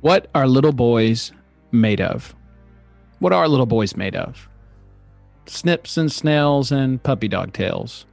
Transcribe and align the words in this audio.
What 0.00 0.30
are 0.32 0.46
little 0.46 0.72
boys 0.72 1.32
made 1.72 2.00
of? 2.00 2.32
What 3.18 3.32
are 3.32 3.48
little 3.48 3.66
boys 3.66 3.96
made 3.96 4.14
of? 4.14 4.48
Snips 5.46 5.96
and 5.96 6.12
snails 6.12 6.70
and 6.70 7.02
puppy 7.02 7.26
dog 7.26 7.52
tails. 7.52 8.06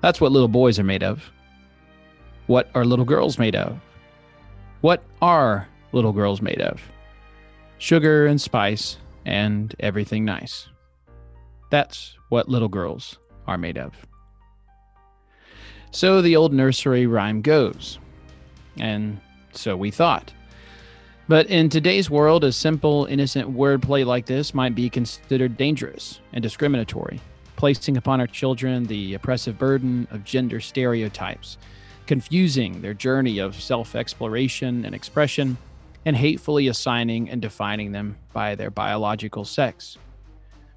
That's 0.00 0.20
what 0.20 0.30
little 0.30 0.46
boys 0.46 0.78
are 0.78 0.84
made 0.84 1.02
of. 1.02 1.32
What 2.46 2.70
are 2.76 2.84
little 2.84 3.04
girls 3.04 3.36
made 3.36 3.56
of? 3.56 3.80
What 4.80 5.02
are 5.20 5.66
little 5.90 6.12
girls 6.12 6.40
made 6.40 6.60
of? 6.60 6.80
Sugar 7.78 8.26
and 8.26 8.40
spice 8.40 8.98
and 9.26 9.74
everything 9.80 10.24
nice. 10.24 10.68
That's 11.68 12.16
what 12.28 12.48
little 12.48 12.68
girls 12.68 13.18
are 13.48 13.58
made 13.58 13.76
of. 13.76 14.06
So 15.90 16.22
the 16.22 16.36
old 16.36 16.52
nursery 16.52 17.08
rhyme 17.08 17.42
goes. 17.42 17.98
And 18.76 19.20
so 19.50 19.76
we 19.76 19.90
thought. 19.90 20.32
But 21.26 21.46
in 21.46 21.70
today's 21.70 22.10
world, 22.10 22.44
a 22.44 22.52
simple, 22.52 23.06
innocent 23.06 23.50
wordplay 23.50 24.04
like 24.04 24.26
this 24.26 24.52
might 24.52 24.74
be 24.74 24.90
considered 24.90 25.56
dangerous 25.56 26.20
and 26.34 26.42
discriminatory, 26.42 27.18
placing 27.56 27.96
upon 27.96 28.20
our 28.20 28.26
children 28.26 28.84
the 28.84 29.14
oppressive 29.14 29.58
burden 29.58 30.06
of 30.10 30.24
gender 30.24 30.60
stereotypes, 30.60 31.56
confusing 32.06 32.82
their 32.82 32.92
journey 32.92 33.38
of 33.38 33.58
self 33.58 33.94
exploration 33.94 34.84
and 34.84 34.94
expression, 34.94 35.56
and 36.04 36.14
hatefully 36.14 36.68
assigning 36.68 37.30
and 37.30 37.40
defining 37.40 37.92
them 37.92 38.18
by 38.34 38.54
their 38.54 38.70
biological 38.70 39.46
sex. 39.46 39.96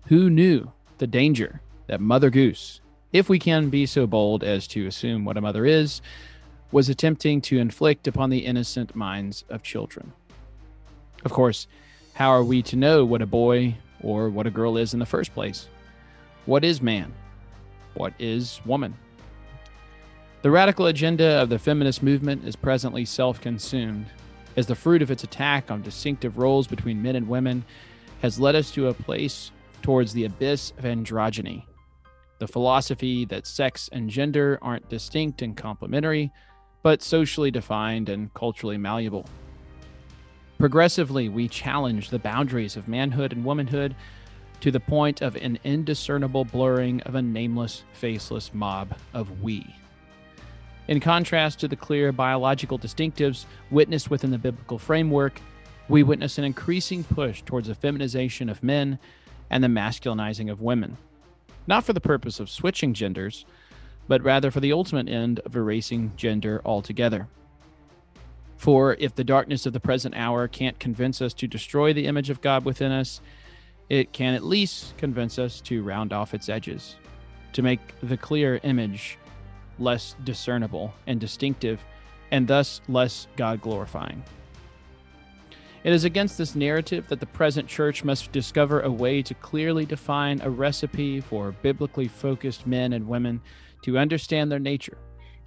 Who 0.06 0.30
knew 0.30 0.72
the 0.98 1.08
danger 1.08 1.60
that 1.88 2.00
Mother 2.00 2.30
Goose, 2.30 2.80
if 3.12 3.28
we 3.28 3.38
can 3.38 3.70
be 3.70 3.86
so 3.86 4.08
bold 4.08 4.46
as 4.46 4.66
to 4.70 4.88
assume 4.88 5.26
what 5.26 5.36
a 5.36 5.42
mother 5.42 5.66
is, 5.66 6.02
was 6.72 6.88
attempting 6.88 7.42
to 7.42 7.60
inflict 7.60 8.08
upon 8.08 8.30
the 8.30 8.46
innocent 8.46 8.96
minds 8.96 9.44
of 9.50 9.62
children? 9.62 10.14
Of 11.28 11.34
course, 11.34 11.68
how 12.14 12.30
are 12.30 12.42
we 12.42 12.62
to 12.62 12.78
know 12.78 13.04
what 13.04 13.22
a 13.22 13.26
boy 13.26 13.76
or 14.00 14.30
what 14.30 14.48
a 14.48 14.50
girl 14.50 14.78
is 14.78 14.94
in 14.94 15.00
the 15.02 15.06
first 15.06 15.34
place? 15.34 15.68
What 16.46 16.64
is 16.64 16.82
man? 16.82 17.14
What 17.96 18.14
is 18.18 18.62
woman? 18.64 18.96
The 20.42 20.50
radical 20.50 20.86
agenda 20.86 21.42
of 21.42 21.50
the 21.50 21.60
feminist 21.60 22.02
movement 22.02 22.48
is 22.48 22.56
presently 22.56 23.04
self 23.04 23.42
consumed, 23.42 24.06
as 24.56 24.68
the 24.68 24.76
fruit 24.76 25.02
of 25.02 25.12
its 25.12 25.26
attack 25.26 25.70
on 25.70 25.82
distinctive 25.82 26.38
roles 26.38 26.66
between 26.66 27.02
men 27.02 27.18
and 27.18 27.28
women 27.28 27.66
has 28.22 28.40
led 28.40 28.56
us 28.56 28.72
to 28.72 28.88
a 28.88 28.94
place 28.94 29.52
towards 29.82 30.14
the 30.14 30.24
abyss 30.24 30.72
of 30.78 30.86
androgyny. 30.86 31.66
The 32.40 32.48
philosophy 32.48 33.26
that 33.26 33.46
sex 33.46 33.90
and 33.92 34.10
gender 34.10 34.60
aren't 34.62 34.88
distinct 34.88 35.42
and 35.42 35.58
complementary, 35.58 36.32
but 36.84 37.02
socially 37.02 37.52
defined 37.52 38.08
and 38.08 38.34
culturally 38.34 38.78
malleable. 38.78 39.26
Progressively, 40.58 41.30
we 41.30 41.48
challenge 41.48 42.10
the 42.10 42.18
boundaries 42.18 42.76
of 42.76 42.88
manhood 42.88 43.32
and 43.32 43.46
womanhood 43.46 43.96
to 44.60 44.72
the 44.72 44.80
point 44.80 45.22
of 45.22 45.36
an 45.36 45.60
indiscernible 45.64 46.46
blurring 46.46 47.00
of 47.02 47.14
a 47.14 47.22
nameless, 47.22 47.84
faceless 47.94 48.52
mob 48.56 48.98
of 49.14 49.42
we. 49.42 49.76
In 50.88 51.00
contrast 51.00 51.60
to 51.60 51.68
the 51.68 51.76
clear 51.76 52.12
biological 52.12 52.80
distinctives 52.80 53.46
witnessed 53.70 54.10
within 54.10 54.32
the 54.32 54.38
biblical 54.40 54.80
framework, 54.80 55.40
we 55.90 56.02
witness 56.02 56.40
an 56.40 56.44
increasing 56.44 57.04
push 57.04 57.44
towards 57.44 57.68
the 57.68 57.76
feminization 57.76 58.50
of 58.50 58.64
men 58.64 58.98
and 59.52 59.64
the 59.64 59.68
masculinizing 59.68 60.50
of 60.50 60.62
women. 60.62 60.98
Not 61.68 61.84
for 61.84 61.94
the 61.94 62.02
purpose 62.02 62.40
of 62.40 62.50
switching 62.50 62.96
genders, 62.96 63.46
but 64.08 64.24
rather 64.24 64.50
for 64.50 64.60
the 64.60 64.74
ultimate 64.74 65.08
end 65.08 65.40
of 65.42 65.56
erasing 65.56 66.14
gender 66.16 66.62
altogether. 66.66 67.28
For 68.58 68.96
if 68.96 69.16
the 69.16 69.24
darkness 69.24 69.66
of 69.66 69.74
the 69.74 69.80
present 69.80 70.16
hour 70.16 70.48
can't 70.48 70.80
convince 70.80 71.22
us 71.22 71.34
to 71.36 71.48
destroy 71.48 71.94
the 71.94 72.08
image 72.08 72.30
of 72.30 72.42
God 72.42 72.66
within 72.66 72.92
us, 72.92 73.22
it 73.88 74.12
can 74.12 74.34
at 74.34 74.44
least 74.44 74.98
convince 74.98 75.40
us 75.40 75.62
to 75.62 75.84
round 75.84 76.12
off 76.12 76.34
its 76.34 76.50
edges, 76.50 76.96
to 77.54 77.62
make 77.62 77.80
the 78.02 78.18
clear 78.18 78.60
image 78.64 79.18
less 79.80 80.16
discernible 80.24 80.94
and 81.06 81.20
distinctive, 81.20 81.84
and 82.32 82.48
thus 82.48 82.82
less 82.90 83.28
God 83.38 83.62
glorifying. 83.62 84.24
It 85.84 85.94
is 85.94 86.04
against 86.04 86.38
this 86.38 86.56
narrative 86.56 87.08
that 87.08 87.20
the 87.20 87.28
present 87.28 87.68
church 87.68 88.04
must 88.04 88.32
discover 88.32 88.82
a 88.82 88.92
way 88.92 89.22
to 89.22 89.34
clearly 89.36 89.86
define 89.86 90.42
a 90.42 90.50
recipe 90.50 91.22
for 91.22 91.52
biblically 91.62 92.08
focused 92.08 92.68
men 92.68 92.92
and 92.92 93.08
women 93.08 93.40
to 93.84 93.98
understand 93.98 94.52
their 94.52 94.60
nature 94.60 94.98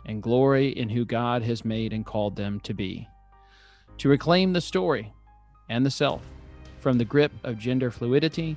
and 0.06 0.22
glory 0.22 0.68
in 0.68 0.88
who 0.88 1.04
God 1.04 1.42
has 1.42 1.64
made 1.64 1.92
and 1.92 2.06
called 2.06 2.36
them 2.36 2.60
to 2.60 2.74
be. 2.74 3.08
To 3.98 4.08
reclaim 4.08 4.52
the 4.52 4.60
story 4.60 5.12
and 5.68 5.84
the 5.84 5.90
self 5.90 6.22
from 6.78 6.98
the 6.98 7.04
grip 7.04 7.32
of 7.44 7.58
gender 7.58 7.90
fluidity 7.90 8.56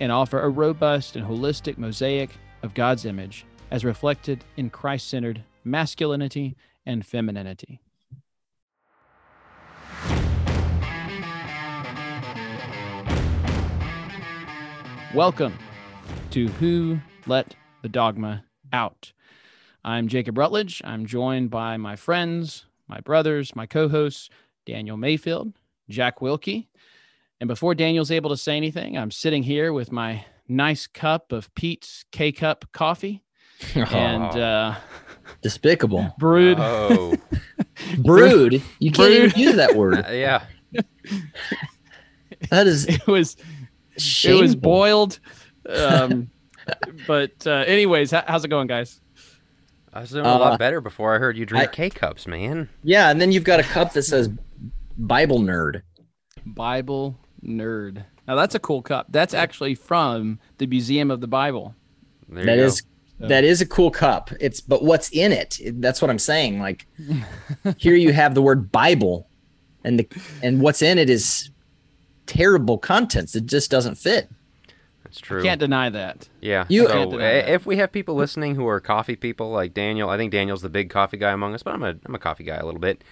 and 0.00 0.10
offer 0.10 0.40
a 0.40 0.48
robust 0.48 1.16
and 1.16 1.26
holistic 1.26 1.78
mosaic 1.78 2.30
of 2.62 2.74
God's 2.74 3.04
image 3.04 3.46
as 3.70 3.84
reflected 3.84 4.44
in 4.56 4.70
Christ 4.70 5.08
centered 5.08 5.44
masculinity 5.64 6.56
and 6.84 7.06
femininity. 7.06 7.80
Welcome 15.14 15.58
to 16.30 16.48
Who 16.48 16.98
Let 17.26 17.54
the 17.82 17.88
Dogma 17.88 18.44
Out. 18.72 19.12
I'm 19.84 20.08
Jacob 20.08 20.38
Rutledge. 20.38 20.80
I'm 20.84 21.06
joined 21.06 21.50
by 21.50 21.76
my 21.76 21.96
friends, 21.96 22.66
my 22.88 23.00
brothers, 23.00 23.54
my 23.56 23.66
co 23.66 23.88
hosts, 23.88 24.28
Daniel 24.66 24.96
Mayfield, 24.96 25.52
Jack 25.88 26.20
Wilkie. 26.20 26.68
And 27.40 27.48
before 27.48 27.74
Daniel's 27.74 28.10
able 28.12 28.30
to 28.30 28.36
say 28.36 28.56
anything, 28.56 28.96
I'm 28.96 29.10
sitting 29.10 29.42
here 29.42 29.72
with 29.72 29.90
my 29.90 30.24
nice 30.46 30.86
cup 30.86 31.32
of 31.32 31.52
Peet's 31.54 32.04
K 32.12 32.32
Cup 32.32 32.64
coffee. 32.72 33.22
And 33.76 34.36
uh, 34.36 34.74
despicable. 35.40 36.12
brewed. 36.18 36.58
Oh, 36.60 37.14
Brewed. 37.98 38.60
You 38.80 38.90
can't 38.90 39.08
Brewed. 39.10 39.24
even 39.36 39.38
use 39.40 39.54
that 39.56 39.76
word. 39.76 40.04
yeah. 40.10 40.44
That 42.50 42.66
is 42.66 42.86
It 42.86 43.06
was 43.06 43.36
shameful. 43.98 44.38
it 44.38 44.42
was 44.42 44.56
boiled. 44.56 45.20
Um, 45.68 46.28
but 47.06 47.46
uh, 47.46 47.50
anyways, 47.68 48.10
how's 48.10 48.44
it 48.44 48.48
going, 48.48 48.66
guys? 48.66 49.00
I 49.92 50.00
was 50.00 50.10
doing 50.10 50.24
a 50.24 50.28
Uh, 50.28 50.38
lot 50.38 50.58
better 50.58 50.80
before 50.80 51.14
I 51.14 51.18
heard 51.18 51.36
you 51.36 51.44
drink 51.46 51.72
K 51.72 51.90
cups, 51.90 52.26
man. 52.26 52.68
Yeah, 52.82 53.10
and 53.10 53.20
then 53.20 53.30
you've 53.32 53.44
got 53.44 53.60
a 53.60 53.62
cup 53.62 53.92
that 53.92 54.02
says 54.02 54.30
Bible 54.96 55.38
nerd. 55.40 55.82
Bible 56.46 57.18
nerd. 57.44 58.04
Now 58.26 58.36
that's 58.36 58.54
a 58.54 58.58
cool 58.58 58.82
cup. 58.82 59.06
That's 59.10 59.34
actually 59.34 59.74
from 59.74 60.38
the 60.58 60.66
Museum 60.66 61.10
of 61.10 61.20
the 61.20 61.26
Bible. 61.26 61.74
There 62.28 62.44
That 62.46 62.56
you 62.58 62.64
is 62.64 62.82
So- 63.20 63.28
that 63.28 63.44
is 63.44 63.60
a 63.60 63.66
cool 63.66 63.90
cup. 63.90 64.30
It's 64.40 64.60
but 64.60 64.82
what's 64.82 65.10
in 65.10 65.30
it? 65.32 65.60
That's 65.74 66.00
what 66.00 66.10
I'm 66.10 66.18
saying. 66.18 66.58
Like 66.60 66.86
here 67.76 67.94
you 67.94 68.12
have 68.12 68.34
the 68.34 68.42
word 68.42 68.72
Bible 68.72 69.28
and 69.84 69.98
the 69.98 70.08
and 70.42 70.60
what's 70.60 70.82
in 70.82 70.98
it 70.98 71.10
is 71.10 71.50
terrible 72.26 72.78
contents. 72.78 73.34
It 73.36 73.46
just 73.46 73.70
doesn't 73.70 73.96
fit. 73.96 74.28
Go. 75.02 75.08
That's 75.08 75.20
true. 75.20 75.42
Can't 75.42 75.60
deny 75.60 75.90
that. 75.90 76.28
yeah. 76.40 76.64
You- 76.68 76.86
so 76.86 76.92
Can't 76.92 77.10
deny 77.10 77.24
eh, 77.24 77.40
that. 77.42 77.48
if 77.54 77.66
we 77.66 77.76
have 77.76 77.92
people 77.92 78.14
listening 78.14 78.54
who 78.54 78.66
are 78.66 78.80
coffee 78.80 79.16
people 79.16 79.50
like 79.50 79.74
Daniel, 79.74 80.08
I 80.08 80.16
think 80.16 80.32
Daniel's 80.32 80.62
the 80.62 80.68
big 80.70 80.90
coffee 80.90 81.16
guy 81.16 81.30
among 81.32 81.54
us, 81.54 81.62
but 81.62 81.74
I'm 81.74 81.82
a 81.82 81.94
I'm 82.06 82.14
a 82.14 82.18
coffee 82.18 82.44
guy 82.44 82.56
a 82.56 82.64
little 82.64 82.80
bit. 82.80 83.02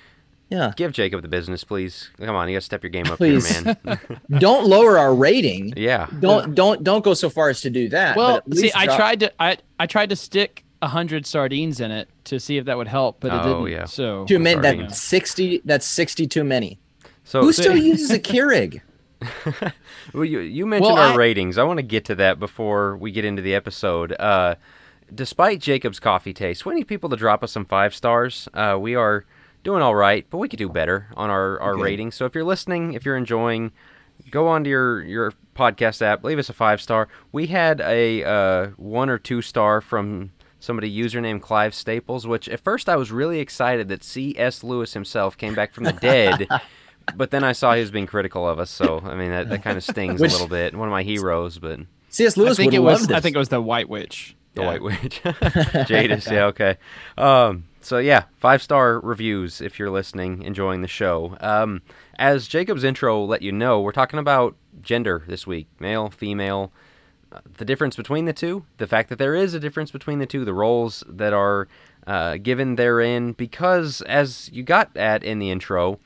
Yeah. 0.48 0.72
Give 0.76 0.90
Jacob 0.90 1.22
the 1.22 1.28
business, 1.28 1.62
please. 1.62 2.10
Come 2.18 2.34
on, 2.34 2.48
you 2.48 2.56
gotta 2.56 2.64
step 2.64 2.82
your 2.82 2.90
game 2.90 3.06
up 3.06 3.18
Please. 3.18 3.48
here, 3.56 3.76
man. 3.84 4.00
Don't 4.40 4.66
lower 4.66 4.98
our 4.98 5.14
rating. 5.14 5.72
yeah. 5.76 6.08
Don't 6.18 6.56
don't 6.56 6.82
don't 6.82 7.04
go 7.04 7.14
so 7.14 7.30
far 7.30 7.50
as 7.50 7.60
to 7.60 7.70
do 7.70 7.88
that. 7.90 8.16
Well, 8.16 8.42
see, 8.52 8.62
least 8.62 8.76
I 8.76 8.86
drop- 8.86 8.96
tried 8.96 9.20
to 9.20 9.32
I 9.40 9.58
I 9.78 9.86
tried 9.86 10.08
to 10.08 10.16
stick 10.16 10.64
a 10.82 10.88
hundred 10.88 11.24
sardines 11.26 11.78
in 11.78 11.92
it 11.92 12.08
to 12.24 12.40
see 12.40 12.56
if 12.56 12.64
that 12.64 12.76
would 12.76 12.88
help, 12.88 13.20
but 13.20 13.32
it 13.32 13.40
Oh, 13.44 13.64
didn't. 13.64 13.78
yeah. 13.78 13.84
So 13.84 14.24
too 14.24 14.40
many. 14.40 14.60
Sorry. 14.60 14.76
That's 14.78 15.00
sixty. 15.00 15.62
That's 15.64 15.86
sixty 15.86 16.26
too 16.26 16.42
many. 16.42 16.80
So 17.22 17.42
Who 17.42 17.52
still 17.52 17.76
uses 17.92 18.10
a 18.10 18.18
Keurig? 18.18 18.80
Well, 20.12 20.24
you, 20.24 20.40
you 20.40 20.66
mentioned 20.66 20.96
Well, 20.96 21.06
our 21.08 21.12
I- 21.12 21.16
ratings. 21.16 21.58
I 21.58 21.62
want 21.64 21.78
to 21.78 21.82
get 21.84 22.04
to 22.06 22.14
that 22.16 22.38
before 22.38 22.96
we 22.96 23.10
get 23.12 23.24
into 23.24 23.42
the 23.42 23.54
episode. 23.54 24.12
Uh, 24.18 24.56
despite 25.14 25.60
Jacob's 25.60 26.00
coffee 26.00 26.32
taste, 26.32 26.64
we 26.66 26.74
need 26.74 26.84
people 26.88 27.08
to 27.10 27.16
drop 27.16 27.42
us 27.42 27.52
some 27.52 27.64
five 27.64 27.94
stars. 27.94 28.48
Uh, 28.54 28.76
we 28.80 28.94
are 28.94 29.24
doing 29.62 29.82
all 29.82 29.94
right, 29.94 30.26
but 30.30 30.38
we 30.38 30.48
could 30.48 30.58
do 30.58 30.68
better 30.68 31.08
on 31.16 31.30
our, 31.30 31.60
our 31.60 31.74
Okay. 31.74 31.82
ratings. 31.82 32.14
So 32.14 32.24
if 32.26 32.34
you're 32.34 32.44
listening, 32.44 32.94
if 32.94 33.04
you're 33.04 33.16
enjoying, 33.16 33.72
go 34.30 34.48
onto 34.48 34.70
your, 34.70 35.02
your 35.02 35.32
podcast 35.54 36.00
app, 36.02 36.24
leave 36.24 36.38
us 36.38 36.48
a 36.48 36.52
five 36.54 36.80
star. 36.80 37.08
We 37.32 37.48
had 37.48 37.80
a 37.80 38.24
uh, 38.24 38.66
one 38.76 39.10
or 39.10 39.18
two 39.18 39.42
star 39.42 39.80
from 39.80 40.32
somebody 40.58 40.94
username 40.94 41.40
Clive 41.40 41.74
Staples, 41.74 42.26
which 42.26 42.48
at 42.48 42.60
first 42.60 42.88
I 42.88 42.96
was 42.96 43.10
really 43.12 43.40
excited 43.40 43.88
that 43.88 44.04
C.S. 44.04 44.62
Lewis 44.64 44.92
himself 44.94 45.36
came 45.36 45.54
back 45.54 45.72
from 45.74 45.84
the 45.84 45.92
dead. 45.92 46.46
But 47.16 47.30
then 47.30 47.42
I 47.44 47.52
saw 47.52 47.74
he 47.74 47.80
was 47.80 47.90
being 47.90 48.06
critical 48.06 48.48
of 48.48 48.58
us, 48.58 48.70
so 48.70 49.00
I 49.04 49.14
mean 49.14 49.30
that, 49.30 49.48
that 49.48 49.62
kind 49.62 49.76
of 49.76 49.84
stings 49.84 50.20
Which- 50.20 50.30
a 50.30 50.34
little 50.34 50.48
bit. 50.48 50.74
One 50.74 50.88
of 50.88 50.92
my 50.92 51.02
heroes, 51.02 51.58
but 51.58 51.80
C.S. 52.10 52.36
I 52.38 52.40
Lewis 52.42 52.56
think 52.56 52.72
would 52.72 52.76
it 52.78 52.80
love 52.82 53.00
was 53.00 53.06
this. 53.08 53.16
I 53.16 53.20
think 53.20 53.34
it 53.36 53.38
was 53.38 53.48
the 53.48 53.60
White 53.60 53.88
Witch. 53.88 54.36
the 54.54 54.62
Yeah. 54.62 54.66
White 54.68 54.82
Witch, 54.82 55.20
Jadis. 55.86 56.30
Yeah, 56.30 56.46
okay. 56.46 56.76
Um, 57.18 57.64
so 57.80 57.98
yeah, 57.98 58.24
five 58.36 58.62
star 58.62 59.00
reviews 59.00 59.60
if 59.60 59.78
you're 59.78 59.90
listening, 59.90 60.42
enjoying 60.42 60.82
the 60.82 60.88
show. 60.88 61.36
Um, 61.40 61.82
as 62.18 62.46
Jacob's 62.48 62.84
intro 62.84 63.24
let 63.24 63.42
you 63.42 63.52
know, 63.52 63.80
we're 63.80 63.92
talking 63.92 64.18
about 64.18 64.54
gender 64.82 65.24
this 65.26 65.46
week, 65.46 65.66
male, 65.78 66.10
female, 66.10 66.72
uh, 67.32 67.40
the 67.58 67.64
difference 67.64 67.96
between 67.96 68.24
the 68.26 68.32
two, 68.32 68.64
the 68.78 68.86
fact 68.86 69.08
that 69.08 69.18
there 69.18 69.34
is 69.34 69.54
a 69.54 69.60
difference 69.60 69.90
between 69.90 70.18
the 70.18 70.26
two, 70.26 70.44
the 70.44 70.52
roles 70.54 71.02
that 71.08 71.32
are 71.32 71.68
uh, 72.06 72.36
given 72.38 72.76
therein, 72.76 73.32
because 73.32 74.00
as 74.02 74.50
you 74.52 74.62
got 74.62 74.94
at 74.96 75.22
in 75.22 75.38
the 75.38 75.50
intro, 75.50 75.98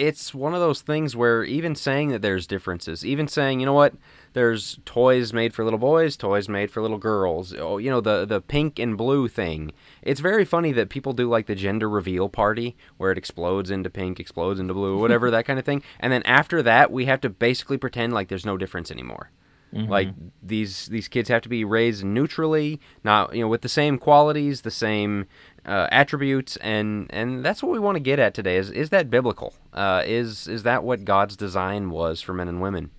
it's 0.00 0.32
one 0.32 0.54
of 0.54 0.60
those 0.60 0.80
things 0.80 1.14
where 1.14 1.44
even 1.44 1.74
saying 1.74 2.08
that 2.08 2.22
there's 2.22 2.46
differences, 2.46 3.04
even 3.04 3.28
saying, 3.28 3.60
you 3.60 3.66
know 3.66 3.74
what, 3.74 3.92
there's 4.32 4.78
toys 4.86 5.34
made 5.34 5.52
for 5.52 5.62
little 5.62 5.78
boys, 5.78 6.16
toys 6.16 6.48
made 6.48 6.70
for 6.70 6.80
little 6.80 6.96
girls. 6.96 7.54
Oh, 7.54 7.76
you 7.76 7.90
know 7.90 8.00
the 8.00 8.24
the 8.24 8.40
pink 8.40 8.78
and 8.78 8.96
blue 8.96 9.28
thing. 9.28 9.72
It's 10.00 10.20
very 10.20 10.46
funny 10.46 10.72
that 10.72 10.88
people 10.88 11.12
do 11.12 11.28
like 11.28 11.46
the 11.46 11.54
gender 11.54 11.88
reveal 11.88 12.30
party 12.30 12.76
where 12.96 13.12
it 13.12 13.18
explodes 13.18 13.70
into 13.70 13.90
pink, 13.90 14.18
explodes 14.18 14.58
into 14.58 14.72
blue, 14.72 14.98
whatever 14.98 15.30
that 15.32 15.44
kind 15.44 15.58
of 15.58 15.66
thing. 15.66 15.82
And 15.98 16.10
then 16.10 16.22
after 16.22 16.62
that, 16.62 16.90
we 16.90 17.04
have 17.04 17.20
to 17.20 17.28
basically 17.28 17.76
pretend 17.76 18.14
like 18.14 18.28
there's 18.28 18.46
no 18.46 18.56
difference 18.56 18.90
anymore. 18.90 19.30
Mm-hmm. 19.74 19.90
Like 19.90 20.08
these 20.42 20.86
these 20.86 21.06
kids 21.06 21.28
have 21.28 21.42
to 21.42 21.48
be 21.48 21.64
raised 21.64 22.04
neutrally, 22.04 22.80
not 23.04 23.34
you 23.34 23.42
know 23.42 23.48
with 23.48 23.62
the 23.62 23.68
same 23.68 23.98
qualities, 23.98 24.62
the 24.62 24.70
same 24.70 25.26
uh, 25.66 25.88
attributes, 25.92 26.56
and 26.56 27.06
and 27.10 27.44
that's 27.44 27.62
what 27.62 27.72
we 27.72 27.78
want 27.78 27.96
to 27.96 28.00
get 28.00 28.18
at 28.18 28.34
today. 28.34 28.56
Is 28.56 28.70
is 28.70 28.90
that 28.90 29.10
biblical? 29.10 29.54
Uh, 29.72 30.02
is 30.04 30.48
is 30.48 30.62
that 30.64 30.84
what 30.84 31.04
God's 31.04 31.36
design 31.36 31.90
was 31.90 32.20
for 32.20 32.32
men 32.32 32.48
and 32.48 32.60
women? 32.60 32.90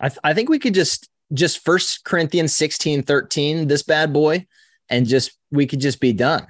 I, 0.00 0.08
th- 0.08 0.18
I 0.24 0.34
think 0.34 0.48
we 0.48 0.58
could 0.58 0.74
just 0.74 1.08
just 1.32 1.64
first 1.64 2.04
Corinthians 2.04 2.54
16, 2.54 3.02
13, 3.04 3.68
this 3.68 3.82
bad 3.82 4.12
boy, 4.12 4.46
and 4.88 5.06
just 5.06 5.38
we 5.50 5.66
could 5.66 5.80
just 5.80 6.00
be 6.00 6.12
done. 6.12 6.46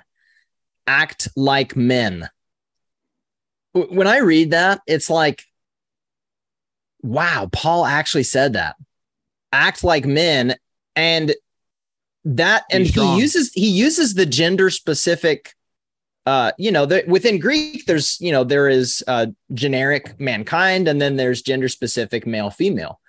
Act 0.87 1.29
like 1.37 1.77
men. 1.77 2.29
When 3.73 4.07
I 4.07 4.19
read 4.19 4.51
that, 4.51 4.81
it's 4.87 5.09
like, 5.09 5.45
wow, 7.01 7.49
Paul 7.53 7.87
actually 7.87 8.25
said 8.25 8.55
that. 8.55 8.77
Act 9.53 9.85
like 9.85 10.05
men. 10.05 10.57
And 10.95 11.35
that 12.25 12.65
and 12.71 12.87
he 12.87 13.19
uses 13.19 13.53
he 13.53 13.69
uses 13.69 14.15
the 14.15 14.27
gender 14.27 14.71
specific 14.71 15.55
uh, 16.25 16.53
you 16.57 16.71
know, 16.71 16.87
the, 16.87 17.03
within 17.09 17.41
Greek, 17.41 17.85
there's, 17.87 18.21
you 18.21 18.31
know, 18.31 18.45
there 18.45 18.69
is 18.69 19.03
uh, 19.09 19.27
generic 19.55 20.21
mankind, 20.21 20.87
and 20.87 21.03
then 21.03 21.17
there's 21.17 21.43
gender 21.43 21.69
specific 21.69 22.29
male 22.29 22.49
female 22.49 23.01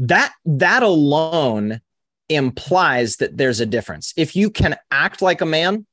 that 0.00 0.32
that 0.46 0.82
alone 0.82 1.80
implies 2.28 3.16
that 3.16 3.36
there's 3.36 3.60
a 3.60 3.66
difference. 3.66 4.14
If 4.16 4.34
you 4.34 4.50
can 4.50 4.76
act 4.90 5.20
like 5.20 5.42
a 5.42 5.46
man, 5.46 5.86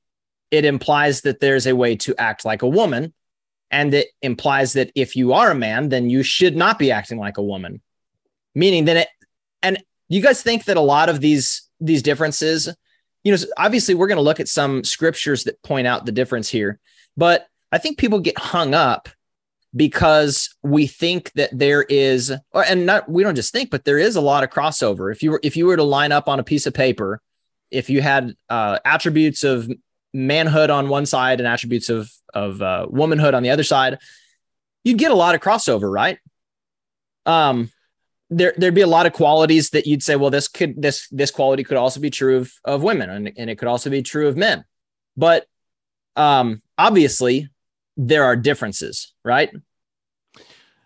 it 0.49 0.65
implies 0.65 1.21
that 1.21 1.39
there's 1.41 1.67
a 1.67 1.75
way 1.75 1.95
to 1.97 2.15
act 2.17 2.45
like 2.45 2.61
a 2.61 2.67
woman. 2.67 3.13
And 3.69 3.93
it 3.93 4.07
implies 4.21 4.73
that 4.73 4.91
if 4.95 5.17
you 5.17 5.33
are 5.33 5.51
a 5.51 5.55
man, 5.55 5.89
then 5.89 6.09
you 6.09 6.23
should 6.23 6.55
not 6.55 6.79
be 6.79 6.89
acting 6.89 7.17
like 7.17 7.37
a 7.37 7.43
woman. 7.43 7.81
Meaning 8.55 8.85
that 8.85 8.97
it, 8.97 9.07
and 9.61 9.83
you 10.07 10.21
guys 10.21 10.41
think 10.41 10.65
that 10.65 10.77
a 10.77 10.81
lot 10.81 11.09
of 11.09 11.19
these 11.19 11.66
these 11.79 12.01
differences, 12.01 12.69
you 13.23 13.31
know, 13.31 13.37
obviously 13.57 13.95
we're 13.95 14.07
going 14.07 14.17
to 14.17 14.23
look 14.23 14.39
at 14.39 14.47
some 14.47 14.83
scriptures 14.83 15.43
that 15.45 15.61
point 15.63 15.87
out 15.87 16.05
the 16.05 16.11
difference 16.11 16.49
here, 16.49 16.79
but 17.15 17.47
I 17.71 17.77
think 17.77 17.97
people 17.97 18.19
get 18.19 18.37
hung 18.37 18.73
up 18.73 19.09
because 19.75 20.55
we 20.63 20.87
think 20.87 21.31
that 21.33 21.49
there 21.51 21.83
is 21.83 22.33
and 22.53 22.85
not 22.85 23.09
we 23.09 23.23
don't 23.23 23.35
just 23.35 23.51
think 23.51 23.69
but 23.69 23.85
there 23.85 23.97
is 23.99 24.15
a 24.15 24.21
lot 24.21 24.43
of 24.43 24.49
crossover. 24.49 25.11
If 25.11 25.21
you 25.21 25.31
were 25.31 25.39
if 25.43 25.57
you 25.57 25.65
were 25.65 25.75
to 25.75 25.83
line 25.83 26.11
up 26.11 26.27
on 26.27 26.39
a 26.39 26.43
piece 26.43 26.65
of 26.65 26.73
paper 26.73 27.21
if 27.69 27.89
you 27.89 28.01
had 28.01 28.33
uh, 28.49 28.79
attributes 28.85 29.43
of 29.43 29.69
manhood 30.13 30.69
on 30.69 30.87
one 30.87 31.05
side 31.05 31.39
and 31.39 31.47
attributes 31.47 31.89
of 31.89 32.09
of 32.33 32.61
uh, 32.61 32.87
womanhood 32.89 33.33
on 33.33 33.43
the 33.43 33.49
other 33.49 33.63
side 33.63 33.99
you'd 34.83 34.97
get 34.97 35.11
a 35.11 35.15
lot 35.15 35.35
of 35.35 35.41
crossover 35.41 35.91
right? 35.91 36.17
Um 37.25 37.69
there 38.29 38.53
there'd 38.57 38.75
be 38.75 38.81
a 38.81 38.87
lot 38.87 39.05
of 39.05 39.13
qualities 39.13 39.69
that 39.69 39.87
you'd 39.87 40.03
say 40.03 40.15
well 40.15 40.29
this 40.29 40.47
could 40.47 40.81
this 40.81 41.07
this 41.09 41.31
quality 41.31 41.63
could 41.63 41.77
also 41.77 41.99
be 41.99 42.09
true 42.09 42.37
of 42.37 42.51
of 42.65 42.83
women 42.83 43.09
and, 43.09 43.31
and 43.37 43.49
it 43.49 43.57
could 43.57 43.67
also 43.67 43.89
be 43.89 44.01
true 44.01 44.27
of 44.27 44.35
men 44.35 44.65
but 45.15 45.45
um 46.15 46.61
obviously 46.77 47.49
there 47.97 48.23
are 48.23 48.35
differences, 48.35 49.13
right? 49.25 49.51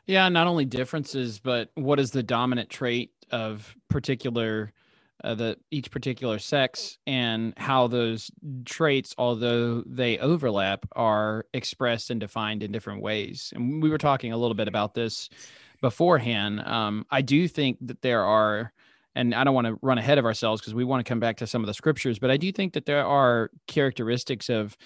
Yeah, 0.07 0.29
not 0.29 0.47
only 0.47 0.65
differences, 0.65 1.39
but 1.39 1.69
what 1.75 1.99
is 1.99 2.11
the 2.11 2.23
dominant 2.23 2.69
trait 2.69 3.11
of 3.29 3.75
particular 3.89 4.73
uh, 5.23 5.35
the 5.35 5.55
each 5.69 5.91
particular 5.91 6.39
sex 6.39 6.97
and 7.05 7.53
how 7.55 7.85
those 7.85 8.31
traits, 8.65 9.13
although 9.19 9.83
they 9.85 10.17
overlap, 10.17 10.83
are 10.93 11.45
expressed 11.53 12.09
and 12.09 12.19
defined 12.19 12.63
in 12.63 12.71
different 12.71 13.03
ways. 13.03 13.53
And 13.55 13.83
we 13.83 13.91
were 13.91 13.99
talking 13.99 14.33
a 14.33 14.37
little 14.37 14.55
bit 14.55 14.67
about 14.67 14.95
this 14.95 15.29
beforehand. 15.81 16.61
Um, 16.61 17.05
I 17.09 17.21
do 17.21 17.47
think 17.47 17.77
that 17.81 18.01
there 18.01 18.23
are, 18.23 18.71
and 19.15 19.33
I 19.35 19.43
don't 19.43 19.55
want 19.55 19.67
to 19.67 19.77
run 19.81 19.97
ahead 19.97 20.17
of 20.17 20.25
ourselves 20.25 20.61
because 20.61 20.73
we 20.73 20.83
want 20.83 21.05
to 21.05 21.09
come 21.09 21.19
back 21.19 21.37
to 21.37 21.47
some 21.47 21.61
of 21.61 21.67
the 21.67 21.73
scriptures, 21.73 22.19
but 22.19 22.31
I 22.31 22.37
do 22.37 22.51
think 22.51 22.73
that 22.73 22.85
there 22.85 23.05
are 23.05 23.51
characteristics 23.67 24.49
of 24.49 24.77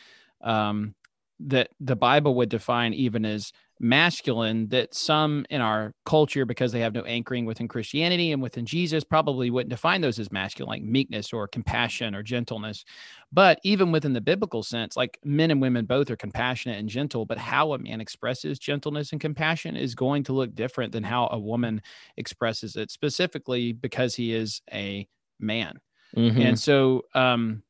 um, 0.42 0.96
that 1.42 1.70
the 1.80 1.96
Bible 1.96 2.36
would 2.36 2.50
define 2.50 2.94
even 2.94 3.26
as 3.26 3.52
masculine 3.80 4.70
that 4.70 4.94
some 4.94 5.46
in 5.50 5.60
our 5.60 5.94
culture, 6.06 6.46
because 6.46 6.72
they 6.72 6.80
have 6.80 6.94
no 6.94 7.02
anchoring 7.02 7.46
within 7.46 7.68
Christianity 7.68 8.32
and 8.32 8.42
within 8.42 8.66
Jesus, 8.66 9.04
probably 9.04 9.50
wouldn't 9.50 9.70
define 9.70 10.02
those 10.02 10.18
as 10.20 10.32
masculine, 10.32 10.70
like 10.70 10.84
meekness 10.84 11.34
or 11.34 11.48
compassion 11.48 12.16
or 12.16 12.24
gentleness. 12.24 12.86
But 13.34 13.60
even 13.64 13.92
within 13.92 14.14
the 14.14 14.22
biblical 14.22 14.64
sense, 14.64 14.96
like 14.96 15.20
men 15.24 15.52
and 15.52 15.62
women 15.62 15.86
both 15.86 16.10
are 16.10 16.16
compassionate 16.16 16.80
and 16.80 16.88
gentle, 16.88 17.26
but 17.26 17.38
how 17.38 17.74
a 17.74 17.78
man 17.78 18.00
expresses 18.00 18.60
gentleness 18.60 19.12
and 19.12 19.20
compassion 19.20 19.76
is 19.76 19.94
going 19.94 20.24
to 20.24 20.34
look 20.34 20.56
different 20.56 20.94
than 20.94 21.04
how 21.04 21.28
a 21.32 21.40
woman 21.40 21.82
expresses 22.16 22.76
it, 22.76 22.92
specifically 22.92 23.74
because 23.74 24.16
he 24.16 24.34
is 24.34 24.62
a 24.72 25.08
man. 25.40 25.80
Mm-hmm. 26.16 26.42
And 26.42 26.60
so, 26.60 27.04
um, 27.14 27.64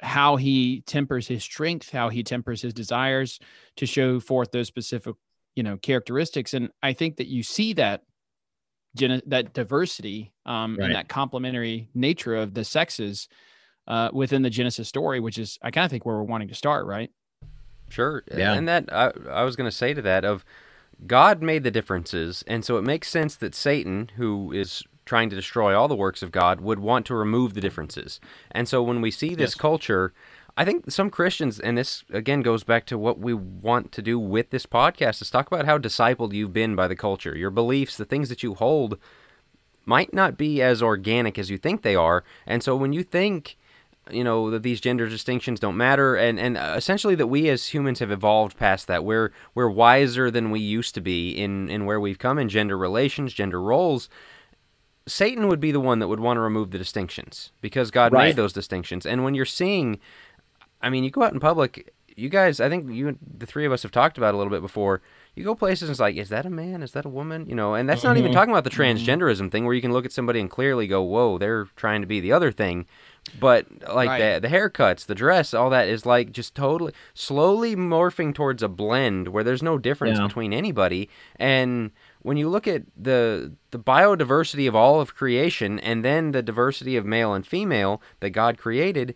how 0.00 0.36
he 0.36 0.82
tempers 0.82 1.26
his 1.26 1.42
strength, 1.42 1.90
how 1.90 2.08
he 2.08 2.22
tempers 2.22 2.62
his 2.62 2.72
desires 2.72 3.40
to 3.76 3.86
show 3.86 4.20
forth 4.20 4.52
those 4.52 4.68
specific, 4.68 5.16
you 5.58 5.64
know, 5.64 5.76
characteristics. 5.76 6.54
And 6.54 6.70
I 6.84 6.92
think 6.92 7.16
that 7.16 7.26
you 7.26 7.42
see 7.42 7.72
that 7.72 8.02
that 9.26 9.52
diversity 9.54 10.32
um, 10.46 10.76
right. 10.76 10.86
and 10.86 10.94
that 10.94 11.08
complementary 11.08 11.88
nature 11.94 12.36
of 12.36 12.54
the 12.54 12.64
sexes 12.64 13.28
uh, 13.88 14.10
within 14.12 14.42
the 14.42 14.50
Genesis 14.50 14.86
story, 14.86 15.18
which 15.18 15.36
is 15.36 15.58
I 15.60 15.72
kind 15.72 15.84
of 15.84 15.90
think 15.90 16.06
where 16.06 16.14
we're 16.14 16.22
wanting 16.22 16.46
to 16.48 16.54
start, 16.54 16.86
right? 16.86 17.10
Sure. 17.88 18.22
Yeah. 18.32 18.52
And 18.52 18.68
that 18.68 18.92
I, 18.92 19.10
I 19.30 19.42
was 19.42 19.56
going 19.56 19.68
to 19.68 19.76
say 19.76 19.94
to 19.94 20.02
that 20.02 20.24
of 20.24 20.44
God 21.08 21.42
made 21.42 21.64
the 21.64 21.72
differences, 21.72 22.44
and 22.46 22.64
so 22.64 22.76
it 22.76 22.82
makes 22.82 23.08
sense 23.08 23.34
that 23.34 23.52
Satan, 23.52 24.12
who 24.16 24.52
is 24.52 24.84
trying 25.04 25.28
to 25.30 25.36
destroy 25.36 25.76
all 25.76 25.88
the 25.88 25.96
works 25.96 26.22
of 26.22 26.30
God 26.30 26.60
would 26.60 26.78
want 26.78 27.04
to 27.06 27.16
remove 27.16 27.54
the 27.54 27.60
differences. 27.60 28.20
And 28.52 28.68
so 28.68 28.80
when 28.80 29.00
we 29.00 29.10
see 29.10 29.30
this 29.30 29.52
yes. 29.52 29.54
culture, 29.56 30.12
I 30.58 30.64
think 30.64 30.90
some 30.90 31.08
Christians, 31.08 31.60
and 31.60 31.78
this 31.78 32.02
again 32.12 32.42
goes 32.42 32.64
back 32.64 32.84
to 32.86 32.98
what 32.98 33.20
we 33.20 33.32
want 33.32 33.92
to 33.92 34.02
do 34.02 34.18
with 34.18 34.50
this 34.50 34.66
podcast, 34.66 35.22
is 35.22 35.30
talk 35.30 35.46
about 35.46 35.66
how 35.66 35.78
discipled 35.78 36.32
you've 36.32 36.52
been 36.52 36.74
by 36.74 36.88
the 36.88 36.96
culture. 36.96 37.36
Your 37.36 37.50
beliefs, 37.50 37.96
the 37.96 38.04
things 38.04 38.28
that 38.28 38.42
you 38.42 38.54
hold, 38.54 38.98
might 39.86 40.12
not 40.12 40.36
be 40.36 40.60
as 40.60 40.82
organic 40.82 41.38
as 41.38 41.48
you 41.48 41.58
think 41.58 41.82
they 41.82 41.94
are. 41.94 42.24
And 42.44 42.60
so 42.60 42.74
when 42.74 42.92
you 42.92 43.04
think, 43.04 43.56
you 44.10 44.24
know, 44.24 44.50
that 44.50 44.64
these 44.64 44.80
gender 44.80 45.08
distinctions 45.08 45.60
don't 45.60 45.76
matter, 45.76 46.16
and, 46.16 46.40
and 46.40 46.56
essentially 46.56 47.14
that 47.14 47.28
we 47.28 47.48
as 47.48 47.68
humans 47.68 48.00
have 48.00 48.10
evolved 48.10 48.56
past 48.56 48.88
that, 48.88 49.04
we're 49.04 49.30
we're 49.54 49.70
wiser 49.70 50.28
than 50.28 50.50
we 50.50 50.58
used 50.58 50.92
to 50.96 51.00
be 51.00 51.30
in 51.30 51.68
in 51.68 51.86
where 51.86 52.00
we've 52.00 52.18
come 52.18 52.36
in 52.36 52.48
gender 52.48 52.76
relations, 52.76 53.32
gender 53.32 53.62
roles 53.62 54.08
Satan 55.08 55.48
would 55.48 55.60
be 55.60 55.72
the 55.72 55.80
one 55.80 55.98
that 56.00 56.08
would 56.08 56.20
want 56.20 56.36
to 56.36 56.40
remove 56.42 56.70
the 56.70 56.78
distinctions 56.78 57.50
because 57.60 57.90
God 57.90 58.12
right. 58.12 58.26
made 58.26 58.36
those 58.36 58.52
distinctions. 58.52 59.06
And 59.06 59.24
when 59.24 59.34
you're 59.34 59.46
seeing, 59.46 59.98
I 60.80 60.90
mean, 60.90 61.04
you 61.04 61.10
go 61.10 61.22
out 61.22 61.32
in 61.32 61.40
public, 61.40 61.92
you 62.18 62.28
guys, 62.28 62.60
I 62.60 62.68
think 62.68 62.90
you, 62.90 63.16
the 63.38 63.46
three 63.46 63.64
of 63.64 63.72
us 63.72 63.82
have 63.82 63.92
talked 63.92 64.18
about 64.18 64.34
a 64.34 64.36
little 64.36 64.50
bit 64.50 64.60
before. 64.60 65.00
You 65.34 65.44
go 65.44 65.54
places 65.54 65.82
and 65.82 65.90
it's 65.92 66.00
like, 66.00 66.16
is 66.16 66.30
that 66.30 66.46
a 66.46 66.50
man? 66.50 66.82
Is 66.82 66.92
that 66.92 67.04
a 67.04 67.08
woman? 67.08 67.48
You 67.48 67.54
know, 67.54 67.74
and 67.74 67.88
that's 67.88 68.00
mm-hmm. 68.00 68.08
not 68.08 68.16
even 68.16 68.30
mm-hmm. 68.30 68.38
talking 68.38 68.52
about 68.52 68.64
the 68.64 68.70
mm-hmm. 68.70 68.98
transgenderism 68.98 69.52
thing 69.52 69.64
where 69.64 69.74
you 69.74 69.80
can 69.80 69.92
look 69.92 70.04
at 70.04 70.12
somebody 70.12 70.40
and 70.40 70.50
clearly 70.50 70.88
go, 70.88 71.00
whoa, 71.02 71.38
they're 71.38 71.66
trying 71.76 72.00
to 72.00 72.08
be 72.08 72.18
the 72.18 72.32
other 72.32 72.50
thing. 72.50 72.86
But 73.38 73.66
like 73.82 74.08
right. 74.08 74.34
the 74.34 74.48
the 74.48 74.54
haircuts, 74.54 75.06
the 75.06 75.14
dress, 75.14 75.52
all 75.52 75.70
that 75.70 75.88
is 75.88 76.06
like 76.06 76.32
just 76.32 76.54
totally 76.54 76.92
slowly 77.14 77.76
morphing 77.76 78.34
towards 78.34 78.62
a 78.62 78.68
blend 78.68 79.28
where 79.28 79.44
there's 79.44 79.62
no 79.62 79.78
difference 79.78 80.18
yeah. 80.18 80.26
between 80.26 80.52
anybody. 80.52 81.08
And 81.36 81.90
when 82.22 82.36
you 82.36 82.48
look 82.48 82.66
at 82.66 82.84
the 82.96 83.52
the 83.70 83.78
biodiversity 83.78 84.66
of 84.66 84.74
all 84.74 85.00
of 85.00 85.14
creation 85.14 85.78
and 85.80 86.04
then 86.04 86.32
the 86.32 86.42
diversity 86.42 86.96
of 86.96 87.04
male 87.04 87.34
and 87.34 87.46
female 87.46 88.00
that 88.20 88.30
God 88.30 88.56
created, 88.56 89.14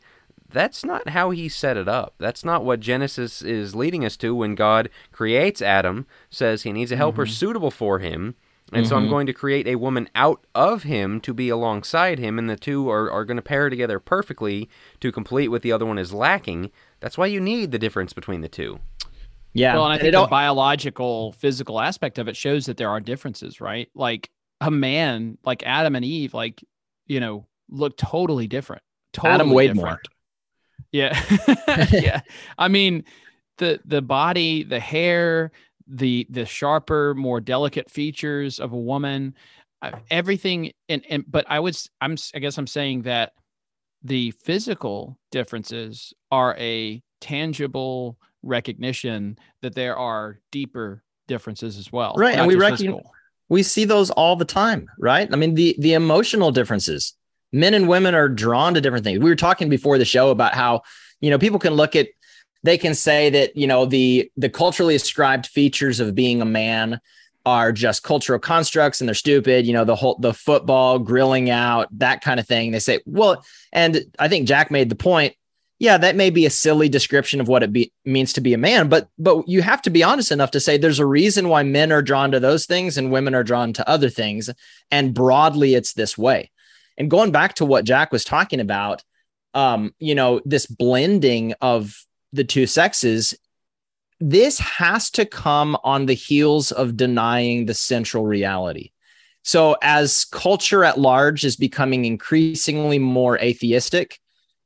that's 0.53 0.85
not 0.85 1.09
how 1.11 1.31
he 1.31 1.49
set 1.49 1.77
it 1.77 1.89
up. 1.89 2.15
That's 2.19 2.45
not 2.45 2.65
what 2.65 2.81
Genesis 2.81 3.43
is 3.43 3.75
leading 3.75 4.05
us 4.05 4.17
to 4.19 4.35
when 4.35 4.55
God 4.55 4.89
creates 5.11 5.61
Adam, 5.63 6.07
says 6.31 6.63
he 6.63 6.73
needs 6.73 6.93
a 6.93 6.97
helper 6.97 7.25
mm-hmm. 7.25 7.33
suitable 7.33 7.71
for 7.71 7.99
him, 7.99 8.35
And 8.75 8.89
so 8.89 8.97
I'm 8.97 9.07
Mhm. 9.07 9.11
going 9.11 9.27
to 9.27 9.35
create 9.35 9.67
a 9.67 9.75
woman 9.77 10.09
out 10.15 10.47
of 10.55 10.85
him 10.85 11.21
to 11.23 11.35
be 11.35 11.51
alongside 11.51 12.19
him, 12.19 12.39
and 12.39 12.49
the 12.49 12.57
two 12.57 12.89
are, 12.89 13.11
are 13.11 13.27
going 13.27 13.37
to 13.37 13.43
pair 13.43 13.69
together 13.69 13.99
perfectly 13.99 14.67
to 15.01 15.13
complete 15.13 15.49
what 15.49 15.61
the 15.61 15.73
other 15.73 15.85
one 15.85 15.99
is 15.99 16.15
lacking. 16.15 16.71
That's 17.01 17.19
why 17.19 17.27
you 17.27 17.39
need 17.39 17.71
the 17.71 17.79
difference 17.79 18.15
between 18.15 18.41
the 18.41 18.49
two. 18.49 18.81
Yeah. 19.53 19.75
Well, 19.75 19.85
and 19.85 19.93
I 19.93 19.99
think 19.99 20.15
the 20.15 20.27
biological, 20.27 21.33
physical 21.33 21.81
aspect 21.81 22.19
of 22.19 22.29
it 22.29 22.37
shows 22.37 22.65
that 22.67 22.79
there 22.79 22.89
are 22.89 23.01
differences, 23.01 23.61
right? 23.61 23.91
Like 23.95 24.31
a 24.63 24.71
man, 24.71 25.37
like 25.45 25.63
Adam 25.67 25.95
and 25.95 26.05
Eve, 26.05 26.33
like 26.33 26.65
you 27.07 27.21
know, 27.21 27.47
look 27.69 27.97
totally 27.99 28.47
different. 28.47 28.83
Totally 29.13 29.35
Adam 29.35 29.51
weighed 29.51 29.75
different. 29.75 29.85
more. 29.85 30.01
Yeah, 30.93 31.21
yeah. 31.91 32.21
I 32.59 32.69
mean, 32.69 33.05
the 33.59 33.81
the 33.85 34.03
body, 34.03 34.63
the 34.63 34.81
hair, 34.81 35.51
the 35.87 36.27
the 36.31 36.47
sharper, 36.47 37.15
more 37.15 37.41
delicate 37.41 37.91
features 37.91 38.61
of 38.61 38.73
a 38.73 38.79
woman, 38.79 39.35
uh, 39.81 39.93
everything. 40.11 40.73
And 40.89 41.03
and 41.09 41.25
but 41.27 41.47
I 41.49 41.61
was 41.61 41.91
I'm 42.01 42.17
I 42.35 42.39
guess 42.39 42.59
I'm 42.59 42.67
saying 42.67 43.03
that 43.03 43.33
the 44.03 44.33
physical 44.33 45.19
differences 45.31 46.13
are 46.31 46.57
a 46.59 47.03
tangible 47.21 48.19
recognition 48.43 49.39
that 49.63 49.75
there 49.75 49.97
are 49.97 50.41
deeper 50.51 51.03
differences 51.29 51.79
as 51.79 51.93
well. 51.93 52.15
Right, 52.17 52.37
and 52.37 52.47
we 52.47 52.57
reckon- 52.57 53.01
we 53.49 53.63
see 53.63 53.85
those 53.85 54.11
all 54.11 54.37
the 54.37 54.45
time, 54.45 54.89
right? 54.99 55.29
I 55.33 55.37
mean, 55.37 55.55
the 55.55 55.77
the 55.79 55.95
emotional 55.95 56.51
differences. 56.51 57.15
Men 57.53 57.75
and 57.75 57.89
women 57.89 58.15
are 58.15 58.29
drawn 58.29 58.75
to 58.75 58.81
different 58.81 59.05
things. 59.05 59.19
We 59.19 59.31
were 59.31 59.37
talking 59.37 59.69
before 59.69 59.99
the 59.99 60.05
show 60.05 60.31
about 60.31 60.55
how, 60.55 60.83
you 61.21 61.31
know, 61.31 61.39
people 61.39 61.59
can 61.59 61.75
look 61.75 61.97
at 61.97 62.09
they 62.65 62.79
can 62.79 62.95
say 62.95 63.29
that, 63.31 63.57
you 63.57 63.67
know, 63.67 63.87
the 63.87 64.31
the 64.37 64.49
culturally 64.49 64.95
ascribed 64.95 65.47
features 65.47 66.01
of 66.01 66.15
being 66.15 66.41
a 66.41 66.47
man 66.47 67.01
are 67.45 67.73
just 67.73 68.05
cultural 68.05 68.39
constructs 68.39 69.01
and 69.01 69.09
they're 69.09 69.15
stupid, 69.15 69.67
you 69.67 69.73
know, 69.73 69.85
the 69.85 69.97
whole 69.97 70.17
the 70.19 70.33
football, 70.33 70.99
grilling 70.99 71.51
out, 71.51 71.89
that 71.99 72.21
kind 72.21 72.39
of 72.39 72.47
thing. 72.47 72.71
They 72.71 72.79
say, 72.79 73.01
well, 73.05 73.45
and 73.73 74.05
I 74.19 74.29
think 74.29 74.47
Jack 74.47 74.71
made 74.71 74.89
the 74.89 74.95
point 74.95 75.35
yeah, 75.83 75.99
that 75.99 76.15
may 76.15 76.31
be 76.31 76.47
a 76.47 76.51
silly 76.51 76.89
description 76.89 77.41
of 77.41 77.49
what 77.49 77.65
it 77.65 77.73
be, 77.73 77.93
means 78.05 78.33
to 78.35 78.41
be 78.41 78.55
a 78.55 78.59
man, 78.59 78.89
but 78.89 79.09
but 79.19 79.49
you 79.49 79.63
have 79.63 79.83
to 79.83 79.91
be 79.91 80.05
honest 80.05 80.31
enough 80.31 80.53
to 80.53 80.61
say 80.61 80.77
there's 80.79 81.01
a 81.01 81.07
reason 81.07 81.49
why 81.49 81.65
men 81.65 81.91
are 81.91 82.03
drawn 82.03 82.31
to 82.31 82.39
those 82.39 82.67
things 82.67 82.97
and 82.97 83.11
women 83.11 83.35
are 83.35 83.43
drawn 83.43 83.73
to 83.73 83.89
other 83.89 84.09
things, 84.09 84.49
and 84.93 85.13
broadly 85.13 85.75
it's 85.75 85.93
this 85.93 86.17
way. 86.17 86.53
And 86.99 87.11
going 87.11 87.33
back 87.33 87.55
to 87.55 87.65
what 87.65 87.85
Jack 87.85 88.13
was 88.13 88.25
talking 88.25 88.61
about, 88.61 89.03
um, 89.55 89.95
you 89.99 90.15
know, 90.15 90.41
this 90.45 90.67
blending 90.67 91.55
of 91.61 92.05
the 92.33 92.45
two 92.45 92.67
sexes, 92.67 93.35
this 94.21 94.59
has 94.59 95.11
to 95.11 95.27
come 95.27 95.77
on 95.85 96.07
the 96.07 96.15
heels 96.15 96.71
of 96.73 96.97
denying 96.97 97.67
the 97.67 97.75
central 97.75 98.25
reality. 98.25 98.91
So 99.43 99.77
as 99.83 100.25
culture 100.27 100.85
at 100.85 100.99
large 100.99 101.45
is 101.45 101.57
becoming 101.57 102.05
increasingly 102.05 102.99
more 102.99 103.39
atheistic, 103.39 104.21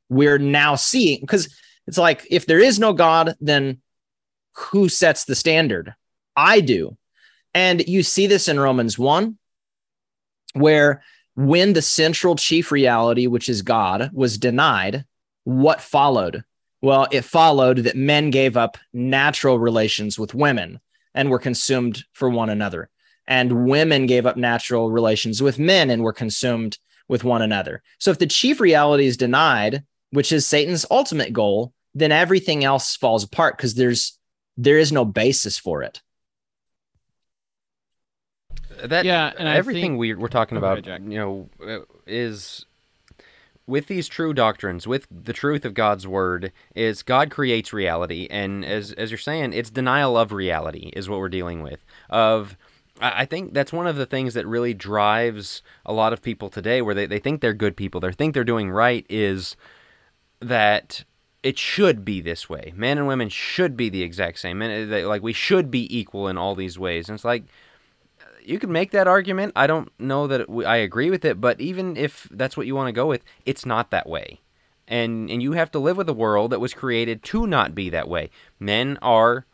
we're 0.09 0.37
now 0.37 0.75
seeing 0.75 1.21
because 1.21 1.53
it's 1.87 1.97
like 1.97 2.27
if 2.29 2.45
there 2.45 2.59
is 2.59 2.79
no 2.79 2.93
God, 2.93 3.35
then 3.41 3.81
who 4.53 4.89
sets 4.89 5.25
the 5.25 5.35
standard? 5.35 5.93
I 6.35 6.61
do. 6.61 6.97
And 7.53 7.87
you 7.87 8.03
see 8.03 8.27
this 8.27 8.47
in 8.47 8.59
Romans 8.59 8.99
1, 8.99 9.37
where 10.53 11.03
when 11.37 11.73
the 11.73 11.83
central 11.83 12.35
chief 12.35 12.71
reality, 12.71 13.27
which 13.27 13.47
is 13.47 13.61
God, 13.61 14.09
was 14.11 14.39
denied, 14.39 15.05
what 15.43 15.79
followed? 15.79 16.43
Well, 16.81 17.07
it 17.11 17.25
followed 17.25 17.77
that 17.79 17.95
men 17.95 18.31
gave 18.31 18.57
up 18.57 18.79
natural 18.91 19.59
relations 19.59 20.17
with 20.17 20.33
women 20.33 20.79
and 21.13 21.29
were 21.29 21.37
consumed 21.37 22.03
for 22.11 22.27
one 22.27 22.49
another. 22.49 22.89
And 23.27 23.67
women 23.67 24.07
gave 24.07 24.25
up 24.25 24.35
natural 24.35 24.89
relations 24.89 25.39
with 25.39 25.59
men 25.59 25.91
and 25.91 26.01
were 26.01 26.11
consumed 26.11 26.79
with 27.07 27.23
one 27.23 27.43
another. 27.43 27.83
So 27.99 28.09
if 28.09 28.17
the 28.17 28.25
chief 28.25 28.59
reality 28.59 29.05
is 29.05 29.15
denied, 29.15 29.83
which 30.09 30.31
is 30.31 30.47
Satan's 30.47 30.87
ultimate 30.89 31.33
goal, 31.33 31.71
then 31.93 32.11
everything 32.11 32.63
else 32.63 32.95
falls 32.95 33.23
apart 33.23 33.57
because 33.57 33.75
there's 33.75 34.17
there 34.57 34.79
is 34.79 34.91
no 34.91 35.05
basis 35.05 35.59
for 35.59 35.83
it. 35.83 36.01
That 38.83 39.05
Yeah, 39.05 39.31
and 39.37 39.47
I 39.47 39.55
everything 39.55 39.91
think- 39.93 39.99
we, 39.99 40.13
we're 40.13 40.27
talking 40.27 40.57
ahead, 40.57 40.87
about, 40.87 41.01
you 41.01 41.17
know, 41.17 41.49
uh, 41.65 41.79
is 42.05 42.65
with 43.65 43.87
these 43.87 44.07
true 44.07 44.33
doctrines, 44.33 44.87
with 44.87 45.07
the 45.11 45.33
truth 45.33 45.65
of 45.65 45.73
God's 45.73 46.07
word, 46.07 46.51
is 46.75 47.03
God 47.03 47.29
creates 47.29 47.73
reality, 47.73 48.27
and 48.29 48.63
as 48.63 48.93
as 48.93 49.11
you're 49.11 49.17
saying, 49.17 49.53
it's 49.53 49.69
denial 49.69 50.17
of 50.17 50.31
reality 50.31 50.91
is 50.95 51.09
what 51.09 51.19
we're 51.19 51.27
dealing 51.29 51.61
with. 51.61 51.83
Of 52.09 52.55
I 53.01 53.23
I 53.23 53.25
think 53.25 53.53
that's 53.53 53.73
one 53.73 53.85
of 53.87 53.95
the 53.97 54.05
things 54.05 54.33
that 54.35 54.47
really 54.47 54.73
drives 54.73 55.61
a 55.85 55.91
lot 55.93 56.13
of 56.13 56.21
people 56.21 56.49
today, 56.49 56.81
where 56.81 56.95
they, 56.95 57.05
they 57.07 57.19
think 57.19 57.41
they're 57.41 57.53
good 57.53 57.75
people, 57.75 57.99
they 57.99 58.11
think 58.11 58.33
they're 58.33 58.43
doing 58.45 58.69
right, 58.71 59.05
is 59.09 59.55
that 60.39 61.03
it 61.43 61.57
should 61.57 62.03
be 62.05 62.21
this 62.21 62.49
way. 62.49 62.73
Men 62.75 62.97
and 62.97 63.07
women 63.07 63.29
should 63.29 63.77
be 63.77 63.89
the 63.89 64.01
exact 64.03 64.39
same. 64.39 64.57
Men, 64.59 64.89
they, 64.89 65.03
like 65.05 65.21
we 65.21 65.33
should 65.33 65.69
be 65.69 65.97
equal 65.97 66.27
in 66.27 66.37
all 66.37 66.55
these 66.55 66.79
ways. 66.79 67.09
And 67.09 67.15
it's 67.15 67.25
like 67.25 67.43
you 68.47 68.59
can 68.59 68.71
make 68.71 68.91
that 68.91 69.07
argument. 69.07 69.51
I 69.55 69.67
don't 69.67 69.91
know 69.99 70.25
that 70.27 70.47
I 70.65 70.77
agree 70.77 71.09
with 71.09 71.25
it, 71.25 71.41
but 71.41 71.59
even 71.59 71.97
if 71.97 72.27
that's 72.31 72.55
what 72.55 72.65
you 72.65 72.75
want 72.75 72.87
to 72.87 72.93
go 72.93 73.05
with, 73.05 73.23
it's 73.45 73.65
not 73.65 73.91
that 73.91 74.07
way. 74.07 74.39
And 74.87 75.29
and 75.29 75.43
you 75.43 75.51
have 75.51 75.69
to 75.71 75.79
live 75.79 75.97
with 75.97 76.07
a 76.07 76.13
world 76.13 76.51
that 76.51 76.61
was 76.61 76.73
created 76.73 77.23
to 77.23 77.45
not 77.45 77.75
be 77.75 77.89
that 77.89 78.07
way. 78.07 78.29
Men 78.59 78.97
are 79.01 79.45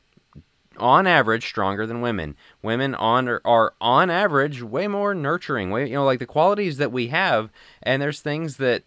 on 0.77 1.07
average 1.07 1.47
stronger 1.47 1.88
than 1.88 2.01
women. 2.01 2.35
Women 2.62 2.93
on 2.95 3.27
are, 3.27 3.41
are 3.43 3.73
on 3.81 4.12
average 4.12 4.62
way 4.62 4.88
more 4.88 5.15
nurturing. 5.15 5.71
Way 5.71 5.88
you 5.89 5.95
know 5.95 6.05
like 6.05 6.19
the 6.19 6.27
qualities 6.27 6.77
that 6.77 6.91
we 6.91 7.07
have 7.07 7.50
and 7.81 8.00
there's 8.00 8.19
things 8.19 8.57
that 8.57 8.83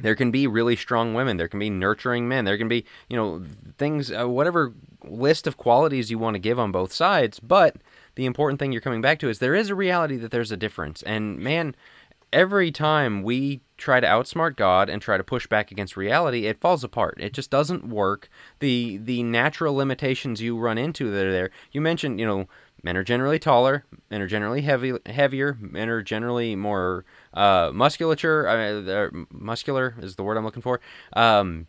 there 0.00 0.14
can 0.14 0.30
be 0.30 0.46
really 0.46 0.76
strong 0.76 1.12
women 1.12 1.36
there 1.36 1.48
can 1.48 1.60
be 1.60 1.68
nurturing 1.68 2.28
men 2.28 2.44
there 2.44 2.56
can 2.56 2.68
be 2.68 2.86
you 3.08 3.16
know 3.16 3.42
things 3.76 4.10
uh, 4.10 4.26
whatever 4.26 4.72
list 5.04 5.46
of 5.46 5.56
qualities 5.56 6.10
you 6.10 6.18
want 6.18 6.34
to 6.34 6.38
give 6.38 6.58
on 6.58 6.72
both 6.72 6.92
sides 6.92 7.38
but 7.40 7.76
the 8.14 8.26
important 8.26 8.58
thing 8.58 8.72
you're 8.72 8.80
coming 8.80 9.00
back 9.00 9.18
to 9.20 9.28
is 9.28 9.38
there 9.38 9.54
is 9.54 9.70
a 9.70 9.74
reality 9.74 10.16
that 10.16 10.30
there's 10.30 10.52
a 10.52 10.56
difference. 10.56 11.02
And 11.02 11.38
man 11.38 11.74
every 12.32 12.70
time 12.70 13.22
we 13.22 13.60
try 13.76 13.98
to 13.98 14.06
outsmart 14.06 14.54
god 14.54 14.88
and 14.88 15.02
try 15.02 15.16
to 15.16 15.24
push 15.24 15.48
back 15.48 15.72
against 15.72 15.96
reality 15.96 16.46
it 16.46 16.60
falls 16.60 16.84
apart. 16.84 17.16
It 17.20 17.32
just 17.32 17.50
doesn't 17.50 17.88
work. 17.88 18.28
The 18.60 18.98
the 18.98 19.22
natural 19.22 19.74
limitations 19.74 20.40
you 20.40 20.58
run 20.58 20.78
into 20.78 21.10
that 21.10 21.26
are 21.26 21.32
there 21.32 21.50
you 21.72 21.80
mentioned 21.80 22.20
you 22.20 22.26
know 22.26 22.46
men 22.82 22.96
are 22.96 23.04
generally 23.04 23.38
taller 23.38 23.84
men 24.10 24.20
are 24.20 24.26
generally 24.26 24.62
heavy 24.62 24.92
heavier 25.06 25.56
men 25.60 25.88
are 25.88 26.02
generally 26.02 26.56
more 26.56 27.04
uh, 27.34 27.70
musculature 27.74 28.46
uh, 28.48 29.10
muscular 29.30 29.94
is 30.00 30.16
the 30.16 30.22
word 30.22 30.36
i'm 30.36 30.44
looking 30.44 30.62
for 30.62 30.80
um, 31.14 31.66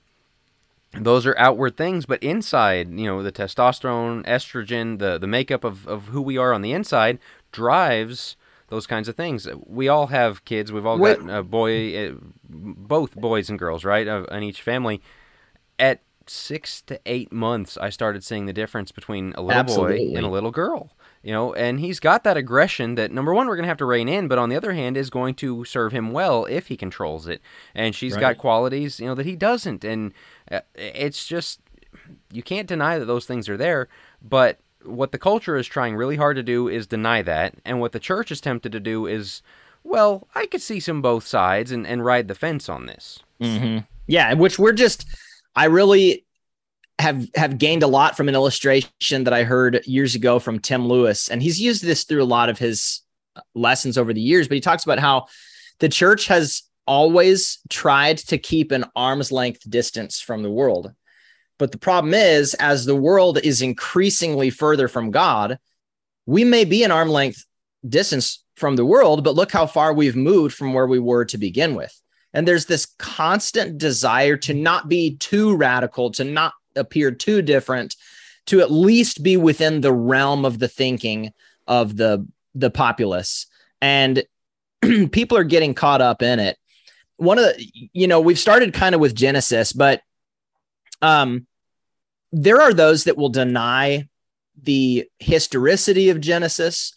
those 0.94 1.26
are 1.26 1.38
outward 1.38 1.78
things 1.78 2.06
but 2.06 2.22
inside 2.22 2.92
you 3.00 3.06
know 3.06 3.24
the 3.24 3.32
testosterone 3.32 4.26
estrogen 4.26 5.00
the 5.00 5.18
the 5.18 5.28
makeup 5.28 5.64
of, 5.64 5.88
of 5.88 6.08
who 6.08 6.22
we 6.22 6.38
are 6.38 6.54
on 6.54 6.62
the 6.62 6.74
inside 6.74 7.18
drives 7.52 8.36
those 8.72 8.88
kinds 8.88 9.10
of 9.10 9.16
things. 9.16 9.48
We 9.68 9.90
all 9.90 10.08
have 10.08 10.46
kids. 10.46 10.72
We've 10.72 10.86
all 10.86 10.98
Wait. 10.98 11.20
got 11.20 11.30
a 11.30 11.44
boy 11.44 12.08
uh, 12.08 12.14
both 12.50 13.16
boys 13.16 13.50
and 13.50 13.60
girls 13.60 13.84
right 13.84 14.08
uh, 14.08 14.24
in 14.32 14.44
each 14.44 14.62
family. 14.62 15.02
At 15.78 16.02
six 16.28 16.82
to 16.84 17.00
eight 17.08 17.32
months 17.32 17.78
i 17.82 17.90
started 17.90 18.24
seeing 18.24 18.46
the 18.46 18.54
difference 18.54 18.92
between 18.92 19.34
a 19.34 19.42
little 19.42 19.64
boy 19.64 19.98
and 20.16 20.24
a 20.24 20.30
little 20.30 20.52
girl 20.52 20.92
you 21.24 21.32
know 21.32 21.54
and 21.54 21.80
he's 21.80 22.00
got 22.00 22.24
that 22.24 22.38
aggression 22.38 22.96
that 22.96 23.12
number 23.12 23.34
one 23.34 23.48
we're 23.48 23.56
going 23.56 23.64
to 23.64 23.68
have 23.68 23.78
to 23.78 23.86
rein 23.86 24.08
in 24.08 24.28
but 24.28 24.38
on 24.38 24.50
the 24.50 24.56
other 24.56 24.74
hand 24.74 24.96
is 24.98 25.10
going 25.10 25.34
to 25.36 25.66
serve 25.66 25.92
him 25.92 26.12
well 26.12 26.46
if 26.46 26.68
he 26.68 26.78
controls 26.78 27.28
it. 27.28 27.42
And 27.76 27.94
she's 27.94 28.16
got 28.16 28.38
qualities 28.38 29.00
you 29.00 29.08
know 29.08 29.16
that 29.16 29.26
he 29.26 29.36
doesn't. 29.36 29.84
And 29.84 30.14
it's 30.76 31.26
just 31.26 31.60
you 32.32 32.44
can't 32.44 32.68
deny 32.68 32.98
that 32.98 33.06
those 33.06 33.26
things 33.26 33.48
are 33.50 33.58
there 33.58 33.88
but 34.22 34.60
what 34.84 35.12
the 35.12 35.20
culture 35.20 35.56
is 35.58 35.68
trying 35.68 35.96
really 35.96 36.16
hard 36.16 36.36
to 36.36 36.44
do 36.44 36.68
is 36.68 36.88
deny 36.88 37.22
that 37.22 37.54
and 37.66 37.80
what 37.80 37.92
the 37.92 38.00
church 38.00 38.32
is 38.32 38.42
tempted 38.42 38.72
to 38.72 38.80
do 38.80 39.06
is 39.06 39.42
well 39.84 40.28
i 40.36 40.46
could 40.46 40.62
see 40.62 40.80
some 40.80 41.02
both 41.02 41.26
sides 41.26 41.72
and, 41.72 41.86
and 41.88 42.04
ride 42.06 42.28
the 42.28 42.36
fence 42.36 42.68
on 42.70 42.86
this 42.86 43.20
Mhm. 43.42 43.88
Yeah, 44.08 44.34
which 44.34 44.60
we're 44.60 44.74
just 44.74 45.06
I 45.56 45.66
really 45.66 46.26
have 47.00 47.28
have 47.36 47.58
gained 47.58 47.82
a 47.82 47.88
lot 47.88 48.16
from 48.16 48.30
an 48.30 48.36
illustration 48.36 49.24
that 49.24 49.34
I 49.34 49.44
heard 49.44 49.82
years 49.86 50.14
ago 50.14 50.38
from 50.38 50.60
Tim 50.60 50.88
Lewis 50.88 51.30
and 51.30 51.42
he's 51.42 51.60
used 51.60 51.84
this 51.84 52.04
through 52.04 52.22
a 52.22 52.26
lot 52.26 52.50
of 52.50 52.60
his 52.60 53.02
lessons 53.56 53.98
over 53.98 54.14
the 54.14 54.22
years 54.22 54.48
but 54.48 54.56
he 54.56 54.62
talks 54.62 54.84
about 54.84 55.00
how 55.00 55.26
the 55.80 55.90
church 55.90 56.28
has 56.28 56.64
always 56.92 57.60
tried 57.70 58.18
to 58.18 58.38
keep 58.38 58.74
an 58.74 58.84
arm's 58.98 59.32
length 59.32 59.62
distance 59.70 60.20
from 60.20 60.44
the 60.44 60.52
world. 60.52 60.92
But 61.58 61.72
the 61.72 61.78
problem 61.78 62.14
is 62.14 62.54
as 62.56 62.86
the 62.86 62.98
world 62.98 63.40
is 63.42 63.62
increasingly 63.62 64.50
further 64.50 64.90
from 64.90 65.10
God, 65.10 65.58
we 66.26 66.44
may 66.44 66.66
be 66.66 66.84
an 66.84 66.92
arm 66.92 67.08
length 67.08 67.46
distance 67.88 68.44
from 68.58 68.76
the 68.76 68.84
world, 68.84 69.24
but 69.24 69.36
look 69.36 69.54
how 69.54 69.68
far 69.68 69.94
we've 69.94 70.18
moved 70.18 70.54
from 70.54 70.74
where 70.74 70.86
we 70.86 71.00
were 71.00 71.24
to 71.24 71.38
begin 71.38 71.76
with. 71.76 71.98
And 72.34 72.46
there's 72.46 72.66
this 72.66 72.88
constant 73.00 73.78
desire 73.78 74.36
to 74.38 74.54
not 74.54 74.90
be 74.90 75.16
too 75.16 75.56
radical, 75.56 76.12
to 76.12 76.26
not 76.26 76.52
appear 76.76 77.12
too 77.12 77.42
different, 77.42 77.96
to 78.48 78.60
at 78.60 78.70
least 78.70 79.24
be 79.24 79.38
within 79.38 79.80
the 79.80 79.94
realm 79.94 80.44
of 80.44 80.60
the 80.60 80.68
thinking 80.68 81.32
of 81.68 81.96
the 81.96 82.28
the 82.54 82.70
populace 82.70 83.46
and 83.82 84.24
people 85.12 85.38
are 85.38 85.46
getting 85.46 85.74
caught 85.74 86.02
up 86.02 86.22
in 86.22 86.40
it. 86.40 86.58
One 87.22 87.38
of 87.38 87.46
the, 87.46 87.72
you 87.94 88.08
know, 88.08 88.20
we've 88.20 88.40
started 88.40 88.74
kind 88.74 88.96
of 88.96 89.02
with 89.02 89.16
Genesis, 89.16 89.74
but 89.74 90.02
um, 91.02 91.46
there 92.32 92.62
are 92.62 92.74
those 92.74 93.04
that 93.04 93.18
will 93.18 93.30
deny 93.30 94.08
the 94.62 95.08
historicity 95.20 96.10
of 96.10 96.20
Genesis, 96.20 96.94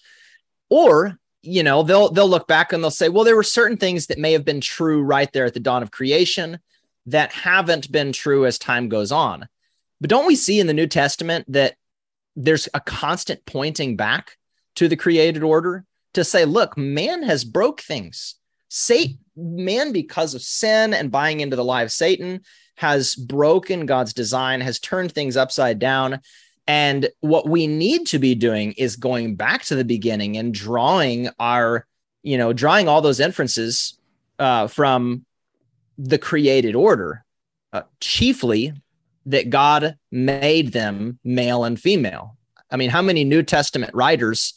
or 0.71 1.19
you 1.43 1.63
know, 1.63 1.83
they'll 1.83 2.11
they'll 2.11 2.29
look 2.29 2.49
back 2.49 2.73
and 2.73 2.83
they'll 2.83 2.91
say, 2.91 3.11
well, 3.11 3.25
there 3.25 3.37
were 3.37 3.43
certain 3.43 3.77
things 3.77 4.07
that 4.07 4.19
may 4.19 4.33
have 4.33 4.47
been 4.47 4.63
true 4.63 5.03
right 5.03 5.31
there 5.33 5.45
at 5.45 5.53
the 5.53 5.61
dawn 5.61 5.83
of 5.83 5.91
creation 5.91 6.59
that 7.07 7.33
haven't 7.33 7.93
been 7.93 8.13
true 8.13 8.47
as 8.47 8.59
time 8.59 8.89
goes 8.89 9.13
on. 9.13 9.47
But 10.01 10.11
don't 10.11 10.27
we 10.27 10.37
see 10.37 10.59
in 10.59 10.67
the 10.67 10.73
New 10.73 10.87
Testament 10.87 11.45
that 11.53 11.75
there's 12.35 12.69
a 12.73 12.81
constant 12.81 13.45
pointing 13.45 13.97
back 13.97 14.39
to 14.77 14.89
the 14.89 14.97
created 14.97 15.43
order 15.43 15.85
to 16.15 16.25
say, 16.25 16.45
look, 16.45 16.79
man 16.79 17.23
has 17.23 17.45
broke 17.45 17.81
things. 17.81 18.37
Satan, 18.69 19.19
man, 19.37 19.93
because 19.93 20.35
of 20.35 20.43
sin 20.43 20.95
and 20.95 21.11
buying 21.11 21.41
into 21.41 21.57
the 21.57 21.65
lie 21.65 21.83
of 21.83 21.93
Satan, 21.93 22.41
has 22.77 23.15
broken 23.15 23.87
God's 23.87 24.13
design, 24.13 24.61
has 24.61 24.79
turned 24.79 25.13
things 25.13 25.37
upside 25.37 25.79
down. 25.79 26.21
And 26.67 27.09
what 27.21 27.49
we 27.49 27.67
need 27.67 28.07
to 28.09 28.19
be 28.19 28.35
doing 28.35 28.73
is 28.73 28.97
going 28.97 29.37
back 29.37 29.65
to 29.65 29.77
the 29.77 29.85
beginning 29.85 30.37
and 30.37 30.53
drawing 30.53 31.29
our, 31.39 31.87
you 32.23 32.39
know, 32.39 32.53
drawing 32.53 32.89
all 32.89 33.03
those 33.03 33.21
inferences 33.21 33.99
uh, 34.39 34.67
from 34.67 35.25
the 35.99 36.19
created 36.19 36.75
order, 36.75 37.25
uh, 37.73 37.83
chiefly 38.01 38.73
that 39.27 39.51
God 39.51 39.97
made 40.11 40.73
them 40.73 41.19
male 41.23 41.65
and 41.65 41.79
female. 41.79 42.37
I 42.71 42.77
mean, 42.77 42.91
how 42.91 43.03
many 43.03 43.25
New 43.25 43.43
Testament 43.43 43.95
writers 43.95 44.55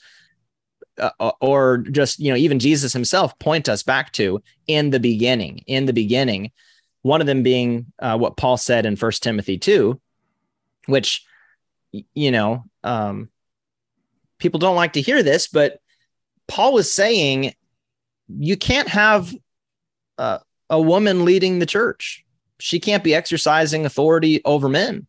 uh, 0.99 1.11
uh, 1.19 1.31
or 1.41 1.77
just, 1.77 2.19
you 2.19 2.31
know, 2.31 2.37
even 2.37 2.59
Jesus 2.59 2.93
himself 2.93 3.37
point 3.39 3.69
us 3.69 3.83
back 3.83 4.11
to 4.13 4.41
in 4.67 4.89
the 4.89 4.99
beginning, 4.99 5.63
in 5.67 5.85
the 5.85 5.93
beginning, 5.93 6.51
one 7.01 7.21
of 7.21 7.27
them 7.27 7.43
being 7.43 7.91
uh, 7.99 8.17
what 8.17 8.37
Paul 8.37 8.57
said 8.57 8.85
in 8.85 8.95
First 8.95 9.23
Timothy 9.23 9.57
2, 9.57 9.99
which, 10.87 11.25
you 11.91 12.31
know, 12.31 12.65
um, 12.83 13.29
people 14.39 14.59
don't 14.59 14.75
like 14.75 14.93
to 14.93 15.01
hear 15.01 15.23
this, 15.23 15.47
but 15.47 15.79
Paul 16.47 16.73
was 16.73 16.91
saying 16.91 17.53
you 18.27 18.57
can't 18.57 18.87
have 18.87 19.33
uh, 20.17 20.39
a 20.69 20.81
woman 20.81 21.25
leading 21.25 21.59
the 21.59 21.65
church. 21.65 22.25
She 22.59 22.79
can't 22.79 23.03
be 23.03 23.13
exercising 23.13 23.85
authority 23.85 24.41
over 24.43 24.67
men. 24.67 25.07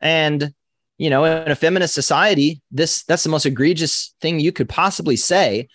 And 0.00 0.54
you 0.98 1.10
know, 1.10 1.24
in 1.24 1.50
a 1.50 1.56
feminist 1.56 1.94
society, 1.94 2.60
this 2.70 3.02
that's 3.04 3.24
the 3.24 3.30
most 3.30 3.46
egregious 3.46 4.14
thing 4.20 4.38
you 4.38 4.52
could 4.52 4.68
possibly 4.68 5.16
say. 5.16 5.68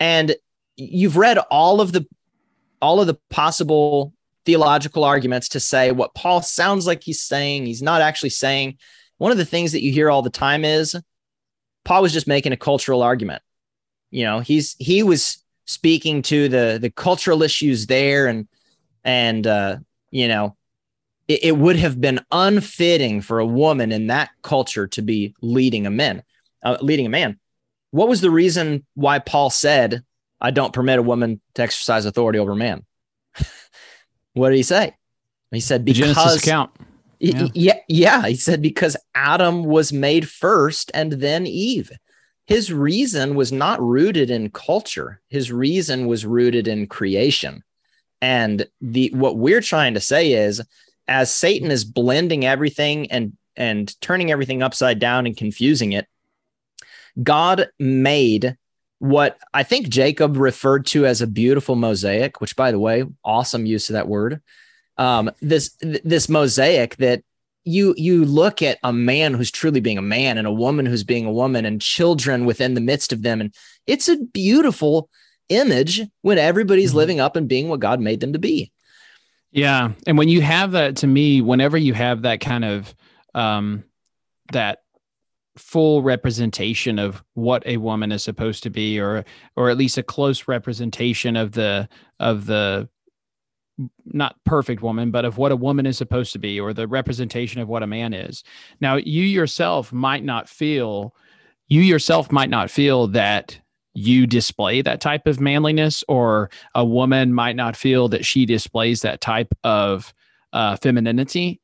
And 0.00 0.34
you've 0.76 1.16
read 1.16 1.38
all 1.50 1.80
of 1.80 1.92
the 1.92 2.06
all 2.80 3.00
of 3.00 3.06
the 3.06 3.18
possible 3.30 4.12
theological 4.44 5.04
arguments 5.04 5.48
to 5.50 5.60
say 5.60 5.92
what 5.92 6.14
Paul 6.14 6.42
sounds 6.42 6.86
like 6.86 7.02
he's 7.02 7.22
saying, 7.22 7.66
he's 7.66 7.82
not 7.82 8.00
actually 8.00 8.30
saying. 8.30 8.78
One 9.18 9.32
of 9.32 9.38
the 9.38 9.44
things 9.44 9.72
that 9.72 9.82
you 9.82 9.92
hear 9.92 10.10
all 10.10 10.22
the 10.22 10.30
time 10.30 10.64
is 10.64 10.96
Paul 11.84 12.02
was 12.02 12.12
just 12.12 12.28
making 12.28 12.52
a 12.52 12.56
cultural 12.56 13.02
argument. 13.02 13.42
You 14.10 14.24
know, 14.24 14.40
he's 14.40 14.76
he 14.78 15.02
was 15.02 15.42
speaking 15.66 16.22
to 16.22 16.48
the 16.48 16.78
the 16.80 16.90
cultural 16.90 17.42
issues 17.42 17.86
there 17.86 18.26
and 18.26 18.48
and 19.04 19.46
uh 19.46 19.76
you 20.10 20.26
know 20.26 20.56
it, 21.28 21.44
it 21.44 21.56
would 21.56 21.76
have 21.76 22.00
been 22.00 22.20
unfitting 22.32 23.20
for 23.20 23.38
a 23.38 23.46
woman 23.46 23.92
in 23.92 24.08
that 24.08 24.30
culture 24.42 24.86
to 24.88 25.02
be 25.02 25.34
leading 25.40 25.86
a 25.86 25.90
man 25.90 26.22
uh, 26.64 26.76
leading 26.80 27.06
a 27.06 27.10
man. 27.10 27.38
What 27.90 28.08
was 28.08 28.20
the 28.20 28.30
reason 28.30 28.84
why 28.94 29.18
paul 29.18 29.48
said 29.48 30.02
i 30.40 30.50
don't 30.50 30.72
permit 30.72 30.98
a 30.98 31.02
woman 31.02 31.40
to 31.54 31.62
exercise 31.62 32.04
authority 32.04 32.38
over 32.38 32.52
a 32.52 32.56
man 32.56 32.84
what 34.34 34.50
did 34.50 34.56
he 34.56 34.62
say? 34.62 34.94
He 35.50 35.60
said 35.60 35.84
because 35.84 35.98
the 35.98 36.14
Genesis 36.14 36.42
account. 36.42 36.70
Yeah. 37.20 37.48
yeah 37.52 37.78
yeah 37.88 38.26
he 38.26 38.36
said 38.36 38.62
because 38.62 38.96
adam 39.14 39.64
was 39.64 39.92
made 39.92 40.28
first 40.28 40.90
and 40.94 41.12
then 41.12 41.46
eve. 41.46 41.90
His 42.46 42.72
reason 42.72 43.34
was 43.34 43.52
not 43.52 43.82
rooted 43.82 44.30
in 44.30 44.50
culture. 44.50 45.20
His 45.28 45.52
reason 45.52 46.06
was 46.06 46.24
rooted 46.24 46.68
in 46.68 46.86
creation. 46.86 47.62
And 48.22 48.66
the 48.80 49.10
what 49.14 49.36
we're 49.36 49.60
trying 49.60 49.94
to 49.94 50.00
say 50.00 50.32
is 50.32 50.62
as 51.08 51.34
satan 51.34 51.70
is 51.70 51.84
blending 51.84 52.44
everything 52.44 53.10
and 53.10 53.36
and 53.56 54.00
turning 54.00 54.30
everything 54.30 54.62
upside 54.62 54.98
down 54.98 55.26
and 55.26 55.36
confusing 55.36 55.92
it 55.92 56.06
god 57.22 57.68
made 57.78 58.56
what 58.98 59.38
i 59.52 59.62
think 59.62 59.88
jacob 59.88 60.36
referred 60.36 60.86
to 60.86 61.06
as 61.06 61.20
a 61.20 61.26
beautiful 61.26 61.74
mosaic 61.74 62.40
which 62.40 62.54
by 62.54 62.70
the 62.70 62.78
way 62.78 63.04
awesome 63.24 63.66
use 63.66 63.88
of 63.88 63.94
that 63.94 64.08
word 64.08 64.40
um, 64.96 65.30
this 65.40 65.76
this 65.80 66.28
mosaic 66.28 66.96
that 66.96 67.22
you 67.62 67.94
you 67.96 68.24
look 68.24 68.62
at 68.62 68.78
a 68.82 68.92
man 68.92 69.32
who's 69.32 69.52
truly 69.52 69.78
being 69.78 69.98
a 69.98 70.02
man 70.02 70.38
and 70.38 70.46
a 70.46 70.52
woman 70.52 70.86
who's 70.86 71.04
being 71.04 71.24
a 71.24 71.32
woman 71.32 71.64
and 71.64 71.80
children 71.80 72.44
within 72.44 72.74
the 72.74 72.80
midst 72.80 73.12
of 73.12 73.22
them 73.22 73.40
and 73.40 73.54
it's 73.86 74.08
a 74.08 74.16
beautiful 74.16 75.08
image 75.48 76.02
when 76.22 76.38
everybody's 76.38 76.90
mm-hmm. 76.90 76.98
living 76.98 77.20
up 77.20 77.36
and 77.36 77.48
being 77.48 77.68
what 77.68 77.80
God 77.80 78.00
made 78.00 78.20
them 78.20 78.32
to 78.32 78.38
be. 78.38 78.72
Yeah, 79.50 79.92
and 80.06 80.18
when 80.18 80.28
you 80.28 80.42
have 80.42 80.72
that 80.72 80.96
to 80.96 81.06
me 81.06 81.40
whenever 81.40 81.76
you 81.76 81.94
have 81.94 82.22
that 82.22 82.40
kind 82.40 82.64
of 82.64 82.94
um 83.34 83.84
that 84.52 84.80
full 85.56 86.02
representation 86.02 86.98
of 86.98 87.22
what 87.34 87.66
a 87.66 87.78
woman 87.78 88.12
is 88.12 88.22
supposed 88.22 88.62
to 88.62 88.70
be 88.70 89.00
or 89.00 89.24
or 89.56 89.70
at 89.70 89.76
least 89.76 89.98
a 89.98 90.02
close 90.02 90.48
representation 90.48 91.36
of 91.36 91.52
the 91.52 91.88
of 92.20 92.46
the 92.46 92.88
not 94.04 94.36
perfect 94.44 94.82
woman, 94.82 95.10
but 95.10 95.24
of 95.24 95.38
what 95.38 95.52
a 95.52 95.56
woman 95.56 95.86
is 95.86 95.96
supposed 95.96 96.32
to 96.32 96.38
be 96.38 96.58
or 96.58 96.72
the 96.72 96.88
representation 96.88 97.60
of 97.60 97.68
what 97.68 97.82
a 97.82 97.86
man 97.86 98.12
is. 98.12 98.42
Now, 98.80 98.96
you 98.96 99.22
yourself 99.22 99.92
might 99.92 100.24
not 100.24 100.48
feel, 100.48 101.14
you 101.68 101.82
yourself 101.82 102.32
might 102.32 102.50
not 102.50 102.70
feel 102.70 103.06
that 103.08 103.60
you 103.94 104.26
display 104.26 104.82
that 104.82 105.00
type 105.00 105.26
of 105.26 105.40
manliness, 105.40 106.04
or 106.08 106.50
a 106.74 106.84
woman 106.84 107.32
might 107.34 107.56
not 107.56 107.76
feel 107.76 108.08
that 108.08 108.24
she 108.24 108.46
displays 108.46 109.02
that 109.02 109.20
type 109.20 109.52
of 109.64 110.12
uh, 110.52 110.76
femininity, 110.76 111.60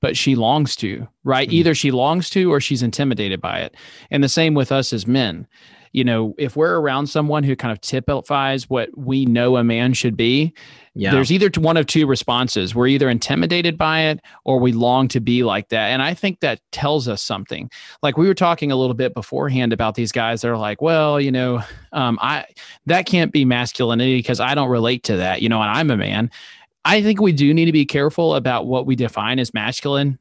but 0.00 0.16
she 0.16 0.34
longs 0.34 0.76
to, 0.76 1.06
right? 1.24 1.48
Mm-hmm. 1.48 1.56
Either 1.56 1.74
she 1.74 1.90
longs 1.90 2.30
to 2.30 2.50
or 2.50 2.60
she's 2.60 2.82
intimidated 2.82 3.40
by 3.40 3.60
it. 3.60 3.76
And 4.10 4.24
the 4.24 4.28
same 4.28 4.54
with 4.54 4.72
us 4.72 4.92
as 4.92 5.06
men 5.06 5.46
you 5.92 6.04
know, 6.04 6.34
if 6.38 6.54
we're 6.54 6.78
around 6.78 7.08
someone 7.08 7.42
who 7.42 7.56
kind 7.56 7.72
of 7.72 7.80
typifies 7.80 8.70
what 8.70 8.96
we 8.96 9.26
know 9.26 9.56
a 9.56 9.64
man 9.64 9.92
should 9.92 10.16
be, 10.16 10.54
yeah. 10.94 11.10
there's 11.10 11.32
either 11.32 11.50
one 11.60 11.76
of 11.76 11.86
two 11.86 12.06
responses. 12.06 12.74
We're 12.74 12.86
either 12.86 13.10
intimidated 13.10 13.76
by 13.76 14.02
it 14.02 14.20
or 14.44 14.60
we 14.60 14.72
long 14.72 15.08
to 15.08 15.20
be 15.20 15.42
like 15.42 15.68
that. 15.70 15.88
And 15.88 16.00
I 16.00 16.14
think 16.14 16.40
that 16.40 16.60
tells 16.70 17.08
us 17.08 17.22
something. 17.22 17.70
Like 18.02 18.16
we 18.16 18.28
were 18.28 18.34
talking 18.34 18.70
a 18.70 18.76
little 18.76 18.94
bit 18.94 19.14
beforehand 19.14 19.72
about 19.72 19.96
these 19.96 20.12
guys 20.12 20.42
that 20.42 20.48
are 20.48 20.56
like, 20.56 20.80
well, 20.80 21.20
you 21.20 21.32
know, 21.32 21.62
um, 21.92 22.18
I 22.22 22.44
that 22.86 23.06
can't 23.06 23.32
be 23.32 23.44
masculinity 23.44 24.18
because 24.18 24.38
I 24.38 24.54
don't 24.54 24.70
relate 24.70 25.02
to 25.04 25.16
that, 25.16 25.42
you 25.42 25.48
know, 25.48 25.60
and 25.60 25.70
I'm 25.70 25.90
a 25.90 25.96
man. 25.96 26.30
I 26.84 27.02
think 27.02 27.20
we 27.20 27.32
do 27.32 27.52
need 27.52 27.66
to 27.66 27.72
be 27.72 27.84
careful 27.84 28.36
about 28.36 28.66
what 28.66 28.86
we 28.86 28.96
define 28.96 29.38
as 29.38 29.52
masculine. 29.52 30.18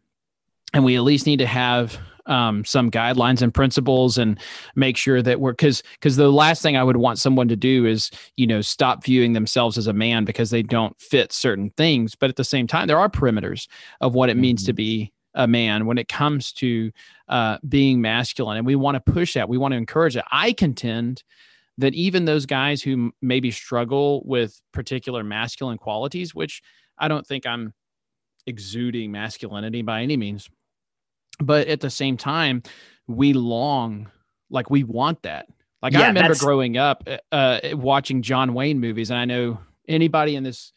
And 0.73 0.83
we 0.83 0.95
at 0.95 1.01
least 1.01 1.25
need 1.25 1.39
to 1.39 1.47
have 1.47 1.99
um, 2.29 2.63
some 2.63 2.89
guidelines 2.89 3.41
and 3.41 3.53
principles 3.53 4.17
and 4.17 4.39
make 4.75 4.95
sure 4.95 5.21
that 5.21 5.41
we're 5.41 5.51
because 5.51 5.83
because 5.93 6.15
the 6.15 6.31
last 6.31 6.61
thing 6.61 6.77
I 6.77 6.83
would 6.83 6.97
want 6.97 7.19
someone 7.19 7.47
to 7.49 7.55
do 7.55 7.85
is 7.85 8.11
you 8.37 8.47
know 8.47 8.61
stop 8.61 9.03
viewing 9.03 9.33
themselves 9.33 9.77
as 9.77 9.87
a 9.87 9.93
man 9.93 10.23
because 10.23 10.51
they 10.51 10.63
don't 10.63 10.99
fit 10.99 11.33
certain 11.33 11.71
things. 11.75 12.15
But 12.15 12.29
at 12.29 12.35
the 12.35 12.43
same 12.43 12.67
time, 12.67 12.87
there 12.87 12.99
are 12.99 13.09
perimeters 13.09 13.67
of 13.99 14.13
what 14.13 14.29
it 14.29 14.33
mm-hmm. 14.33 14.41
means 14.41 14.63
to 14.65 14.71
mm-hmm. 14.71 14.77
be 14.77 15.13
a 15.33 15.47
man 15.47 15.85
when 15.85 15.97
it 15.97 16.07
comes 16.07 16.51
to 16.53 16.91
uh, 17.27 17.57
being 17.67 18.01
masculine, 18.01 18.57
and 18.57 18.65
we 18.65 18.75
want 18.75 19.03
to 19.03 19.11
push 19.11 19.33
that. 19.33 19.49
We 19.49 19.57
want 19.57 19.73
to 19.73 19.77
encourage 19.77 20.15
it. 20.15 20.23
I 20.31 20.53
contend 20.53 21.23
that 21.77 21.93
even 21.93 22.25
those 22.25 22.45
guys 22.45 22.81
who 22.81 23.11
maybe 23.21 23.51
struggle 23.51 24.21
with 24.25 24.61
particular 24.73 25.23
masculine 25.23 25.77
qualities, 25.77 26.35
which 26.35 26.61
I 26.97 27.07
don't 27.07 27.25
think 27.25 27.45
I'm 27.47 27.73
exuding 28.45 29.11
masculinity 29.11 29.81
by 29.81 30.01
any 30.01 30.17
means 30.17 30.49
but 31.39 31.67
at 31.67 31.81
the 31.81 31.89
same 31.89 32.17
time 32.17 32.63
we 33.07 33.33
long 33.33 34.09
like 34.49 34.69
we 34.69 34.83
want 34.83 35.23
that. 35.23 35.47
Like 35.81 35.93
yeah, 35.93 36.01
i 36.01 36.07
remember 36.07 36.35
growing 36.35 36.77
up 36.77 37.07
uh, 37.07 37.17
uh, 37.33 37.59
watching 37.71 38.21
john 38.21 38.53
wayne 38.53 38.81
movies 38.81 39.11
and 39.11 39.17
i 39.17 39.23
know 39.23 39.59
anybody 39.87 40.35
in 40.35 40.43
this 40.43 40.73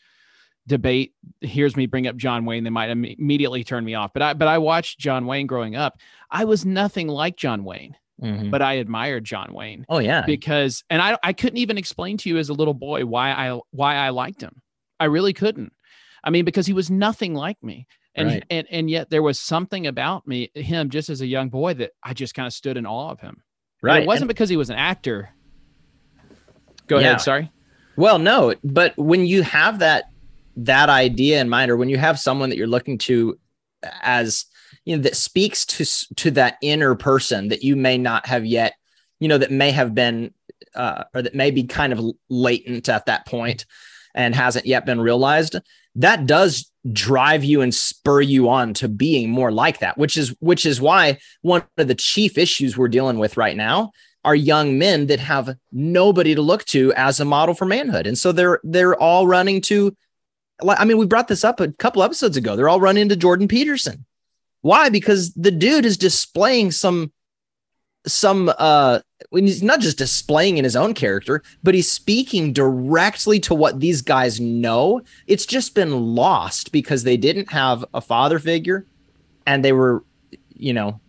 debate 0.69 1.13
hears 1.41 1.77
me 1.77 1.87
bring 1.87 2.07
up 2.07 2.17
john 2.17 2.45
wayne 2.45 2.63
they 2.63 2.71
might 2.71 2.89
Im- 2.89 3.05
immediately 3.05 3.65
turn 3.65 3.85
me 3.85 3.97
off 3.97 4.13
but 4.13 4.23
i 4.23 4.33
but 4.33 4.47
i 4.47 4.59
watched 4.59 5.01
john 5.01 5.27
wayne 5.27 5.49
growing 5.49 5.75
up. 5.75 5.99
I 6.31 6.45
was 6.45 6.65
nothing 6.65 7.09
like 7.09 7.37
john 7.37 7.65
wayne 7.65 7.97
mm-hmm. 8.23 8.51
but 8.51 8.63
i 8.63 8.75
admired 8.75 9.25
john 9.25 9.53
wayne 9.53 9.85
oh 9.89 9.99
yeah. 9.99 10.23
because 10.25 10.85
and 10.89 11.03
i 11.03 11.19
i 11.25 11.33
couldn't 11.33 11.59
even 11.59 11.79
explain 11.79 12.17
to 12.19 12.29
you 12.29 12.39
as 12.39 12.49
a 12.49 12.55
little 12.55 12.73
boy 12.73 13.05
why 13.05 13.33
i 13.33 13.59
why 13.73 13.97
i 13.97 14.11
liked 14.11 14.41
him. 14.41 14.63
I 15.01 15.07
really 15.07 15.33
couldn't. 15.33 15.73
I 16.23 16.31
mean 16.31 16.45
because 16.45 16.67
he 16.67 16.75
was 16.75 16.93
nothing 16.93 17.35
like 17.35 17.61
me 17.61 17.89
and 18.15 18.29
right. 18.29 18.45
and 18.51 18.67
and 18.71 18.91
yet 18.91 19.11
there 19.11 19.23
was 19.23 19.39
something 19.39 19.87
about 19.87 20.27
me 20.27 20.51
him 20.55 20.91
just 20.91 21.09
as 21.09 21.21
a 21.21 21.27
young 21.27 21.49
boy 21.49 21.75
that 21.75 21.93
I 22.03 22.13
just 22.15 22.35
kind 22.35 22.47
of 22.47 22.53
stood 22.53 22.77
in 22.77 22.87
awe 22.87 23.11
of 23.11 23.21
him. 23.21 23.43
Right. 23.83 24.03
It 24.03 24.07
wasn't 24.07 24.23
And- 24.23 24.29
because 24.29 24.49
he 24.49 24.57
was 24.57 24.71
an 24.71 24.77
actor. 24.77 25.31
Go 26.87 26.99
Yeah. 26.99 27.09
ahead. 27.09 27.21
Sorry. 27.21 27.51
Well, 27.97 28.19
no, 28.19 28.55
but 28.65 28.97
when 28.97 29.27
you 29.27 29.43
have 29.43 29.81
that 29.81 30.05
that 30.57 30.89
idea 30.89 31.41
in 31.41 31.49
mind, 31.49 31.71
or 31.71 31.77
when 31.77 31.89
you 31.89 31.97
have 31.97 32.19
someone 32.19 32.51
that 32.51 32.57
you're 32.57 32.67
looking 32.67 32.99
to 32.99 33.39
as 34.03 34.45
you 34.85 34.97
know 34.97 35.03
that 35.03 35.17
speaks 35.17 35.65
to 35.67 35.85
to 36.17 36.31
that 36.33 36.57
inner 36.63 36.95
person 36.95 37.49
that 37.49 37.63
you 37.63 37.77
may 37.77 37.99
not 37.99 38.27
have 38.27 38.45
yet, 38.45 38.75
you 39.21 39.29
know, 39.29 39.39
that 39.39 39.51
may 39.51 39.71
have 39.71 39.95
been 39.95 40.35
uh, 40.75 41.05
or 41.15 41.23
that 41.23 41.35
may 41.35 41.51
be 41.51 41.65
kind 41.65 41.93
of 41.93 42.01
latent 42.29 42.89
at 42.89 43.07
that 43.07 43.27
point 43.27 43.67
and 44.15 44.35
hasn't 44.35 44.67
yet 44.67 44.87
been 44.87 45.01
realized, 45.01 45.57
that 45.97 46.27
does 46.27 46.71
drive 46.91 47.45
you 47.45 47.61
and 47.61 47.75
spur 47.75 48.21
you 48.21 48.49
on 48.49 48.75
to 48.75 48.89
being 48.89 49.31
more 49.31 49.53
like 49.53 49.79
that, 49.79 49.97
which 49.99 50.17
is 50.17 50.35
which 50.41 50.67
is 50.67 50.81
why 50.81 51.19
one 51.43 51.63
of 51.79 51.89
the 51.89 51.95
chief 51.95 52.37
issues 52.37 52.77
we're 52.77 52.89
dealing 52.89 53.19
with 53.19 53.37
right 53.37 53.57
now 53.57 53.93
are 54.25 54.35
young 54.35 54.79
men 54.79 55.07
that 55.07 55.21
have 55.21 55.57
nobody 55.73 56.35
to 56.35 56.43
look 56.43 56.65
to 56.65 56.93
as 56.95 57.21
a 57.21 57.25
model 57.25 57.55
for 57.55 57.67
manhood. 57.67 58.07
And 58.07 58.19
so 58.19 58.33
they're 58.33 58.61
they're 58.65 58.97
all 58.97 59.27
running 59.27 59.61
to 59.63 59.97
I 60.69 60.85
mean, 60.85 60.99
we 60.99 61.07
brought 61.07 61.29
this 61.29 61.45
up 61.45 61.61
a 61.61 61.73
couple 61.73 62.03
episodes 62.03 62.37
ago. 62.37 62.55
They're 62.55 62.69
all 62.69 62.81
running 62.81 63.09
to 63.09 63.17
Jordan 63.17 63.49
Peterson. 63.49 64.05
Why? 64.61 64.89
Because 64.89 65.35
the 65.35 65.51
dude 65.51 65.85
is 65.85 65.97
displaying 65.97 66.71
some 66.71 67.13
some 68.07 68.53
uh 68.59 69.01
when 69.31 69.47
he's 69.47 69.63
not 69.63 69.81
just 69.81 69.97
displaying 69.97 70.59
in 70.59 70.65
his 70.65 70.77
own 70.77 70.93
character, 70.95 71.43
but 71.63 71.75
he's 71.75 71.91
speaking 71.91 72.53
directly 72.53 73.39
to 73.41 73.55
what 73.55 73.81
these 73.81 74.03
guys 74.03 74.41
know. 74.41 75.01
It's 75.27 75.47
just 75.47 75.75
been 75.75 76.15
lost 76.15 76.73
because 76.73 77.05
they 77.05 77.17
didn't 77.17 77.51
have 77.53 77.85
a 77.95 78.01
father 78.01 78.39
figure 78.39 78.85
and 79.47 79.65
they 79.65 79.73
were, 79.73 80.03
you 80.55 80.73
know, 80.73 81.01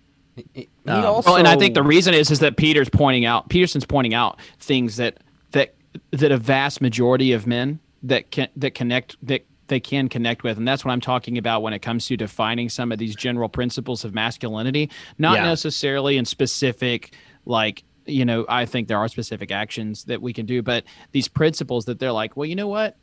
He 0.54 0.70
Um, 0.88 1.06
also, 1.06 1.32
Well, 1.32 1.40
and 1.40 1.48
I 1.48 1.56
think 1.56 1.74
the 1.76 1.84
reason 1.84 2.14
is 2.14 2.30
is 2.32 2.40
that 2.40 2.58
Peter's 2.58 2.90
pointing 2.90 3.26
out 3.26 3.50
Peterson's 3.50 3.86
pointing 3.86 4.14
out 4.14 4.40
things 4.60 4.98
that 4.98 5.18
that 5.52 5.76
that 6.12 6.32
a 6.32 6.38
vast 6.38 6.82
majority 6.82 7.34
of 7.34 7.48
men 7.48 7.80
that 8.04 8.32
can 8.32 8.50
that 8.56 8.76
connect 8.76 9.16
that 9.24 9.46
they 9.74 9.80
can 9.80 10.08
connect 10.08 10.44
with, 10.44 10.58
and 10.58 10.68
that's 10.68 10.86
what 10.86 10.92
I'm 10.92 11.02
talking 11.02 11.38
about 11.38 11.64
when 11.64 11.74
it 11.74 11.80
comes 11.80 12.06
to 12.08 12.16
defining 12.16 12.70
some 12.70 12.92
of 12.92 13.00
these 13.00 13.16
general 13.16 13.50
principles 13.50 14.06
of 14.06 14.14
masculinity, 14.14 14.92
not 15.18 15.38
Yeah. 15.38 15.46
necessarily 15.46 16.18
in 16.18 16.26
specific 16.26 17.16
like 17.46 17.84
you 18.06 18.24
know 18.26 18.46
I 18.48 18.66
think 18.66 18.88
there 18.88 18.98
are 19.00 19.08
specific 19.08 19.52
actions 19.52 20.04
that 20.06 20.22
we 20.22 20.32
can 20.34 20.46
do, 20.46 20.62
but 20.62 20.84
these 21.12 21.28
principles 21.28 21.86
that 21.86 21.98
they're 22.00 22.12
like, 22.12 22.38
well, 22.38 22.46
you 22.46 22.56
know 22.56 22.68
what, 22.68 22.98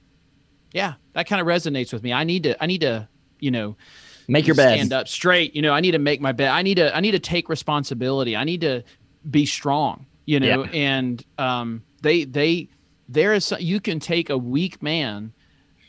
yeah, 0.73 0.95
that 1.15 1.27
kind 1.27 1.41
of 1.41 1.47
resonates 1.47 1.93
with 1.93 2.03
me. 2.03 2.13
I 2.13 2.25
need 2.25 2.45
to 2.45 2.63
I 2.63 2.67
need 2.67 2.83
to 2.83 3.09
you 3.41 3.51
know 3.51 3.77
make 4.29 4.47
your 4.47 4.55
bed. 4.55 4.75
stand 4.75 4.93
up 4.93 5.09
straight. 5.09 5.57
You 5.57 5.63
know 5.63 5.73
i 5.73 5.81
need 5.81 5.93
to 5.93 5.99
make 5.99 6.21
my 6.21 6.33
bed. 6.33 6.51
I 6.51 6.63
need 6.63 6.77
to 6.77 6.95
i 6.97 7.01
need 7.01 7.13
to 7.13 7.19
take 7.19 7.49
responsibility. 7.49 8.37
I 8.37 8.45
need 8.45 8.61
to 8.61 8.85
be 9.29 9.45
strong 9.45 10.07
you 10.27 10.39
know? 10.39 10.63
And 10.65 11.25
um 11.39 11.83
they 12.03 12.25
they 12.25 12.69
there 13.09 13.35
is 13.35 13.53
you 13.59 13.81
can 13.81 13.99
take 13.99 14.31
a 14.31 14.39
weak 14.39 14.81
man 14.83 15.33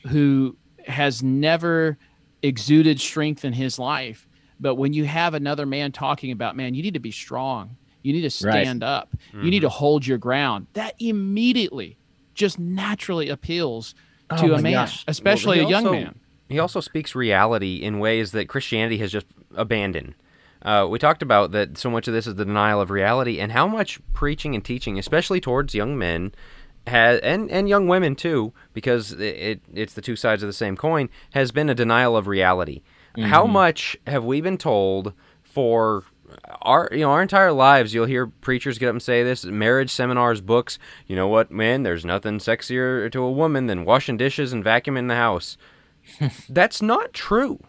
who 0.07 0.57
has 0.87 1.21
never 1.23 1.97
exuded 2.43 2.99
strength 2.99 3.45
in 3.45 3.53
his 3.53 3.77
life 3.77 4.27
but 4.59 4.75
when 4.75 4.93
you 4.93 5.05
have 5.05 5.33
another 5.33 5.65
man 5.65 5.91
talking 5.91 6.31
about 6.31 6.55
man 6.55 6.73
you 6.73 6.81
need 6.81 6.93
to 6.95 6.99
be 6.99 7.11
strong 7.11 7.75
you 8.03 8.11
need 8.13 8.27
to 8.27 8.45
Right. 8.47 8.63
stand 8.63 8.83
up 8.83 9.13
you 9.33 9.51
need 9.51 9.59
to 9.61 9.69
hold 9.69 10.05
your 10.07 10.17
ground 10.17 10.67
that 10.73 10.95
immediately 10.99 11.97
just 12.33 12.57
naturally 12.59 13.29
appeals 13.29 13.93
Oh 14.31 14.37
to 14.37 14.47
my 14.47 14.59
a 14.59 14.61
man 14.61 14.71
gosh. 14.73 15.03
especially 15.07 15.59
Well, 15.59 15.67
a 15.67 15.69
young 15.69 15.85
also- 15.87 15.99
man 15.99 16.15
He 16.49 16.59
also 16.59 16.79
speaks 16.81 17.13
reality 17.15 17.75
in 17.77 17.99
ways 17.99 18.31
that 18.31 18.49
Christianity 18.49 18.97
has 18.97 19.09
just 19.11 19.25
abandoned. 19.55 20.15
Uh, 20.63 20.85
we 20.89 20.99
talked 20.99 21.21
about 21.21 21.51
that 21.53 21.77
so 21.77 21.89
much 21.89 22.07
of 22.09 22.13
this 22.13 22.27
is 22.27 22.35
the 22.35 22.43
denial 22.43 22.81
of 22.81 22.89
reality, 22.91 23.39
and 23.39 23.53
how 23.53 23.65
much 23.67 23.99
preaching 24.13 24.53
and 24.53 24.63
teaching, 24.65 24.99
especially 24.99 25.39
towards 25.39 25.73
young 25.73 25.97
men, 25.97 26.33
has 26.87 27.19
and 27.21 27.49
and 27.51 27.69
young 27.69 27.87
women 27.87 28.15
too, 28.15 28.53
because 28.73 29.13
it, 29.13 29.21
it 29.21 29.61
it's 29.73 29.93
the 29.93 30.01
two 30.01 30.15
sides 30.15 30.43
of 30.43 30.47
the 30.47 30.53
same 30.53 30.75
coin, 30.75 31.09
has 31.31 31.51
been 31.51 31.69
a 31.69 31.75
denial 31.75 32.15
of 32.17 32.27
reality. 32.27 32.81
How 33.17 33.43
mm-hmm. 33.43 33.53
much 33.53 33.97
have 34.07 34.23
we 34.23 34.39
been 34.41 34.57
told 34.57 35.13
for 35.43 36.03
our 36.61 36.87
you 36.91 36.99
know 36.99 37.11
our 37.11 37.21
entire 37.21 37.51
lives 37.51 37.93
you'll 37.93 38.05
hear 38.05 38.25
preachers 38.25 38.77
get 38.77 38.87
up 38.87 38.93
and 38.93 39.01
say 39.01 39.21
this 39.21 39.43
marriage 39.43 39.89
seminars 39.89 40.39
books 40.39 40.79
you 41.05 41.13
know 41.13 41.27
what 41.27 41.51
man 41.51 41.83
there's 41.83 42.05
nothing 42.05 42.37
sexier 42.39 43.11
to 43.11 43.21
a 43.21 43.29
woman 43.29 43.65
than 43.65 43.83
washing 43.83 44.15
dishes 44.15 44.53
and 44.53 44.63
vacuuming 44.63 45.09
the 45.09 45.15
house 45.15 45.57
that's 46.49 46.81
not 46.81 47.13
true. 47.13 47.59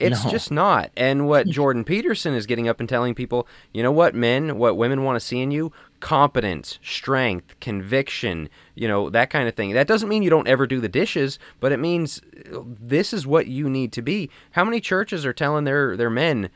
It's 0.00 0.24
No. 0.24 0.30
just 0.30 0.50
not. 0.50 0.90
And 0.96 1.28
what 1.28 1.46
Jordan 1.58 1.84
Peterson 1.84 2.34
is 2.34 2.46
getting 2.46 2.68
up 2.68 2.80
and 2.80 2.88
telling 2.88 3.14
people, 3.14 3.46
you 3.72 3.82
know 3.82 3.92
what, 3.92 4.14
men, 4.14 4.58
what 4.58 4.76
women 4.76 5.04
want 5.04 5.16
to 5.16 5.24
see 5.24 5.40
in 5.40 5.50
you? 5.50 5.72
Competence, 6.00 6.78
strength, 6.82 7.58
conviction, 7.60 8.48
you 8.74 8.88
know, 8.88 9.10
that 9.10 9.28
kind 9.30 9.46
of 9.46 9.54
thing. 9.54 9.72
That 9.74 9.86
doesn't 9.86 10.08
mean 10.08 10.22
you 10.22 10.30
don't 10.30 10.48
ever 10.48 10.66
do 10.66 10.80
the 10.80 10.88
dishes, 10.88 11.38
but 11.60 11.72
it 11.72 11.78
means 11.78 12.22
this 12.34 13.12
is 13.12 13.26
what 13.26 13.46
you 13.46 13.68
need 13.68 13.92
to 13.92 14.02
be. 14.02 14.30
How 14.52 14.64
many 14.64 14.80
churches 14.80 15.26
are 15.26 15.34
telling 15.34 15.64
their, 15.64 15.96
their 15.96 16.10
men, 16.10 16.48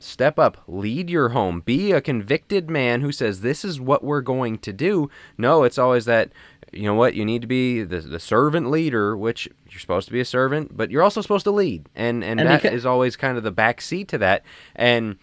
step 0.00 0.38
up, 0.38 0.62
lead 0.66 1.08
your 1.10 1.30
home, 1.30 1.60
be 1.60 1.92
a 1.92 2.00
convicted 2.00 2.68
man 2.68 3.00
who 3.00 3.12
says, 3.12 3.40
this 3.40 3.64
is 3.64 3.80
what 3.80 4.02
we're 4.04 4.20
going 4.20 4.58
to 4.58 4.72
do? 4.72 5.10
No, 5.36 5.62
it's 5.62 5.78
always 5.78 6.04
that, 6.06 6.30
you 6.72 6.84
know 6.84 6.94
what, 6.94 7.14
you 7.14 7.24
need 7.24 7.40
to 7.42 7.48
be 7.48 7.82
the, 7.82 8.00
the 8.00 8.20
servant 8.20 8.70
leader, 8.70 9.16
which 9.16 9.48
you're 9.70 9.80
supposed 9.80 10.06
to 10.08 10.12
be 10.12 10.20
a 10.20 10.24
servant, 10.24 10.76
but 10.76 10.90
you're 10.90 11.02
also 11.02 11.20
supposed 11.20 11.44
to 11.44 11.50
lead. 11.50 11.88
And, 11.94 12.22
and, 12.22 12.40
And 12.40 12.48
that 12.48 12.64
is 12.64 12.84
beca- 12.84 12.88
always 12.90 13.16
kind 13.16 13.36
of 13.38 13.44
the 13.44 13.50
back 13.50 13.80
seat 13.80 14.08
to 14.08 14.18
that. 14.18 14.44
And 14.76 15.16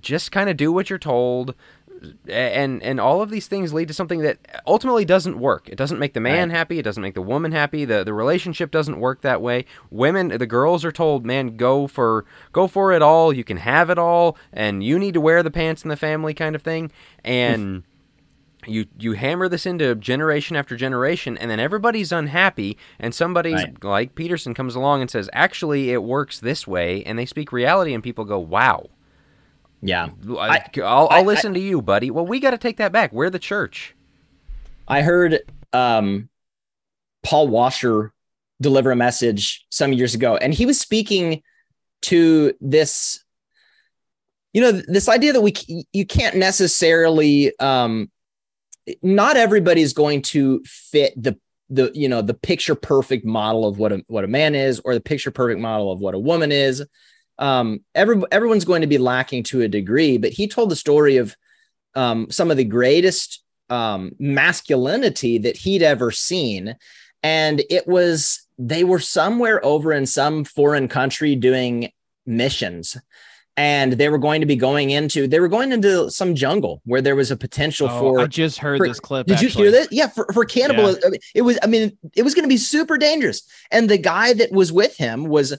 just 0.00 0.32
kind 0.32 0.48
of 0.48 0.56
do 0.56 0.72
what 0.72 0.90
you're 0.90 0.98
told. 0.98 1.54
And 2.28 2.82
and 2.82 2.98
all 2.98 3.22
of 3.22 3.30
these 3.30 3.46
things 3.46 3.72
lead 3.72 3.86
to 3.86 3.94
something 3.94 4.22
that 4.22 4.38
ultimately 4.66 5.04
doesn't 5.04 5.38
work. 5.38 5.68
It 5.68 5.76
doesn't 5.76 6.00
make 6.00 6.14
the 6.14 6.20
man 6.20 6.50
happy. 6.50 6.80
It 6.80 6.82
doesn't 6.82 7.02
make 7.02 7.14
the 7.14 7.22
woman 7.22 7.52
happy. 7.52 7.84
the 7.84 8.02
The 8.02 8.12
relationship 8.12 8.72
doesn't 8.72 8.98
work 8.98 9.20
that 9.20 9.40
way. 9.40 9.66
Women, 9.88 10.28
the 10.28 10.46
girls 10.46 10.84
are 10.84 10.90
told, 10.90 11.24
"Man, 11.24 11.56
go 11.56 11.86
for 11.86 12.24
go 12.50 12.66
for 12.66 12.90
it 12.92 13.02
all. 13.02 13.32
You 13.32 13.44
can 13.44 13.58
have 13.58 13.88
it 13.88 13.98
all, 13.98 14.36
and 14.52 14.82
you 14.82 14.98
need 14.98 15.14
to 15.14 15.20
wear 15.20 15.44
the 15.44 15.50
pants 15.52 15.84
in 15.84 15.90
the 15.90 15.96
family," 15.96 16.34
kind 16.34 16.56
of 16.56 16.62
thing. 16.62 16.90
And 17.22 17.84
you 18.66 18.86
you 18.98 19.12
hammer 19.12 19.48
this 19.48 19.66
into 19.66 19.94
generation 19.94 20.56
after 20.56 20.76
generation 20.76 21.36
and 21.38 21.50
then 21.50 21.58
everybody's 21.60 22.12
unhappy 22.12 22.76
and 22.98 23.14
somebody 23.14 23.54
Right. 23.54 23.82
like 23.84 24.14
Peterson 24.14 24.54
comes 24.54 24.74
along 24.74 25.00
and 25.00 25.10
says 25.10 25.28
actually 25.32 25.90
it 25.90 26.02
works 26.02 26.38
this 26.40 26.66
way 26.66 27.02
and 27.04 27.18
they 27.18 27.26
speak 27.26 27.52
reality 27.52 27.92
and 27.94 28.02
people 28.02 28.24
go 28.24 28.38
wow 28.38 28.88
Yeah. 29.80 30.10
I, 30.38 30.64
will 30.76 30.86
I'll 30.86 31.08
I- 31.10 31.22
listen 31.22 31.54
to 31.54 31.60
you 31.60 31.82
buddy 31.82 32.10
well 32.10 32.26
we 32.26 32.38
got 32.40 32.52
to 32.52 32.58
take 32.58 32.76
that 32.76 32.92
back 32.92 33.12
we're 33.12 33.30
the 33.30 33.38
church 33.38 33.94
I 34.88 35.02
heard 35.02 35.40
um, 35.72 36.28
Paul 37.22 37.48
Washer 37.48 38.12
deliver 38.60 38.90
a 38.90 38.96
message 38.96 39.64
some 39.70 39.92
years 39.92 40.14
ago, 40.14 40.36
and 40.36 40.52
he 40.52 40.66
was 40.66 40.78
speaking 40.78 41.40
to 42.02 42.52
this, 42.60 43.24
you 44.52 44.60
know, 44.60 44.72
this 44.72 45.08
idea 45.08 45.32
that 45.32 45.40
we 45.40 45.54
you 45.92 46.04
can't 46.04 46.36
necessarily, 46.36 47.56
um, 47.58 48.10
not 49.02 49.36
everybody 49.36 49.82
is 49.82 49.92
going 49.92 50.22
to 50.22 50.62
fit 50.64 51.12
the 51.20 51.38
the 51.70 51.90
you 51.94 52.08
know 52.08 52.20
the 52.22 52.34
picture 52.34 52.74
perfect 52.74 53.24
model 53.24 53.66
of 53.66 53.78
what 53.78 53.92
a 53.92 54.02
what 54.08 54.24
a 54.24 54.28
man 54.28 54.54
is 54.54 54.80
or 54.84 54.94
the 54.94 55.00
picture 55.00 55.30
perfect 55.30 55.60
model 55.60 55.90
of 55.90 56.00
what 56.00 56.14
a 56.14 56.18
woman 56.18 56.52
is. 56.52 56.84
Um, 57.38 57.80
every, 57.94 58.22
everyone's 58.30 58.64
going 58.64 58.82
to 58.82 58.86
be 58.86 58.98
lacking 58.98 59.44
to 59.44 59.62
a 59.62 59.68
degree, 59.68 60.18
but 60.18 60.32
he 60.32 60.46
told 60.46 60.70
the 60.70 60.76
story 60.76 61.16
of 61.16 61.34
um, 61.94 62.30
some 62.30 62.50
of 62.50 62.56
the 62.56 62.64
greatest 62.64 63.42
um, 63.70 64.12
masculinity 64.18 65.38
that 65.38 65.56
he'd 65.56 65.82
ever 65.82 66.10
seen. 66.10 66.76
And 67.22 67.62
it 67.70 67.86
was, 67.86 68.46
they 68.58 68.84
were 68.84 68.98
somewhere 68.98 69.64
over 69.64 69.92
in 69.92 70.06
some 70.06 70.44
foreign 70.44 70.88
country 70.88 71.34
doing 71.34 71.90
missions. 72.26 72.96
And 73.56 73.92
they 73.92 74.08
were 74.08 74.16
going 74.18 74.40
to 74.40 74.46
be 74.46 74.56
going 74.56 74.90
into, 74.90 75.28
they 75.28 75.38
were 75.38 75.48
going 75.48 75.72
into 75.72 76.10
some 76.10 76.34
jungle 76.34 76.80
where 76.86 77.02
there 77.02 77.14
was 77.14 77.30
a 77.30 77.36
potential 77.36 77.86
Oh, 77.90 78.00
for. 78.00 78.20
I 78.20 78.26
just 78.26 78.58
heard 78.58 78.78
for- 78.78 78.88
this 78.88 78.98
clip. 78.98 79.26
did 79.26 79.42
you 79.42 79.48
hear 79.48 79.70
that? 79.72 79.92
Yeah, 79.92 80.06
for, 80.06 80.26
for 80.32 80.46
cannibalism. 80.46 81.02
I 81.04 81.10
mean, 81.10 81.20
It 81.34 81.42
was, 81.42 81.58
I 81.62 81.66
mean, 81.66 81.98
it 82.16 82.22
was 82.22 82.34
going 82.34 82.44
to 82.44 82.48
be 82.48 82.56
super 82.56 82.96
dangerous. 82.96 83.42
And 83.70 83.90
the 83.90 83.98
guy 83.98 84.32
that 84.32 84.52
was 84.52 84.72
with 84.72 84.96
him 84.96 85.24
was 85.24 85.54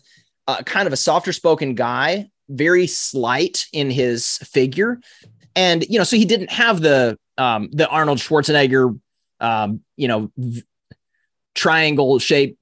uh, 0.48 0.64
kind 0.64 0.88
of 0.88 0.94
a 0.94 0.98
softer 0.98 1.32
spoken 1.32 1.76
guy, 1.76 2.30
very 2.50 2.88
slight 2.88 3.68
in 3.72 3.92
his 3.92 4.38
figure. 4.40 5.00
And, 5.56 5.86
you 5.88 6.00
know, 6.00 6.04
so 6.04 6.18
he 6.18 6.26
didn't 6.26 6.50
have 6.52 6.82
the, 6.82 7.20
um, 7.38 7.70
the 7.74 7.88
Arnold 7.88 8.18
Schwarzenegger, 8.18 9.00
um, 9.40 9.82
you 9.98 10.08
know, 10.08 10.32
v- 10.36 10.64
triangle 11.54 12.18
shaped 12.18 12.58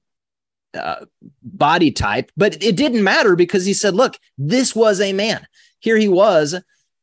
uh, 0.74 1.04
body 1.42 1.90
type, 1.90 2.30
but 2.36 2.62
it 2.62 2.76
didn't 2.76 3.04
matter 3.04 3.36
because 3.36 3.64
he 3.64 3.74
said, 3.74 3.94
look, 3.94 4.18
this 4.38 4.74
was 4.74 5.00
a 5.00 5.12
man. 5.12 5.46
Here 5.80 5.96
he 5.96 6.08
was, 6.08 6.54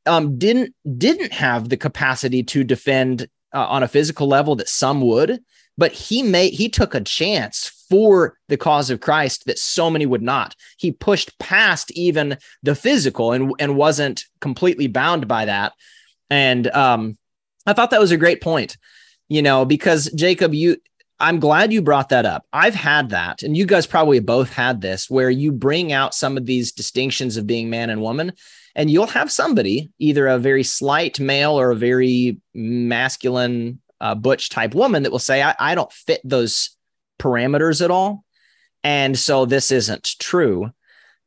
um, 0.05 0.37
didn't, 0.37 0.73
didn't 0.97 1.33
have 1.33 1.69
the 1.69 1.77
capacity 1.77 2.43
to 2.43 2.63
defend 2.63 3.29
uh, 3.53 3.65
on 3.67 3.83
a 3.83 3.87
physical 3.87 4.27
level 4.27 4.55
that 4.55 4.69
some 4.69 5.01
would, 5.01 5.39
but 5.77 5.91
he 5.91 6.23
made, 6.23 6.53
he 6.53 6.69
took 6.69 6.95
a 6.95 7.01
chance 7.01 7.85
for 7.89 8.37
the 8.47 8.57
cause 8.57 8.89
of 8.89 9.01
Christ 9.01 9.45
that 9.45 9.59
so 9.59 9.89
many 9.89 10.05
would 10.05 10.21
not. 10.21 10.55
He 10.77 10.91
pushed 10.91 11.37
past 11.39 11.91
even 11.91 12.37
the 12.63 12.75
physical 12.75 13.33
and, 13.33 13.53
and 13.59 13.75
wasn't 13.75 14.25
completely 14.41 14.87
bound 14.87 15.27
by 15.27 15.45
that. 15.45 15.73
And, 16.29 16.67
um, 16.71 17.17
I 17.65 17.73
thought 17.73 17.91
that 17.91 17.99
was 17.99 18.11
a 18.11 18.17
great 18.17 18.41
point, 18.41 18.77
you 19.27 19.41
know, 19.41 19.65
because 19.65 20.11
Jacob, 20.13 20.53
you, 20.53 20.77
I'm 21.19 21.39
glad 21.39 21.73
you 21.73 21.81
brought 21.81 22.09
that 22.09 22.25
up. 22.25 22.45
I've 22.53 22.75
had 22.75 23.09
that, 23.09 23.43
and 23.43 23.57
you 23.57 23.65
guys 23.65 23.85
probably 23.85 24.19
both 24.19 24.53
had 24.53 24.81
this, 24.81 25.09
where 25.09 25.29
you 25.29 25.51
bring 25.51 25.91
out 25.91 26.13
some 26.13 26.37
of 26.37 26.45
these 26.45 26.71
distinctions 26.71 27.35
of 27.35 27.45
being 27.45 27.69
man 27.69 27.89
and 27.89 28.01
woman, 28.01 28.33
and 28.75 28.89
you'll 28.89 29.07
have 29.07 29.31
somebody, 29.31 29.89
either 29.99 30.27
a 30.27 30.39
very 30.39 30.63
slight 30.63 31.19
male 31.19 31.59
or 31.59 31.71
a 31.71 31.75
very 31.75 32.37
masculine, 32.53 33.81
uh, 33.99 34.15
butch 34.15 34.49
type 34.49 34.73
woman, 34.73 35.03
that 35.03 35.11
will 35.11 35.19
say, 35.19 35.43
I, 35.43 35.55
I 35.59 35.75
don't 35.75 35.91
fit 35.91 36.21
those 36.23 36.77
parameters 37.19 37.83
at 37.83 37.91
all. 37.91 38.23
And 38.83 39.19
so 39.19 39.45
this 39.45 39.71
isn't 39.71 40.15
true. 40.19 40.71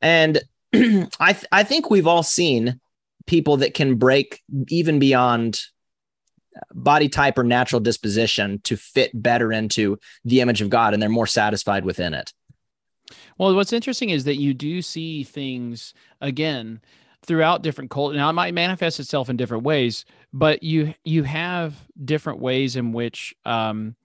And 0.01 0.41
I, 0.75 1.35
th- 1.35 1.47
I 1.53 1.65
think 1.65 1.91
we've 1.91 2.07
all 2.07 2.23
seen 2.23 2.81
people 3.27 3.59
that 3.59 3.75
can 3.75 3.97
break 3.97 4.41
even 4.69 4.99
beyond 4.99 5.61
body 6.75 7.09
type 7.09 7.38
or 7.38 7.45
natural 7.45 7.81
disposition 7.81 8.61
to 8.65 8.77
fit 8.77 9.11
better 9.15 9.53
into 9.53 9.99
the 10.25 10.41
image 10.41 10.61
of 10.61 10.71
God 10.71 10.95
and 10.95 11.03
they're 11.03 11.09
more 11.09 11.27
satisfied 11.27 11.85
within 11.85 12.15
it. 12.15 12.33
Well, 13.38 13.55
what's 13.55 13.73
interesting 13.73 14.11
is 14.11 14.25
that 14.25 14.37
you 14.37 14.55
do 14.55 14.83
see 14.83 15.25
things 15.25 15.95
again 16.21 16.81
throughout 17.25 17.62
different 17.62 17.91
cultures. 17.91 18.17
Now, 18.17 18.31
it 18.31 18.35
might 18.35 18.55
manifest 18.55 19.01
itself 19.01 19.29
in 19.29 19.37
different 19.37 19.65
ways, 19.65 20.05
but 20.33 20.62
you 20.62 20.95
you 21.05 21.23
have 21.25 21.75
different 22.05 22.41
ways 22.41 22.77
in 22.77 22.93
which 22.93 23.35
um, 23.45 23.97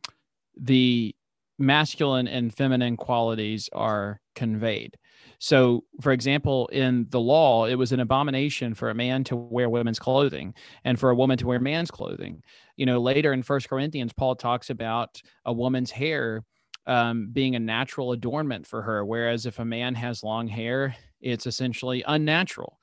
the 0.56 1.16
masculine 1.58 2.28
and 2.28 2.54
feminine 2.54 2.98
qualities 2.98 3.70
are 3.74 4.20
conveyed. 4.36 4.98
So, 5.40 5.84
for 6.02 6.12
example, 6.12 6.68
in 6.68 7.08
the 7.10 7.20
law, 7.20 7.66
it 7.66 7.76
was 7.76 7.92
an 7.92 8.00
abomination 8.00 8.74
for 8.74 8.90
a 8.90 8.96
man 8.96 9.24
to 9.26 9.36
wear 9.36 9.70
women's 9.70 10.00
clothing 10.00 10.54
and 10.84 11.00
for 11.00 11.10
a 11.10 11.16
woman 11.16 11.38
to 11.38 11.48
wear 11.48 11.60
man's 11.60 11.92
clothing. 11.92 12.42
You 12.76 12.86
know, 12.86 13.00
later 13.00 13.34
in 13.34 13.44
First 13.44 13.70
Corinthians, 13.70 14.14
Paul 14.14 14.36
talks 14.36 14.70
about 14.70 15.22
a 15.46 15.54
woman's 15.54 15.92
hair 15.92 16.44
um, 16.88 17.30
being 17.32 17.56
a 17.56 17.60
natural 17.60 18.14
adornment 18.14 18.66
for 18.66 18.82
her, 18.82 19.06
whereas 19.06 19.46
if 19.46 19.60
a 19.60 19.66
man 19.66 19.94
has 19.96 20.24
long 20.24 20.48
hair, 20.48 20.96
it's 21.22 21.46
essentially 21.46 22.04
unnatural. 22.08 22.80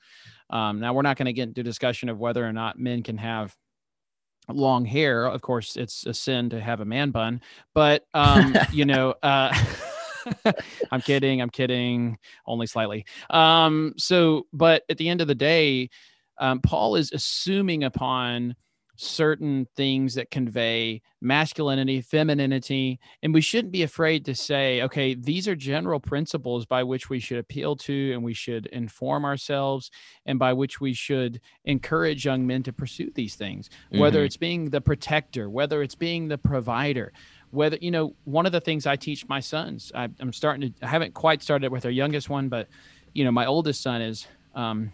Um, 0.49 0.79
now, 0.79 0.93
we're 0.93 1.01
not 1.01 1.17
going 1.17 1.25
to 1.25 1.33
get 1.33 1.49
into 1.49 1.63
discussion 1.63 2.07
of 2.07 2.19
whether 2.19 2.45
or 2.45 2.53
not 2.53 2.79
men 2.79 3.03
can 3.03 3.17
have 3.17 3.55
long 4.47 4.85
hair. 4.85 5.25
Of 5.25 5.41
course, 5.41 5.75
it's 5.75 6.05
a 6.05 6.13
sin 6.13 6.51
to 6.51 6.61
have 6.61 6.79
a 6.79 6.85
man 6.85 7.11
bun, 7.11 7.41
but 7.73 8.05
um, 8.13 8.55
you 8.71 8.85
know, 8.85 9.15
uh, 9.23 9.53
I'm 10.91 11.01
kidding. 11.01 11.41
I'm 11.41 11.49
kidding. 11.49 12.17
Only 12.45 12.67
slightly. 12.67 13.05
Um, 13.29 13.93
so, 13.97 14.47
but 14.53 14.83
at 14.89 14.97
the 14.97 15.09
end 15.09 15.21
of 15.21 15.27
the 15.27 15.35
day, 15.35 15.89
um, 16.37 16.59
Paul 16.59 16.95
is 16.95 17.11
assuming 17.11 17.83
upon 17.83 18.55
certain 18.97 19.67
things 19.75 20.15
that 20.15 20.31
convey 20.31 21.01
masculinity, 21.21 22.01
femininity, 22.01 22.99
and 23.21 23.33
we 23.33 23.41
shouldn't 23.41 23.71
be 23.71 23.83
afraid 23.83 24.25
to 24.25 24.35
say, 24.35 24.81
okay, 24.81 25.13
these 25.15 25.47
are 25.47 25.55
general 25.55 25.99
principles 25.99 26.65
by 26.65 26.83
which 26.83 27.09
we 27.09 27.19
should 27.19 27.37
appeal 27.37 27.75
to 27.75 28.13
and 28.13 28.23
we 28.23 28.33
should 28.33 28.65
inform 28.67 29.25
ourselves 29.25 29.91
and 30.25 30.39
by 30.39 30.53
which 30.53 30.79
we 30.79 30.93
should 30.93 31.41
encourage 31.65 32.25
young 32.25 32.45
men 32.47 32.63
to 32.63 32.73
pursue 32.73 33.11
these 33.15 33.35
things, 33.35 33.69
mm-hmm. 33.69 33.99
whether 33.99 34.23
it's 34.23 34.37
being 34.37 34.69
the 34.69 34.81
protector, 34.81 35.49
whether 35.49 35.81
it's 35.81 35.95
being 35.95 36.27
the 36.27 36.37
provider 36.37 37.11
whether 37.55 37.77
you 37.81 37.91
know 37.91 38.13
one 38.25 38.45
of 38.45 38.51
the 38.51 38.61
things 38.61 38.85
i 38.85 38.95
teach 38.95 39.27
my 39.27 39.39
sons 39.39 39.91
I, 39.95 40.09
am 40.19 40.33
starting 40.33 40.73
to 40.73 40.85
i 40.85 40.87
haven't 40.87 41.13
quite 41.13 41.41
started 41.41 41.71
with 41.71 41.85
our 41.85 41.91
youngest 41.91 42.29
one 42.29 42.49
but 42.49 42.67
you 43.13 43.23
know 43.23 43.31
my 43.31 43.45
oldest 43.45 43.81
son 43.81 44.01
is 44.01 44.27
um, 44.53 44.91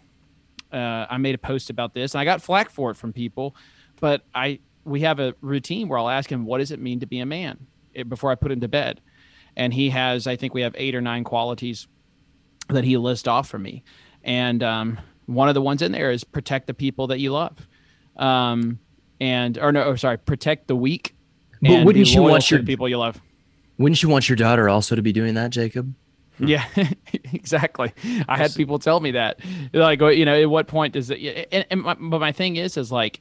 uh, 0.72 1.06
i 1.10 1.18
made 1.18 1.34
a 1.34 1.38
post 1.38 1.70
about 1.70 1.94
this 1.94 2.14
and 2.14 2.20
i 2.20 2.24
got 2.24 2.40
flack 2.40 2.70
for 2.70 2.90
it 2.90 2.96
from 2.96 3.12
people 3.12 3.54
but 4.00 4.22
i 4.34 4.58
we 4.84 5.00
have 5.00 5.20
a 5.20 5.34
routine 5.40 5.88
where 5.88 5.98
i'll 5.98 6.08
ask 6.08 6.30
him 6.30 6.44
what 6.44 6.58
does 6.58 6.70
it 6.70 6.80
mean 6.80 7.00
to 7.00 7.06
be 7.06 7.20
a 7.20 7.26
man? 7.26 7.66
Before 8.08 8.30
i 8.30 8.34
put 8.34 8.50
him 8.50 8.60
to 8.60 8.68
bed. 8.68 9.00
And 9.56 9.74
he 9.74 9.90
has 9.90 10.26
i 10.26 10.36
think 10.36 10.54
we 10.54 10.62
have 10.62 10.74
eight 10.78 10.94
or 10.94 11.00
nine 11.00 11.24
qualities 11.24 11.86
that 12.68 12.84
he 12.84 12.96
lists 12.96 13.28
off 13.28 13.48
for 13.48 13.58
me. 13.58 13.82
And 14.24 14.62
um, 14.62 15.00
one 15.26 15.48
of 15.48 15.54
the 15.54 15.62
ones 15.62 15.82
in 15.82 15.92
there 15.92 16.10
is 16.10 16.24
protect 16.24 16.66
the 16.66 16.74
people 16.74 17.08
that 17.08 17.18
you 17.18 17.32
love. 17.32 17.66
Um, 18.16 18.78
and 19.20 19.58
or 19.58 19.72
no 19.72 19.84
or 19.84 19.96
sorry 19.96 20.18
protect 20.18 20.66
the 20.66 20.76
weak 20.76 21.14
but 21.62 21.84
wouldn't 21.84 22.12
you 22.12 22.22
want 22.22 22.50
your 22.50 22.62
people 22.62 22.88
you 22.88 22.98
love? 22.98 23.20
Wouldn't 23.78 24.02
you 24.02 24.08
want 24.08 24.28
your 24.28 24.36
daughter 24.36 24.68
also 24.68 24.94
to 24.94 25.02
be 25.02 25.12
doing 25.12 25.34
that, 25.34 25.50
Jacob? 25.50 25.94
Yeah, 26.38 26.64
exactly. 27.32 27.92
I 28.28 28.36
had 28.36 28.54
people 28.54 28.78
tell 28.78 29.00
me 29.00 29.12
that, 29.12 29.40
like, 29.72 30.00
you 30.00 30.24
know, 30.24 30.40
at 30.40 30.50
what 30.50 30.66
point 30.66 30.94
does 30.94 31.10
it? 31.10 31.48
And, 31.52 31.66
and 31.70 31.82
my, 31.82 31.94
but 31.94 32.18
my 32.18 32.32
thing 32.32 32.56
is, 32.56 32.76
is 32.76 32.90
like, 32.90 33.20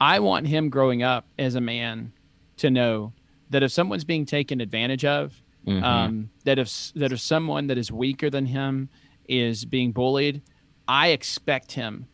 I 0.00 0.20
want 0.20 0.46
him 0.46 0.70
growing 0.70 1.02
up 1.02 1.26
as 1.38 1.54
a 1.54 1.60
man 1.60 2.12
to 2.58 2.70
know 2.70 3.12
that 3.50 3.62
if 3.62 3.72
someone's 3.72 4.04
being 4.04 4.24
taken 4.24 4.60
advantage 4.60 5.04
of, 5.04 5.42
mm-hmm. 5.66 5.84
um, 5.84 6.30
that 6.44 6.58
if 6.58 6.92
that 6.94 7.12
if 7.12 7.20
someone 7.20 7.66
that 7.68 7.78
is 7.78 7.90
weaker 7.90 8.30
than 8.30 8.46
him 8.46 8.88
is 9.28 9.64
being 9.64 9.92
bullied, 9.92 10.42
I 10.86 11.08
expect 11.08 11.72
him 11.72 12.06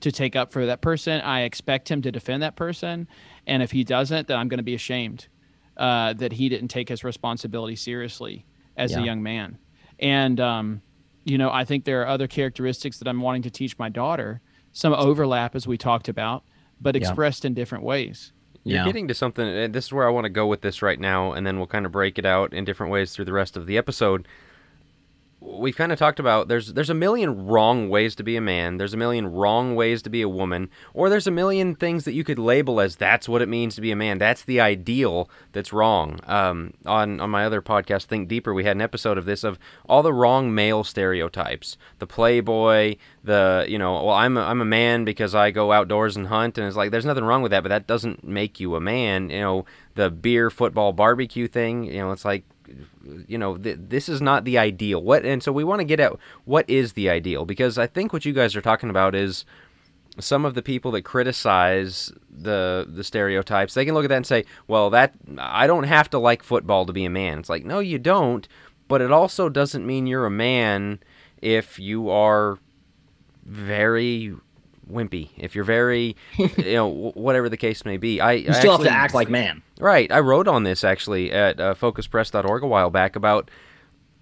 to 0.00 0.12
take 0.12 0.36
up 0.36 0.52
for 0.52 0.66
that 0.66 0.80
person. 0.80 1.20
I 1.20 1.42
expect 1.42 1.90
him 1.90 2.02
to 2.02 2.12
defend 2.12 2.42
that 2.42 2.56
person, 2.56 3.08
and 3.46 3.62
if 3.62 3.70
he 3.70 3.84
doesn't, 3.84 4.28
then 4.28 4.38
I'm 4.38 4.48
going 4.48 4.58
to 4.58 4.64
be 4.64 4.74
ashamed 4.74 5.28
uh, 5.76 6.12
that 6.14 6.32
he 6.32 6.48
didn't 6.48 6.68
take 6.68 6.88
his 6.88 7.04
responsibility 7.04 7.76
seriously 7.76 8.46
as 8.76 8.92
yeah. 8.92 9.00
a 9.00 9.04
young 9.04 9.22
man. 9.22 9.58
And, 9.98 10.40
um, 10.40 10.82
you 11.24 11.38
know, 11.38 11.50
I 11.50 11.64
think 11.64 11.84
there 11.84 12.02
are 12.02 12.06
other 12.06 12.26
characteristics 12.26 12.98
that 12.98 13.08
I'm 13.08 13.20
wanting 13.20 13.42
to 13.42 13.50
teach 13.50 13.78
my 13.78 13.88
daughter, 13.88 14.40
some 14.72 14.92
overlap, 14.92 15.54
as 15.54 15.66
we 15.66 15.76
talked 15.76 16.08
about, 16.08 16.44
but 16.80 16.96
expressed 16.96 17.44
yeah. 17.44 17.48
in 17.48 17.54
different 17.54 17.84
ways. 17.84 18.32
You're 18.64 18.78
yeah. 18.78 18.84
getting 18.84 19.08
to 19.08 19.14
something, 19.14 19.46
and 19.46 19.74
this 19.74 19.86
is 19.86 19.92
where 19.92 20.06
I 20.06 20.10
want 20.10 20.24
to 20.24 20.30
go 20.30 20.46
with 20.46 20.60
this 20.60 20.82
right 20.82 20.98
now, 20.98 21.32
and 21.32 21.46
then 21.46 21.58
we'll 21.58 21.68
kind 21.68 21.86
of 21.86 21.92
break 21.92 22.18
it 22.18 22.26
out 22.26 22.52
in 22.52 22.64
different 22.64 22.90
ways 22.90 23.12
through 23.12 23.26
the 23.26 23.32
rest 23.32 23.56
of 23.56 23.66
the 23.66 23.78
episode 23.78 24.26
we've 25.40 25.76
kind 25.76 25.92
of 25.92 25.98
talked 25.98 26.18
about 26.18 26.48
there's 26.48 26.72
there's 26.72 26.90
a 26.90 26.94
million 26.94 27.46
wrong 27.46 27.88
ways 27.88 28.14
to 28.14 28.22
be 28.22 28.36
a 28.36 28.40
man 28.40 28.78
there's 28.78 28.94
a 28.94 28.96
million 28.96 29.30
wrong 29.30 29.74
ways 29.74 30.02
to 30.02 30.10
be 30.10 30.22
a 30.22 30.28
woman 30.28 30.68
or 30.94 31.08
there's 31.10 31.26
a 31.26 31.30
million 31.30 31.74
things 31.74 32.04
that 32.04 32.14
you 32.14 32.24
could 32.24 32.38
label 32.38 32.80
as 32.80 32.96
that's 32.96 33.28
what 33.28 33.42
it 33.42 33.48
means 33.48 33.74
to 33.74 33.80
be 33.80 33.90
a 33.90 33.96
man 33.96 34.18
that's 34.18 34.42
the 34.44 34.60
ideal 34.60 35.28
that's 35.52 35.72
wrong. 35.72 36.20
Um, 36.26 36.74
on 36.84 37.20
on 37.20 37.30
my 37.30 37.44
other 37.44 37.62
podcast 37.62 38.04
think 38.04 38.28
deeper 38.28 38.52
we 38.52 38.64
had 38.64 38.76
an 38.76 38.82
episode 38.82 39.18
of 39.18 39.24
this 39.24 39.44
of 39.44 39.58
all 39.88 40.02
the 40.02 40.12
wrong 40.12 40.54
male 40.54 40.84
stereotypes. 40.84 41.76
The 41.98 42.06
playboy 42.06 42.96
the 43.26 43.66
you 43.68 43.76
know 43.78 44.04
well 44.04 44.14
i'm 44.14 44.36
a, 44.36 44.40
I'm 44.40 44.60
a 44.60 44.64
man 44.64 45.04
because 45.04 45.34
i 45.34 45.50
go 45.50 45.72
outdoors 45.72 46.16
and 46.16 46.28
hunt 46.28 46.56
and 46.58 46.66
it's 46.66 46.76
like 46.76 46.92
there's 46.92 47.04
nothing 47.04 47.24
wrong 47.24 47.42
with 47.42 47.50
that 47.50 47.62
but 47.62 47.70
that 47.70 47.86
doesn't 47.86 48.22
make 48.22 48.60
you 48.60 48.76
a 48.76 48.80
man 48.80 49.30
you 49.30 49.40
know 49.40 49.64
the 49.96 50.10
beer 50.10 50.48
football 50.48 50.92
barbecue 50.92 51.48
thing 51.48 51.84
you 51.84 51.98
know 51.98 52.12
it's 52.12 52.24
like 52.24 52.44
you 53.26 53.38
know 53.38 53.56
th- 53.56 53.78
this 53.80 54.08
is 54.08 54.20
not 54.20 54.44
the 54.44 54.58
ideal. 54.58 55.02
What 55.02 55.24
and 55.24 55.42
so 55.42 55.52
we 55.52 55.64
want 55.64 55.80
to 55.80 55.84
get 55.84 56.00
at 56.00 56.12
what 56.44 56.68
is 56.68 56.92
the 56.94 57.08
ideal 57.10 57.44
because 57.44 57.78
i 57.78 57.86
think 57.86 58.12
what 58.12 58.24
you 58.24 58.32
guys 58.32 58.56
are 58.56 58.62
talking 58.62 58.90
about 58.90 59.14
is 59.14 59.44
some 60.18 60.44
of 60.44 60.54
the 60.54 60.62
people 60.62 60.90
that 60.92 61.02
criticize 61.02 62.12
the 62.30 62.86
the 62.88 63.04
stereotypes 63.04 63.74
they 63.74 63.84
can 63.84 63.94
look 63.94 64.04
at 64.04 64.08
that 64.08 64.16
and 64.16 64.26
say 64.26 64.44
well 64.66 64.88
that 64.90 65.14
i 65.38 65.66
don't 65.66 65.84
have 65.84 66.08
to 66.10 66.18
like 66.18 66.42
football 66.42 66.86
to 66.86 66.92
be 66.92 67.04
a 67.04 67.10
man. 67.10 67.38
It's 67.38 67.48
like 67.50 67.64
no 67.64 67.80
you 67.80 67.98
don't 67.98 68.48
but 68.88 69.00
it 69.00 69.10
also 69.10 69.48
doesn't 69.48 69.86
mean 69.86 70.06
you're 70.06 70.26
a 70.26 70.30
man 70.30 71.00
if 71.42 71.78
you 71.78 72.08
are 72.08 72.58
very 73.44 74.34
wimpy, 74.90 75.30
if 75.36 75.54
you're 75.54 75.64
very, 75.64 76.16
you 76.36 76.74
know, 76.74 76.88
whatever 77.14 77.48
the 77.48 77.56
case 77.56 77.84
may 77.84 77.96
be. 77.96 78.20
I 78.20 78.32
you 78.32 78.52
still 78.52 78.72
actually, 78.72 78.88
have 78.88 78.96
to 78.96 79.02
act 79.02 79.14
like 79.14 79.28
man. 79.28 79.62
Right. 79.78 80.10
I 80.10 80.20
wrote 80.20 80.48
on 80.48 80.62
this 80.62 80.84
actually 80.84 81.32
at 81.32 81.60
uh, 81.60 81.74
focuspress.org 81.74 82.62
a 82.62 82.66
while 82.66 82.90
back 82.90 83.16
about 83.16 83.50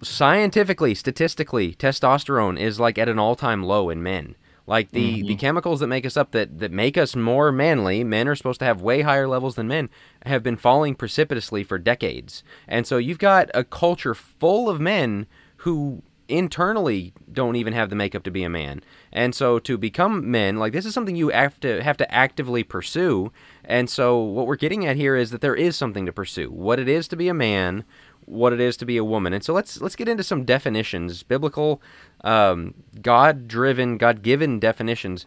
scientifically, 0.01 0.95
statistically, 0.95 1.73
testosterone 1.73 2.59
is 2.59 2.79
like 2.79 2.97
at 2.97 3.09
an 3.09 3.19
all-time 3.19 3.63
low 3.63 3.89
in 3.89 4.03
men. 4.03 4.35
Like 4.67 4.91
the, 4.91 5.19
mm-hmm. 5.19 5.27
the 5.27 5.35
chemicals 5.35 5.79
that 5.79 5.87
make 5.87 6.07
us 6.07 6.17
up 6.17 6.31
that, 6.31 6.57
that 6.57 6.71
make 6.71 6.97
us 6.97 7.15
more 7.15 7.51
manly, 7.51 8.03
men 8.03 8.27
are 8.27 8.35
supposed 8.35 8.59
to 8.59 8.65
have 8.65 8.81
way 8.81 9.01
higher 9.01 9.27
levels 9.27 9.55
than 9.55 9.67
men, 9.67 9.89
have 10.25 10.41
been 10.41 10.57
falling 10.57 10.95
precipitously 10.95 11.63
for 11.63 11.77
decades. 11.77 12.43
And 12.67 12.87
so 12.87 12.97
you've 12.97 13.19
got 13.19 13.51
a 13.53 13.63
culture 13.63 14.15
full 14.15 14.67
of 14.67 14.81
men 14.81 15.27
who 15.57 16.01
internally 16.27 17.13
don't 17.31 17.55
even 17.55 17.73
have 17.73 17.89
the 17.89 17.95
makeup 17.95 18.23
to 18.23 18.31
be 18.31 18.43
a 18.43 18.49
man. 18.49 18.81
And 19.11 19.35
so 19.35 19.59
to 19.59 19.77
become 19.77 20.31
men, 20.31 20.57
like 20.57 20.73
this 20.73 20.85
is 20.85 20.93
something 20.93 21.15
you 21.15 21.29
have 21.29 21.59
to 21.59 21.83
have 21.83 21.97
to 21.97 22.13
actively 22.13 22.63
pursue. 22.63 23.31
And 23.63 23.89
so 23.89 24.17
what 24.17 24.47
we're 24.47 24.55
getting 24.55 24.85
at 24.85 24.95
here 24.95 25.15
is 25.15 25.31
that 25.31 25.41
there 25.41 25.55
is 25.55 25.75
something 25.75 26.05
to 26.05 26.11
pursue. 26.11 26.49
What 26.49 26.79
it 26.79 26.87
is 26.87 27.07
to 27.09 27.15
be 27.15 27.27
a 27.27 27.33
man, 27.33 27.83
what 28.25 28.53
it 28.53 28.59
is 28.59 28.75
to 28.77 28.85
be 28.85 28.97
a 28.97 29.03
woman. 29.03 29.33
And 29.33 29.43
so 29.43 29.53
let's 29.53 29.79
let's 29.81 29.95
get 29.95 30.07
into 30.07 30.23
some 30.23 30.45
definitions, 30.45 31.23
biblical, 31.23 31.81
um, 32.23 32.73
God-driven, 33.01 33.97
God-given 33.97 34.59
definitions. 34.59 35.25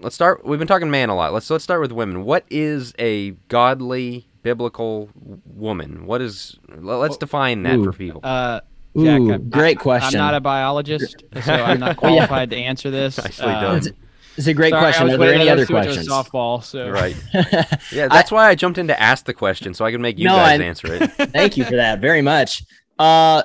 Let's 0.00 0.14
start. 0.14 0.44
We've 0.44 0.58
been 0.58 0.68
talking 0.68 0.90
man 0.90 1.08
a 1.08 1.16
lot. 1.16 1.32
Let's 1.32 1.50
let's 1.50 1.64
start 1.64 1.80
with 1.80 1.92
women. 1.92 2.24
What 2.24 2.44
is 2.50 2.94
a 2.98 3.32
godly 3.48 4.26
biblical 4.42 5.10
woman? 5.46 6.06
What 6.06 6.20
is? 6.20 6.58
Let's 6.68 7.16
define 7.16 7.62
that 7.64 7.78
Ooh, 7.78 7.84
for 7.84 7.92
people. 7.92 8.20
Uh, 8.24 8.60
Jack, 8.96 9.20
Ooh, 9.20 9.38
great 9.38 9.78
question. 9.78 10.20
I'm 10.20 10.26
not 10.26 10.34
a 10.34 10.40
biologist, 10.40 11.24
so 11.42 11.52
I'm 11.52 11.80
not 11.80 11.96
qualified 11.98 12.50
to 12.50 12.56
answer 12.56 12.90
this. 12.90 13.16
Nicely 13.24 13.46
um, 13.46 13.80
done. 13.80 13.96
It's 14.36 14.46
a 14.46 14.54
great 14.54 14.70
Sorry, 14.70 14.82
question. 14.82 15.10
Are 15.10 15.16
there 15.18 15.34
any 15.34 15.48
other 15.48 15.62
us 15.62 15.68
to 15.68 15.72
switch 15.74 15.84
questions? 15.84 16.08
Softball. 16.08 16.62
So 16.64 16.88
Right. 16.90 17.16
Yeah, 17.92 18.08
that's 18.08 18.30
why 18.30 18.48
I 18.48 18.54
jumped 18.54 18.78
in 18.78 18.88
to 18.88 18.98
ask 19.00 19.24
the 19.26 19.34
question 19.34 19.74
so 19.74 19.84
I 19.84 19.92
can 19.92 20.00
make 20.00 20.18
you 20.18 20.24
No, 20.24 20.36
guys 20.36 20.60
I- 20.60 20.64
answer 20.64 20.94
it. 20.94 21.10
Thank 21.32 21.56
you 21.56 21.64
for 21.64 21.76
that 21.76 22.00
very 22.00 22.22
much. 22.22 22.64
Uh, 22.98 23.42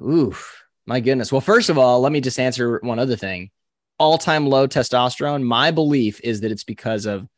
oof, 0.00 0.64
my 0.86 1.00
goodness. 1.00 1.32
Well, 1.32 1.40
first 1.40 1.68
of 1.68 1.78
all, 1.78 2.00
let 2.00 2.12
me 2.12 2.20
just 2.20 2.38
answer 2.38 2.78
one 2.82 2.98
other 2.98 3.16
thing. 3.16 3.50
All 3.98 4.18
time 4.18 4.46
low 4.46 4.66
testosterone. 4.66 5.42
My 5.42 5.70
belief 5.70 6.20
is 6.22 6.40
that 6.40 6.50
it's 6.52 6.64
because 6.64 7.06
of 7.06 7.28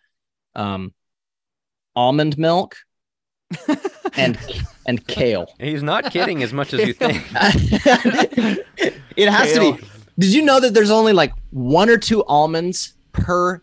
um, 0.55 0.93
almond 1.95 2.37
milk 2.39 2.77
and 4.17 4.39
and 4.87 5.07
kale. 5.07 5.47
He's 5.59 5.83
not 5.83 6.11
kidding 6.13 6.43
as 6.43 6.53
much 6.53 6.73
as 6.75 6.87
you 6.87 6.93
think. 6.93 7.23
it 9.17 9.29
has 9.29 9.53
to 9.55 9.61
be. 9.77 9.87
Did 10.19 10.33
you 10.35 10.43
know 10.43 10.61
that 10.61 10.75
there's 10.75 10.91
only 10.91 11.13
like 11.13 11.33
one 11.51 11.89
or 11.89 11.99
two 11.99 12.25
almonds 12.25 12.95
per 13.13 13.63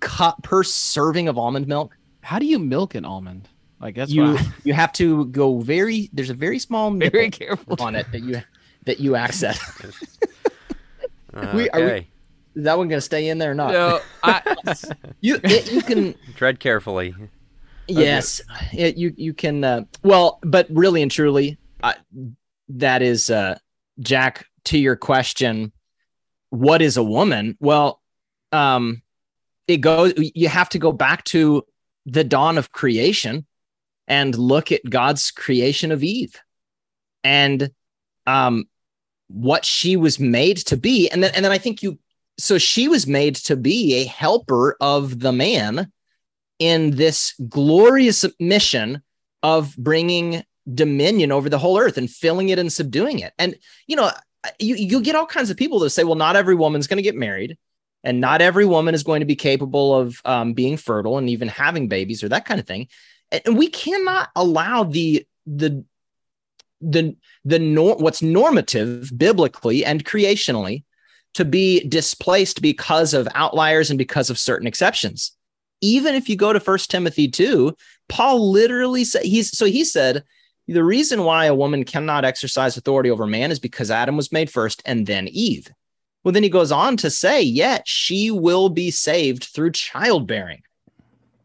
cup 0.00 0.42
per 0.42 0.62
serving 0.62 1.28
of 1.28 1.38
almond 1.38 1.66
milk? 1.66 1.94
how 2.20 2.38
do 2.38 2.44
you 2.44 2.58
milk 2.58 2.94
an 2.94 3.06
almond? 3.06 3.48
Like 3.80 3.94
that's 3.94 4.10
you 4.10 4.34
what 4.34 4.46
you 4.64 4.74
have 4.74 4.92
to 4.94 5.24
go 5.26 5.60
very. 5.60 6.10
There's 6.12 6.30
a 6.30 6.34
very 6.34 6.58
small 6.58 6.90
very 6.90 7.30
careful. 7.30 7.76
on 7.80 7.94
it 7.94 8.06
that 8.12 8.20
you 8.22 8.42
that 8.84 9.00
you 9.00 9.16
access. 9.16 9.58
Uh, 11.32 11.52
We- 11.54 11.70
are 11.70 11.80
we- 11.80 12.08
Is 12.54 12.64
that 12.64 12.76
one 12.76 12.88
going 12.88 12.98
to 12.98 13.00
stay 13.00 13.28
in 13.28 13.38
there 13.38 13.52
or 13.52 13.54
not? 13.54 13.72
No, 13.72 14.00
I, 14.22 14.42
You 15.20 15.38
it, 15.44 15.72
you 15.72 15.80
can 15.82 16.14
Tread 16.36 16.60
carefully. 16.60 17.14
Yes, 17.88 18.40
it, 18.72 18.96
you 18.96 19.12
you 19.16 19.34
can. 19.34 19.64
Uh, 19.64 19.84
well, 20.02 20.38
but 20.42 20.66
really 20.70 21.02
and 21.02 21.10
truly, 21.10 21.58
uh, 21.82 21.94
that 22.68 23.02
is 23.02 23.30
uh, 23.30 23.58
Jack. 24.00 24.46
To 24.64 24.78
your 24.78 24.96
question, 24.96 25.72
what 26.50 26.82
is 26.82 26.98
a 26.98 27.02
woman? 27.02 27.56
Well, 27.58 28.02
um, 28.52 29.02
it 29.66 29.78
goes. 29.78 30.12
You 30.16 30.48
have 30.48 30.68
to 30.70 30.78
go 30.78 30.92
back 30.92 31.24
to 31.24 31.64
the 32.04 32.24
dawn 32.24 32.58
of 32.58 32.72
creation 32.72 33.46
and 34.06 34.36
look 34.36 34.72
at 34.72 34.88
God's 34.88 35.30
creation 35.30 35.90
of 35.90 36.02
Eve, 36.02 36.34
and 37.24 37.70
um, 38.26 38.68
what 39.28 39.64
she 39.64 39.96
was 39.96 40.20
made 40.20 40.58
to 40.58 40.76
be, 40.76 41.08
and 41.08 41.22
then 41.22 41.32
and 41.34 41.44
then 41.44 41.52
I 41.52 41.58
think 41.58 41.82
you. 41.82 41.98
So 42.38 42.56
she 42.58 42.88
was 42.88 43.06
made 43.06 43.34
to 43.36 43.56
be 43.56 43.96
a 43.96 44.04
helper 44.04 44.76
of 44.80 45.18
the 45.18 45.32
man 45.32 45.90
in 46.58 46.92
this 46.92 47.34
glorious 47.48 48.24
mission 48.40 49.02
of 49.42 49.76
bringing 49.76 50.42
dominion 50.74 51.32
over 51.32 51.48
the 51.48 51.58
whole 51.58 51.78
earth 51.78 51.96
and 51.96 52.10
filling 52.10 52.48
it 52.50 52.58
and 52.58 52.72
subduing 52.72 53.20
it. 53.20 53.32
And 53.38 53.56
you 53.86 53.96
know, 53.96 54.10
you 54.58 54.74
you 54.76 55.00
get 55.00 55.14
all 55.14 55.26
kinds 55.26 55.50
of 55.50 55.56
people 55.56 55.78
that 55.80 55.90
say, 55.90 56.04
well, 56.04 56.14
not 56.14 56.36
every 56.36 56.54
woman's 56.54 56.86
going 56.86 56.98
to 56.98 57.02
get 57.02 57.16
married, 57.16 57.56
and 58.04 58.20
not 58.20 58.40
every 58.40 58.66
woman 58.66 58.94
is 58.94 59.02
going 59.02 59.20
to 59.20 59.26
be 59.26 59.36
capable 59.36 59.94
of 59.94 60.20
um, 60.24 60.52
being 60.52 60.76
fertile 60.76 61.18
and 61.18 61.30
even 61.30 61.48
having 61.48 61.88
babies 61.88 62.22
or 62.22 62.28
that 62.28 62.44
kind 62.44 62.60
of 62.60 62.66
thing. 62.66 62.88
And 63.30 63.56
we 63.56 63.68
cannot 63.68 64.30
allow 64.36 64.84
the 64.84 65.26
the 65.46 65.84
the 66.80 67.16
the 67.44 67.58
nor- 67.58 67.96
what's 67.96 68.22
normative 68.22 69.10
biblically 69.16 69.84
and 69.84 70.04
creationally 70.04 70.84
to 71.34 71.44
be 71.44 71.86
displaced 71.86 72.62
because 72.62 73.14
of 73.14 73.28
outliers 73.34 73.90
and 73.90 73.98
because 73.98 74.30
of 74.30 74.38
certain 74.38 74.66
exceptions 74.66 75.32
even 75.80 76.14
if 76.14 76.28
you 76.28 76.36
go 76.36 76.52
to 76.52 76.60
First 76.60 76.90
Timothy 76.90 77.28
2, 77.28 77.74
Paul 78.08 78.50
literally 78.50 79.04
said 79.04 79.22
he's 79.22 79.56
so 79.56 79.66
he 79.66 79.84
said 79.84 80.24
the 80.66 80.84
reason 80.84 81.24
why 81.24 81.46
a 81.46 81.54
woman 81.54 81.84
cannot 81.84 82.24
exercise 82.24 82.76
authority 82.76 83.10
over 83.10 83.26
man 83.26 83.50
is 83.50 83.58
because 83.58 83.90
Adam 83.90 84.16
was 84.16 84.32
made 84.32 84.50
first 84.50 84.82
and 84.84 85.06
then 85.06 85.26
Eve. 85.28 85.68
Well, 86.22 86.32
then 86.32 86.42
he 86.42 86.50
goes 86.50 86.70
on 86.70 86.98
to 86.98 87.10
say, 87.10 87.40
yet 87.40 87.86
she 87.86 88.30
will 88.30 88.68
be 88.68 88.90
saved 88.90 89.44
through 89.44 89.72
childbearing. 89.72 90.62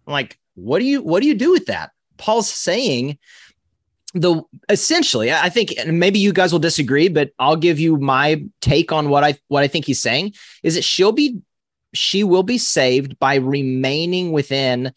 Like, 0.05 0.37
what 0.55 0.79
do 0.79 0.85
you 0.85 1.01
what 1.01 1.21
do 1.21 1.27
you 1.27 1.35
do 1.35 1.51
with 1.51 1.67
that? 1.67 1.91
Paul's 2.17 2.49
saying 2.49 3.17
the 4.13 4.43
essentially, 4.69 5.31
I 5.31 5.49
think 5.49 5.73
and 5.77 5.99
maybe 5.99 6.19
you 6.19 6.33
guys 6.33 6.51
will 6.51 6.59
disagree, 6.59 7.07
but 7.07 7.31
I'll 7.39 7.55
give 7.55 7.79
you 7.79 7.97
my 7.97 8.43
take 8.61 8.91
on 8.91 9.09
what 9.09 9.23
I 9.23 9.37
what 9.47 9.63
I 9.63 9.67
think 9.67 9.85
he's 9.85 10.01
saying 10.01 10.33
is 10.63 10.75
that 10.75 10.83
she'll 10.83 11.13
be 11.13 11.39
she 11.93 12.23
will 12.23 12.43
be 12.43 12.57
saved 12.57 13.19
by 13.19 13.35
remaining 13.35 14.31
within 14.31 14.93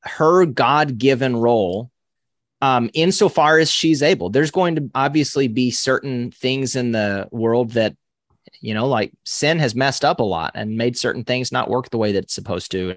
her 0.00 0.46
God-given 0.46 1.36
role 1.36 1.90
um 2.62 2.88
insofar 2.94 3.58
as 3.58 3.70
she's 3.70 4.02
able. 4.02 4.30
There's 4.30 4.50
going 4.50 4.76
to 4.76 4.90
obviously 4.94 5.48
be 5.48 5.70
certain 5.70 6.30
things 6.30 6.74
in 6.74 6.92
the 6.92 7.28
world 7.30 7.72
that 7.72 7.94
you 8.60 8.72
know 8.72 8.86
like 8.86 9.12
sin 9.24 9.58
has 9.58 9.74
messed 9.74 10.04
up 10.04 10.20
a 10.20 10.24
lot 10.24 10.52
and 10.54 10.78
made 10.78 10.96
certain 10.96 11.24
things 11.24 11.52
not 11.52 11.68
work 11.68 11.90
the 11.90 11.98
way 11.98 12.12
that 12.12 12.24
it's 12.24 12.34
supposed 12.34 12.70
to. 12.70 12.96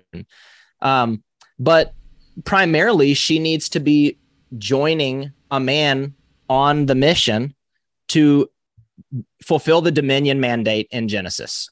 Um 0.81 1.23
but 1.57 1.93
primarily 2.45 3.13
she 3.13 3.39
needs 3.39 3.67
to 3.69 3.79
be 3.79 4.17
joining 4.57 5.31
a 5.51 5.59
man 5.59 6.13
on 6.49 6.85
the 6.85 6.95
mission 6.95 7.53
to 8.09 8.49
fulfill 9.43 9.81
the 9.81 9.91
dominion 9.91 10.39
mandate 10.39 10.87
in 10.91 11.07
Genesis. 11.07 11.69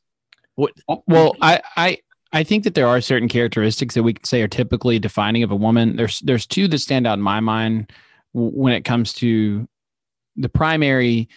What 0.57 0.73
well, 1.07 1.35
I, 1.39 1.61
I, 1.77 1.97
I 2.33 2.43
think 2.43 2.63
that 2.63 2.73
there 2.73 2.87
are 2.87 2.99
certain 2.99 3.29
characteristics 3.29 3.93
that 3.93 4.03
we 4.03 4.13
can 4.13 4.23
say 4.25 4.41
are 4.41 4.47
typically 4.47 4.99
defining 4.99 5.43
of 5.43 5.51
a 5.51 5.55
woman. 5.55 5.95
There's, 5.95 6.19
there's 6.21 6.47
two 6.47 6.67
that 6.67 6.79
stand 6.79 7.05
out 7.07 7.17
in 7.17 7.21
my 7.21 7.39
mind 7.39 7.93
when 8.33 8.73
it 8.73 8.81
comes 8.83 9.13
to 9.13 9.67
the 10.35 10.49
primary. 10.49 11.29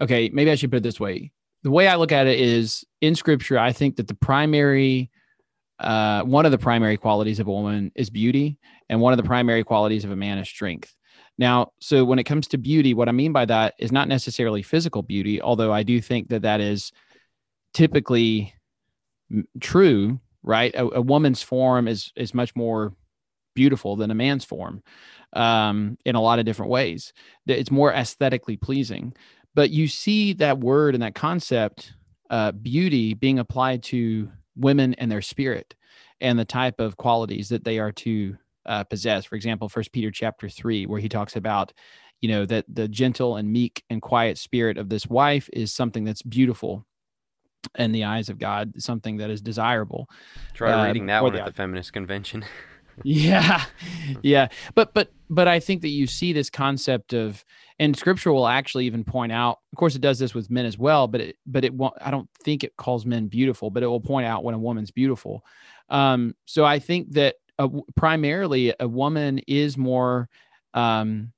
Okay, 0.00 0.28
maybe 0.32 0.50
I 0.50 0.56
should 0.56 0.70
put 0.70 0.78
it 0.78 0.82
this 0.82 0.98
way. 0.98 1.30
The 1.62 1.70
way 1.70 1.86
I 1.86 1.94
look 1.94 2.10
at 2.10 2.26
it 2.26 2.38
is 2.38 2.84
in 3.00 3.14
scripture, 3.14 3.58
I 3.58 3.72
think 3.72 3.96
that 3.96 4.08
the 4.08 4.14
primary, 4.14 5.08
uh, 5.78 6.22
one 6.22 6.44
of 6.44 6.50
the 6.50 6.58
primary 6.58 6.96
qualities 6.96 7.38
of 7.38 7.46
a 7.46 7.52
woman 7.52 7.92
is 7.94 8.10
beauty, 8.10 8.58
and 8.88 9.00
one 9.00 9.12
of 9.12 9.16
the 9.18 9.22
primary 9.22 9.62
qualities 9.62 10.04
of 10.04 10.10
a 10.10 10.16
man 10.16 10.38
is 10.38 10.48
strength. 10.48 10.94
Now, 11.38 11.72
so 11.80 12.04
when 12.04 12.18
it 12.18 12.24
comes 12.24 12.48
to 12.48 12.58
beauty, 12.58 12.92
what 12.92 13.08
I 13.08 13.12
mean 13.12 13.32
by 13.32 13.44
that 13.46 13.74
is 13.78 13.92
not 13.92 14.08
necessarily 14.08 14.62
physical 14.62 15.02
beauty, 15.02 15.40
although 15.40 15.72
I 15.72 15.84
do 15.84 16.00
think 16.00 16.28
that 16.28 16.42
that 16.42 16.60
is 16.60 16.92
typically 17.72 18.54
true, 19.60 20.20
right? 20.42 20.74
A, 20.74 20.96
a 20.96 21.00
woman's 21.00 21.42
form 21.42 21.88
is 21.88 22.12
is 22.16 22.34
much 22.34 22.54
more 22.54 22.94
beautiful 23.54 23.96
than 23.96 24.10
a 24.10 24.14
man's 24.14 24.44
form 24.44 24.82
um, 25.32 25.96
in 26.04 26.16
a 26.16 26.20
lot 26.20 26.38
of 26.38 26.44
different 26.44 26.70
ways. 26.70 27.12
That 27.46 27.58
It's 27.58 27.70
more 27.70 27.92
aesthetically 27.92 28.56
pleasing, 28.56 29.14
but 29.54 29.70
you 29.70 29.88
see 29.88 30.32
that 30.34 30.58
word 30.58 30.94
and 30.94 31.02
that 31.02 31.14
concept, 31.14 31.92
uh, 32.30 32.52
beauty, 32.52 33.14
being 33.14 33.38
applied 33.38 33.82
to 33.84 34.30
women 34.56 34.94
and 34.94 35.10
their 35.10 35.22
spirit 35.22 35.74
and 36.20 36.38
the 36.38 36.44
type 36.44 36.80
of 36.80 36.96
qualities 36.96 37.48
that 37.48 37.64
they 37.64 37.78
are 37.78 37.92
to 37.92 38.36
uh, 38.66 38.84
possess. 38.84 39.24
For 39.24 39.36
example, 39.36 39.68
First 39.68 39.92
Peter 39.92 40.10
chapter 40.10 40.48
three, 40.48 40.86
where 40.86 41.00
he 41.00 41.08
talks 41.08 41.36
about, 41.36 41.72
you 42.20 42.28
know, 42.28 42.46
that 42.46 42.64
the 42.68 42.88
gentle 42.88 43.36
and 43.36 43.52
meek 43.52 43.82
and 43.90 44.00
quiet 44.00 44.38
spirit 44.38 44.78
of 44.78 44.88
this 44.88 45.06
wife 45.06 45.50
is 45.52 45.72
something 45.72 46.04
that's 46.04 46.22
beautiful 46.22 46.86
in 47.78 47.92
the 47.92 48.04
eyes 48.04 48.28
of 48.28 48.38
God, 48.38 48.72
something 48.78 49.18
that 49.18 49.30
is 49.30 49.40
desirable. 49.40 50.08
Try 50.54 50.72
Um, 50.72 50.86
reading 50.86 51.06
that 51.06 51.22
one 51.22 51.32
the 51.32 51.40
at 51.40 51.46
the 51.46 51.52
feminist 51.52 51.92
convention. 51.92 52.44
Yeah, 53.02 53.64
yeah, 54.22 54.48
but 54.74 54.94
but 54.94 55.10
but 55.28 55.48
I 55.48 55.58
think 55.58 55.82
that 55.82 55.88
you 55.88 56.06
see 56.06 56.32
this 56.32 56.48
concept 56.48 57.12
of, 57.12 57.44
and 57.78 57.96
Scripture 57.96 58.32
will 58.32 58.46
actually 58.46 58.86
even 58.86 59.02
point 59.02 59.32
out. 59.32 59.58
Of 59.72 59.78
course, 59.78 59.96
it 59.96 60.00
does 60.00 60.18
this 60.18 60.34
with 60.34 60.50
men 60.50 60.64
as 60.64 60.78
well, 60.78 61.08
but 61.08 61.20
it 61.20 61.36
but 61.46 61.64
it 61.64 61.74
won't. 61.74 61.94
I 62.00 62.10
don't 62.10 62.28
think 62.44 62.62
it 62.62 62.76
calls 62.76 63.04
men 63.04 63.26
beautiful, 63.26 63.70
but 63.70 63.82
it 63.82 63.86
will 63.86 64.00
point 64.00 64.26
out 64.26 64.44
when 64.44 64.54
a 64.54 64.58
woman's 64.58 64.92
beautiful. 64.92 65.44
Um, 65.88 66.34
so 66.44 66.64
I 66.64 66.78
think 66.78 67.12
that 67.12 67.34
a, 67.58 67.68
primarily 67.96 68.74
a 68.78 68.86
woman 68.86 69.40
is 69.48 69.76
more 69.76 70.28
um, 70.72 71.32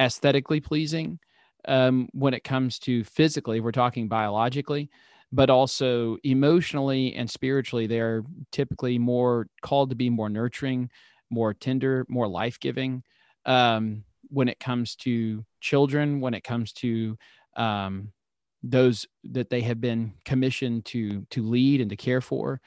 aesthetically 0.00 0.60
pleasing 0.60 1.18
um, 1.66 2.08
when 2.12 2.34
it 2.34 2.44
comes 2.44 2.78
to 2.80 3.02
physically. 3.04 3.60
We're 3.60 3.72
talking 3.72 4.08
biologically 4.08 4.90
but 5.32 5.50
also 5.50 6.16
emotionally 6.24 7.14
and 7.14 7.30
spiritually 7.30 7.86
they're 7.86 8.22
typically 8.52 8.98
more 8.98 9.48
called 9.62 9.90
to 9.90 9.96
be 9.96 10.10
more 10.10 10.28
nurturing 10.28 10.90
more 11.30 11.52
tender 11.52 12.06
more 12.08 12.28
life-giving 12.28 13.02
um, 13.44 14.04
when 14.28 14.48
it 14.48 14.60
comes 14.60 14.96
to 14.96 15.44
children 15.60 16.20
when 16.20 16.34
it 16.34 16.44
comes 16.44 16.72
to 16.72 17.16
um, 17.56 18.12
those 18.62 19.06
that 19.24 19.50
they 19.50 19.60
have 19.60 19.80
been 19.80 20.14
commissioned 20.24 20.84
to 20.84 21.24
to 21.30 21.42
lead 21.42 21.80
and 21.80 21.90
to 21.90 21.96
care 21.96 22.20
for. 22.20 22.60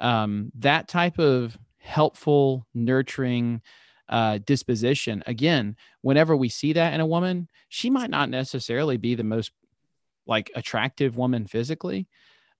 Um, 0.00 0.50
that 0.58 0.88
type 0.88 1.18
of 1.18 1.56
helpful 1.78 2.66
nurturing 2.74 3.62
uh, 4.08 4.38
disposition 4.44 5.22
again 5.26 5.76
whenever 6.02 6.36
we 6.36 6.48
see 6.48 6.72
that 6.74 6.92
in 6.92 7.00
a 7.00 7.06
woman 7.06 7.48
she 7.70 7.88
might 7.88 8.10
not 8.10 8.28
necessarily 8.28 8.96
be 8.98 9.14
the 9.14 9.24
most 9.24 9.50
like 10.26 10.50
attractive 10.54 11.16
woman 11.16 11.46
physically 11.46 12.06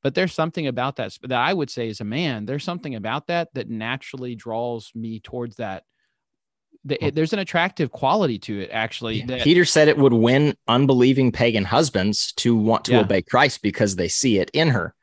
but 0.03 0.15
there's 0.15 0.35
something 0.35 0.67
about 0.67 0.97
that 0.97 1.17
that 1.23 1.41
i 1.41 1.53
would 1.53 1.71
say 1.71 1.89
as 1.89 2.01
a 2.01 2.05
man 2.05 2.45
there's 2.47 2.65
something 2.65 2.95
about 2.95 3.27
that 3.29 3.49
that 3.55 3.69
naturally 3.71 4.35
draws 4.35 4.91
me 4.95 5.21
towards 5.21 5.57
that 5.57 5.85
The- 6.85 7.03
it- 7.07 7.15
there's 7.15 7.33
an 7.33 7.39
attractive 7.39 7.91
quality 7.91 8.39
to 8.41 8.61
it 8.61 8.71
actually 8.73 9.23
that, 9.23 9.41
Peter 9.43 9.65
said 9.65 9.89
it 9.89 9.97
would 9.97 10.12
win 10.12 10.55
unbelieving 10.69 11.33
pagan 11.33 11.65
husbands 11.65 12.33
to 12.35 12.55
want 12.55 12.85
to 12.87 12.93
Yeah. 12.93 13.01
obey 13.01 13.23
Christ 13.23 13.62
because 13.62 13.97
they 13.97 14.09
see 14.09 14.39
it 14.39 14.51
in 14.53 14.69
her. 14.69 14.95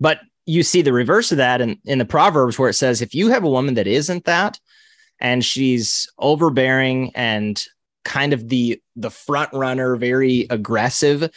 But 0.00 0.20
you 0.46 0.62
see 0.62 0.80
the 0.80 0.94
reverse 0.94 1.30
of 1.30 1.36
that 1.38 1.60
in, 1.60 1.78
in 1.84 1.98
the 1.98 2.06
Proverbs 2.06 2.58
where 2.58 2.70
it 2.70 2.74
says, 2.74 3.02
if 3.02 3.14
you 3.14 3.28
have 3.28 3.44
a 3.44 3.50
woman 3.50 3.74
that 3.74 3.86
isn't 3.86 4.24
that, 4.24 4.58
and 5.20 5.44
she's 5.44 6.08
overbearing 6.18 7.10
and 7.14 7.62
kind 8.04 8.32
of 8.32 8.48
the 8.48 8.80
the 8.96 9.10
front 9.10 9.50
runner, 9.52 9.96
very 9.96 10.46
aggressive 10.48 11.28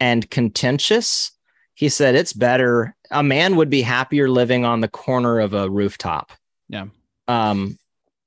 and 0.00 0.28
contentious, 0.30 1.30
he 1.74 1.88
said 1.88 2.14
it's 2.14 2.32
better. 2.32 2.94
A 3.10 3.22
man 3.22 3.56
would 3.56 3.70
be 3.70 3.82
happier 3.82 4.28
living 4.28 4.64
on 4.64 4.80
the 4.80 4.88
corner 4.88 5.38
of 5.38 5.54
a 5.54 5.70
rooftop. 5.70 6.32
Yeah. 6.68 6.86
Um, 7.28 7.78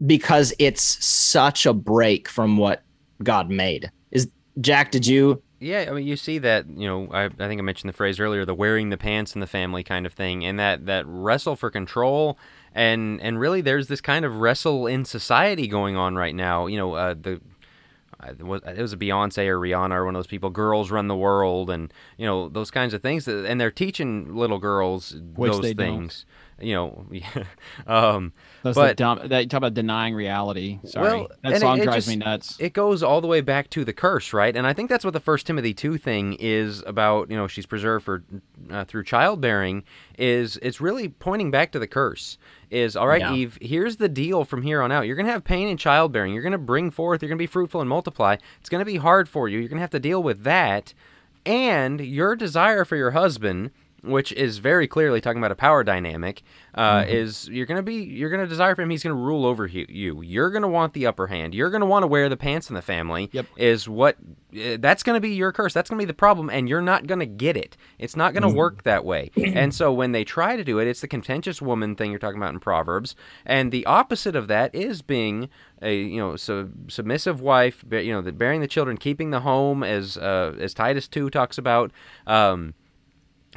because 0.06 0.54
it's 0.60 1.04
such 1.06 1.66
a 1.66 1.74
break 1.74 2.30
from 2.30 2.58
what 2.58 2.84
God 3.22 3.50
made. 3.50 3.92
Is 4.12 4.30
Jack, 4.62 4.92
did 4.92 5.08
you 5.08 5.42
yeah, 5.64 5.86
I 5.88 5.94
mean, 5.94 6.06
you 6.06 6.18
see 6.18 6.40
that. 6.40 6.68
You 6.68 6.88
know, 6.88 7.08
I, 7.14 7.26
I 7.26 7.30
think 7.30 7.60
I 7.60 7.62
mentioned 7.62 7.88
the 7.88 7.96
phrase 7.96 8.20
earlier, 8.20 8.44
the 8.44 8.54
wearing 8.54 8.90
the 8.90 8.98
pants 8.98 9.34
in 9.34 9.40
the 9.40 9.48
family 9.48 9.82
kind 9.82 10.06
of 10.06 10.12
thing, 10.12 10.44
and 10.44 10.60
that 10.60 10.88
that 10.88 11.06
wrestle 11.08 11.56
for 11.56 11.72
control, 11.72 12.38
and 12.76 13.22
and 13.22 13.40
really, 13.40 13.62
there's 13.62 13.88
this 13.88 14.02
kind 14.02 14.26
of 14.26 14.36
wrestle 14.36 14.88
in 14.88 15.06
society 15.06 15.68
going 15.68 15.96
on 15.96 16.16
right 16.16 16.36
now. 16.36 16.66
You 16.68 16.78
know, 16.78 16.94
uh, 16.96 17.14
the 17.14 17.40
it 18.28 18.44
was, 18.44 18.62
a 18.94 18.98
Beyonce 18.98 19.48
or 19.48 19.60
Rihanna 19.60 19.92
or 19.92 20.06
one 20.06 20.16
of 20.16 20.20
those 20.20 20.28
people. 20.28 20.50
Girls 20.50 20.92
run 20.92 21.08
the 21.08 21.16
world, 21.16 21.70
and 21.70 21.94
you 22.18 22.26
know 22.26 22.50
those 22.50 22.72
kinds 22.72 22.94
of 22.94 23.02
things. 23.02 23.28
And 23.28 23.60
they're 23.60 23.72
teaching 23.72 24.36
little 24.36 24.60
girls 24.60 25.16
Which 25.36 25.52
those 25.52 25.74
things. 25.74 26.26
You 26.64 26.74
know, 26.76 27.06
um, 27.88 28.34
That's 28.64 28.76
but 28.76 28.88
the 28.90 28.94
dumb. 28.96 29.20
That 29.28 29.40
you 29.44 29.50
talk 29.50 29.58
about 29.60 29.74
denying 29.74 30.16
reality. 30.16 30.80
Sorry, 30.86 31.20
Well, 31.20 31.28
that 31.44 31.54
it- 31.54 31.60
song 31.60 31.80
it 31.80 31.84
drives 31.84 32.06
just- 32.06 32.08
me 32.10 32.16
nuts. 32.18 32.56
it 32.60 32.74
goes 32.74 33.04
all 33.04 33.22
the 33.22 33.28
way 33.28 33.42
back 33.42 33.70
to 33.72 33.84
the 33.86 33.94
curse, 33.94 34.34
right? 34.34 34.56
And 34.56 34.66
I 34.66 34.74
think 34.74 34.90
that's 34.90 35.04
what 35.06 35.14
the 35.14 35.20
First 35.20 35.46
Timothy 35.48 35.74
two 35.74 35.98
thing 35.98 36.34
is 36.40 36.82
about. 36.88 37.30
You 37.30 37.38
know, 37.38 37.48
she's 37.48 37.66
preserved 37.66 38.06
for 38.06 38.24
uh, 38.72 38.86
through 38.86 39.04
childbearing. 39.04 39.84
Is 40.18 40.58
it's 40.62 40.80
really 40.80 41.10
pointing 41.10 41.52
back 41.52 41.72
to 41.74 41.80
the 41.80 41.88
curse. 41.88 42.38
Is 42.72 42.96
all 42.96 43.08
right, 43.08 43.22
Yeah. 43.22 43.34
Eve. 43.34 43.58
Here's 43.62 43.98
the 43.98 44.10
deal 44.10 44.46
from 44.46 44.62
here 44.64 44.82
on 44.82 44.92
out. 44.92 45.06
You're 45.06 45.16
gonna 45.16 45.32
have 45.32 45.44
pain 45.44 45.68
in 45.68 45.78
childbearing. 45.78 46.34
You're 46.34 46.42
gonna 46.44 46.58
bring 46.58 46.90
forth. 46.92 47.22
You're 47.22 47.30
gonna 47.30 47.38
be 47.38 47.46
fruitful 47.48 47.82
and 47.82 47.90
multiply. 47.90 48.38
It's 48.60 48.70
gonna 48.70 48.86
be 48.86 48.98
hard 48.98 49.30
for 49.30 49.48
you. 49.48 49.60
You're 49.60 49.70
gonna 49.70 49.82
have 49.82 49.90
to 49.92 50.00
deal 50.00 50.24
with 50.24 50.44
that, 50.44 50.94
and 51.46 52.00
your 52.02 52.36
desire 52.36 52.86
for 52.86 52.96
your 52.96 53.12
husband. 53.12 53.72
Which 54.04 54.32
is 54.34 54.58
very 54.58 54.88
clearly 54.88 55.22
talking 55.22 55.38
about 55.38 55.52
a 55.52 55.56
power 55.56 55.84
dynamic. 55.84 56.44
Uh, 56.76 57.06
Is 57.08 57.48
you're 57.50 57.66
gonna 57.66 57.84
be 57.84 57.96
you're 57.96 58.30
gonna 58.30 58.48
desire 58.48 58.76
for 58.76 58.82
him. 58.82 58.90
He's 58.90 59.04
gonna 59.04 59.16
rule 59.16 59.46
over 59.46 59.66
you. 59.66 59.86
you. 59.88 60.22
You're 60.22 60.50
gonna 60.52 60.68
want 60.68 60.94
the 60.94 61.06
upper 61.06 61.28
hand. 61.28 61.54
You're 61.56 61.70
gonna 61.70 61.86
want 61.86 62.04
to 62.04 62.08
wear 62.08 62.28
the 62.28 62.36
pants 62.38 62.70
in 62.70 62.76
the 62.76 62.82
family 62.82 63.30
Yep. 63.32 63.46
is 63.56 63.88
what 63.88 64.18
uh, 64.54 64.78
that's 64.80 65.02
going 65.04 65.16
to 65.16 65.20
be 65.20 65.30
your 65.34 65.52
curse. 65.52 65.74
That's 65.74 65.90
going 65.90 65.98
to 65.98 66.04
be 66.04 66.08
the 66.08 66.14
problem, 66.14 66.48
and 66.50 66.70
you're 66.70 66.82
not 66.82 67.08
going 67.08 67.20
to 67.22 67.26
get 67.26 67.58
it. 67.58 67.76
It's 67.98 68.16
not 68.16 68.34
going 68.34 68.44
to 68.44 68.56
work 68.56 68.84
that 68.84 69.04
way. 69.04 69.32
And 69.56 69.74
so 69.74 69.92
when 69.92 70.12
they 70.12 70.24
try 70.24 70.56
to 70.56 70.64
do 70.64 70.78
it, 70.78 70.88
it's 70.88 71.02
the 71.02 71.08
contentious 71.08 71.60
woman 71.60 71.96
thing 71.96 72.12
you're 72.12 72.20
talking 72.20 72.38
about 72.38 72.54
in 72.54 72.60
Proverbs, 72.60 73.16
and 73.48 73.72
the 73.72 73.84
opposite 73.88 74.36
of 74.36 74.48
that 74.50 74.74
is 74.76 75.02
being 75.02 75.50
a 75.82 75.96
you 75.96 76.18
know 76.20 76.36
sub- 76.36 76.92
submissive 76.92 77.42
wife, 77.42 77.84
you 77.90 78.14
know, 78.14 78.22
the, 78.22 78.32
bearing 78.32 78.62
the 78.62 78.68
children, 78.68 78.96
keeping 78.98 79.32
the 79.32 79.40
home, 79.40 79.84
as 79.84 80.18
uh, 80.18 80.56
as 80.60 80.74
Titus 80.76 81.08
two 81.08 81.30
talks 81.32 81.58
about. 81.58 81.92
Um, 82.28 82.74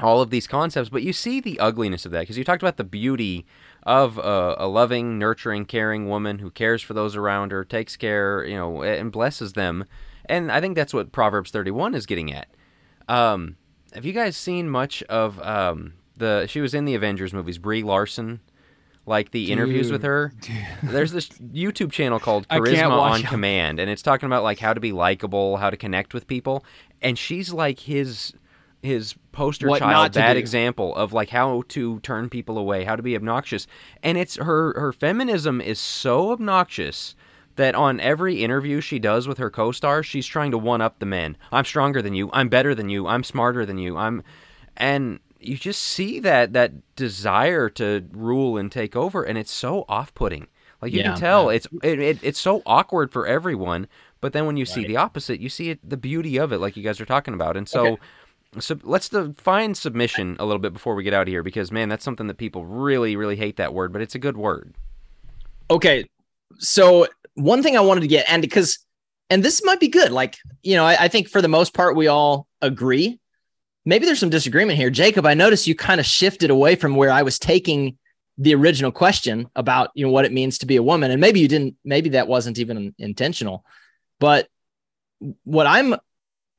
all 0.01 0.21
of 0.21 0.31
these 0.31 0.47
concepts, 0.47 0.89
but 0.89 1.03
you 1.03 1.13
see 1.13 1.41
the 1.41 1.59
ugliness 1.59 2.05
of 2.05 2.13
that 2.13 2.21
because 2.21 2.39
you 2.39 2.45
talked 2.45 2.63
about 2.63 2.77
the 2.77 2.85
beauty 2.85 3.47
of 3.85 4.19
a, 4.19 4.57
a 4.59 4.67
loving, 4.67 5.19
nurturing, 5.19 5.65
caring 5.65 6.09
woman 6.09 6.41
who 6.41 6.51
cares 6.51 6.83
for 6.83 6.93
those 6.93 7.15
around 7.15 7.53
her, 7.53 7.65
takes 7.65 7.97
care, 7.97 8.45
you 8.45 8.57
know, 8.57 8.83
and 8.83 9.13
blesses 9.13 9.53
them. 9.53 9.85
And 10.27 10.51
I 10.51 10.61
think 10.61 10.75
that's 10.75 10.93
what 10.93 11.13
Proverbs 11.13 11.51
31 11.51 11.95
is 11.95 12.05
getting 12.05 12.33
at. 12.33 12.49
Um, 13.09 13.57
have 13.95 14.05
you 14.05 14.13
guys 14.13 14.37
seen 14.37 14.69
much 14.69 15.03
of 15.05 15.41
um, 15.41 15.95
the? 16.17 16.47
She 16.49 16.61
was 16.61 16.75
in 16.75 16.85
the 16.85 16.95
Avengers 16.95 17.33
movies. 17.33 17.59
Brie 17.59 17.85
Larson, 17.85 18.41
like 19.07 19.31
the 19.31 19.53
interviews 19.53 19.93
with 19.93 20.03
Dude. 20.03 20.11
her. 20.11 20.33
There's 20.83 21.13
this 21.13 21.29
YouTube 21.29 21.93
channel 21.93 22.19
called 22.19 22.49
Charisma 22.49 22.91
on 22.91 23.21
it. 23.21 23.27
Command, 23.27 23.79
and 23.79 23.89
it's 23.89 24.03
talking 24.03 24.27
about 24.27 24.43
like 24.43 24.59
how 24.59 24.75
to 24.75 24.81
be 24.81 24.93
likable, 24.93 25.57
how 25.59 25.71
to 25.71 25.77
connect 25.77 26.13
with 26.13 26.27
people, 26.27 26.65
and 27.01 27.17
she's 27.17 27.53
like 27.53 27.79
his 27.79 28.35
his 28.83 29.15
poster 29.37 29.69
What 29.69 29.81
child, 29.81 29.91
not 29.93 30.15
bad 30.15 30.37
do. 30.37 30.41
example 30.41 30.95
of 30.97 31.13
like 31.13 31.31
how 31.31 31.63
to 31.69 32.01
turn 32.01 32.29
people 32.29 32.59
away, 32.59 32.85
how 32.85 32.97
to 32.97 33.03
be 33.03 33.15
obnoxious, 33.17 33.67
and 34.03 34.17
it's 34.19 34.37
her 34.37 34.79
her 34.79 34.93
feminism 34.93 35.61
is 35.61 35.79
so 35.79 36.31
obnoxious 36.33 37.15
that 37.57 37.75
on 37.75 38.01
every 38.01 38.43
interview 38.45 38.81
she 38.81 38.99
does 38.99 39.27
with 39.27 39.39
her 39.39 39.51
co-stars, 39.51 40.05
she's 40.07 40.27
trying 40.27 40.51
to 40.51 40.59
one 40.59 40.81
up 40.83 40.99
the 40.99 41.07
men. 41.07 41.37
I'm 41.51 41.65
stronger 41.65 42.03
than 42.03 42.15
you. 42.15 42.29
I'm 42.33 42.49
better 42.49 42.75
than 42.75 42.89
you. 42.91 43.07
I'm 43.07 43.25
smarter 43.25 43.65
than 43.65 43.79
you. 43.79 43.97
I'm 43.97 44.23
and 44.77 45.21
you 45.41 45.57
just 45.57 45.83
see 45.83 46.21
that 46.21 46.53
that 46.53 46.73
desire 46.97 47.69
to 47.71 48.07
rule 48.13 48.57
and 48.59 48.71
take 48.73 48.97
over 48.97 49.23
and 49.23 49.39
it's 49.39 49.53
so 49.53 49.85
off-putting. 49.89 50.47
Like 50.83 50.93
you 50.93 50.99
Yeah. 50.99 51.13
can 51.13 51.15
tell 51.15 51.49
it's 51.51 51.67
it, 51.83 51.99
it, 52.01 52.19
it's 52.23 52.41
so 52.41 52.63
awkward 52.67 53.11
for 53.13 53.27
everyone, 53.27 53.89
but 54.21 54.33
then 54.33 54.47
when 54.47 54.57
you 54.57 54.67
see 54.67 54.85
the 54.85 54.97
opposite, 54.97 55.41
you 55.41 55.49
see 55.49 55.71
it, 55.71 55.89
the 55.89 55.97
beauty 55.97 56.37
of 56.37 56.53
it 56.53 56.59
like 56.59 56.77
you 56.77 56.83
guys 56.83 57.01
are 57.01 57.07
talking 57.07 57.35
about. 57.35 57.57
And 57.57 57.69
so 57.69 57.93
Okay. 57.93 58.03
So 58.61 58.79
let's 58.83 59.09
define 59.09 59.75
submission 59.75 60.37
a 60.39 60.47
little 60.47 60.59
bit 60.59 60.73
before 60.73 60.95
we 60.95 61.03
get 61.03 61.15
out 61.15 61.23
of 61.23 61.29
here 61.29 61.43
because 61.43 61.71
man, 61.71 61.89
that's 61.89 62.05
something 62.05 62.27
that 62.27 62.39
people 62.39 62.65
really 62.65 63.17
really 63.17 63.37
hate 63.37 63.57
that 63.57 63.75
word, 63.75 63.93
but 63.93 64.03
it's 64.03 64.15
a 64.15 64.19
good 64.19 64.37
word. 64.37 64.75
Okay. 65.71 66.09
So 66.59 67.07
one 67.35 67.63
thing 67.63 67.77
I 67.77 67.81
wanted 67.81 68.01
to 68.01 68.07
get, 68.07 68.27
and 68.29 68.43
because, 68.43 68.79
and 69.31 69.45
this 69.45 69.65
might 69.65 69.81
be 69.81 69.89
good. 69.89 70.11
Like, 70.11 70.37
you 70.63 70.77
know, 70.77 70.85
I, 70.85 71.05
I 71.05 71.09
think 71.09 71.29
for 71.29 71.43
the 71.43 71.49
most 71.49 71.75
part, 71.75 71.97
we 71.97 72.07
all 72.07 72.47
agree. 72.63 73.19
Maybe 73.85 74.07
there's 74.07 74.19
some 74.19 74.31
disagreement 74.31 74.79
here. 74.79 74.91
Jacob, 74.91 75.27
I 75.27 75.35
noticed 75.35 75.67
you 75.67 75.75
kind 75.75 76.01
of 76.01 76.07
shifted 76.07 76.51
away 76.51 76.77
from 76.77 76.97
where 76.97 77.13
I 77.13 77.23
was 77.23 77.39
taking 77.39 77.99
the 78.39 78.55
original 78.55 78.93
question 78.93 79.49
about, 79.55 79.91
you 79.95 80.05
know, 80.05 80.13
what 80.13 80.25
it 80.25 80.33
means 80.33 80.59
to 80.59 80.67
be 80.67 80.77
a 80.77 80.83
woman. 80.83 81.11
And 81.11 81.21
maybe 81.21 81.41
you 81.41 81.49
didn't, 81.49 81.77
maybe 81.85 82.11
that 82.11 82.29
wasn't 82.29 82.59
even 82.59 82.95
intentional. 82.99 83.65
But 84.19 84.49
what 85.45 85.67
I'm 85.67 85.97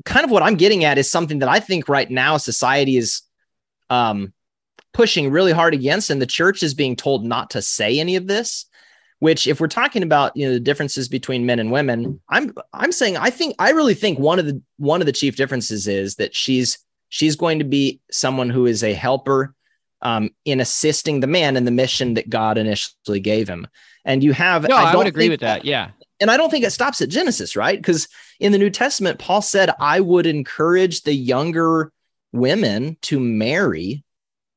kind 0.05 0.23
of 0.23 0.31
what 0.31 0.43
I'm 0.43 0.55
getting 0.55 0.83
at 0.83 0.97
is 0.97 1.09
something 1.09 1.39
that 1.39 1.49
I 1.49 1.59
think 1.59 1.89
right 1.89 2.09
now 2.09 2.37
society 2.37 2.97
is 2.97 3.21
um, 3.89 4.33
pushing 4.93 5.31
really 5.31 5.51
hard 5.51 5.73
against, 5.73 6.09
and 6.09 6.21
the 6.21 6.25
church 6.25 6.63
is 6.63 6.73
being 6.73 6.95
told 6.95 7.25
not 7.25 7.51
to 7.51 7.61
say 7.61 7.99
any 7.99 8.15
of 8.15 8.27
this 8.27 8.65
which 9.19 9.47
if 9.47 9.59
we're 9.59 9.67
talking 9.67 10.03
about 10.03 10.35
you 10.35 10.45
know 10.45 10.53
the 10.53 10.59
differences 10.59 11.09
between 11.09 11.45
men 11.45 11.57
and 11.57 11.71
women 11.71 12.19
i'm 12.29 12.53
i'm 12.73 12.91
saying 12.91 13.17
i 13.17 13.31
think 13.31 13.55
i 13.57 13.71
really 13.71 13.95
think 13.95 14.19
one 14.19 14.37
of 14.37 14.45
the 14.45 14.61
one 14.77 15.01
of 15.01 15.07
the 15.07 15.11
chief 15.11 15.35
differences 15.35 15.87
is 15.87 16.15
that 16.15 16.35
she's 16.35 16.77
she's 17.09 17.35
going 17.35 17.57
to 17.57 17.65
be 17.65 17.99
someone 18.11 18.49
who 18.49 18.65
is 18.65 18.83
a 18.83 18.93
helper 18.93 19.55
um, 20.03 20.29
in 20.45 20.59
assisting 20.59 21.19
the 21.19 21.27
man 21.27 21.57
in 21.57 21.65
the 21.65 21.71
mission 21.71 22.13
that 22.13 22.29
god 22.29 22.59
initially 22.59 23.19
gave 23.19 23.47
him 23.47 23.67
and 24.07 24.23
you 24.23 24.31
have 24.31 24.67
No, 24.67 24.77
I, 24.77 24.93
don't 24.93 24.99
would 24.99 25.07
agree 25.07 25.29
with 25.29 25.41
that. 25.41 25.65
Yeah. 25.65 25.89
And 26.19 26.31
I 26.31 26.37
don't 26.37 26.49
think 26.49 26.65
it 26.65 26.71
stops 26.71 27.01
at 27.01 27.09
Genesis, 27.09 27.55
right? 27.55 27.77
Because 27.77 28.07
in 28.39 28.51
the 28.51 28.57
New 28.57 28.69
Testament, 28.69 29.19
Paul 29.19 29.41
said, 29.41 29.69
I 29.79 29.99
would 29.99 30.25
encourage 30.25 31.03
the 31.03 31.13
younger 31.13 31.91
women 32.33 32.97
to 33.03 33.19
marry 33.19 34.03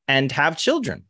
and 0.07 0.31
have 0.31 0.57
children. 0.57 1.05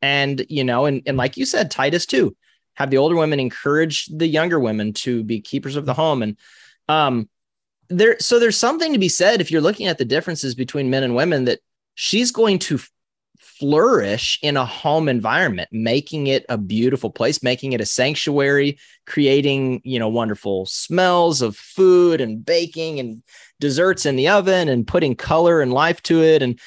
And, 0.00 0.44
you 0.48 0.64
know, 0.64 0.86
and, 0.86 1.02
and 1.06 1.16
like 1.16 1.36
you 1.36 1.44
said, 1.44 1.70
Titus 1.70 2.06
two, 2.06 2.36
have 2.74 2.90
the 2.90 2.96
older 2.96 3.16
women 3.16 3.38
encourage 3.38 4.06
the 4.06 4.26
younger 4.26 4.58
women 4.58 4.94
to 4.94 5.22
be 5.22 5.40
keepers 5.40 5.76
of 5.76 5.86
the 5.86 5.94
home. 5.94 6.22
And 6.22 6.36
um 6.88 7.28
there, 7.88 8.16
so 8.18 8.38
there's 8.38 8.56
something 8.56 8.94
to 8.94 8.98
be 8.98 9.10
said 9.10 9.40
if 9.40 9.50
you're 9.50 9.60
looking 9.60 9.86
at 9.86 9.98
the 9.98 10.04
differences 10.04 10.54
between 10.54 10.88
men 10.88 11.02
and 11.02 11.14
women 11.14 11.44
that 11.44 11.60
she's 11.94 12.32
going 12.32 12.58
to 12.60 12.80
flourish 13.38 14.38
in 14.42 14.56
a 14.56 14.64
home 14.64 15.08
environment, 15.08 15.68
making 15.72 16.26
it 16.26 16.44
a 16.48 16.56
beautiful 16.58 17.10
place, 17.10 17.42
making 17.42 17.72
it 17.72 17.80
a 17.80 17.86
sanctuary, 17.86 18.78
creating, 19.06 19.80
you 19.84 19.98
know, 19.98 20.08
wonderful 20.08 20.66
smells 20.66 21.42
of 21.42 21.56
food 21.56 22.20
and 22.20 22.44
baking 22.44 22.98
and 23.00 23.22
desserts 23.60 24.06
in 24.06 24.16
the 24.16 24.28
oven 24.28 24.68
and 24.68 24.86
putting 24.86 25.14
color 25.14 25.60
and 25.60 25.72
life 25.72 26.02
to 26.02 26.22
it. 26.22 26.42
And 26.42 26.58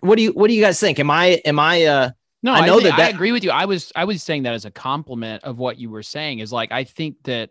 what 0.00 0.16
do 0.16 0.22
you 0.22 0.30
what 0.32 0.48
do 0.48 0.54
you 0.54 0.62
guys 0.62 0.80
think? 0.80 0.98
Am 0.98 1.10
I 1.10 1.40
am 1.44 1.58
I 1.58 1.84
uh 1.84 2.10
No, 2.42 2.52
I 2.52 2.60
I 2.60 2.66
know 2.66 2.78
think- 2.78 2.90
that 2.90 2.96
that- 2.96 3.06
I 3.12 3.14
agree 3.14 3.32
with 3.32 3.44
you. 3.44 3.50
I 3.50 3.66
was 3.66 3.92
I 3.94 4.04
was 4.04 4.22
saying 4.22 4.44
that 4.44 4.54
as 4.54 4.64
a 4.64 4.70
compliment 4.70 5.44
of 5.44 5.58
what 5.58 5.78
you 5.78 5.90
were 5.90 6.02
saying 6.02 6.38
is 6.38 6.52
like 6.52 6.72
I 6.72 6.84
think 6.84 7.16
that 7.24 7.50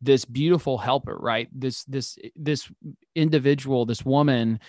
this 0.00 0.24
beautiful 0.24 0.78
helper, 0.78 1.16
right? 1.20 1.48
This 1.52 1.84
this 1.84 2.16
this 2.36 2.70
individual, 3.16 3.84
this 3.84 4.04
woman 4.04 4.60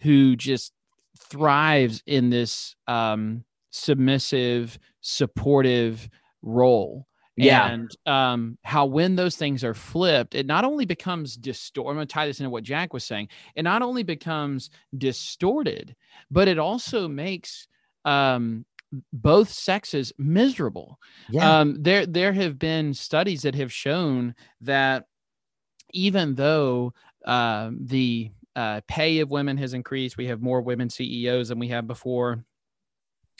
who 0.00 0.36
just 0.36 0.72
thrives 1.16 2.02
in 2.06 2.30
this 2.30 2.76
um 2.86 3.44
submissive, 3.74 4.78
supportive 5.00 6.08
role. 6.42 7.06
Yeah. 7.36 7.66
And 7.66 7.90
um, 8.06 8.58
how 8.62 8.86
when 8.86 9.16
those 9.16 9.34
things 9.34 9.64
are 9.64 9.74
flipped, 9.74 10.36
it 10.36 10.46
not 10.46 10.64
only 10.64 10.84
becomes 10.84 11.36
distorted. 11.36 11.90
I'm 11.90 11.96
going 11.96 12.06
to 12.06 12.12
tie 12.12 12.26
this 12.26 12.38
into 12.38 12.50
what 12.50 12.62
Jack 12.62 12.92
was 12.92 13.04
saying. 13.04 13.28
It 13.56 13.64
not 13.64 13.82
only 13.82 14.04
becomes 14.04 14.70
distorted, 14.96 15.96
but 16.30 16.46
it 16.46 16.60
also 16.60 17.08
makes 17.08 17.66
um, 18.04 18.64
both 19.12 19.48
sexes 19.48 20.12
miserable. 20.16 21.00
Um, 21.58 21.82
there 21.82 22.06
there 22.06 22.32
have 22.32 22.56
been 22.56 22.94
studies 22.94 23.42
that 23.42 23.56
have 23.56 23.72
shown 23.72 24.36
that 24.60 25.06
even 25.92 26.36
though 26.36 26.94
um, 27.24 27.78
the 27.80 28.30
uh, 28.56 28.80
pay 28.88 29.20
of 29.20 29.30
women 29.30 29.56
has 29.56 29.74
increased, 29.74 30.16
we 30.16 30.26
have 30.26 30.40
more 30.40 30.60
women 30.60 30.90
CEOs 30.90 31.48
than 31.48 31.58
we 31.58 31.68
have 31.68 31.86
before. 31.86 32.44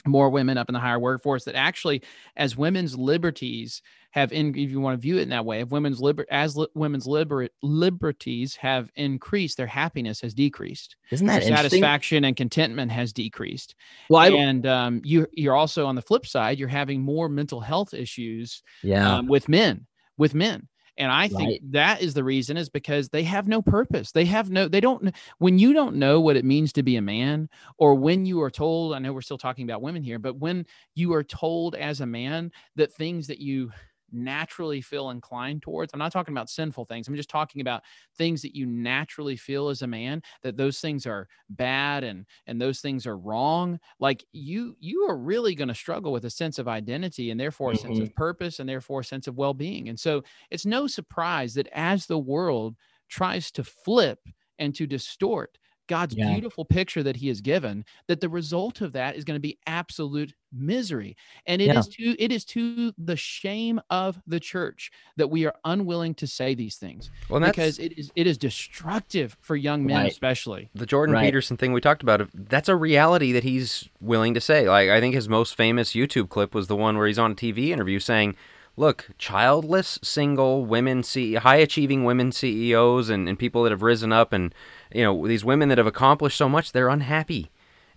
more 0.07 0.29
women 0.29 0.57
up 0.57 0.69
in 0.69 0.73
the 0.73 0.79
higher 0.79 0.99
workforce 0.99 1.45
that 1.45 1.55
actually 1.55 2.01
as 2.35 2.55
women's 2.55 2.95
liberties 2.95 3.81
have 4.11 4.31
in 4.31 4.49
if 4.55 4.69
you 4.69 4.79
want 4.79 4.95
to 4.95 5.01
view 5.01 5.17
it 5.17 5.23
in 5.23 5.29
that 5.29 5.45
way 5.45 5.61
if 5.61 5.69
women's 5.69 5.99
liber 5.99 6.25
as 6.29 6.55
li- 6.55 6.67
women's 6.75 7.07
liber- 7.07 7.49
liberties 7.63 8.55
have 8.55 8.91
increased 8.95 9.57
their 9.57 9.67
happiness 9.67 10.21
has 10.21 10.33
decreased. 10.33 10.95
Isn't 11.11 11.27
that 11.27 11.43
satisfaction 11.43 12.23
and 12.23 12.35
contentment 12.35 12.91
has 12.91 13.11
decreased. 13.11 13.75
Well, 14.09 14.21
I, 14.21 14.29
and 14.29 14.65
um, 14.67 15.01
you 15.03 15.27
you're 15.33 15.55
also 15.55 15.85
on 15.87 15.95
the 15.95 16.01
flip 16.01 16.25
side 16.27 16.59
you're 16.59 16.67
having 16.67 17.01
more 17.01 17.27
mental 17.27 17.61
health 17.61 17.93
issues 17.93 18.61
yeah, 18.83 19.17
um, 19.17 19.27
with 19.27 19.49
men 19.49 19.87
with 20.17 20.35
men 20.35 20.67
and 20.97 21.11
i 21.11 21.27
think 21.27 21.49
Right. 21.49 21.71
that 21.71 22.01
is 22.01 22.13
the 22.13 22.23
reason 22.23 22.57
is 22.57 22.69
because 22.69 23.09
they 23.09 23.23
have 23.23 23.47
no 23.47 23.61
purpose 23.61 24.11
they 24.11 24.25
have 24.25 24.49
no 24.49 24.67
they 24.67 24.79
don't 24.81 25.13
when 25.39 25.59
you 25.59 25.73
don't 25.73 25.95
know 25.95 26.19
what 26.21 26.35
it 26.37 26.45
means 26.45 26.71
to 26.73 26.83
be 26.83 26.95
a 26.95 27.01
man 27.01 27.49
or 27.77 27.95
when 27.95 28.25
you 28.25 28.41
are 28.41 28.51
told 28.51 28.93
i 28.93 28.99
know 28.99 29.13
we're 29.13 29.21
still 29.21 29.37
talking 29.37 29.69
about 29.69 29.81
women 29.81 30.03
here 30.03 30.19
but 30.19 30.37
when 30.37 30.65
you 30.95 31.13
are 31.13 31.23
told 31.23 31.75
as 31.75 32.01
a 32.01 32.05
man 32.05 32.51
that 32.75 32.93
things 32.93 33.27
that 33.27 33.39
you 33.39 33.71
naturally 34.15 34.81
feel 34.81 35.09
inclined 35.09 35.61
towards 35.61 35.93
i'm 35.93 35.99
not 35.99 36.11
talking 36.11 36.33
about 36.33 36.49
sinful 36.49 36.85
things 36.85 37.07
i'm 37.07 37.15
just 37.15 37.29
talking 37.29 37.61
about 37.61 37.83
things 38.17 38.41
that 38.41 38.55
you 38.55 38.65
naturally 38.65 39.35
feel 39.35 39.69
as 39.69 39.81
a 39.81 39.87
man 39.87 40.21
that 40.41 40.57
those 40.57 40.79
things 40.79 41.05
are 41.05 41.27
bad 41.49 42.03
and 42.03 42.25
and 42.47 42.61
those 42.61 42.79
things 42.79 43.05
are 43.05 43.17
wrong 43.17 43.79
like 43.99 44.23
you 44.31 44.75
you 44.79 45.07
are 45.09 45.17
really 45.17 45.55
going 45.55 45.67
to 45.67 45.75
struggle 45.75 46.11
with 46.11 46.25
a 46.25 46.29
sense 46.29 46.57
of 46.57 46.67
identity 46.67 47.31
and 47.31 47.39
therefore 47.39 47.71
a 47.71 47.77
sense 47.77 47.99
of 47.99 48.05
mm-hmm. 48.05 48.15
purpose 48.15 48.59
and 48.59 48.69
therefore 48.69 49.01
a 49.01 49.05
sense 49.05 49.27
of 49.27 49.37
well-being 49.37 49.89
and 49.89 49.99
so 49.99 50.23
it's 50.49 50.65
no 50.65 50.87
surprise 50.87 51.53
that 51.53 51.67
as 51.73 52.05
the 52.05 52.17
world 52.17 52.75
tries 53.09 53.51
to 53.51 53.63
flip 53.63 54.19
and 54.57 54.73
to 54.75 54.87
distort 54.87 55.57
God's 55.87 56.15
Yeah. 56.15 56.31
beautiful 56.31 56.65
picture 56.65 57.03
that 57.03 57.17
he 57.17 57.27
has 57.27 57.41
given 57.41 57.85
that 58.07 58.21
the 58.21 58.29
result 58.29 58.81
of 58.81 58.93
that 58.93 59.15
is 59.15 59.23
going 59.23 59.35
to 59.35 59.41
be 59.41 59.57
absolute 59.67 60.33
misery 60.57 61.17
and 61.45 61.61
it 61.61 61.75
is 61.75 61.89
Yeah. 61.99 62.13
to 62.13 62.23
it 62.23 62.31
is 62.31 62.45
to 62.45 62.93
the 62.97 63.17
shame 63.17 63.81
of 63.89 64.21
the 64.25 64.39
church 64.39 64.89
that 65.17 65.27
we 65.29 65.45
are 65.45 65.53
unwilling 65.65 66.13
to 66.15 66.27
say 66.27 66.55
these 66.55 66.77
things 66.77 67.11
Well, 67.29 67.41
because 67.41 67.77
it 67.77 67.97
is 67.97 68.09
it 68.15 68.25
is 68.25 68.37
destructive 68.37 69.35
for 69.41 69.55
young 69.57 69.85
men 69.85 69.97
Right. 70.03 70.11
especially 70.11 70.69
the 70.73 70.85
Jordan 70.85 71.13
Right. 71.15 71.25
Peterson 71.25 71.57
thing 71.57 71.73
we 71.73 71.81
talked 71.81 72.03
about. 72.03 72.29
That's 72.33 72.69
a 72.69 72.75
reality 72.75 73.31
that 73.33 73.43
he's 73.43 73.89
willing 73.99 74.33
to 74.33 74.41
say. 74.41 74.67
Like 74.69 74.89
I 74.89 74.99
think 74.99 75.13
his 75.13 75.27
most 75.27 75.55
famous 75.55 75.91
YouTube 75.93 76.29
clip 76.29 76.53
was 76.55 76.67
the 76.67 76.75
one 76.75 76.97
where 76.97 77.07
he's 77.07 77.19
on 77.19 77.31
a 77.31 77.35
TV 77.35 77.71
interview 77.71 77.99
saying, 77.99 78.35
"Look, 78.77 79.09
childless, 79.17 79.99
single 80.03 80.65
women, 80.65 81.03
C- 81.03 81.35
high 81.35 81.57
achieving 81.57 82.03
women 82.05 82.31
CEOs, 82.31 83.09
and, 83.09 83.27
and 83.29 83.37
people 83.39 83.63
that 83.63 83.71
have 83.71 83.81
risen 83.81 84.11
up, 84.13 84.31
and 84.33 84.53
you 84.93 85.03
know 85.03 85.27
these 85.27 85.43
women 85.45 85.69
that 85.69 85.77
have 85.77 85.87
accomplished 85.87 86.37
so 86.37 86.49
much, 86.49 86.71
they're 86.71 86.89
unhappy." 86.89 87.51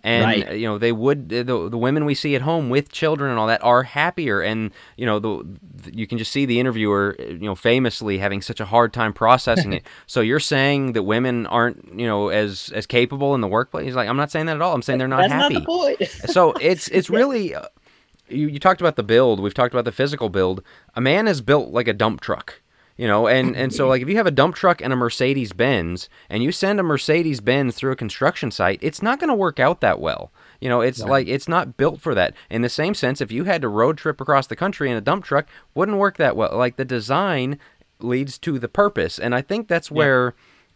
And 0.04 0.22
Right. 0.44 0.56
you 0.56 0.66
know 0.68 0.78
they 0.78 0.92
would 0.92 1.28
the, 1.28 1.42
the 1.42 1.76
women 1.76 2.04
we 2.04 2.14
see 2.14 2.36
at 2.36 2.42
home 2.42 2.70
with 2.70 2.92
children 2.92 3.30
and 3.30 3.38
all 3.38 3.48
that 3.48 3.64
are 3.64 3.82
happier 3.82 4.40
and 4.40 4.70
you 4.96 5.04
know 5.04 5.18
the, 5.18 5.44
you 5.92 6.06
can 6.06 6.18
just 6.18 6.30
see 6.30 6.46
the 6.46 6.60
interviewer 6.60 7.16
you 7.18 7.40
know 7.40 7.56
famously 7.56 8.18
having 8.18 8.40
such 8.40 8.60
a 8.60 8.64
hard 8.64 8.92
time 8.92 9.12
processing 9.12 9.72
it. 9.72 9.82
So 10.06 10.20
you're 10.20 10.38
saying 10.38 10.92
that 10.92 11.02
women 11.02 11.46
aren't 11.48 11.98
you 11.98 12.06
know 12.06 12.28
as 12.28 12.70
as 12.76 12.86
capable 12.86 13.34
in 13.34 13.40
the 13.40 13.48
workplace? 13.48 13.86
He's 13.86 13.96
like 13.96 14.08
I'm 14.08 14.16
not 14.16 14.30
saying 14.30 14.46
that 14.46 14.54
at 14.54 14.62
all. 14.62 14.72
I'm 14.72 14.82
saying 14.82 15.00
they're 15.00 15.08
not 15.08 15.22
that's 15.22 15.32
happy. 15.32 15.54
not 15.54 15.60
the 15.62 15.66
point. 15.66 16.08
so 16.30 16.52
it's 16.60 16.86
it's 16.88 17.10
really 17.10 17.56
uh, 17.56 17.66
you, 18.28 18.46
you 18.46 18.60
talked 18.60 18.80
about 18.80 18.94
the 18.94 19.02
build 19.02 19.40
we've 19.40 19.52
talked 19.52 19.74
about 19.74 19.84
the 19.84 19.90
physical 19.92 20.28
build 20.28 20.62
a 20.94 21.00
man 21.00 21.26
is 21.26 21.40
built 21.40 21.70
like 21.70 21.88
a 21.88 21.92
dump 21.92 22.20
truck 22.20 22.60
you 22.98 23.06
know 23.06 23.26
and 23.26 23.56
and 23.56 23.72
so 23.72 23.88
like 23.92 24.02
if 24.02 24.08
you 24.10 24.16
have 24.16 24.26
a 24.26 24.30
dump 24.30 24.54
truck 24.54 24.82
and 24.82 24.92
a 24.92 24.96
mercedes 24.96 25.54
benz 25.54 26.10
and 26.28 26.42
you 26.42 26.52
send 26.52 26.78
a 26.78 26.82
mercedes 26.82 27.40
benz 27.40 27.74
through 27.74 27.92
a 27.92 27.96
construction 27.96 28.50
site 28.50 28.78
it's 28.82 29.00
not 29.00 29.18
going 29.18 29.28
to 29.28 29.34
work 29.34 29.58
out 29.58 29.80
that 29.80 29.98
well. 30.00 30.30
You 30.60 30.68
know 30.68 30.82
it's 30.82 31.00
like 31.00 31.26
it's 31.28 31.48
not 31.48 31.78
built 31.78 32.00
for 32.02 32.14
that. 32.14 32.34
In 32.50 32.60
the 32.60 32.68
same 32.68 32.92
sense 32.92 33.22
if 33.22 33.32
you 33.32 33.44
had 33.44 33.62
to 33.62 33.68
road 33.68 33.96
trip 33.96 34.20
across 34.20 34.46
the 34.46 34.56
country 34.56 34.90
in 34.90 34.96
a 34.96 35.00
dump 35.00 35.24
truck 35.24 35.46
wouldn't 35.74 35.96
work 35.96 36.18
that 36.18 36.36
well. 36.36 36.54
Like 36.54 36.76
the 36.76 36.84
design 36.84 37.58
leads 38.00 38.38
to 38.38 38.60
the 38.60 38.68
purpose 38.68 39.18
and 39.18 39.34
i 39.34 39.42
think 39.42 39.66
that's 39.66 39.90
where 39.90 40.34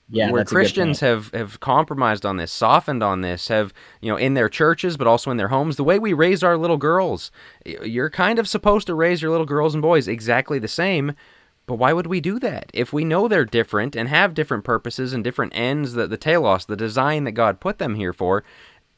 Yeah, 0.09 0.31
where 0.33 0.43
a 0.43 0.45
good 0.45 0.51
Christians 0.51 0.99
have 1.01 1.31
have 1.33 1.61
compromised 1.61 2.27
on 2.27 2.37
this, 2.37 2.53
softened 2.53 3.03
on 3.03 3.20
this, 3.20 3.49
have 3.49 3.73
you 4.01 4.11
know 4.11 4.16
in 4.16 4.35
their 4.35 4.49
churches, 4.49 4.97
but 4.97 5.07
also 5.07 5.31
in 5.31 5.37
their 5.37 5.49
homes. 5.49 5.77
The 5.77 5.85
way 5.85 5.99
we 5.99 6.12
raise 6.12 6.43
our 6.43 6.59
little 6.59 6.77
girls, 6.77 7.31
you're 7.64 8.11
kind 8.11 8.39
of 8.39 8.49
supposed 8.49 8.87
to 8.89 8.95
raise 8.95 9.23
your 9.23 9.31
little 9.31 9.47
girls 9.47 9.73
and 9.75 9.81
boys 9.81 10.09
exactly 10.09 10.59
the 10.59 10.68
same. 10.68 11.14
But 11.73 11.79
why 11.79 11.95
would 11.95 12.07
we 12.07 12.20
do 12.20 12.39
that 12.39 12.70
if 12.75 12.93
we 12.93 13.03
know 13.03 13.27
they're 13.27 13.47
different 13.47 13.97
and 13.97 14.07
have 14.07 14.35
different 14.35 14.62
purposes 14.62 15.14
and 15.14 15.25
different 15.25 15.57
ends? 15.57 15.95
That 15.95 16.11
the 16.11 16.18
telos, 16.18 16.66
the 16.66 16.77
design 16.77 17.25
that 17.25 17.33
God 17.33 17.61
put 17.61 17.79
them 17.79 17.95
here 17.95 18.12
for. 18.12 18.45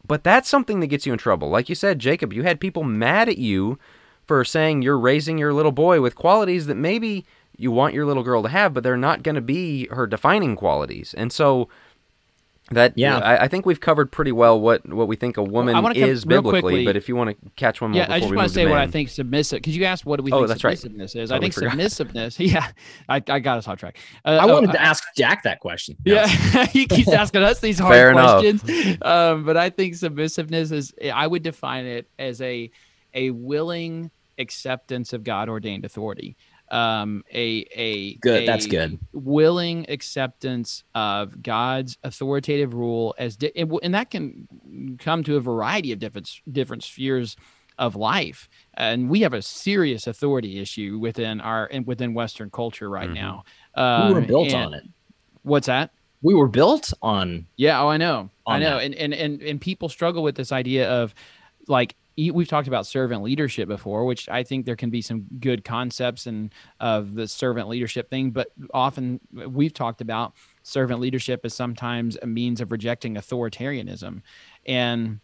But 0.04 0.24
that's 0.24 0.48
something 0.48 0.80
that 0.80 0.88
gets 0.88 1.06
you 1.06 1.12
in 1.12 1.18
trouble. 1.20 1.50
Like 1.50 1.68
you 1.68 1.76
said, 1.76 2.00
Jacob, 2.00 2.32
you 2.32 2.42
had 2.42 2.58
people 2.58 2.82
mad 2.82 3.28
at 3.28 3.38
you 3.38 3.78
for 4.26 4.44
saying 4.44 4.82
you're 4.82 4.98
raising 4.98 5.38
your 5.38 5.52
little 5.52 5.70
boy 5.70 6.00
with 6.00 6.16
qualities 6.16 6.66
that 6.66 6.74
maybe 6.74 7.24
you 7.56 7.70
want 7.70 7.94
your 7.94 8.06
little 8.06 8.24
girl 8.24 8.42
to 8.42 8.48
have, 8.48 8.74
but 8.74 8.82
they're 8.82 8.96
not 8.96 9.22
going 9.22 9.36
to 9.36 9.40
be 9.40 9.86
her 9.92 10.08
defining 10.08 10.56
qualities. 10.56 11.14
And 11.16 11.32
so 11.32 11.68
that 12.70 12.94
Yeah. 12.96 13.18
I, 13.18 13.44
I 13.44 13.48
think 13.48 13.66
we've 13.66 13.80
covered 13.80 14.10
pretty 14.10 14.32
well 14.32 14.58
what 14.60 14.88
what 14.88 15.06
we 15.06 15.16
think 15.16 15.36
a 15.36 15.42
woman 15.42 15.74
I 15.74 15.80
wanna 15.80 15.94
come- 15.94 16.08
is 16.08 16.24
biblically. 16.24 16.60
quickly- 16.60 16.84
But 16.86 16.96
if 16.96 17.08
you 17.08 17.16
want 17.16 17.30
to 17.30 17.50
catch 17.56 17.80
one 17.80 17.90
more 17.90 17.98
Yeah, 17.98 18.04
before 18.06 18.14
I 18.16 18.20
just 18.20 18.34
want 18.34 18.48
to 18.48 18.54
say 18.54 18.66
what 18.66 18.78
I 18.78 18.86
think 18.86 19.10
submissive 19.10 19.58
because 19.58 19.76
you 19.76 19.84
asked 19.84 20.06
what 20.06 20.16
do 20.16 20.22
we 20.22 20.32
Oh, 20.32 20.38
think 20.38 20.48
that's 20.48 20.64
right. 20.64 20.78
submissiveness 20.78 21.14
is. 21.14 21.28
Totally 21.30 21.36
I 21.36 21.40
think 21.40 21.54
forgot. 21.54 21.72
submissiveness. 21.72 22.38
Yeah, 22.52 22.66
I, 23.08 23.16
I 23.28 23.38
got 23.40 23.58
us 23.58 23.68
off 23.68 23.78
track. 23.78 23.98
Uh, 24.24 24.38
I 24.40 24.44
oh, 24.48 24.52
wanted 24.54 24.72
to 24.72 24.80
ask 24.82 25.04
Jack 25.16 25.42
that 25.42 25.60
question. 25.60 25.96
Yeah, 26.04 26.26
he 26.66 26.86
keeps 26.86 27.08
asking 27.12 27.42
us 27.42 27.60
these 27.60 27.78
hard 27.78 27.92
Fair 27.92 28.10
enough. 28.10 28.40
questions. 28.40 28.98
Um, 29.02 29.44
but 29.44 29.56
I 29.56 29.68
think 29.70 29.94
submissiveness 29.94 30.72
is. 30.72 30.94
I 31.12 31.26
would 31.26 31.42
define 31.42 31.84
it 31.86 32.08
as 32.18 32.40
a 32.40 32.70
a 33.12 33.30
willing 33.30 34.10
acceptance 34.38 35.12
of 35.12 35.22
God 35.22 35.48
ordained 35.48 35.84
authority. 35.84 36.36
Um, 36.74 37.22
a 37.32 37.64
a 37.76 38.14
Good. 38.16 38.48
That's 38.48 38.66
good. 38.66 38.98
willing 39.12 39.86
acceptance 39.88 40.82
of 40.94 41.40
God's 41.40 41.96
authoritative 42.02 42.74
rule 42.74 43.14
as 43.16 43.36
di- 43.36 43.52
and, 43.54 43.72
and 43.82 43.94
that 43.94 44.10
can 44.10 44.48
come 44.98 45.22
to 45.24 45.36
a 45.36 45.40
variety 45.40 45.92
of 45.92 46.00
different 46.00 46.28
different 46.50 46.82
spheres 46.82 47.36
of 47.78 47.94
life 47.96 48.48
and 48.74 49.08
we 49.10 49.20
have 49.20 49.32
a 49.34 49.42
serious 49.42 50.06
authority 50.06 50.58
issue 50.60 50.98
within 51.00 51.40
our 51.40 51.66
in- 51.66 51.84
within 51.84 52.12
western 52.14 52.50
culture 52.50 52.88
right 52.90 53.10
Mhm. 53.10 53.14
now 53.14 53.44
We 53.76 53.82
um, 53.82 54.14
were 54.14 54.20
built 54.20 54.48
and- 54.52 54.66
on 54.66 54.74
it. 54.74 54.84
what's 55.42 55.66
that 55.68 55.90
We 56.22 56.34
were 56.34 56.48
built 56.48 56.92
on. 57.02 57.46
yeah, 57.56 57.80
oh, 57.82 57.88
I 57.88 57.98
know, 57.98 58.30
I 58.46 58.58
know, 58.58 58.76
that. 58.78 58.84
and, 58.84 58.94
and 58.96 59.12
and 59.14 59.42
and 59.42 59.60
people 59.60 59.88
struggle 59.88 60.22
with 60.24 60.34
this 60.36 60.50
idea 60.52 60.88
of 60.90 61.14
like 61.68 61.94
we've 62.16 62.48
talked 62.48 62.68
about 62.68 62.86
servant 62.86 63.22
leadership 63.22 63.68
before, 63.68 64.04
which 64.04 64.28
I 64.28 64.42
think 64.42 64.66
there 64.66 64.76
can 64.76 64.90
be 64.90 65.02
some 65.02 65.26
good 65.40 65.64
concepts 65.64 66.26
and 66.26 66.52
of 66.80 67.14
the 67.14 67.26
servant 67.26 67.68
leadership 67.68 68.08
thing, 68.08 68.30
but 68.30 68.48
often 68.72 69.20
we've 69.32 69.74
talked 69.74 70.00
about 70.00 70.34
servant 70.62 71.00
leadership 71.00 71.40
as 71.44 71.54
sometimes 71.54 72.16
a 72.22 72.26
means 72.26 72.60
of 72.60 72.70
rejecting 72.70 73.16
authoritarianism, 73.16 74.22
and 74.66 75.20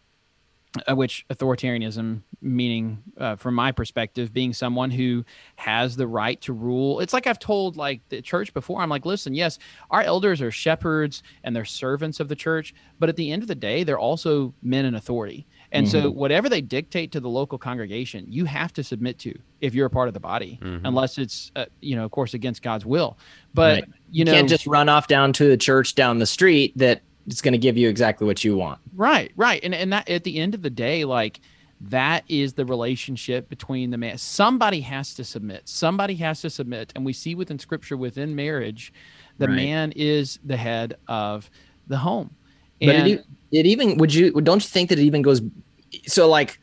uh, 0.88 0.94
which 0.94 1.26
authoritarianism 1.30 2.22
meaning 2.40 3.02
uh, 3.18 3.34
from 3.36 3.54
my 3.54 3.72
perspective 3.72 4.32
being 4.32 4.52
someone 4.52 4.90
who 4.90 5.24
has 5.56 5.96
the 5.96 6.06
right 6.06 6.40
to 6.40 6.52
rule. 6.52 7.00
It's 7.00 7.12
like 7.12 7.26
i've 7.26 7.40
told 7.40 7.76
like 7.76 8.00
the 8.08 8.22
church 8.22 8.54
before 8.54 8.80
i'm 8.80 8.88
like 8.88 9.04
listen 9.04 9.34
yes 9.34 9.58
our 9.90 10.02
elders 10.02 10.40
are 10.40 10.50
shepherds 10.52 11.22
and 11.42 11.54
they're 11.54 11.64
servants 11.64 12.20
of 12.20 12.28
the 12.28 12.36
church 12.36 12.72
but 13.00 13.08
at 13.08 13.16
the 13.16 13.32
end 13.32 13.42
of 13.42 13.48
the 13.48 13.54
day 13.54 13.82
they're 13.82 13.98
also 13.98 14.54
men 14.62 14.84
in 14.84 14.94
authority 14.94 15.46
and 15.72 15.88
so 15.88 16.10
whatever 16.10 16.48
they 16.48 16.60
dictate 16.60 17.12
to 17.12 17.20
the 17.20 17.28
local 17.28 17.58
congregation 17.58 18.24
you 18.28 18.44
have 18.44 18.72
to 18.72 18.82
submit 18.82 19.18
to 19.18 19.38
if 19.60 19.74
you're 19.74 19.86
a 19.86 19.90
part 19.90 20.08
of 20.08 20.14
the 20.14 20.20
body 20.20 20.58
Mhm. 20.62 20.80
unless 20.84 21.16
it's 21.18 21.52
uh, 21.56 21.66
you 21.80 21.94
know 21.96 22.04
of 22.04 22.10
course 22.10 22.34
against 22.34 22.62
god's 22.62 22.84
will 22.86 23.16
but 23.54 23.82
Right. 23.82 23.84
you 24.10 24.24
know 24.24 24.32
can't 24.32 24.48
just 24.48 24.66
run 24.66 24.88
off 24.88 25.06
down 25.06 25.32
to 25.34 25.48
the 25.48 25.56
church 25.56 25.94
down 25.94 26.18
the 26.18 26.26
street 26.26 26.76
that 26.76 27.02
it's 27.26 27.42
going 27.42 27.52
to 27.52 27.58
give 27.58 27.76
you 27.76 27.88
exactly 27.88 28.26
what 28.26 28.42
you 28.42 28.56
want. 28.56 28.80
Right, 28.96 29.30
right. 29.36 29.60
And 29.62 29.74
and 29.74 29.92
that 29.92 30.08
at 30.08 30.24
the 30.24 30.38
end 30.38 30.54
of 30.54 30.62
the 30.62 30.70
day, 30.70 31.04
like 31.04 31.38
that 31.82 32.24
is 32.28 32.54
the 32.54 32.64
relationship 32.64 33.48
between 33.48 33.90
the 33.90 33.98
man. 33.98 34.18
Somebody 34.18 34.80
has 34.80 35.14
to 35.14 35.22
submit. 35.24 35.68
Somebody 35.68 36.14
has 36.16 36.40
to 36.40 36.50
submit. 36.50 36.92
And 36.96 37.04
we 37.04 37.12
see 37.12 37.34
within 37.34 37.58
scripture 37.58 37.96
within 37.96 38.34
marriage, 38.34 38.92
the 39.38 39.46
Right. 39.46 39.54
man 39.56 39.92
is 39.94 40.38
the 40.44 40.56
head 40.56 40.94
of 41.06 41.50
the 41.86 41.98
home. 41.98 42.30
But 42.80 42.96
And 42.96 43.08
it, 43.08 43.26
it 43.52 43.66
even 43.66 43.96
would 43.98 44.12
you 44.14 44.32
don't 44.40 44.62
you 44.62 44.68
think 44.68 44.88
that 44.88 44.98
it 44.98 45.02
even 45.02 45.22
goes 45.22 45.40
so 46.06 46.28
like 46.28 46.58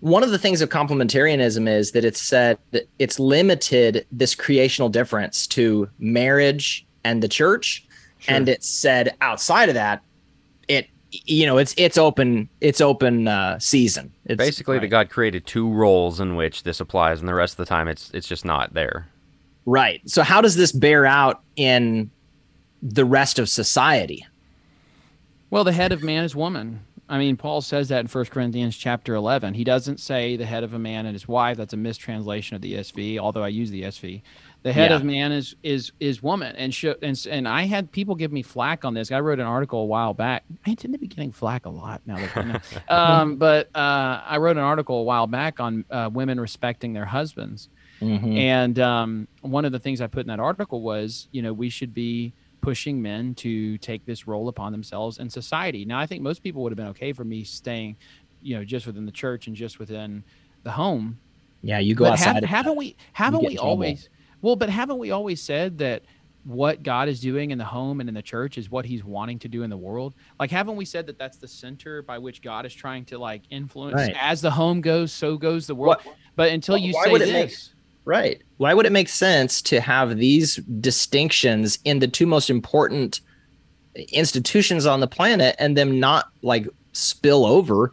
one 0.00 0.22
of 0.22 0.30
the 0.30 0.38
things 0.38 0.60
of 0.60 0.68
complementarianism 0.68 1.68
is 1.68 1.90
that 1.92 2.04
it's 2.04 2.22
said 2.22 2.56
that 2.70 2.88
it's 3.00 3.18
limited 3.18 4.06
this 4.12 4.34
creational 4.34 4.88
difference 4.88 5.46
to 5.48 5.88
marriage 5.98 6.86
and 7.04 7.22
the 7.22 7.28
church 7.28 7.84
Sure. 8.20 8.34
and 8.34 8.48
it's 8.48 8.68
said 8.68 9.14
outside 9.20 9.68
of 9.68 9.76
that 9.76 10.02
it 10.66 10.88
you 11.12 11.46
know 11.46 11.56
it's 11.56 11.72
it's 11.76 11.96
open 11.96 12.48
it's 12.60 12.80
open 12.80 13.28
uh 13.28 13.56
season 13.60 14.12
it's 14.24 14.36
Basically, 14.36 14.78
that. 14.80 14.88
God 14.88 15.08
created 15.08 15.46
two 15.46 15.70
roles 15.72 16.18
in 16.20 16.34
which 16.36 16.64
this 16.64 16.80
applies, 16.80 17.20
and 17.20 17.28
the 17.28 17.34
rest 17.34 17.52
of 17.54 17.56
the 17.58 17.64
time, 17.66 17.86
it's 17.88 18.10
it's 18.12 18.26
just 18.28 18.44
not 18.44 18.74
there. 18.74 19.08
right 19.66 20.00
so 20.04 20.22
how 20.24 20.40
does 20.40 20.56
this 20.56 20.72
bear 20.72 21.06
out 21.06 21.42
in 21.56 22.10
the 22.82 23.04
rest 23.04 23.38
of 23.38 23.48
society 23.48 24.26
well, 25.50 25.64
the 25.64 25.72
head 25.72 25.92
of 25.92 26.02
man 26.02 26.24
is 26.24 26.34
woman. 26.36 26.80
I 27.10 27.16
mean, 27.16 27.38
Paul 27.38 27.62
says 27.62 27.88
that 27.88 28.00
in 28.00 28.06
1 28.06 28.24
Corinthians 28.26 28.76
chapter 28.76 29.14
11. 29.14 29.54
He 29.54 29.64
doesn't 29.64 29.98
say 29.98 30.36
the 30.36 30.44
head 30.44 30.62
of 30.62 30.74
a 30.74 30.78
man 30.78 31.06
and 31.06 31.14
his 31.14 31.26
wife. 31.26 31.56
That's 31.56 31.72
a 31.72 31.76
mistranslation 31.78 32.54
of 32.54 32.60
the 32.60 32.74
ESV, 32.74 33.18
although 33.18 33.42
I 33.42 33.48
use 33.48 33.70
the 33.70 33.82
ESV. 33.84 34.20
The 34.62 34.72
head 34.74 34.90
Yeah. 34.90 34.96
of 34.96 35.04
man 35.04 35.32
is 35.32 35.54
is 35.62 35.92
is 36.00 36.22
woman, 36.22 36.54
and 36.56 36.74
sh- 36.74 36.84
and 37.00 37.26
and 37.30 37.48
I 37.48 37.62
had 37.62 37.90
people 37.92 38.14
give 38.16 38.30
me 38.32 38.42
flack 38.42 38.84
on 38.84 38.92
this. 38.92 39.10
I 39.10 39.20
wrote 39.20 39.38
an 39.38 39.46
article 39.46 39.80
a 39.80 39.84
while 39.86 40.12
back. 40.12 40.44
I 40.66 40.74
tend 40.74 40.92
to 40.92 40.98
be 40.98 41.06
getting 41.06 41.30
flack 41.32 41.64
a 41.64 41.70
lot 41.70 42.02
now. 42.04 42.16
That, 42.34 42.62
um, 42.90 43.36
but 43.36 43.74
uh, 43.74 44.20
I 44.26 44.36
wrote 44.38 44.56
an 44.58 44.64
article 44.64 44.98
a 44.98 45.02
while 45.04 45.28
back 45.28 45.60
on 45.60 45.84
uh, 45.90 46.10
women 46.12 46.38
respecting 46.40 46.92
their 46.92 47.04
husbands, 47.06 47.68
Mhm. 48.02 48.36
and 48.36 48.78
um, 48.80 49.28
one 49.42 49.64
of 49.64 49.70
the 49.72 49.78
things 49.78 50.00
I 50.02 50.08
put 50.08 50.20
in 50.22 50.26
that 50.26 50.40
article 50.40 50.82
was, 50.82 51.28
you 51.32 51.40
know, 51.40 51.52
we 51.54 51.70
should 51.70 51.94
be 51.94 52.34
pushing 52.60 53.00
men 53.00 53.34
to 53.36 53.78
take 53.78 54.04
this 54.04 54.26
role 54.26 54.48
upon 54.48 54.72
themselves 54.72 55.18
in 55.18 55.30
society. 55.30 55.84
Now, 55.84 55.98
I 55.98 56.06
think 56.06 56.22
most 56.22 56.42
people 56.42 56.62
would 56.62 56.72
have 56.72 56.76
been 56.76 56.88
okay 56.88 57.12
for 57.12 57.24
me 57.24 57.44
staying, 57.44 57.96
you 58.42 58.56
know, 58.56 58.64
just 58.64 58.86
within 58.86 59.06
the 59.06 59.12
church 59.12 59.46
and 59.46 59.54
just 59.56 59.78
within 59.78 60.24
the 60.64 60.70
home. 60.72 61.18
Yeah, 61.62 61.78
you 61.78 61.94
go 61.94 62.04
But 62.04 62.12
outside. 62.14 62.44
have, 62.44 62.66
that. 62.66 62.76
we? 62.76 62.96
Haven't 63.12 63.44
we 63.44 63.58
always? 63.58 64.08
Well, 64.42 64.56
but 64.56 64.70
haven't 64.70 64.98
we 64.98 65.10
always 65.10 65.42
said 65.42 65.78
that 65.78 66.02
what 66.44 66.82
God 66.82 67.08
is 67.08 67.20
doing 67.20 67.50
in 67.50 67.58
the 67.58 67.64
home 67.64 68.00
and 68.00 68.08
in 68.08 68.14
the 68.14 68.22
church 68.22 68.56
is 68.58 68.70
what 68.70 68.84
He's 68.86 69.02
wanting 69.04 69.38
to 69.40 69.48
do 69.48 69.64
in 69.64 69.70
the 69.70 69.76
world? 69.76 70.14
Like, 70.38 70.50
haven't 70.50 70.76
we 70.76 70.84
said 70.84 71.06
that 71.08 71.18
that's 71.18 71.36
the 71.36 71.48
center 71.48 72.02
by 72.02 72.18
which 72.18 72.42
God 72.42 72.64
is 72.64 72.72
trying 72.74 73.04
to 73.06 73.18
like 73.18 73.42
influence? 73.50 73.96
Right. 73.96 74.16
As 74.18 74.40
the 74.40 74.50
home 74.50 74.80
goes, 74.80 75.12
so 75.12 75.36
goes 75.36 75.66
the 75.66 75.74
world. 75.74 75.96
What- 76.04 76.14
But 76.36 76.52
until 76.52 76.74
Well, 76.76 76.82
you 76.82 76.92
say 76.92 77.18
this, 77.18 77.32
make- 77.32 77.77
Right. 78.08 78.42
Why 78.56 78.72
would 78.72 78.86
it 78.86 78.92
make 78.92 79.10
sense 79.10 79.60
to 79.60 79.82
have 79.82 80.16
these 80.16 80.56
distinctions 80.80 81.78
in 81.84 81.98
the 81.98 82.08
two 82.08 82.24
most 82.24 82.48
important 82.48 83.20
institutions 84.14 84.86
on 84.86 85.00
the 85.00 85.06
planet 85.06 85.54
and 85.58 85.76
them 85.76 86.00
not 86.00 86.30
like 86.40 86.66
spill 86.94 87.44
over 87.44 87.92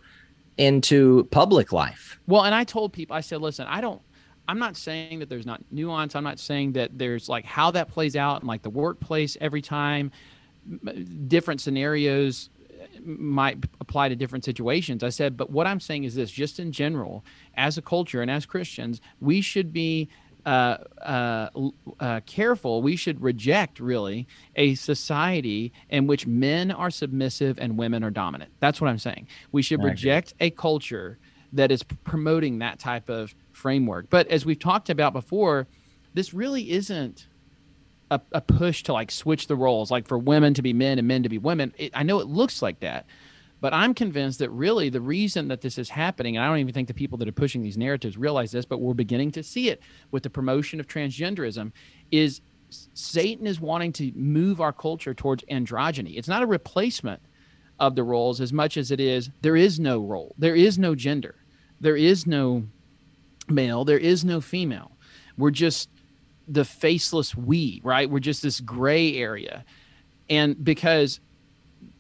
into 0.55 1.26
public 1.32 1.74
life? 1.74 2.18
Well, 2.28 2.45
and 2.45 2.55
I 2.55 2.63
told 2.63 2.93
people, 2.93 3.13
I 3.13 3.20
said, 3.20 3.41
listen, 3.41 3.68
I 3.68 3.82
don't, 3.82 4.01
I'm 4.47 4.57
not 4.57 4.78
saying 4.78 5.20
that 5.20 5.28
there's 5.28 5.45
not 5.45 5.61
nuance. 5.70 6.16
I'm 6.16 6.24
not 6.24 6.39
saying 6.39 6.72
that 6.74 6.97
there's 6.97 7.28
like 7.28 7.43
how 7.43 7.72
that 7.72 7.89
plays 7.89 8.16
out 8.16 8.41
in 8.41 8.47
like 8.47 8.61
the 8.61 8.70
workplace 8.70 9.36
every 9.41 9.61
time. 9.61 10.13
Different 11.28 11.59
scenarios 11.59 12.49
might 13.04 13.58
apply 13.80 14.10
to 14.10 14.16
different 14.16 14.46
situations. 14.46 15.04
I 15.04 15.10
said, 15.10 15.38
but 15.38 15.50
what 15.50 15.68
I'm 15.68 15.80
saying 15.80 16.04
is 16.04 16.16
this 16.16 16.32
just 16.32 16.60
in 16.60 16.72
general, 16.72 17.24
as 17.56 17.78
a 17.78 17.82
culture 17.82 18.22
and 18.22 18.30
as 18.30 18.46
Christians, 18.46 19.02
we 19.20 19.41
should 19.41 19.74
be 19.74 20.10
uh, 20.46 20.78
uh, 21.02 21.50
uh, 22.00 22.20
careful. 22.28 22.84
We 22.84 22.96
should 22.96 23.22
reject 23.22 23.80
really 23.80 24.28
a 24.56 24.76
society 24.76 25.74
in 25.89 26.06
which 26.06 26.28
men 26.28 26.70
are 26.70 26.91
submissive 26.91 27.58
and 27.60 27.78
women 27.78 28.04
are 28.04 28.12
dominant. 28.12 28.52
That's 28.60 28.80
what 28.80 28.89
I'm 28.89 29.00
saying. 29.00 29.28
We 29.52 29.64
should 29.64 29.84
reject 29.84 30.36
a 30.39 30.52
culture 30.52 31.18
that 31.54 31.72
is 31.72 31.82
promoting 31.82 32.60
that 32.60 32.80
type 32.80 33.10
of 33.10 33.34
framework. 33.54 34.10
But 34.10 34.28
as 34.28 34.46
we've 34.46 34.60
talked 34.60 34.89
about 34.89 35.14
before, 35.14 35.68
this 36.14 36.34
really 36.34 36.72
isn't 36.72 37.28
a, 38.12 38.22
a 38.32 38.41
push 38.41 38.84
to 38.84 38.93
like 38.93 39.12
switch 39.12 39.47
the 39.47 39.56
roles, 39.56 39.91
like 39.91 40.08
for 40.08 40.18
women 40.18 40.53
to 40.53 40.62
be 40.62 40.74
men 40.74 40.99
and 40.99 41.08
men 41.08 41.24
to 41.24 41.30
be 41.30 41.38
women. 41.38 41.74
It, 41.78 41.91
I 41.95 42.03
know 42.03 42.20
it 42.20 42.28
looks 42.28 42.62
like 42.62 42.80
that, 42.82 43.06
but 43.62 43.74
I'm 43.74 43.93
convinced 43.93 44.39
that 44.39 44.49
really 44.51 44.89
the 44.89 45.01
reason 45.01 45.47
that 45.47 45.62
this 45.62 45.78
is 45.78 45.89
happening, 45.89 46.38
and 46.38 46.45
I 46.45 46.47
don't 46.47 46.60
even 46.60 46.74
think 46.74 46.88
the 46.88 46.93
people 46.93 47.18
that 47.20 47.28
are 47.28 47.34
pushing 47.34 47.64
these 47.64 47.78
narratives 47.78 48.18
realize 48.18 48.51
this, 48.51 48.66
but 48.66 48.80
we're 48.80 48.93
beginning 48.93 49.32
to 49.32 49.43
see 49.43 49.70
it 49.70 49.82
with 50.12 50.24
the 50.24 50.30
promotion 50.30 50.80
of 50.80 50.88
transgenderism, 50.88 51.72
is 52.12 52.41
Satan 52.70 53.47
is 53.47 53.60
wanting 53.60 53.93
to 53.93 54.12
move 54.16 54.62
our 54.62 54.74
culture 54.74 55.14
towards 55.14 55.43
androgyny. 55.45 56.18
It's 56.18 56.28
not 56.28 56.43
a 56.43 56.47
replacement 56.47 57.22
of 57.80 57.95
the 57.95 58.03
roles 58.03 58.39
as 58.39 58.53
much 58.53 58.78
as 58.78 58.91
it 58.91 58.99
is 58.99 59.30
there 59.41 59.56
is 59.56 59.80
no 59.80 59.99
role, 59.99 60.36
there 60.38 60.56
is 60.56 60.78
no 60.78 60.95
gender, 60.95 61.36
there 61.80 61.97
is 61.97 62.26
no 62.26 62.66
male, 63.49 63.86
there 63.86 63.97
is 63.97 64.24
no 64.24 64.41
female. 64.41 64.91
We're 65.38 65.51
just 65.51 65.89
the 66.48 66.66
faceless 66.66 67.36
we, 67.36 67.82
right? 67.84 68.10
We're 68.10 68.20
just 68.20 68.41
this 68.41 68.60
gray 68.60 69.18
area. 69.18 69.66
And 70.30 70.64
because 70.64 71.20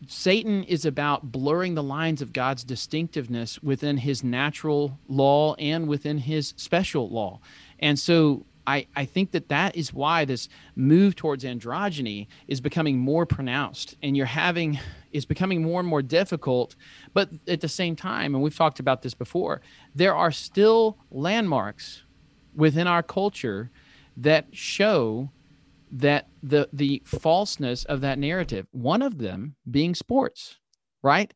Satan 0.07 0.63
is 0.63 0.85
about 0.85 1.31
blurring 1.31 1.75
the 1.75 1.83
lines 1.83 2.21
of 2.21 2.33
God's 2.33 2.63
distinctiveness 2.63 3.61
within 3.61 3.97
his 3.97 4.23
natural 4.23 4.99
law 5.07 5.55
and 5.55 5.87
within 5.87 6.19
his 6.19 6.53
special 6.57 7.09
law. 7.09 7.39
And 7.79 7.97
so 7.97 8.45
I, 8.67 8.87
I 8.95 9.05
think 9.05 9.31
that 9.31 9.49
that 9.49 9.75
is 9.75 9.93
why 9.93 10.25
this 10.25 10.49
move 10.75 11.15
towards 11.15 11.43
androgyny 11.43 12.27
is 12.47 12.61
becoming 12.61 12.97
more 12.97 13.25
pronounced 13.25 13.95
and 14.01 14.17
you're 14.17 14.25
having 14.25 14.79
is 15.11 15.25
becoming 15.25 15.61
more 15.61 15.79
and 15.79 15.87
more 15.87 16.01
difficult 16.01 16.75
but 17.13 17.29
at 17.47 17.61
the 17.61 17.69
same 17.69 17.95
time 17.95 18.33
and 18.33 18.43
we've 18.43 18.55
talked 18.55 18.79
about 18.79 19.01
this 19.01 19.13
before 19.13 19.61
there 19.93 20.15
are 20.15 20.31
still 20.31 20.97
landmarks 21.11 22.03
within 22.55 22.87
our 22.87 23.03
culture 23.03 23.69
that 24.17 24.47
show 24.51 25.31
that 25.91 26.27
the 26.41 26.67
the 26.73 27.01
falseness 27.05 27.85
of 27.85 28.01
that 28.01 28.19
narrative 28.19 28.67
one 28.71 29.01
of 29.01 29.17
them 29.17 29.55
being 29.69 29.95
sports 29.95 30.57
right? 31.05 31.33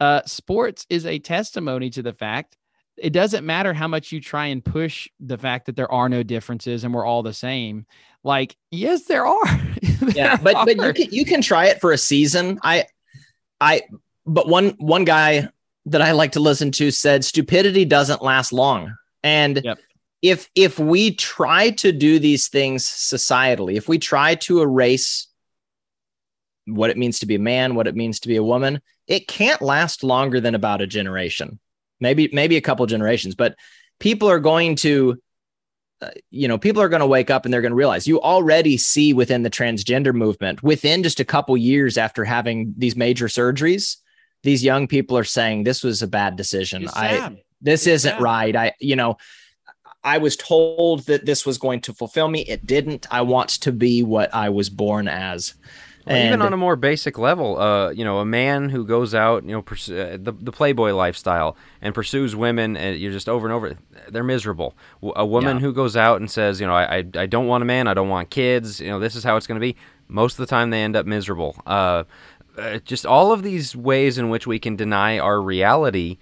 Uh, 0.00 0.22
sports 0.26 0.86
is 0.88 1.04
a 1.04 1.18
testimony 1.18 1.90
to 1.90 2.02
the 2.02 2.12
fact 2.12 2.56
it 2.96 3.12
doesn't 3.12 3.44
matter 3.44 3.72
how 3.72 3.88
much 3.88 4.12
you 4.12 4.20
try 4.20 4.46
and 4.46 4.64
push 4.64 5.08
the 5.18 5.38
fact 5.38 5.66
that 5.66 5.76
there 5.76 5.90
are 5.90 6.08
no 6.08 6.22
differences 6.22 6.84
and 6.84 6.92
we're 6.92 7.06
all 7.06 7.22
the 7.22 7.32
same 7.32 7.86
like 8.22 8.56
yes 8.70 9.04
there 9.04 9.26
are. 9.26 9.44
Yeah 10.14 10.36
There 10.36 10.54
but 10.54 10.64
but 10.64 10.76
you 10.76 10.92
can 10.92 11.14
you 11.14 11.24
can 11.24 11.42
try 11.42 11.66
it 11.66 11.80
for 11.80 11.92
a 11.92 11.98
season. 11.98 12.58
I 12.62 12.86
i 13.60 13.82
but 14.26 14.48
one 14.48 14.70
one 14.78 15.04
guy 15.04 15.48
that 15.86 16.02
i 16.02 16.12
like 16.12 16.32
to 16.32 16.40
listen 16.40 16.70
to 16.72 16.90
said 16.90 17.24
stupidity 17.24 17.84
doesn't 17.84 18.22
last 18.22 18.52
long. 18.52 18.94
And 19.22 19.60
Yep. 19.62 19.78
If 20.22 20.48
if 20.54 20.78
we 20.78 21.14
try 21.14 21.70
to 21.70 21.92
do 21.92 22.18
these 22.18 22.48
things 22.48 22.84
societally 22.84 23.74
if 23.76 23.88
we 23.88 23.98
try 23.98 24.34
to 24.36 24.62
erase 24.62 25.26
what 26.66 26.90
it 26.90 26.96
means 26.96 27.18
to 27.18 27.26
be 27.26 27.34
a 27.34 27.40
man 27.40 27.74
what 27.74 27.86
it 27.88 27.96
means 27.96 28.20
to 28.20 28.28
be 28.28 28.36
a 28.36 28.42
woman 28.42 28.80
it 29.08 29.26
can't 29.26 29.60
last 29.60 30.04
longer 30.04 30.40
than 30.40 30.54
about 30.54 30.80
a 30.80 30.86
generation. 30.86 31.58
Maybe 32.00 32.30
maybe 32.32 32.56
a 32.56 32.60
couple 32.60 32.86
generations 32.86 33.34
but 33.34 33.56
people 34.00 34.28
are 34.30 34.40
going 34.40 34.76
to 34.76 35.20
uh, 36.00 36.10
you 36.30 36.48
know 36.48 36.58
people 36.58 36.82
are 36.82 36.88
going 36.88 37.00
to 37.00 37.06
wake 37.06 37.30
up 37.30 37.44
and 37.44 37.52
they're 37.52 37.60
going 37.60 37.70
to 37.72 37.76
realize 37.76 38.06
you 38.08 38.20
already 38.20 38.76
see 38.76 39.12
within 39.12 39.42
the 39.42 39.50
transgender 39.50 40.12
movement 40.14 40.62
within 40.62 41.02
just 41.02 41.20
a 41.20 41.24
couple 41.24 41.56
years 41.56 41.96
after 41.98 42.24
having 42.24 42.74
these 42.76 42.96
major 42.96 43.26
surgeries 43.26 43.98
these 44.42 44.64
young 44.64 44.88
people 44.88 45.16
are 45.16 45.22
saying 45.24 45.62
this 45.62 45.84
was 45.84 46.02
a 46.02 46.08
bad 46.08 46.34
decision. 46.36 46.88
I 46.94 47.38
this 47.60 47.86
It's 47.86 48.04
isn't 48.04 48.14
sad. 48.14 48.20
right. 48.20 48.56
I 48.56 48.72
you 48.80 48.96
know 48.96 49.16
i 50.04 50.18
was 50.18 50.36
told 50.36 51.06
that 51.06 51.26
this 51.26 51.44
was 51.46 51.58
going 51.58 51.80
to 51.80 51.92
fulfill 51.92 52.28
me 52.28 52.40
it 52.42 52.66
didn't 52.66 53.06
i 53.10 53.20
want 53.20 53.48
to 53.50 53.72
be 53.72 54.02
what 54.02 54.32
i 54.34 54.48
was 54.48 54.68
born 54.70 55.08
as 55.08 55.54
Well, 56.06 56.16
even 56.16 56.42
on 56.42 56.52
a 56.52 56.56
more 56.56 56.74
basic 56.74 57.16
level, 57.16 57.60
uh, 57.60 57.90
you 57.90 58.04
know, 58.04 58.18
a 58.18 58.24
man 58.24 58.70
who 58.70 58.84
goes 58.84 59.14
out, 59.14 59.44
you 59.44 59.52
know, 59.52 59.62
pers- 59.62 59.88
uh, 59.88 60.18
the 60.20 60.32
the 60.32 60.50
playboy 60.50 60.92
lifestyle 60.94 61.56
and 61.80 61.94
pursues 61.94 62.34
women, 62.34 62.76
and 62.76 62.98
you're 62.98 63.12
just 63.12 63.28
over 63.28 63.46
and 63.46 63.54
over, 63.54 63.76
they're 64.10 64.24
miserable. 64.24 64.74
W- 65.00 65.12
A 65.14 65.24
woman 65.24 65.58
Yeah. 65.58 65.60
who 65.62 65.72
goes 65.72 65.96
out 65.96 66.20
and 66.20 66.28
says, 66.28 66.60
you 66.60 66.66
know, 66.66 66.74
I, 66.74 66.96
I 66.96 67.04
I 67.24 67.26
don't 67.26 67.46
want 67.46 67.62
a 67.62 67.64
man, 67.66 67.86
I 67.86 67.94
don't 67.94 68.08
want 68.08 68.30
kids, 68.30 68.80
you 68.80 68.90
know, 68.90 68.98
this 68.98 69.14
is 69.14 69.22
how 69.22 69.36
it's 69.36 69.46
going 69.46 69.60
to 69.60 69.66
be. 69.72 69.76
Most 70.08 70.32
of 70.32 70.38
the 70.38 70.50
time, 70.50 70.70
they 70.70 70.82
end 70.82 70.96
up 70.96 71.06
miserable. 71.06 71.54
Uh, 71.68 72.02
uh, 72.58 72.78
just 72.80 73.06
all 73.06 73.30
of 73.30 73.44
these 73.44 73.76
ways 73.76 74.18
in 74.18 74.28
which 74.28 74.44
we 74.44 74.58
can 74.58 74.74
deny 74.74 75.20
our 75.20 75.40
reality 75.40 76.18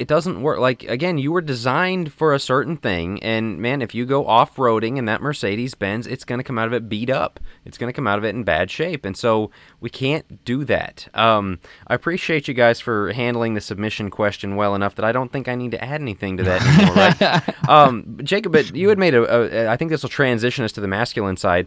it 0.00 0.08
doesn't 0.08 0.40
work. 0.40 0.58
Like 0.58 0.82
again, 0.84 1.18
you 1.18 1.30
were 1.30 1.42
designed 1.42 2.10
for 2.10 2.32
a 2.32 2.40
certain 2.40 2.78
thing, 2.78 3.22
and 3.22 3.58
man, 3.58 3.82
if 3.82 3.94
you 3.94 4.06
go 4.06 4.26
off 4.26 4.56
roading 4.56 4.96
in 4.96 5.04
that 5.04 5.20
Mercedes 5.20 5.74
Benz, 5.74 6.06
it's 6.06 6.24
going 6.24 6.38
to 6.38 6.44
come 6.44 6.58
out 6.58 6.66
of 6.66 6.72
it 6.72 6.88
beat 6.88 7.10
up. 7.10 7.38
It's 7.66 7.76
going 7.76 7.92
to 7.92 7.92
come 7.92 8.06
out 8.06 8.18
of 8.18 8.24
it 8.24 8.34
in 8.34 8.42
bad 8.42 8.70
shape, 8.70 9.04
and 9.04 9.14
so 9.14 9.50
we 9.78 9.90
can't 9.90 10.42
do 10.46 10.64
that. 10.64 11.06
Um, 11.12 11.60
I 11.86 11.94
appreciate 11.94 12.48
you 12.48 12.54
guys 12.54 12.80
for 12.80 13.12
handling 13.12 13.52
the 13.52 13.60
submission 13.60 14.08
question 14.08 14.56
well 14.56 14.74
enough 14.74 14.94
that 14.94 15.04
I 15.04 15.12
don't 15.12 15.30
think 15.30 15.48
I 15.48 15.54
need 15.54 15.72
to 15.72 15.84
add 15.84 16.00
anything 16.00 16.38
to 16.38 16.44
that 16.44 16.62
anymore. 16.62 16.94
right? 16.96 17.68
um, 17.68 18.18
Jacob, 18.24 18.52
but 18.52 18.74
you 18.74 18.88
had 18.88 18.98
made 18.98 19.14
a, 19.14 19.66
a. 19.66 19.68
I 19.70 19.76
think 19.76 19.90
this 19.90 20.02
will 20.02 20.08
transition 20.08 20.64
us 20.64 20.72
to 20.72 20.80
the 20.80 20.88
masculine 20.88 21.36
side. 21.36 21.66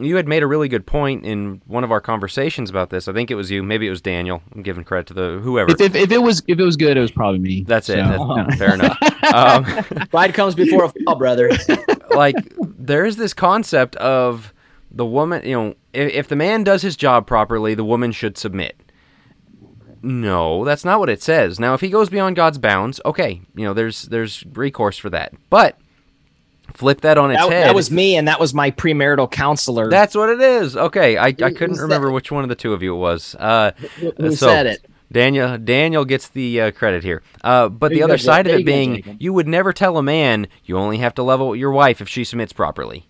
You 0.00 0.16
had 0.16 0.26
made 0.26 0.42
a 0.42 0.46
really 0.46 0.68
good 0.68 0.86
point 0.86 1.24
in 1.26 1.60
one 1.66 1.84
of 1.84 1.92
our 1.92 2.00
conversations 2.00 2.70
about 2.70 2.88
this. 2.90 3.08
I 3.08 3.12
think 3.12 3.30
it 3.30 3.34
was 3.34 3.50
you, 3.50 3.62
maybe 3.62 3.86
it 3.86 3.90
was 3.90 4.00
Daniel. 4.00 4.42
I'm 4.54 4.62
giving 4.62 4.84
credit 4.84 5.06
to 5.08 5.14
the 5.14 5.38
whoever. 5.42 5.70
If, 5.72 5.80
if, 5.80 5.94
if 5.94 6.10
it 6.10 6.18
was 6.22 6.42
if 6.48 6.58
it 6.58 6.64
was 6.64 6.76
good, 6.76 6.96
it 6.96 7.00
was 7.00 7.10
probably 7.10 7.38
me. 7.40 7.62
That's 7.66 7.88
it. 7.90 7.96
So- 8.04 8.34
That's, 8.36 8.56
fair 8.58 8.74
enough. 8.74 8.96
Um, 9.32 9.64
pride 10.10 10.34
comes 10.34 10.54
before 10.54 10.84
a 10.84 10.88
fall 11.04 11.14
brother 11.14 11.48
like 12.10 12.34
there's 12.60 13.16
this 13.16 13.32
concept 13.32 13.94
of 13.96 14.52
the 14.90 15.06
woman. 15.06 15.42
You 15.46 15.52
know, 15.56 15.68
if, 15.94 16.12
if 16.12 16.28
the 16.28 16.36
man 16.36 16.64
does 16.64 16.82
his 16.82 16.96
job 16.96 17.26
properly, 17.26 17.74
the 17.74 17.84
woman 17.84 18.10
should 18.12 18.36
submit. 18.36 18.76
No, 20.02 20.64
that's 20.64 20.84
not 20.84 20.98
what 20.98 21.08
it 21.08 21.22
says. 21.22 21.60
Now, 21.60 21.74
if 21.74 21.80
he 21.80 21.88
goes 21.88 22.08
beyond 22.10 22.34
God's 22.36 22.58
bounds, 22.58 23.00
okay, 23.06 23.40
you 23.54 23.64
know, 23.64 23.72
there's 23.72 24.02
there's 24.02 24.44
recourse 24.52 24.98
for 24.98 25.08
that. 25.10 25.32
But 25.48 25.78
flip 26.74 27.00
that 27.02 27.18
on 27.18 27.30
its 27.30 27.40
that, 27.42 27.52
head. 27.52 27.66
that 27.66 27.74
was 27.74 27.90
me 27.90 28.16
and 28.16 28.28
that 28.28 28.40
was 28.40 28.54
my 28.54 28.70
premarital 28.70 29.30
counselor 29.30 29.88
that's 29.90 30.14
what 30.14 30.28
it 30.30 30.40
is. 30.40 30.76
Okay, 30.76 31.16
I, 31.16 31.26
I 31.26 31.32
couldn't 31.52 31.78
remember 31.78 32.10
which 32.10 32.30
one 32.30 32.42
of 32.42 32.48
the 32.48 32.54
two 32.54 32.72
of 32.72 32.82
you 32.82 32.94
it 32.94 32.98
was. 32.98 33.34
Uh, 33.38 33.72
who 34.18 34.34
so- 34.34 34.46
said 34.46 34.66
it 34.66 34.86
Daniel 35.12 35.58
Daniel 35.58 36.04
gets 36.04 36.28
the 36.28 36.60
uh, 36.60 36.70
credit 36.70 37.04
here. 37.04 37.22
Uh, 37.44 37.68
but 37.68 37.88
There 37.88 37.98
the 37.98 38.02
other 38.02 38.14
go, 38.14 38.22
side 38.22 38.46
of 38.46 38.54
it 38.54 38.60
you 38.60 38.64
being, 38.64 38.94
Jacob. 38.96 39.16
you 39.20 39.32
would 39.34 39.46
never 39.46 39.72
tell 39.72 39.98
a 39.98 40.02
man 40.02 40.48
you 40.64 40.78
only 40.78 40.98
have 40.98 41.14
to 41.16 41.22
level 41.22 41.54
your 41.54 41.70
wife 41.70 42.00
if 42.00 42.08
she 42.08 42.24
submits 42.24 42.52
properly. 42.54 43.06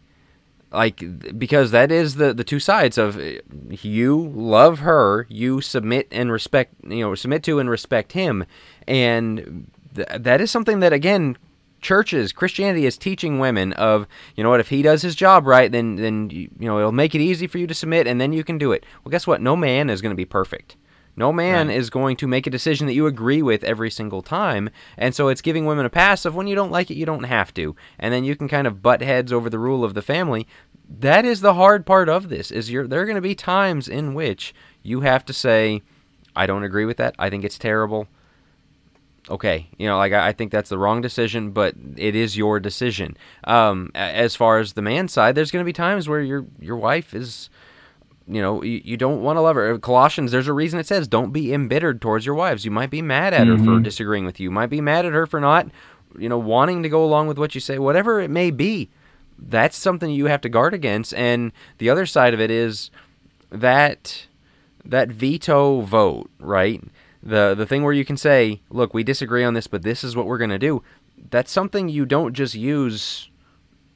Like 0.72 1.38
because 1.38 1.70
that 1.70 1.92
is 1.92 2.16
the 2.16 2.32
the 2.32 2.44
two 2.44 2.58
sides 2.58 2.96
of 2.98 3.18
uh, 3.18 3.34
you 3.82 4.26
love 4.34 4.80
her, 4.80 5.26
you 5.28 5.60
submit 5.60 6.08
and 6.10 6.32
respect, 6.32 6.74
you 6.88 7.00
know, 7.00 7.14
submit 7.14 7.42
to 7.44 7.58
and 7.58 7.68
respect 7.68 8.12
him, 8.12 8.46
and 8.88 9.70
th- 9.94 10.08
that 10.18 10.40
is 10.40 10.50
something 10.50 10.80
that 10.80 10.92
again 10.94 11.36
churches 11.82 12.32
christianity 12.32 12.86
is 12.86 12.96
teaching 12.96 13.38
women 13.38 13.72
of 13.74 14.06
you 14.36 14.42
know 14.42 14.50
what 14.50 14.60
if 14.60 14.68
he 14.68 14.80
does 14.82 15.02
his 15.02 15.14
job 15.14 15.46
right 15.46 15.72
then 15.72 15.96
then 15.96 16.30
you 16.30 16.48
you 16.58 16.66
know 16.66 16.78
it'll 16.78 16.92
make 16.92 17.14
it 17.14 17.20
easy 17.20 17.46
for 17.46 17.58
you 17.58 17.66
to 17.66 17.74
submit 17.74 18.06
and 18.06 18.20
then 18.20 18.32
you 18.32 18.44
can 18.44 18.56
do 18.56 18.72
it. 18.72 18.84
Well 19.04 19.10
guess 19.10 19.26
what? 19.26 19.40
No 19.42 19.56
man 19.56 19.90
is 19.90 20.00
going 20.00 20.10
to 20.10 20.16
be 20.16 20.24
perfect. 20.24 20.76
No 21.14 21.30
man 21.32 21.68
Right. 21.68 21.76
is 21.76 21.90
going 21.90 22.16
to 22.16 22.26
make 22.26 22.46
a 22.46 22.50
decision 22.50 22.86
that 22.86 22.94
you 22.94 23.06
agree 23.06 23.42
with 23.42 23.64
every 23.64 23.90
single 23.90 24.22
time 24.22 24.70
and 24.96 25.14
so 25.14 25.28
it's 25.28 25.42
giving 25.42 25.66
women 25.66 25.84
a 25.84 25.90
pass 25.90 26.24
of 26.24 26.34
when 26.34 26.46
you 26.46 26.54
don't 26.54 26.70
like 26.70 26.90
it 26.90 26.96
you 26.96 27.04
don't 27.04 27.24
have 27.24 27.52
to. 27.54 27.76
And 27.98 28.14
then 28.14 28.24
you 28.24 28.34
can 28.36 28.48
kind 28.48 28.66
of 28.66 28.80
butt 28.82 29.02
heads 29.02 29.32
over 29.32 29.50
the 29.50 29.58
rule 29.58 29.84
of 29.84 29.92
the 29.94 30.02
family. 30.02 30.46
That 30.88 31.24
is 31.24 31.40
the 31.40 31.54
hard 31.54 31.84
part 31.84 32.08
of 32.08 32.28
this 32.28 32.50
is 32.50 32.70
you're 32.70 32.86
there 32.86 33.00
are 33.02 33.06
going 33.06 33.16
to 33.16 33.20
be 33.20 33.34
times 33.34 33.88
in 33.88 34.14
which 34.14 34.54
you 34.82 35.00
have 35.02 35.24
to 35.26 35.32
say 35.32 35.82
i 36.34 36.46
don't 36.46 36.64
agree 36.64 36.84
with 36.86 36.96
that. 36.96 37.14
I 37.18 37.28
think 37.28 37.44
it's 37.44 37.58
terrible 37.58 38.08
okay, 39.30 39.66
you 39.78 39.86
know, 39.86 39.96
like 39.98 40.12
I, 40.12 40.28
I 40.28 40.32
think 40.32 40.50
that's 40.52 40.70
the 40.70 40.78
wrong 40.78 41.00
decision, 41.00 41.50
but 41.50 41.74
it 41.96 42.14
is 42.14 42.36
your 42.36 42.60
decision. 42.60 43.16
Um, 43.44 43.90
as 43.94 44.34
far 44.36 44.58
as 44.58 44.72
the 44.72 44.82
man 44.82 45.08
side, 45.08 45.34
there's 45.34 45.50
going 45.50 45.62
to 45.62 45.68
be 45.68 45.72
times 45.72 46.08
where 46.08 46.20
your 46.20 46.44
your 46.60 46.76
wife 46.76 47.14
is, 47.14 47.48
you 48.28 48.40
know, 48.42 48.62
you, 48.62 48.80
you 48.84 48.96
don't 48.96 49.22
want 49.22 49.36
to 49.36 49.40
love 49.40 49.56
her. 49.56 49.78
Colossians, 49.78 50.32
there's 50.32 50.48
a 50.48 50.52
reason 50.52 50.78
it 50.78 50.86
says 50.86 51.08
don't 51.08 51.32
be 51.32 51.52
embittered 51.52 52.00
towards 52.00 52.26
your 52.26 52.34
wives. 52.34 52.64
You 52.64 52.70
might 52.70 52.90
be 52.90 53.02
mad 53.02 53.32
at 53.34 53.46
her 53.46 53.56
for 53.58 53.78
Mhm. 53.78 53.82
disagreeing 53.84 54.24
with 54.24 54.40
you. 54.40 54.44
You 54.44 54.50
might 54.50 54.70
be 54.70 54.80
mad 54.80 55.06
at 55.06 55.12
her 55.12 55.26
for 55.26 55.40
not, 55.40 55.68
you 56.18 56.28
know, 56.28 56.38
wanting 56.38 56.82
to 56.82 56.88
go 56.88 57.04
along 57.04 57.28
with 57.28 57.38
what 57.38 57.54
you 57.54 57.60
say. 57.60 57.78
Whatever 57.78 58.20
it 58.20 58.30
may 58.30 58.50
be, 58.50 58.90
that's 59.38 59.76
something 59.76 60.10
you 60.10 60.26
have 60.26 60.40
to 60.42 60.48
guard 60.48 60.74
against. 60.74 61.14
And 61.14 61.52
the 61.78 61.90
other 61.90 62.06
side 62.06 62.34
of 62.34 62.40
it 62.40 62.50
is 62.50 62.90
that 63.50 64.26
that 64.84 65.08
veto 65.10 65.80
vote, 65.82 66.30
right? 66.40 66.82
The 67.22 67.54
the 67.54 67.66
thing 67.66 67.82
where 67.82 67.92
you 67.92 68.04
can 68.04 68.16
say, 68.16 68.60
"Look, 68.70 68.94
we 68.94 69.04
disagree 69.04 69.44
on 69.44 69.54
this, 69.54 69.66
but 69.66 69.82
this 69.82 70.02
is 70.02 70.16
what 70.16 70.26
we're 70.26 70.38
going 70.38 70.50
to 70.50 70.58
do." 70.58 70.82
That's 71.30 71.52
something 71.52 71.88
you 71.88 72.04
don't 72.04 72.34
just 72.34 72.54
use 72.54 73.30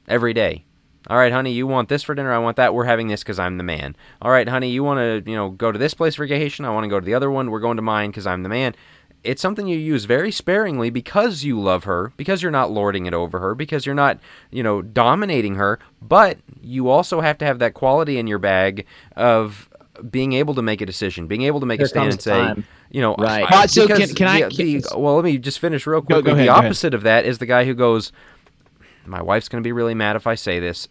every 0.07 0.33
day. 0.33 0.63
All 1.09 1.17
right, 1.17 1.31
honey, 1.31 1.53
you 1.53 1.67
want 1.67 1.87
this 1.87 2.03
for 2.03 2.15
dinner? 2.15 2.33
I 2.33 2.37
want 2.37 2.57
that. 2.57 2.73
We're 2.73 2.83
having 2.83 3.07
this 3.07 3.23
because 3.23 3.39
I'm 3.39 3.57
the 3.57 3.63
man. 3.63 3.95
All 4.21 4.31
right, 4.31 4.47
honey, 4.47 4.69
you 4.69 4.83
want 4.83 4.99
to, 4.99 5.29
you 5.29 5.37
know, 5.37 5.51
go 5.51 5.71
to 5.71 5.79
this 5.79 5.93
place 5.93 6.15
for 6.15 6.27
vacation? 6.27 6.65
I 6.65 6.69
want 6.69 6.83
to 6.83 6.89
go 6.89 6.99
to 6.99 7.05
the 7.05 7.13
other 7.13 7.31
one. 7.31 7.49
We're 7.49 7.61
going 7.61 7.77
to 7.77 7.81
mine 7.81 8.09
because 8.09 8.27
I'm 8.27 8.43
the 8.43 8.49
man. 8.49 8.75
It's 9.23 9.41
something 9.41 9.67
you 9.67 9.77
use 9.77 10.03
very 10.03 10.31
sparingly 10.31 10.89
because 10.89 11.43
you 11.43 11.59
love 11.59 11.85
her, 11.85 12.11
because 12.17 12.41
you're 12.41 12.51
not 12.51 12.71
lording 12.71 13.05
it 13.05 13.13
over 13.13 13.39
her, 13.39 13.55
because 13.55 13.85
you're 13.85 13.95
not, 13.95 14.19
you 14.51 14.63
know, 14.63 14.81
dominating 14.81 15.55
her. 15.55 15.79
But 16.01 16.39
you 16.61 16.89
also 16.89 17.21
have 17.21 17.37
to 17.37 17.45
have 17.45 17.59
that 17.59 17.73
quality 17.73 18.19
in 18.19 18.27
your 18.27 18.39
bag 18.39 18.85
of 19.15 19.69
being 20.09 20.33
able 20.33 20.53
to 20.55 20.61
make 20.61 20.81
a 20.81 20.85
decision, 20.85 21.27
being 21.27 21.43
able 21.43 21.59
to 21.59 21.65
make 21.65 21.79
There 21.79 21.85
a 21.85 21.89
stand 21.89 22.11
and 22.11 22.21
say, 22.21 22.31
time. 22.39 22.65
you 22.91 23.01
know, 23.01 23.15
Right. 23.15 23.45
I- 23.51 23.65
so 23.65 23.87
can- 23.87 23.97
because 23.97 24.13
can 24.13 24.27
I- 24.27 24.41
the- 24.49 24.79
the- 24.81 24.97
well, 24.97 25.15
let 25.15 25.23
me 25.25 25.37
just 25.37 25.59
finish 25.59 25.85
real 25.87 26.01
Go- 26.01 26.15
quick. 26.15 26.25
go 26.25 26.31
ahead, 26.31 26.45
the 26.47 26.51
ahead. 26.51 26.65
opposite 26.65 26.93
of 26.93 27.03
that 27.03 27.25
is 27.25 27.37
the 27.39 27.45
guy 27.45 27.65
who 27.65 27.73
goes, 27.73 28.11
"My 29.05 29.21
wife's 29.21 29.49
going 29.49 29.61
to 29.63 29.67
be 29.67 29.71
really 29.71 29.93
mad 29.95 30.15
if 30.15 30.27
I 30.27 30.35
say 30.35 30.59
this. 30.59 30.87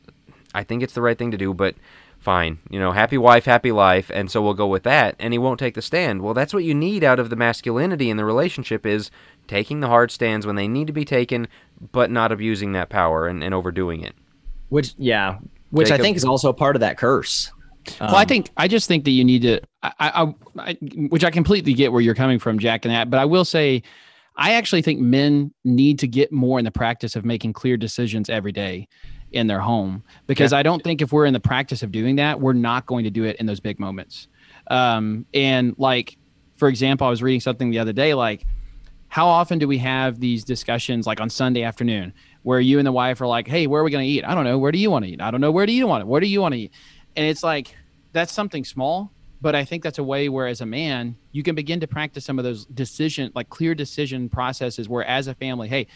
I 0.54 0.62
think 0.64 0.82
it's 0.82 0.94
the 0.94 1.02
right 1.02 1.18
thing 1.18 1.30
to 1.32 1.36
do, 1.36 1.52
but 1.52 1.74
fine. 2.18 2.59
You 2.70 2.80
know, 2.80 2.92
happy 2.92 3.18
wife, 3.18 3.44
happy 3.44 3.70
life, 3.72 4.11
and 4.12 4.30
so 4.30 4.42
we'll 4.42 4.54
go 4.54 4.66
with 4.66 4.82
that." 4.84 5.14
And 5.18 5.32
he 5.34 5.38
won't 5.38 5.59
take 5.61 5.74
the 5.74 5.82
stand. 5.82 6.22
Well, 6.22 6.34
that's 6.34 6.54
what 6.54 6.64
you 6.64 6.74
need 6.74 7.04
out 7.04 7.18
of 7.20 7.30
the 7.30 7.36
masculinity 7.36 8.11
in 8.11 8.16
the 8.16 8.24
relationship 8.24 8.84
is 8.86 9.11
taking 9.46 9.80
the 9.80 9.88
hard 9.88 10.11
stands 10.11 10.46
when 10.46 10.57
they 10.57 10.66
need 10.66 10.86
to 10.88 10.92
be 10.92 11.04
taken, 11.04 11.46
but 11.92 12.11
not 12.11 12.32
abusing 12.32 12.72
that 12.72 12.88
power 12.88 13.26
and, 13.26 13.44
and 13.44 13.54
overdoing 13.54 14.02
it. 14.02 14.14
Which 14.70 14.94
yeah, 14.98 15.36
which 15.70 15.90
I 15.92 15.98
think 15.98 16.16
is 16.16 16.24
also 16.24 16.52
part 16.52 16.74
of 16.74 16.80
that 16.80 16.96
curse. 16.98 17.52
Well, 18.01 18.16
I 18.16 18.22
Um, 18.22 18.28
think 18.28 18.51
I 18.57 18.68
just 18.68 18.89
think 18.89 19.05
that 19.05 19.11
you 19.12 19.24
need 19.24 19.43
to, 19.43 19.61
I, 19.82 19.93
I, 19.99 20.34
I, 20.59 20.78
which 21.09 21.24
I 21.24 21.30
completely 21.30 21.74
get 21.74 21.93
where 21.93 22.01
you're 22.01 22.14
coming 22.14 22.39
from, 22.39 22.59
Jack, 22.59 22.84
and 22.84 22.93
that. 22.93 23.11
But 23.11 23.18
I 23.18 23.24
will 23.24 23.45
say, 23.45 23.82
I 24.37 24.53
actually 24.53 24.82
think 24.82 25.01
men 25.01 25.53
need 25.64 25.99
to 26.01 26.09
get 26.09 26.30
more 26.32 26.59
in 26.59 26.64
the 26.64 26.70
practice 26.70 27.16
of 27.16 27.24
making 27.24 27.55
clear 27.55 27.76
decisions 27.76 28.28
every 28.28 28.53
day 28.53 28.89
in 29.32 29.47
their 29.47 29.61
home 29.61 30.03
because 30.26 30.53
I 30.53 30.62
don't 30.62 30.82
think 30.84 31.03
if 31.03 31.12
we're 31.12 31.26
in 31.26 31.32
the 31.32 31.41
practice 31.41 31.82
of 31.82 31.91
doing 31.91 32.16
that, 32.16 32.41
we're 32.41 32.53
not 32.53 32.87
going 32.87 33.05
to 33.05 33.11
do 33.11 33.24
it 33.24 33.37
in 33.37 33.47
those 33.47 33.61
big 33.61 33.80
moments. 33.80 34.28
Um, 34.70 35.26
and 35.32 35.74
like, 35.78 36.18
for 36.57 36.68
example, 36.68 37.07
I 37.07 37.11
was 37.11 37.22
reading 37.22 37.41
something 37.41 37.70
the 37.70 37.78
other 37.78 37.93
day, 37.93 38.14
like, 38.14 38.47
how 39.09 39.26
often 39.26 39.59
do 39.59 39.68
we 39.68 39.78
have 39.78 40.20
these 40.20 40.45
discussions 40.45 41.07
like 41.07 41.20
on 41.20 41.30
Sunday 41.30 41.62
afternoon 41.62 42.12
where 42.43 42.61
you 42.61 42.78
and 42.78 42.87
the 42.87 42.93
wife 42.93 43.20
are 43.20 43.26
like, 43.26 43.47
Hey, 43.47 43.66
where 43.66 43.80
are 43.80 43.84
we 43.84 43.91
going 43.91 44.05
to 44.05 44.09
eat? 44.09 44.24
I 44.24 44.34
don't 44.34 44.45
know. 44.45 44.59
Where 44.59 44.72
do 44.72 44.78
you 44.78 44.91
want 44.91 45.05
to 45.05 45.11
eat? 45.11 45.20
I 45.20 45.30
don't 45.30 45.41
know. 45.41 45.51
Where 45.51 45.66
do 45.66 45.72
you 45.72 45.87
want 45.87 46.03
to, 46.03 46.07
where 46.07 46.20
do 46.20 46.26
you 46.26 46.41
want 46.41 46.55
to 46.55 46.61
eat? 46.61 46.72
And 47.16 47.26
it's 47.26 47.42
like, 47.42 47.74
that's 48.12 48.32
something 48.32 48.64
small, 48.64 49.10
but 49.40 49.54
I 49.54 49.64
think 49.64 49.82
that's 49.82 49.98
a 49.98 50.04
way 50.04 50.28
where 50.28 50.46
as 50.46 50.60
a 50.60 50.66
man, 50.66 51.16
you 51.32 51.42
can 51.42 51.54
begin 51.54 51.80
to 51.80 51.86
practice 51.86 52.24
some 52.24 52.38
of 52.38 52.44
those 52.44 52.66
decision, 52.66 53.32
like 53.34 53.48
clear 53.48 53.74
decision 53.74 54.28
processes 54.28 54.88
where 54.88 55.04
as 55.04 55.26
a 55.26 55.34
family, 55.34 55.68
Hey, 55.68 55.86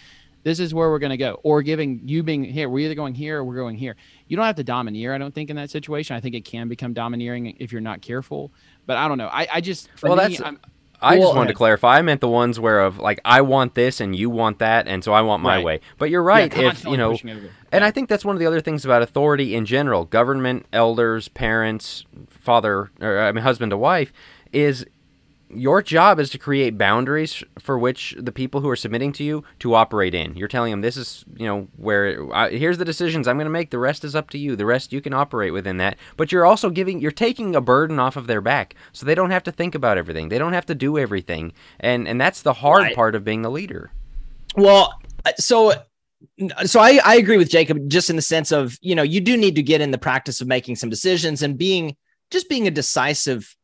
this 0.42 0.58
is 0.58 0.72
where 0.72 0.88
we're 0.88 0.98
going 0.98 1.10
to 1.10 1.18
go 1.18 1.38
or 1.42 1.60
giving 1.62 2.00
you 2.04 2.22
being 2.22 2.42
here. 2.44 2.68
We're 2.70 2.86
either 2.86 2.94
going 2.94 3.14
here 3.14 3.38
or 3.38 3.44
we're 3.44 3.56
going 3.56 3.76
here. 3.76 3.94
You 4.26 4.36
don't 4.38 4.46
have 4.46 4.56
to 4.56 4.64
domineer. 4.64 5.12
I 5.12 5.18
don't 5.18 5.34
think 5.34 5.50
in 5.50 5.56
that 5.56 5.70
situation, 5.70 6.16
I 6.16 6.20
think 6.20 6.34
it 6.34 6.46
can 6.46 6.66
become 6.68 6.94
domineering 6.94 7.56
if 7.60 7.72
you're 7.72 7.82
not 7.82 8.00
careful, 8.00 8.50
but 8.86 8.96
I 8.96 9.06
don't 9.06 9.18
know. 9.18 9.28
I, 9.28 9.46
I 9.52 9.60
just, 9.60 9.90
for 9.96 10.08
Well, 10.08 10.16
me, 10.16 10.36
that's- 10.36 10.40
I'm, 10.40 10.58
I 11.02 11.16
Well, 11.18 11.28
just 11.28 11.36
wanted 11.36 11.48
to 11.48 11.54
clarify. 11.54 11.98
I 11.98 12.02
meant 12.02 12.20
the 12.20 12.28
ones 12.28 12.60
where 12.60 12.80
of 12.80 12.98
like 12.98 13.20
I 13.24 13.40
want 13.40 13.74
this 13.74 14.00
and 14.00 14.14
you 14.14 14.28
want 14.30 14.58
that, 14.58 14.86
and 14.86 15.02
so 15.02 15.12
I 15.12 15.22
want 15.22 15.42
my 15.42 15.56
Right. 15.56 15.64
way. 15.64 15.80
But 15.98 16.10
you're 16.10 16.22
right. 16.22 16.54
Yeah, 16.54 16.70
if 16.70 16.84
you 16.84 16.96
know, 16.96 17.12
pushing 17.12 17.30
it 17.30 17.36
over. 17.38 17.46
and 17.72 17.82
Yeah. 17.82 17.86
I 17.88 17.90
think 17.90 18.08
that's 18.08 18.24
one 18.24 18.36
of 18.36 18.40
the 18.40 18.46
other 18.46 18.60
things 18.60 18.84
about 18.84 19.00
authority 19.02 19.54
in 19.54 19.64
general, 19.64 20.04
government, 20.04 20.66
elders, 20.72 21.28
parents, 21.28 22.04
father, 22.28 22.90
or 23.00 23.18
I 23.18 23.32
mean 23.32 23.42
husband 23.42 23.70
to 23.70 23.76
wife, 23.78 24.12
is 24.52 24.84
your 25.52 25.82
job 25.82 26.18
is 26.20 26.30
to 26.30 26.38
create 26.38 26.78
boundaries 26.78 27.42
for 27.58 27.78
which 27.78 28.14
the 28.18 28.32
people 28.32 28.60
who 28.60 28.68
are 28.68 28.76
submitting 28.76 29.12
to 29.14 29.24
you 29.24 29.44
to 29.58 29.74
operate 29.74 30.14
in. 30.14 30.36
You're 30.36 30.48
telling 30.48 30.70
them 30.70 30.80
this 30.80 30.96
is, 30.96 31.24
you 31.36 31.46
know, 31.46 31.68
where 31.76 32.32
I, 32.34 32.50
here's 32.50 32.78
the 32.78 32.84
decisions 32.84 33.26
I'm 33.26 33.36
going 33.36 33.46
to 33.46 33.50
make. 33.50 33.70
The 33.70 33.78
rest 33.78 34.04
is 34.04 34.14
up 34.14 34.30
to 34.30 34.38
you. 34.38 34.56
The 34.56 34.66
rest 34.66 34.92
you 34.92 35.00
can 35.00 35.12
operate 35.12 35.52
within 35.52 35.78
that. 35.78 35.96
But 36.16 36.32
you're 36.32 36.46
also 36.46 36.70
giving, 36.70 37.00
you're 37.00 37.10
taking 37.10 37.56
a 37.56 37.60
burden 37.60 37.98
off 37.98 38.16
of 38.16 38.26
their 38.26 38.40
back, 38.40 38.74
so 38.92 39.04
they 39.04 39.14
don't 39.14 39.30
have 39.30 39.44
to 39.44 39.52
think 39.52 39.74
about 39.74 39.98
everything. 39.98 40.28
They 40.28 40.38
don't 40.38 40.52
have 40.52 40.66
to 40.66 40.74
do 40.74 40.98
everything, 40.98 41.52
and 41.80 42.06
and 42.06 42.20
that's 42.20 42.42
the 42.42 42.52
hard 42.54 42.82
Right. 42.82 42.94
part 42.94 43.14
of 43.14 43.24
being 43.24 43.42
the 43.42 43.50
leader. 43.50 43.90
Well, 44.56 45.00
uh, 45.24 45.32
so 45.38 45.72
so 46.64 46.80
I, 46.80 47.00
I 47.04 47.16
agree 47.16 47.36
with 47.38 47.50
Jacob 47.50 47.88
just 47.88 48.10
in 48.10 48.16
the 48.16 48.22
sense 48.22 48.52
of 48.52 48.78
you 48.82 48.94
know 48.94 49.02
you 49.02 49.20
do 49.20 49.36
need 49.36 49.54
to 49.56 49.62
get 49.62 49.80
in 49.80 49.90
the 49.90 49.98
practice 49.98 50.40
of 50.40 50.46
making 50.48 50.76
some 50.76 50.90
decisions 50.90 51.42
and 51.42 51.56
being 51.58 51.96
just 52.30 52.48
being 52.48 52.66
a 52.66 52.70
decisive 52.70 53.56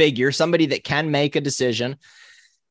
figure, 0.00 0.32
somebody 0.32 0.64
that 0.64 0.82
can 0.82 1.10
make 1.10 1.36
a 1.36 1.42
decision. 1.42 1.94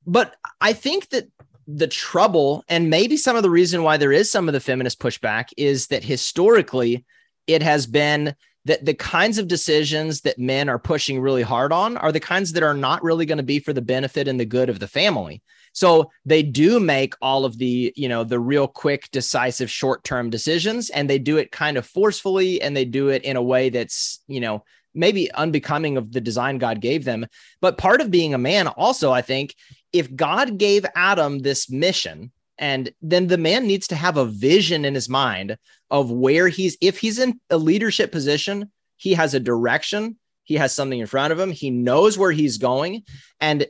But 0.07 0.35
I 0.59 0.73
think 0.73 1.09
that 1.09 1.25
the 1.67 1.85
trouble 1.87 2.63
and 2.67 2.89
maybe 2.89 3.17
some 3.17 3.35
of 3.35 3.43
the 3.43 3.51
reason 3.51 3.83
why 3.83 3.97
there 3.97 4.11
is 4.11 4.31
some 4.31 4.49
of 4.49 4.53
the 4.53 4.59
feminist 4.59 4.99
pushback 4.99 5.49
is 5.55 5.87
that 5.87 6.03
historically 6.03 7.05
it 7.45 7.61
has 7.61 7.85
been 7.85 8.33
that 8.65 8.83
the 8.83 8.95
kinds 8.95 9.37
of 9.37 9.47
decisions 9.47 10.21
that 10.21 10.39
men 10.39 10.69
are 10.69 10.79
pushing 10.79 11.21
really 11.21 11.43
hard 11.43 11.71
on 11.71 11.97
are 11.97 12.11
the 12.11 12.19
kinds 12.19 12.53
that 12.53 12.63
are 12.63 12.73
not 12.73 13.03
really 13.03 13.27
going 13.27 13.37
to 13.37 13.43
be 13.43 13.59
for 13.59 13.73
the 13.73 13.81
benefit 13.95 14.27
and 14.27 14.39
the 14.39 14.45
good 14.45 14.69
of 14.69 14.79
the 14.79 14.87
family. 14.87 15.43
So 15.73 16.09
they 16.25 16.41
do 16.41 16.79
make 16.79 17.13
all 17.21 17.45
of 17.45 17.59
the, 17.59 17.93
you 17.95 18.09
know, 18.09 18.23
the 18.23 18.39
real 18.39 18.67
quick, 18.67 19.07
decisive, 19.11 19.69
short 19.69 20.03
term 20.03 20.31
decisions, 20.31 20.89
and 20.89 21.07
they 21.07 21.19
do 21.19 21.37
it 21.37 21.51
kind 21.51 21.77
of 21.77 21.85
forcefully 21.85 22.59
and 22.59 22.75
they 22.75 22.85
do 22.85 23.09
it 23.09 23.21
in 23.21 23.35
a 23.35 23.43
way 23.43 23.69
that's, 23.69 24.19
you 24.27 24.39
know, 24.39 24.63
maybe 24.93 25.31
unbecoming 25.31 25.97
of 25.97 26.11
the 26.11 26.21
design 26.21 26.57
God 26.57 26.81
gave 26.81 27.05
them. 27.05 27.25
But 27.61 27.77
part 27.77 28.01
of 28.01 28.11
being 28.11 28.33
a 28.33 28.39
man, 28.39 28.67
also, 28.67 29.11
I 29.11 29.21
think, 29.21 29.55
if 29.93 30.13
God 30.15 30.57
gave 30.57 30.85
Adam 30.95 31.39
this 31.39 31.69
mission, 31.69 32.31
and 32.57 32.91
then 33.01 33.27
the 33.27 33.37
man 33.37 33.67
needs 33.67 33.87
to 33.87 33.95
have 33.95 34.17
a 34.17 34.25
vision 34.25 34.85
in 34.85 34.93
his 34.93 35.07
mind 35.09 35.57
of 35.89 36.11
where 36.11 36.47
he's, 36.49 36.77
if 36.81 36.99
he's 36.99 37.17
in 37.17 37.39
a 37.49 37.57
leadership 37.57 38.11
position, 38.11 38.71
he 38.97 39.13
has 39.13 39.33
a 39.33 39.39
direction, 39.39 40.17
he 40.43 40.55
has 40.55 40.73
something 40.73 40.99
in 40.99 41.07
front 41.07 41.31
of 41.31 41.39
him, 41.39 41.51
he 41.51 41.69
knows 41.69 42.17
where 42.17 42.31
he's 42.31 42.57
going. 42.57 43.03
And 43.39 43.65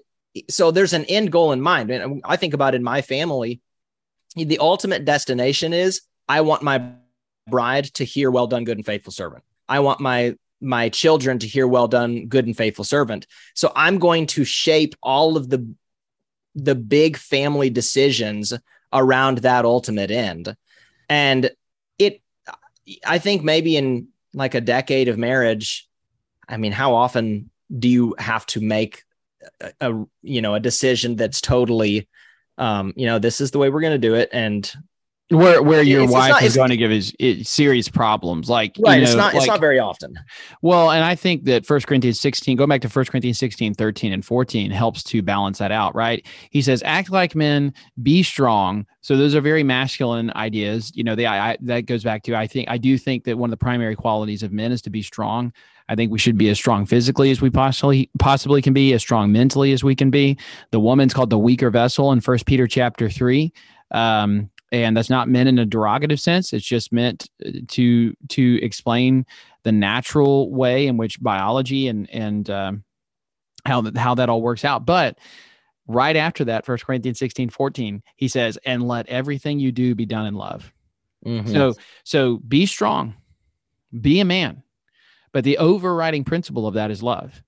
so 0.49 0.71
there's 0.71 0.93
an 0.93 1.05
end 1.05 1.31
goal 1.31 1.51
in 1.51 1.61
mind. 1.61 1.91
And 1.91 2.21
I 2.25 2.35
think 2.35 2.53
about 2.53 2.75
in 2.75 2.83
my 2.83 3.01
family, 3.01 3.61
the 4.35 4.59
ultimate 4.59 5.05
destination 5.05 5.73
is 5.73 6.01
I 6.27 6.41
want 6.41 6.63
my 6.63 6.93
bride 7.47 7.85
to 7.95 8.03
hear 8.03 8.31
well 8.31 8.47
done, 8.47 8.63
good 8.63 8.77
and 8.77 8.85
faithful 8.85 9.11
servant. 9.11 9.43
I 9.67 9.79
want 9.79 9.99
my 9.99 10.35
my 10.61 10.89
children 10.89 11.39
to 11.39 11.47
hear 11.47 11.67
well 11.67 11.87
done, 11.87 12.27
good 12.27 12.45
and 12.45 12.55
faithful 12.55 12.83
servant. 12.83 13.27
So 13.53 13.71
I'm 13.75 13.99
going 13.99 14.27
to 14.27 14.43
shape 14.43 14.95
all 15.01 15.37
of 15.37 15.49
the 15.49 15.67
the 16.55 16.75
big 16.75 17.15
family 17.15 17.69
decisions 17.69 18.53
around 18.91 19.39
that 19.39 19.65
ultimate 19.65 20.11
end. 20.11 20.55
And 21.07 21.51
it 21.97 22.21
I 23.05 23.19
think 23.19 23.43
maybe 23.43 23.77
in 23.77 24.07
like 24.33 24.55
a 24.55 24.61
decade 24.61 25.07
of 25.07 25.17
marriage, 25.17 25.87
I 26.47 26.57
mean, 26.57 26.71
how 26.71 26.95
often 26.95 27.49
do 27.77 27.87
you 27.87 28.15
have 28.17 28.45
to 28.47 28.61
make 28.61 29.03
a, 29.61 29.71
a 29.81 30.05
you 30.23 30.41
know 30.41 30.55
a 30.55 30.59
decision 30.59 31.15
that's 31.15 31.41
totally 31.41 32.07
um 32.57 32.93
you 32.95 33.05
know 33.05 33.19
this 33.19 33.39
is 33.39 33.51
the 33.51 33.59
way 33.59 33.69
we're 33.69 33.81
going 33.81 33.93
to 33.93 34.07
do 34.07 34.15
it 34.15 34.29
and 34.31 34.73
where 35.29 35.61
where 35.61 35.83
your 35.83 35.99
It's- 36.03 36.09
it's 36.09 36.13
wife 36.13 36.29
not- 36.31 36.43
is 36.43 36.55
going 36.55 36.69
to 36.69 36.77
give 36.77 36.89
his 36.91 37.13
serious 37.43 37.87
problems 37.87 38.49
like 38.49 38.77
you 38.77 38.83
right 38.85 39.01
it's 39.01 39.11
know, 39.13 39.19
not 39.19 39.33
it's 39.33 39.41
like- 39.41 39.47
not 39.47 39.59
very 39.59 39.77
often 39.79 40.15
Well, 40.61 40.91
and 40.91 41.03
I 41.03 41.15
think 41.15 41.45
that 41.45 41.65
First 41.65 41.87
Corinthians 41.87 42.19
16, 42.19 42.57
go 42.57 42.65
back 42.67 42.81
to 42.81 42.89
First 42.89 43.11
Corinthians 43.11 43.37
16, 43.39 43.73
13, 43.75 44.11
and 44.11 44.25
14 44.25 44.71
helps 44.71 45.03
to 45.03 45.21
balance 45.21 45.59
that 45.59 45.71
out, 45.71 45.95
right? 45.95 46.25
He 46.49 46.61
says, 46.61 46.81
act 46.85 47.11
like 47.11 47.35
men, 47.35 47.73
be 48.01 48.23
strong. 48.23 48.85
So 49.01 49.15
those 49.15 49.35
are 49.35 49.41
very 49.41 49.63
masculine 49.63 50.31
ideas. 50.35 50.91
You 50.95 51.03
know, 51.03 51.15
they, 51.15 51.25
I, 51.25 51.51
I, 51.51 51.57
that 51.61 51.85
goes 51.85 52.03
back 52.03 52.23
to, 52.23 52.35
I 52.35 52.47
think, 52.47 52.69
I 52.69 52.77
do 52.77 52.97
think 52.97 53.23
that 53.25 53.37
one 53.37 53.49
of 53.49 53.51
the 53.51 53.57
primary 53.63 53.95
qualities 53.95 54.43
of 54.43 54.51
men 54.51 54.71
is 54.71 54.81
to 54.83 54.89
be 54.89 55.01
strong. 55.01 55.53
I 55.87 55.95
think 55.95 56.11
we 56.11 56.19
should 56.19 56.37
be 56.37 56.49
as 56.49 56.57
strong 56.57 56.85
physically 56.85 57.31
as 57.31 57.41
we 57.41 57.49
possibly 57.49 58.09
possibly 58.19 58.61
can 58.61 58.73
be, 58.73 58.93
as 58.93 59.01
strong 59.01 59.31
mentally 59.31 59.71
as 59.73 59.83
we 59.83 59.95
can 59.95 60.09
be. 60.11 60.37
The 60.71 60.79
woman's 60.79 61.13
called 61.13 61.29
the 61.31 61.39
weaker 61.39 61.69
vessel 61.71 62.11
in 62.11 62.21
First 62.21 62.45
Peter 62.45 62.67
chapter 62.67 63.09
three. 63.09 63.53
Um, 63.91 64.49
and 64.71 64.95
that's 64.95 65.09
not 65.09 65.27
meant 65.27 65.49
in 65.49 65.59
a 65.59 65.65
derogative 65.65 66.19
sense. 66.19 66.53
It's 66.53 66.65
just 66.65 66.91
meant 66.91 67.29
uh, 67.45 67.51
to 67.69 68.13
to 68.29 68.63
explain 68.63 69.25
the 69.63 69.71
natural 69.71 70.51
way 70.51 70.87
in 70.87 70.97
which 70.97 71.21
biology 71.21 71.87
and 71.87 72.09
and 72.11 72.49
um, 72.49 72.83
how 73.65 73.81
that 73.81 73.97
how 73.97 74.15
that 74.15 74.29
all 74.29 74.41
works 74.41 74.63
out. 74.63 74.85
But 74.85 75.17
right 75.87 76.15
after 76.15 76.45
that, 76.45 76.65
First 76.65 76.85
Corinthians 76.85 77.19
16, 77.19 77.49
14, 77.49 78.03
he 78.15 78.27
says, 78.27 78.57
and 78.63 78.87
let 78.87 79.07
everything 79.07 79.59
you 79.59 79.71
do 79.71 79.95
be 79.95 80.05
done 80.05 80.27
in 80.27 80.35
love. 80.35 80.71
Mhm. 81.25 81.51
So 81.51 81.73
so 82.03 82.37
be 82.37 82.65
strong, 82.65 83.15
be 83.99 84.19
a 84.19 84.25
man. 84.25 84.63
But 85.31 85.43
the 85.43 85.57
overriding 85.57 86.23
principle 86.23 86.67
of 86.67 86.73
that 86.75 86.91
is 86.91 87.03
love. 87.03 87.43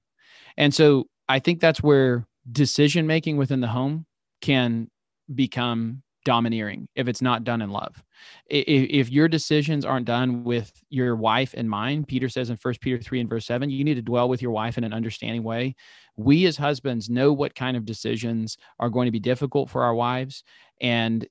And 0.57 0.73
so 0.73 1.07
I 1.27 1.39
think 1.39 1.59
that's 1.59 1.81
where 1.81 2.27
decision 2.51 3.07
making 3.07 3.37
within 3.37 3.61
the 3.61 3.67
home 3.67 4.05
can 4.41 4.89
become 5.33 6.03
domineering 6.23 6.87
if 6.95 7.07
it's 7.07 7.21
not 7.21 7.43
done 7.43 7.61
in 7.61 7.69
love. 7.69 8.03
If, 8.47 8.89
if 8.89 9.09
your 9.11 9.27
decisions 9.27 9.85
aren't 9.85 10.05
done 10.05 10.43
with 10.43 10.71
your 10.89 11.15
wife 11.15 11.53
in 11.53 11.67
mind, 11.67 12.07
Peter 12.07 12.29
says 12.29 12.49
in 12.49 12.57
First 12.57 12.81
Peter 12.81 13.01
3 13.01 13.21
and 13.21 13.29
verse 13.29 13.45
7, 13.45 13.69
you 13.69 13.83
need 13.83 13.95
to 13.95 14.01
dwell 14.01 14.29
with 14.29 14.41
your 14.41 14.51
wife 14.51 14.77
in 14.77 14.83
an 14.83 14.93
understanding 14.93 15.43
way. 15.43 15.75
We 16.15 16.45
as 16.45 16.57
husbands 16.57 17.09
know 17.09 17.33
what 17.33 17.55
kind 17.55 17.75
of 17.75 17.85
decisions 17.85 18.57
are 18.79 18.89
going 18.89 19.05
to 19.05 19.11
be 19.11 19.19
difficult 19.19 19.69
for 19.69 19.83
our 19.83 19.95
wives. 19.95 20.43
And 20.79 21.27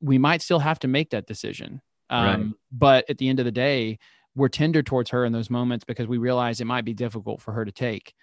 we 0.00 0.18
might 0.18 0.42
still 0.42 0.58
have 0.58 0.78
to 0.80 0.88
make 0.88 1.10
that 1.10 1.26
decision. 1.26 1.80
Um, 2.10 2.24
Right. 2.26 2.52
But 2.72 3.10
at 3.10 3.18
the 3.18 3.28
end 3.28 3.38
of 3.38 3.44
the 3.44 3.52
day, 3.52 3.98
we're 4.34 4.48
tender 4.48 4.82
towards 4.82 5.10
her 5.10 5.24
in 5.24 5.32
those 5.32 5.50
moments 5.50 5.84
because 5.84 6.06
we 6.06 6.18
realize 6.18 6.60
it 6.60 6.66
might 6.66 6.84
be 6.84 6.94
difficult 6.94 7.40
for 7.40 7.52
her 7.52 7.64
to 7.64 7.72
take. 7.72 8.14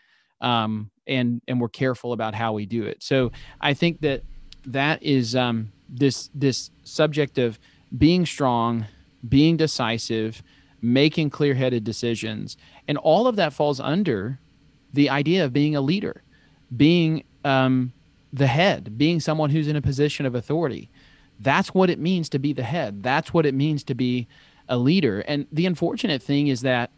Um, 0.41 0.91
and 1.07 1.41
and 1.47 1.61
we're 1.61 1.69
careful 1.69 2.13
about 2.13 2.35
how 2.35 2.53
we 2.53 2.65
do 2.65 2.83
it. 2.83 3.01
So 3.01 3.31
I 3.61 3.73
think 3.73 4.01
that 4.01 4.23
that 4.65 5.01
is 5.03 5.35
um, 5.35 5.71
this 5.89 6.29
this 6.33 6.71
subject 6.83 7.37
of 7.37 7.59
being 7.97 8.25
strong, 8.25 8.85
being 9.27 9.57
decisive, 9.57 10.43
making 10.81 11.29
clear-headed 11.29 11.83
decisions, 11.83 12.57
and 12.87 12.97
all 12.97 13.27
of 13.27 13.35
that 13.35 13.53
falls 13.53 13.79
under 13.79 14.39
the 14.93 15.09
idea 15.09 15.45
of 15.45 15.53
being 15.53 15.75
a 15.75 15.81
leader, 15.81 16.23
being 16.75 17.23
um, 17.43 17.91
the 18.33 18.47
head, 18.47 18.97
being 18.97 19.19
someone 19.19 19.49
who's 19.49 19.67
in 19.67 19.75
a 19.75 19.81
position 19.81 20.25
of 20.25 20.35
authority. 20.35 20.89
That's 21.39 21.73
what 21.73 21.89
it 21.89 21.99
means 21.99 22.29
to 22.29 22.39
be 22.39 22.53
the 22.53 22.63
head. 22.63 23.03
That's 23.03 23.33
what 23.33 23.45
it 23.45 23.53
means 23.53 23.83
to 23.85 23.95
be 23.95 24.27
a 24.69 24.77
leader. 24.77 25.19
And 25.21 25.47
the 25.51 25.65
unfortunate 25.65 26.21
thing 26.21 26.47
is 26.47 26.61
that 26.61 26.91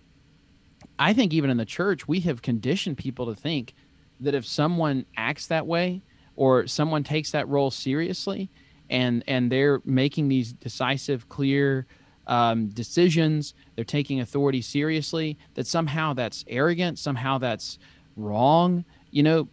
I 0.99 1.13
think 1.13 1.33
even 1.33 1.49
in 1.49 1.57
the 1.57 1.65
church, 1.65 2.07
we 2.07 2.19
have 2.21 2.41
conditioned 2.41 2.97
people 2.97 3.25
to 3.27 3.35
think 3.39 3.73
that 4.19 4.35
if 4.35 4.45
someone 4.45 5.05
acts 5.15 5.47
that 5.47 5.67
way 5.67 6.01
or 6.35 6.67
someone 6.67 7.03
takes 7.03 7.31
that 7.31 7.47
role 7.47 7.71
seriously 7.71 8.49
and 8.89 9.23
and 9.27 9.51
they're 9.51 9.81
making 9.85 10.27
these 10.27 10.53
decisive, 10.53 11.29
clear 11.29 11.85
um, 12.27 12.67
decisions, 12.69 13.53
they're 13.75 13.85
taking 13.85 14.19
authority 14.19 14.61
seriously, 14.61 15.38
that 15.53 15.67
somehow 15.67 16.13
that's 16.13 16.43
arrogant, 16.47 16.99
somehow 16.99 17.38
that's 17.38 17.79
wrong, 18.15 18.83
you 19.11 19.23
know, 19.23 19.47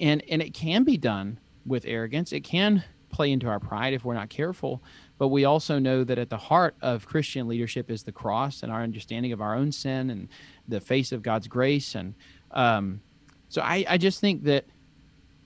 and 0.00 0.22
and 0.30 0.42
it 0.42 0.54
can 0.54 0.84
be 0.84 0.96
done 0.96 1.38
with 1.66 1.84
arrogance. 1.86 2.32
It 2.32 2.40
can 2.44 2.84
play 3.10 3.30
into 3.30 3.46
our 3.46 3.60
pride 3.60 3.94
if 3.94 4.04
we're 4.04 4.14
not 4.14 4.28
careful. 4.28 4.82
But 5.18 5.28
we 5.28 5.44
also 5.44 5.78
know 5.78 6.02
that 6.02 6.18
at 6.18 6.30
the 6.30 6.36
heart 6.36 6.74
of 6.82 7.06
Christian 7.06 7.46
leadership 7.46 7.88
is 7.88 8.02
the 8.02 8.12
cross 8.12 8.64
and 8.64 8.72
our 8.72 8.82
understanding 8.82 9.32
of 9.32 9.40
our 9.40 9.54
own 9.54 9.70
sin 9.70 10.10
and 10.10 10.28
the 10.66 10.80
face 10.80 11.12
of 11.12 11.22
God's 11.22 11.46
grace. 11.46 11.94
And 11.94 12.14
um, 12.50 13.00
so 13.48 13.62
I, 13.62 13.84
I 13.88 13.98
just 13.98 14.20
think 14.20 14.42
that 14.44 14.64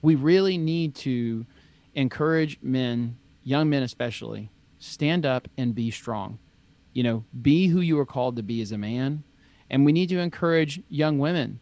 we 0.01 0.15
really 0.15 0.57
need 0.57 0.95
to 0.95 1.45
encourage 1.93 2.57
men, 2.63 3.17
young 3.43 3.69
men 3.69 3.83
especially, 3.83 4.49
stand 4.79 5.25
up 5.25 5.47
and 5.57 5.75
be 5.75 5.91
strong. 5.91 6.39
You 6.93 7.03
know, 7.03 7.23
be 7.41 7.67
who 7.67 7.81
you 7.81 7.99
are 7.99 8.05
called 8.05 8.35
to 8.37 8.43
be 8.43 8.61
as 8.61 8.71
a 8.71 8.77
man. 8.77 9.23
And 9.69 9.85
we 9.85 9.91
need 9.91 10.09
to 10.09 10.19
encourage 10.19 10.81
young 10.89 11.19
women 11.19 11.59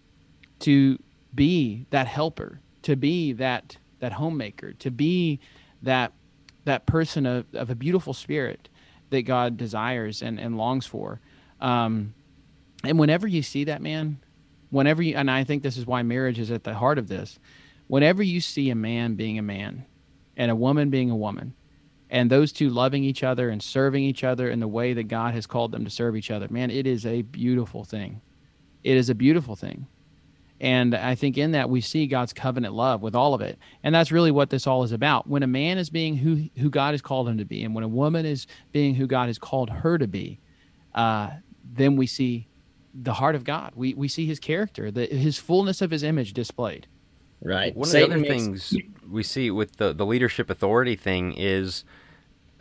to 0.60 0.98
be 1.36 1.86
that 1.90 2.08
helper, 2.08 2.62
to 2.84 2.96
be 2.96 3.34
that 3.34 3.78
that 4.00 4.14
homemaker, 4.14 4.74
to 4.74 4.92
be 4.92 5.40
that 5.82 6.14
that 6.66 6.86
person 6.86 7.26
of, 7.26 7.46
of 7.54 7.70
a 7.70 7.76
beautiful 7.76 8.14
spirit 8.14 8.70
that 9.10 9.24
God 9.24 9.58
desires 9.58 10.22
and, 10.22 10.40
and 10.40 10.58
longs 10.58 10.86
for. 10.86 11.20
Um, 11.62 12.14
and 12.84 13.00
whenever 13.00 13.28
you 13.28 13.42
see 13.42 13.64
that 13.66 13.82
man, 13.82 14.20
whenever 14.70 15.02
you, 15.02 15.16
and 15.16 15.32
I 15.32 15.44
think 15.44 15.64
this 15.64 15.78
is 15.78 15.86
why 15.86 16.04
marriage 16.04 16.40
is 16.40 16.52
at 16.52 16.64
the 16.64 16.74
heart 16.74 16.98
of 16.98 17.08
this, 17.08 17.40
whenever 17.88 18.22
you 18.22 18.42
see 18.42 18.70
a 18.70 18.76
man 18.76 19.16
being 19.16 19.40
a 19.40 19.42
man 19.42 19.86
and 20.36 20.52
a 20.52 20.56
woman 20.56 20.90
being 20.90 21.10
a 21.10 21.16
woman, 21.16 21.54
and 22.10 22.30
those 22.30 22.52
two 22.52 22.70
loving 22.70 23.04
each 23.04 23.24
other 23.24 23.50
and 23.50 23.62
serving 23.62 24.04
each 24.04 24.24
other 24.24 24.50
in 24.50 24.60
the 24.60 24.68
way 24.68 24.94
that 24.94 25.04
God 25.04 25.34
has 25.34 25.46
called 25.46 25.72
them 25.72 25.84
to 25.84 25.92
serve 25.92 26.16
each 26.16 26.32
other, 26.32 26.48
man, 26.50 26.72
it 26.72 26.88
is 26.88 27.06
a 27.06 27.22
beautiful 27.22 27.84
thing. 27.84 28.22
It 28.84 28.96
is 28.96 29.10
a 29.10 29.16
beautiful 29.16 29.56
thing. 29.56 29.88
And 30.60 30.96
I 30.96 31.14
think 31.14 31.38
in 31.38 31.52
that 31.52 31.70
we 31.70 31.82
see 31.82 32.08
God's 32.08 32.34
covenant 32.34 32.74
love 32.74 33.02
with 33.02 33.14
all 33.14 33.34
of 33.34 33.42
it. 33.42 33.60
And 33.84 33.94
that's 33.94 34.12
really 34.12 34.32
what 34.32 34.50
this 34.50 34.66
all 34.66 34.84
is 34.84 34.92
about. 34.92 35.28
When 35.28 35.44
a 35.44 35.48
man 35.48 35.78
is 35.78 35.90
being 35.90 36.18
who, 36.18 36.50
who 36.58 36.70
God 36.70 36.94
has 36.94 37.02
called 37.02 37.30
him 37.30 37.38
to 37.38 37.46
be, 37.46 37.64
and 37.64 37.76
when 37.76 37.84
a 37.84 37.90
woman 37.90 38.26
is 38.26 38.48
being 38.72 38.96
who 38.96 39.06
God 39.06 39.28
has 39.28 39.38
called 39.38 39.70
her 39.70 39.98
to 39.98 40.08
be, 40.08 40.40
uh, 40.96 41.30
then 41.64 41.96
we 41.96 42.08
see 42.08 42.48
the 42.94 43.14
heart 43.14 43.36
of 43.36 43.44
God. 43.44 43.74
We, 43.76 43.94
we 43.94 44.08
see 44.08 44.26
his 44.26 44.40
character, 44.40 44.90
the, 44.90 45.06
his 45.06 45.38
fullness 45.38 45.82
of 45.82 45.92
his 45.92 46.02
image 46.02 46.34
displayed. 46.34 46.88
Right. 47.42 47.76
One 47.76 47.88
Satan 47.88 48.14
of 48.14 48.22
the 48.22 48.30
other 48.30 48.42
makes- 48.42 48.70
things 48.72 48.84
we 49.10 49.24
see 49.24 49.52
with 49.52 49.78
the, 49.78 49.94
the 49.94 50.06
leadership 50.06 50.50
authority 50.50 50.96
thing 50.96 51.34
is, 51.38 51.84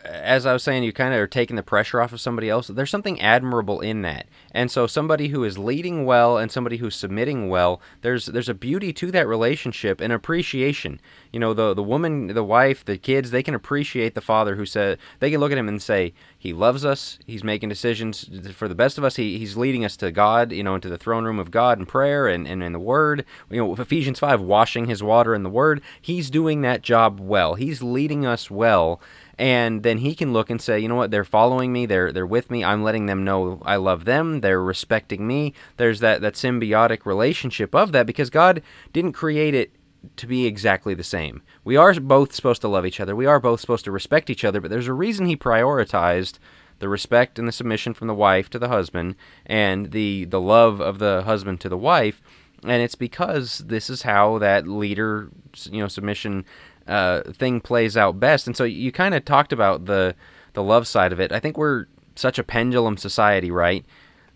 as 0.07 0.46
I 0.46 0.52
was 0.52 0.62
saying, 0.62 0.84
you 0.84 0.92
kind 0.92 1.14
of 1.14 1.20
are 1.20 1.26
taking 1.26 1.57
the 1.57 1.62
pressure 1.62 2.00
off 2.00 2.12
of 2.12 2.20
somebody 2.20 2.48
else. 2.48 2.68
There's 2.68 2.90
something 2.90 3.20
admirable 3.20 3.80
in 3.80 4.02
that, 4.02 4.26
and 4.52 4.70
so 4.70 4.86
somebody 4.86 5.28
who 5.28 5.44
is 5.44 5.59
leading 5.59 6.04
well 6.04 6.38
and 6.38 6.50
somebody 6.50 6.76
who's 6.78 6.96
submitting 6.96 7.48
well, 7.48 7.80
there's 8.02 8.26
there's 8.26 8.48
a 8.48 8.54
beauty 8.54 8.92
to 8.94 9.11
that 9.12 9.26
relationship 9.26 10.00
and 10.00 10.12
appreciation. 10.12 11.00
You 11.32 11.40
know, 11.40 11.54
the 11.54 11.74
the 11.74 11.82
woman, 11.82 12.28
the 12.28 12.44
wife, 12.44 12.84
the 12.84 12.98
kids, 12.98 13.30
they 13.30 13.42
can 13.42 13.54
appreciate 13.54 14.14
the 14.14 14.20
father 14.20 14.57
who 14.57 14.66
said 14.66 14.98
they 15.20 15.30
can 15.30 15.40
look 15.40 15.52
at 15.52 15.59
him 15.59 15.68
and 15.68 15.82
say 15.82 16.14
he 16.46 16.52
loves 16.52 16.84
us. 16.84 17.18
He's 17.26 17.42
making 17.42 17.68
decisions 17.70 18.28
for 18.54 18.68
the 18.68 18.74
best 18.74 18.98
of 18.98 19.04
us. 19.04 19.16
He, 19.16 19.38
he's 19.38 19.57
leading 19.57 19.84
us 19.84 19.96
to 19.96 20.12
God, 20.12 20.52
you 20.52 20.62
know, 20.62 20.76
into 20.76 20.88
the 20.88 20.96
throne 20.96 21.24
room 21.24 21.40
of 21.40 21.50
God 21.50 21.78
in 21.78 21.86
prayer 21.86 22.28
and, 22.28 22.46
and 22.46 22.62
in 22.62 22.72
the 22.72 22.78
Word. 22.78 23.24
You 23.50 23.59
know, 23.59 23.74
Ephesians 23.74 24.20
5, 24.20 24.40
washing 24.40 24.86
his 24.86 25.02
water 25.02 25.34
in 25.34 25.42
the 25.42 25.50
Word. 25.50 25.82
He's 26.00 26.30
doing 26.30 26.61
that 26.62 26.82
job 26.82 27.18
well. 27.18 27.54
He's 27.54 27.82
leading 27.82 28.24
us 28.24 28.48
well. 28.48 29.00
And 29.39 29.82
then 29.82 29.99
he 29.99 30.14
can 30.14 30.32
look 30.32 30.49
and 30.49 30.61
say, 30.61 30.80
you 30.80 30.89
know 30.89 30.95
what, 30.95 31.11
they're 31.11 31.24
following 31.24 31.72
me, 31.72 31.84
they're 31.84 32.11
they're 32.11 32.26
with 32.26 32.51
me, 32.51 32.64
I'm 32.64 32.82
letting 32.82 33.07
them 33.07 33.22
know 33.22 33.61
I 33.66 33.76
love 33.76 34.07
them, 34.07 34.41
they're 34.41 34.62
respecting 34.62 35.26
me. 35.26 35.53
There's 35.76 36.01
that, 36.01 36.22
that 36.22 36.34
symbiotic 36.34 37.05
relationship 37.05 37.74
of 37.74 37.93
that 37.93 38.07
because 38.07 38.30
God 38.30 38.62
didn't 38.95 39.12
create 39.12 39.55
it 39.55 39.72
to 40.16 40.26
be 40.26 40.47
exactly 40.47 40.95
the 40.95 41.05
same. 41.05 41.43
We 41.64 41.76
are 41.76 41.93
both 41.95 42.34
supposed 42.34 42.62
to 42.62 42.68
love 42.68 42.87
each 42.87 43.01
other. 43.01 43.14
We 43.14 43.26
are 43.26 43.41
both 43.41 43.61
supposed 43.61 43.84
to 43.84 43.91
respect 43.91 44.30
each 44.30 44.45
other, 44.45 44.61
but 44.61 44.70
there's 44.70 44.89
a 44.89 44.95
reason 44.95 45.26
he 45.26 45.37
prioritized 45.37 46.39
the 46.78 46.89
respect 46.89 47.39
and 47.39 47.49
the 47.49 47.53
submission 47.53 47.95
from 47.95 48.07
the 48.09 48.14
wife 48.14 48.51
to 48.51 48.59
the 48.59 48.68
husband 48.68 49.16
and 49.47 49.93
the 49.93 50.24
the 50.26 50.41
love 50.41 50.80
of 50.80 50.99
the 50.99 51.22
husband 51.24 51.61
to 51.61 51.68
the 51.68 51.76
wife, 51.76 52.22
and 52.62 52.82
it's 52.82 52.95
because 52.95 53.59
this 53.59 53.91
is 53.91 54.03
how 54.03 54.39
that 54.39 54.66
leader, 54.66 55.30
you 55.70 55.80
know, 55.80 55.89
submission 55.89 56.45
uh, 56.89 57.22
thing 57.32 57.61
plays 57.61 57.97
out 57.97 58.20
best. 58.20 58.47
And 58.47 58.57
so 58.57 58.64
you 58.64 58.93
kind 58.93 59.14
of 59.14 59.24
talked 59.24 59.53
about 59.53 59.87
the 59.87 60.14
the 60.53 60.62
love 60.62 60.87
side 60.87 61.12
of 61.12 61.20
it. 61.20 61.32
I 61.32 61.41
think 61.41 61.57
we're 61.59 61.87
such 62.14 62.39
a 62.39 62.45
pendulum 62.45 62.97
society, 62.97 63.51
right? 63.51 63.84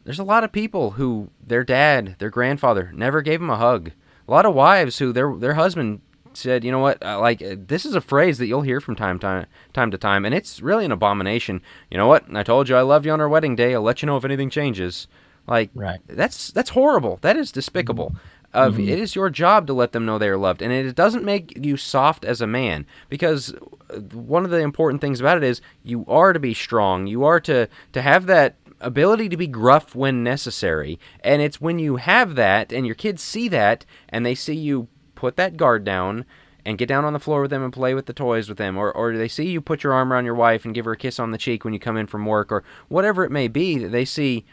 There's 0.05 0.19
a 0.19 0.25
lot 0.25 0.45
of 0.45 0.53
people 0.53 0.93
who 0.93 1.31
their 1.47 1.65
dad, 1.65 2.17
their 2.19 2.31
grandfather 2.31 2.91
never 2.95 3.23
gave 3.23 3.41
them 3.41 3.51
a 3.51 3.57
hug. 3.57 3.93
A 4.27 4.31
lot 4.31 4.47
of 4.47 4.55
wives 4.55 4.99
who 4.99 5.13
their 5.13 5.35
their 5.37 5.55
husband 5.55 6.01
said, 6.33 6.63
you 6.65 6.71
know 6.71 6.79
what, 6.79 7.01
like 7.03 7.43
uh, 7.43 7.57
this 7.59 7.85
is 7.85 7.95
a 7.95 8.01
phrase 8.01 8.39
that 8.39 8.47
you'll 8.47 8.63
hear 8.63 8.81
from 8.81 8.97
time 8.97 9.19
time 9.19 9.47
time 9.73 9.91
to 9.91 9.99
time, 9.99 10.25
and 10.25 10.35
it's 10.35 10.61
really 10.61 10.85
an 10.85 10.93
abomination. 10.93 11.61
You 11.91 11.99
know 11.99 12.07
what? 12.07 12.25
I 12.35 12.43
told 12.43 12.69
you 12.69 12.77
I 12.77 12.83
loved 12.83 13.07
you 13.07 13.13
on 13.13 13.21
our 13.21 13.29
wedding 13.29 13.57
day. 13.57 13.75
I'll 13.75 13.83
let 13.83 14.03
you 14.03 14.07
know 14.07 14.17
if 14.17 14.25
anything 14.25 14.51
changes. 14.51 15.09
Like 15.47 15.71
Right. 15.75 16.01
that's 16.07 16.53
that's 16.53 16.71
horrible. 16.71 17.19
That 17.23 17.37
is 17.37 17.51
despicable. 17.51 18.15
Of 18.53 18.75
Mhm. 18.75 18.89
it 18.89 18.99
is 18.99 19.15
your 19.15 19.31
job 19.31 19.67
to 19.67 19.73
let 19.73 19.93
them 19.93 20.05
know 20.05 20.19
they 20.19 20.29
are 20.29 20.37
loved 20.37 20.61
and 20.63 20.73
it 20.73 20.95
doesn't 20.97 21.25
make 21.25 21.53
you 21.65 21.77
soft 21.77 22.25
as 22.25 22.41
a 22.41 22.47
man 22.47 22.85
because 23.09 23.55
uh, 23.91 23.99
one 24.13 24.45
of 24.45 24.51
the 24.51 24.59
important 24.59 25.01
things 25.01 25.21
about 25.21 25.37
it 25.37 25.45
is 25.45 25.61
you 25.85 26.05
are 26.09 26.33
to 26.33 26.41
be 26.41 26.53
strong 26.53 27.07
you 27.07 27.23
are 27.25 27.39
to 27.41 27.69
to 27.93 28.03
have 28.03 28.27
that 28.27 28.57
ability 28.81 29.29
to 29.29 29.37
be 29.37 29.47
gruff 29.47 29.95
when 29.95 30.25
necessary 30.25 30.99
and 31.23 31.41
it's 31.43 31.61
when 31.61 31.79
you 31.79 31.97
have 31.97 32.35
that 32.35 32.73
and 32.73 32.87
your 32.87 32.95
kids 32.95 33.23
see 33.23 33.47
that 33.47 33.85
and 34.09 34.27
they 34.27 34.35
see 34.35 34.55
you 34.57 34.89
put 35.15 35.37
that 35.37 35.57
guard 35.57 35.85
down 35.85 36.25
and 36.65 36.77
get 36.77 36.89
down 36.89 37.05
on 37.05 37.13
the 37.13 37.19
floor 37.21 37.43
with 37.43 37.51
them 37.51 37.63
and 37.63 37.73
play 37.73 37.95
with 37.95 38.07
the 38.07 38.13
toys 38.13 38.49
with 38.49 38.59
them 38.59 38.77
or, 38.77 38.91
or 38.93 39.17
they 39.17 39.29
see 39.29 39.49
you 39.49 39.61
put 39.61 39.83
your 39.85 39.93
arm 39.93 40.13
around 40.13 40.25
your 40.25 40.35
wife 40.35 40.65
and 40.65 40.75
give 40.75 40.87
her 40.87 40.93
a 40.93 40.97
kiss 40.97 41.19
on 41.21 41.31
the 41.31 41.39
cheek 41.39 41.65
when 41.65 41.73
you 41.73 41.79
come 41.79 41.97
in 41.97 42.07
from 42.07 42.27
work 42.27 42.51
or 42.51 42.65
whatever 42.89 43.23
it 43.25 43.31
may 43.31 43.47
be 43.49 43.79
that 43.79 43.91
they 43.91 44.05
see 44.05 44.45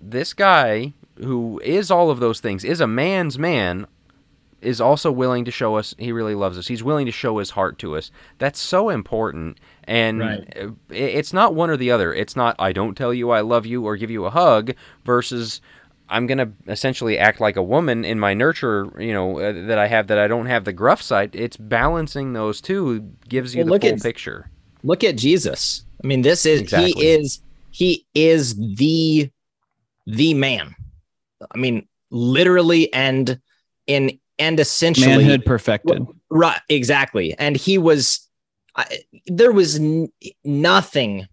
this 0.00 0.32
guy 0.34 0.92
who 1.18 1.60
is 1.64 1.90
all 1.90 2.10
of 2.10 2.20
those 2.20 2.40
things 2.40 2.64
is 2.64 2.80
a 2.80 2.86
man's 2.86 3.38
man 3.38 3.86
is 4.62 4.80
also 4.80 5.12
willing 5.12 5.44
to 5.44 5.50
show 5.50 5.76
us 5.76 5.94
he 5.98 6.12
really 6.12 6.34
loves 6.34 6.56
us 6.58 6.66
he's 6.66 6.82
willing 6.82 7.06
to 7.06 7.12
show 7.12 7.38
his 7.38 7.50
heart 7.50 7.78
to 7.78 7.96
us 7.96 8.10
that's 8.38 8.58
so 8.58 8.88
important 8.88 9.58
and 9.84 10.20
Right. 10.20 10.68
it's 10.90 11.32
not 11.32 11.54
one 11.54 11.70
or 11.70 11.76
the 11.76 11.90
other 11.90 12.12
it's 12.12 12.34
not 12.36 12.56
i 12.58 12.72
don't 12.72 12.96
tell 12.96 13.12
you 13.14 13.30
i 13.30 13.40
love 13.40 13.66
you 13.66 13.84
or 13.84 13.96
give 13.96 14.10
you 14.10 14.24
a 14.24 14.30
hug 14.30 14.72
versus 15.04 15.60
i'm 16.08 16.26
going 16.26 16.38
to 16.38 16.50
essentially 16.68 17.18
act 17.18 17.40
like 17.40 17.56
a 17.56 17.62
woman 17.62 18.04
in 18.04 18.18
my 18.18 18.32
nurture 18.34 18.90
you 18.98 19.12
know 19.12 19.38
uh, 19.38 19.52
that 19.66 19.78
i 19.78 19.86
have 19.86 20.06
that 20.06 20.18
i 20.18 20.26
don't 20.26 20.46
have 20.46 20.64
the 20.64 20.72
gruff 20.72 21.02
side 21.02 21.34
it's 21.36 21.56
balancing 21.58 22.32
those 22.32 22.60
two 22.60 23.00
gives 23.28 23.54
you 23.54 23.64
Well, 23.64 23.74
the 23.78 23.88
full 23.88 23.96
at- 23.96 24.02
picture 24.02 24.50
Look 24.82 25.02
at 25.02 25.16
Jesus. 25.16 25.84
I 26.04 26.06
mean, 26.06 26.22
this 26.22 26.46
is 26.46 26.60
Exactly. 26.60 26.92
he 26.92 27.06
is 27.08 27.40
he 27.72 28.06
is 28.14 28.54
the 28.76 29.30
the 30.06 30.32
man. 30.34 30.76
I 31.50 31.58
mean, 31.58 31.88
literally 32.10 32.92
and 32.92 33.40
in 33.86 34.18
and 34.38 34.60
essentially 34.60 35.08
Manhood 35.08 35.44
perfected. 35.44 36.06
Right, 36.30 36.60
exactly. 36.68 37.34
And 37.38 37.56
he 37.56 37.78
was, 37.78 38.28
I, 38.74 39.00
there 39.26 39.52
was 39.52 39.76
n- 39.76 40.08
nothing 40.44 41.26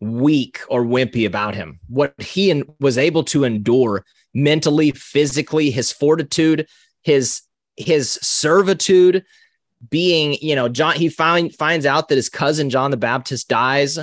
weak 0.00 0.60
or 0.68 0.84
wimpy 0.84 1.26
about 1.26 1.54
him. 1.54 1.78
What 1.88 2.20
he 2.20 2.50
en- 2.50 2.64
was 2.80 2.98
able 2.98 3.22
to 3.24 3.44
endure 3.44 4.04
mentally, 4.34 4.90
physically, 4.92 5.70
his 5.70 5.92
fortitude, 5.92 6.66
his 7.02 7.42
his 7.76 8.12
servitude, 8.22 9.24
being, 9.88 10.36
you 10.40 10.54
know, 10.54 10.68
John. 10.68 10.96
He 10.96 11.08
find 11.08 11.54
finds 11.54 11.86
out 11.86 12.08
that 12.08 12.16
his 12.16 12.28
cousin 12.28 12.70
John 12.70 12.90
the 12.90 12.96
Baptist 12.96 13.48
dies, 13.48 13.98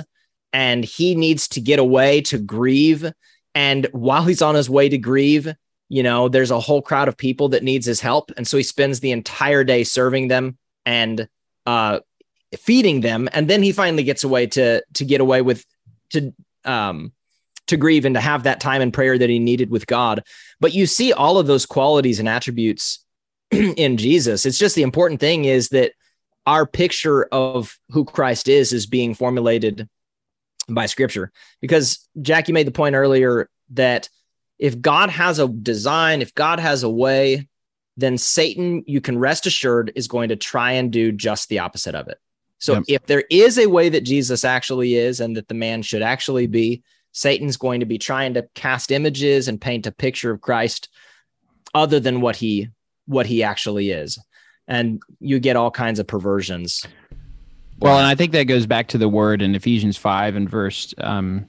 and 0.52 0.84
he 0.84 1.14
needs 1.14 1.48
to 1.48 1.60
get 1.60 1.78
away 1.78 2.22
to 2.22 2.38
grieve. 2.38 3.12
And 3.54 3.86
while 3.92 4.24
he's 4.24 4.42
on 4.42 4.54
his 4.54 4.70
way 4.70 4.88
to 4.88 4.98
grieve, 4.98 5.52
you 5.88 6.02
know 6.02 6.28
there's 6.28 6.52
a 6.52 6.60
whole 6.60 6.82
crowd 6.82 7.08
of 7.08 7.16
people 7.16 7.48
that 7.50 7.64
needs 7.64 7.86
his 7.86 8.00
help. 8.00 8.30
And 8.36 8.46
so 8.46 8.56
he 8.56 8.62
spends 8.62 9.00
the 9.00 9.10
entire 9.10 9.64
day 9.64 9.84
serving 9.84 10.28
them 10.28 10.56
and 10.86 11.28
uh 11.66 12.00
feeding 12.56 13.00
them. 13.00 13.28
And 13.32 13.48
then 13.48 13.62
he 13.62 13.72
finally 13.72 14.04
gets 14.04 14.24
away 14.24 14.46
to 14.48 14.82
to 14.94 15.04
get 15.04 15.20
away 15.20 15.42
with 15.42 15.64
to 16.10 16.32
um 16.64 17.12
to 17.66 17.76
grieve 17.76 18.04
and 18.04 18.14
to 18.14 18.20
have 18.20 18.42
that 18.44 18.60
time 18.60 18.82
in 18.82 18.92
prayer 18.92 19.18
that 19.18 19.30
he 19.30 19.38
needed 19.38 19.70
with 19.70 19.86
God. 19.86 20.24
But 20.60 20.74
you 20.74 20.86
see 20.86 21.12
all 21.12 21.38
of 21.38 21.46
those 21.46 21.66
qualities 21.66 22.18
and 22.18 22.28
attributes 22.28 23.04
in 23.50 23.96
Jesus. 23.96 24.46
It's 24.46 24.58
just 24.58 24.74
the 24.74 24.82
important 24.82 25.20
thing 25.20 25.44
is 25.44 25.70
that 25.70 25.92
our 26.46 26.66
picture 26.66 27.24
of 27.26 27.78
who 27.90 28.04
Christ 28.04 28.48
is 28.48 28.72
is 28.72 28.86
being 28.86 29.14
formulated 29.14 29.88
by 30.74 30.86
scripture 30.86 31.32
because 31.60 32.08
Jackie 32.20 32.52
made 32.52 32.66
the 32.66 32.72
point 32.72 32.94
earlier 32.94 33.48
that 33.70 34.08
if 34.58 34.80
God 34.80 35.10
has 35.10 35.38
a 35.38 35.48
design, 35.48 36.22
if 36.22 36.34
God 36.34 36.60
has 36.60 36.82
a 36.82 36.90
way, 36.90 37.48
then 37.96 38.18
Satan, 38.18 38.84
you 38.86 39.00
can 39.00 39.18
rest 39.18 39.46
assured, 39.46 39.92
is 39.94 40.08
going 40.08 40.28
to 40.28 40.36
try 40.36 40.72
and 40.72 40.92
do 40.92 41.12
just 41.12 41.48
the 41.48 41.58
opposite 41.58 41.94
of 41.94 42.08
it. 42.08 42.18
So 42.58 42.74
Yep. 42.74 42.84
if 42.88 43.06
there 43.06 43.24
is 43.30 43.58
a 43.58 43.68
way 43.68 43.88
that 43.88 44.02
Jesus 44.02 44.44
actually 44.44 44.94
is 44.94 45.20
and 45.20 45.36
that 45.36 45.48
the 45.48 45.54
man 45.54 45.82
should 45.82 46.02
actually 46.02 46.46
be, 46.46 46.82
Satan's 47.12 47.56
going 47.56 47.80
to 47.80 47.86
be 47.86 47.98
trying 47.98 48.34
to 48.34 48.48
cast 48.54 48.90
images 48.90 49.48
and 49.48 49.60
paint 49.60 49.86
a 49.86 49.92
picture 49.92 50.30
of 50.30 50.40
Christ 50.40 50.88
other 51.74 52.00
than 52.00 52.20
what 52.20 52.36
he 52.36 52.68
what 53.06 53.26
he 53.26 53.42
actually 53.42 53.90
is. 53.90 54.18
And 54.68 55.02
you 55.18 55.40
get 55.40 55.56
all 55.56 55.70
kinds 55.70 55.98
of 55.98 56.06
perversions. 56.06 56.86
Well, 57.80 57.96
and 57.98 58.06
I 58.06 58.14
think 58.14 58.32
that 58.32 58.44
goes 58.44 58.66
back 58.66 58.88
to 58.88 58.98
the 58.98 59.08
word 59.08 59.40
in 59.40 59.54
Ephesians 59.54 59.96
5 59.96 60.36
and 60.36 60.48
verse 60.48 60.92
um, 60.98 61.46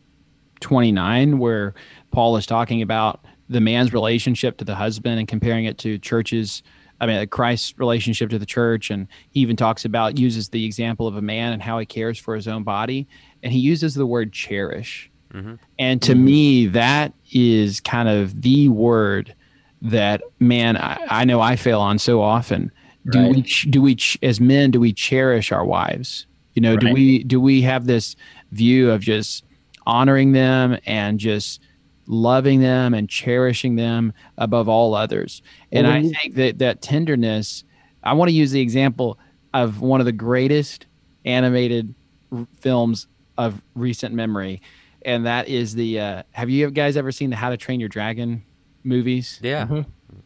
29, 0.62 1.40
where 1.40 1.74
Paul 2.12 2.38
is 2.38 2.46
talking 2.46 2.82
about 2.82 3.26
the 3.50 3.60
man's 3.60 3.92
relationship 3.92 4.58
to 4.58 4.66
the 4.66 4.76
husband 4.76 5.20
and 5.20 5.28
comparing 5.28 5.66
it 5.66 5.78
to 5.80 5.98
churches. 5.98 6.64
I 7.02 7.06
mean, 7.06 7.28
Christ's 7.28 7.78
relationship 7.78 8.30
to 8.30 8.40
the 8.40 8.46
church. 8.46 8.90
And 8.92 9.08
he 9.32 9.42
even 9.42 9.58
talks 9.58 9.84
about, 9.84 10.18
uses 10.18 10.50
the 10.50 10.64
example 10.66 11.06
of 11.06 11.18
a 11.18 11.22
man 11.22 11.52
and 11.52 11.62
how 11.62 11.78
he 11.80 11.86
cares 11.86 12.18
for 12.18 12.34
his 12.36 12.48
own 12.48 12.64
body. 12.64 13.08
And 13.44 13.52
he 13.52 13.60
uses 13.60 13.94
the 13.96 14.06
word 14.06 14.32
cherish. 14.32 15.12
Mhm. 15.34 15.60
And 15.80 16.02
to 16.04 16.14
Mhm. 16.14 16.20
me, 16.24 16.68
that 16.68 17.14
is 17.34 17.82
kind 17.82 18.08
of 18.08 18.42
the 18.42 18.70
word 18.70 19.34
that, 19.82 20.22
man, 20.40 20.78
I, 20.78 20.98
I 21.10 21.26
know 21.26 21.42
I 21.42 21.56
fail 21.58 21.82
on 21.82 21.98
so 21.98 22.22
often 22.22 22.72
do 23.10 23.20
Right. 23.20 23.32
we 23.36 23.42
ch- 23.42 23.68
do 23.70 23.82
we 23.82 23.96
ch- 23.96 24.18
as 24.22 24.40
men 24.40 24.72
do 24.72 24.80
we 24.80 24.94
cherish 24.94 25.52
our 25.52 25.66
wives? 25.66 26.28
You 26.54 26.62
know 26.62 26.76
do 26.76 26.92
we 26.94 27.24
do 27.24 27.40
we 27.42 27.62
have 27.64 27.86
this 27.88 28.16
view 28.52 28.92
of 28.92 29.02
just 29.02 29.44
honoring 29.88 30.34
them 30.34 30.78
and 30.86 31.20
just 31.20 31.60
loving 32.08 32.60
them 32.60 32.94
and 32.94 33.08
cherishing 33.10 33.76
them 33.78 34.12
above 34.38 34.68
all 34.68 34.94
others? 34.94 35.42
And 35.72 35.88
Well, 35.88 35.96
i 35.96 36.00
you- 36.00 36.12
think 36.12 36.36
that 36.36 36.60
that 36.60 36.82
tenderness 36.82 37.64
i 38.04 38.14
want 38.14 38.30
to 38.30 38.36
use 38.36 38.52
the 38.52 38.60
example 38.62 39.18
of 39.54 39.80
one 39.82 40.00
of 40.02 40.06
the 40.06 40.12
greatest 40.12 40.86
animated 41.26 41.94
r- 42.32 42.48
films 42.60 43.08
of 43.38 43.62
recent 43.76 44.14
memory 44.14 44.62
and 45.04 45.26
that 45.26 45.48
is 45.48 45.74
the 45.76 46.00
uh, 46.00 46.24
have 46.32 46.50
you 46.50 46.70
guys 46.70 46.98
ever 46.98 47.12
seen 47.12 47.30
the 47.30 47.36
how 47.36 47.50
to 47.50 47.58
train 47.58 47.80
your 47.80 47.90
dragon 47.90 48.44
movies? 48.84 49.40
Yeah. 49.42 49.66
Mhm. 49.68 49.86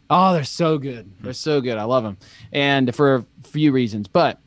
Oh, 0.09 0.33
they're 0.33 0.43
so 0.43 0.77
good. 0.77 1.05
Hmm. 1.05 1.23
They're 1.23 1.33
so 1.33 1.61
good. 1.61 1.77
I 1.77 1.83
love 1.83 2.03
them. 2.03 2.17
And 2.51 2.95
for 2.95 3.15
a 3.15 3.25
few 3.43 3.71
reasons, 3.71 4.07
but 4.07 4.39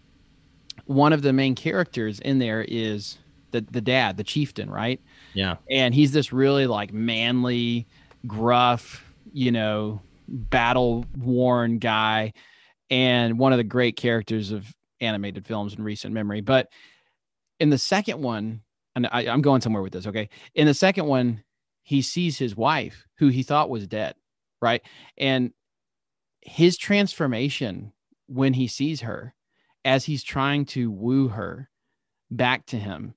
one 0.86 1.12
of 1.12 1.22
the 1.22 1.32
main 1.32 1.54
characters 1.54 2.20
in 2.20 2.38
there 2.38 2.64
is 2.66 3.18
the 3.50 3.60
the 3.60 3.80
dad, 3.80 4.16
the 4.16 4.24
chieftain, 4.24 4.70
right? 4.70 5.00
Yeah. 5.34 5.56
And 5.70 5.94
he's 5.94 6.12
this 6.12 6.32
really 6.32 6.66
like 6.66 6.92
manly, 6.92 7.86
gruff, 8.26 9.04
you 9.32 9.52
know, 9.52 10.00
battle 10.28 11.04
worn 11.16 11.78
guy 11.78 12.32
and 12.90 13.38
one 13.38 13.52
of 13.52 13.58
the 13.58 13.64
great 13.64 13.96
characters 13.96 14.50
of 14.50 14.66
animated 15.00 15.46
films 15.46 15.74
in 15.74 15.82
recent 15.82 16.12
memory. 16.14 16.40
But 16.40 16.68
in 17.60 17.70
the 17.70 17.78
second 17.78 18.22
one, 18.22 18.62
and 18.94 19.06
I, 19.12 19.26
I'm 19.26 19.42
going 19.42 19.60
somewhere 19.60 19.82
with 19.82 19.92
this, 19.92 20.06
okay? 20.06 20.28
In 20.54 20.66
the 20.66 20.74
second 20.74 21.06
one, 21.06 21.42
he 21.82 22.02
sees 22.02 22.38
his 22.38 22.56
wife, 22.56 23.06
who 23.16 23.28
he 23.28 23.42
thought 23.42 23.70
was 23.70 23.86
dead, 23.86 24.14
right? 24.60 24.82
And 25.16 25.52
his 26.40 26.76
transformation 26.76 27.92
when 28.26 28.54
he 28.54 28.66
sees 28.66 29.00
her 29.02 29.34
as 29.84 30.04
he's 30.04 30.22
trying 30.22 30.64
to 30.66 30.90
woo 30.90 31.28
her 31.28 31.68
back 32.30 32.66
to 32.66 32.76
him 32.76 33.14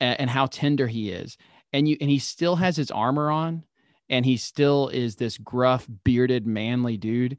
and, 0.00 0.20
and 0.20 0.30
how 0.30 0.46
tender 0.46 0.86
he 0.86 1.10
is 1.10 1.36
and 1.72 1.88
you 1.88 1.96
and 2.00 2.10
he 2.10 2.18
still 2.18 2.56
has 2.56 2.76
his 2.76 2.90
armor 2.90 3.30
on 3.30 3.64
and 4.08 4.24
he 4.24 4.36
still 4.36 4.88
is 4.88 5.16
this 5.16 5.36
gruff 5.38 5.86
bearded 6.04 6.46
manly 6.46 6.96
dude 6.96 7.36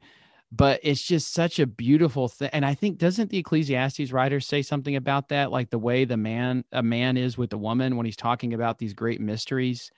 but 0.52 0.78
it's 0.82 1.02
just 1.02 1.34
such 1.34 1.58
a 1.58 1.66
beautiful 1.66 2.28
thing 2.28 2.50
and 2.52 2.64
i 2.64 2.72
think 2.74 2.98
doesn't 2.98 3.30
the 3.30 3.38
ecclesiastes 3.38 4.12
writer 4.12 4.38
say 4.38 4.62
something 4.62 4.94
about 4.96 5.28
that 5.28 5.50
like 5.50 5.70
the 5.70 5.78
way 5.78 6.04
the 6.04 6.16
man 6.16 6.64
a 6.72 6.82
man 6.82 7.16
is 7.16 7.36
with 7.36 7.50
the 7.50 7.58
woman 7.58 7.96
when 7.96 8.06
he's 8.06 8.16
talking 8.16 8.54
about 8.54 8.78
these 8.78 8.94
great 8.94 9.20
mysteries 9.20 9.90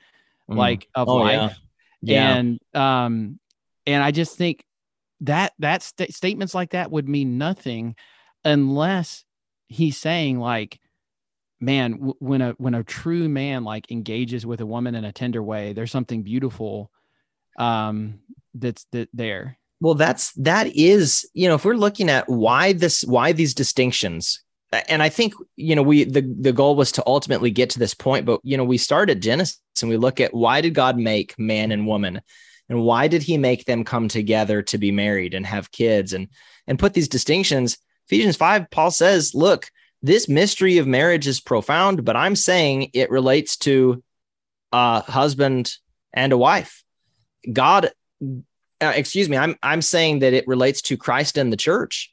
Mm. 0.51 0.57
like 0.57 0.89
of 0.97 1.09
Oh, 1.09 1.17
life 1.17 1.33
yeah. 1.33 1.51
Yeah. 2.03 2.35
and 2.35 2.59
um 2.75 3.39
and 3.87 4.03
i 4.03 4.11
just 4.11 4.37
think 4.37 4.65
that 5.23 5.53
that 5.59 5.83
sta- 5.83 6.11
statements 6.11 6.55
like 6.55 6.71
that 6.71 6.91
would 6.91 7.09
mean 7.09 7.39
nothing 7.39 7.95
unless 8.45 9.25
he's 9.69 9.97
saying 9.97 10.39
like 10.39 10.81
man 11.61 11.93
w- 11.93 12.15
when 12.19 12.41
a 12.41 12.51
when 12.53 12.75
a 12.75 12.83
true 12.85 13.29
man 13.29 13.65
like 13.65 13.91
engages 13.91 14.47
with 14.47 14.61
a 14.61 14.67
woman 14.67 14.95
in 14.95 15.05
a 15.05 15.13
tender 15.13 15.43
way 15.43 15.73
there's 15.73 15.93
something 15.93 16.23
beautiful 16.23 16.91
um 17.59 18.21
that's 18.55 18.87
that 18.93 19.09
there 19.13 19.59
Well, 19.81 19.95
that's 19.95 20.33
that 20.35 20.67
is, 20.77 21.29
you 21.35 21.49
know, 21.49 21.55
if 21.55 21.65
we're 21.65 21.75
looking 21.75 22.11
at 22.11 22.29
why 22.29 22.73
this, 22.75 23.03
why 23.05 23.33
these 23.33 23.55
distinctions, 23.55 24.43
and 24.89 25.03
I 25.03 25.09
think, 25.09 25.33
you 25.57 25.75
know, 25.75 25.83
we 25.83 26.05
the 26.05 26.21
the 26.21 26.53
goal 26.53 26.77
was 26.77 26.93
to 26.93 27.03
ultimately 27.07 27.51
get 27.51 27.71
to 27.71 27.79
this 27.79 27.95
point, 27.95 28.27
but 28.27 28.41
you 28.43 28.57
know, 28.57 28.65
we 28.65 28.79
start 28.79 29.11
at 29.11 29.21
Genesis 29.21 29.61
and 29.83 29.91
we 29.91 29.97
look 29.97 30.21
at 30.21 30.35
why 30.35 30.61
did 30.61 30.75
God 30.75 30.97
make 30.99 31.39
man 31.39 31.73
and 31.73 31.87
woman, 31.87 32.21
and 32.69 32.83
why 32.83 33.09
did 33.09 33.23
He 33.23 33.39
make 33.39 33.65
them 33.65 33.85
come 33.85 34.09
together 34.09 34.63
to 34.63 34.79
be 34.79 34.91
married 34.91 35.35
and 35.35 35.47
have 35.47 35.73
kids 35.73 36.13
and 36.13 36.29
and 36.67 36.79
put 36.79 36.95
these 36.95 37.09
distinctions. 37.09 37.79
Ephesians 38.07 38.37
five, 38.37 38.71
Paul 38.71 38.91
says, 38.91 39.35
look, 39.35 39.71
this 40.03 40.29
mystery 40.29 40.79
of 40.79 40.87
marriage 40.87 41.27
is 41.27 41.41
profound, 41.41 42.05
but 42.05 42.17
I'm 42.17 42.37
saying 42.37 42.91
it 42.95 43.11
relates 43.11 43.57
to 43.59 44.03
a 44.73 45.01
husband 45.01 45.73
and 46.13 46.33
a 46.33 46.39
wife. 46.39 46.83
God 47.53 47.91
uh, 48.81 48.93
excuse 48.95 49.29
me, 49.29 49.37
I'm 49.37 49.57
I'm 49.63 49.83
saying 49.83 50.21
that 50.21 50.33
it 50.33 50.49
relates 50.49 50.83
to 50.83 50.97
Christ 50.97 51.37
and 51.37 51.53
the 51.53 51.57
church. 51.57 52.11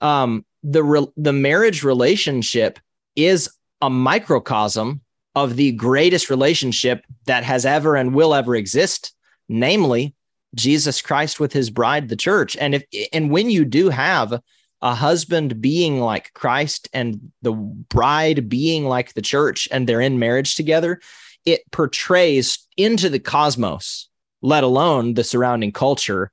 Um, 0.00 0.44
the 0.62 0.82
re- 0.82 1.12
the 1.16 1.32
marriage 1.32 1.82
relationship 1.82 2.78
is 3.16 3.50
a 3.80 3.90
microcosm 3.90 5.00
of 5.34 5.56
the 5.56 5.72
greatest 5.72 6.30
relationship 6.30 7.04
that 7.26 7.44
has 7.44 7.64
ever 7.64 7.96
and 7.96 8.14
will 8.14 8.34
ever 8.34 8.56
exist, 8.56 9.14
namely 9.48 10.14
Jesus 10.54 11.00
Christ 11.00 11.38
with 11.38 11.52
his 11.52 11.70
bride, 11.70 12.08
the 12.08 12.16
church. 12.16 12.56
And 12.56 12.74
if 12.74 12.84
and 13.12 13.30
when 13.30 13.50
you 13.50 13.64
do 13.64 13.88
have 13.88 14.40
a 14.82 14.94
husband 14.94 15.60
being 15.60 16.00
like 16.00 16.32
Christ 16.32 16.88
and 16.92 17.32
the 17.42 17.52
bride 17.52 18.48
being 18.48 18.86
like 18.86 19.12
the 19.14 19.22
church 19.22 19.68
and 19.70 19.86
they're 19.86 20.00
in 20.00 20.18
marriage 20.18 20.56
together, 20.56 21.00
it 21.44 21.70
portrays 21.70 22.66
into 22.76 23.08
the 23.08 23.18
cosmos, 23.18 24.08
let 24.42 24.64
alone 24.64 25.14
the 25.14 25.24
surrounding 25.24 25.72
culture, 25.72 26.32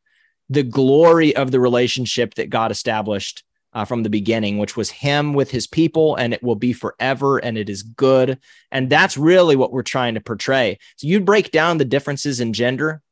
the 0.50 0.64
glory 0.64 1.36
of 1.36 1.52
the 1.52 1.60
relationship 1.60 2.36
that 2.36 2.50
God 2.50 2.72
established 2.72 3.44
uh, 3.78 3.86
from 3.86 4.02
the 4.02 4.10
beginning, 4.10 4.58
which 4.58 4.76
was 4.76 4.90
Him 4.90 5.36
with 5.36 5.52
His 5.52 5.68
people, 5.68 6.16
and 6.16 6.34
it 6.34 6.42
will 6.42 6.56
be 6.56 6.74
forever, 6.74 7.38
and 7.38 7.60
it 7.60 7.70
is 7.70 7.84
good. 7.84 8.40
And 8.72 8.90
that's 8.90 9.20
really 9.20 9.56
what 9.56 9.72
we're 9.72 9.84
trying 9.84 10.16
to 10.16 10.20
portray. 10.20 10.80
So 10.96 11.06
you 11.06 11.22
break 11.22 11.52
down 11.52 11.78
the 11.78 11.86
differences 11.86 12.40
in 12.40 12.54
gender, 12.54 13.04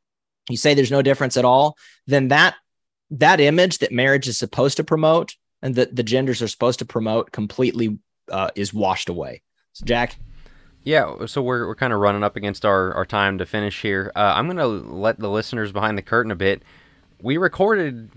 you 0.50 0.58
say 0.58 0.74
there's 0.74 0.90
no 0.90 1.04
difference 1.04 1.38
at 1.38 1.46
all, 1.46 1.78
then 2.08 2.30
that 2.30 2.56
that 3.12 3.40
image 3.40 3.78
that 3.78 3.92
marriage 3.92 4.28
is 4.28 4.40
supposed 4.40 4.78
to 4.78 4.84
promote 4.84 5.36
and 5.62 5.76
that 5.76 5.96
the 5.96 6.02
genders 6.02 6.42
are 6.42 6.48
supposed 6.48 6.80
to 6.80 6.86
promote 6.86 7.32
completely 7.32 8.00
uh, 8.32 8.50
is 8.56 8.74
washed 8.74 9.08
away. 9.08 9.44
So, 9.74 9.86
Jack. 9.86 10.16
Yeah, 10.82 11.28
so 11.28 11.44
we're, 11.44 11.68
we're 11.68 11.76
kind 11.76 11.94
of 11.94 12.00
running 12.00 12.24
up 12.24 12.36
against 12.36 12.66
our, 12.66 12.92
our 12.96 13.06
time 13.06 13.38
to 13.38 13.46
finish 13.46 13.84
here. 13.84 14.12
Uh, 14.16 14.34
I'm 14.36 14.48
going 14.48 14.58
to 14.58 14.66
let 14.66 15.20
the 15.20 15.30
listeners 15.30 15.72
behind 15.72 15.96
the 15.96 16.02
curtain 16.02 16.32
a 16.32 16.36
bit. 16.36 16.64
We 17.22 17.38
recorded 17.38 18.10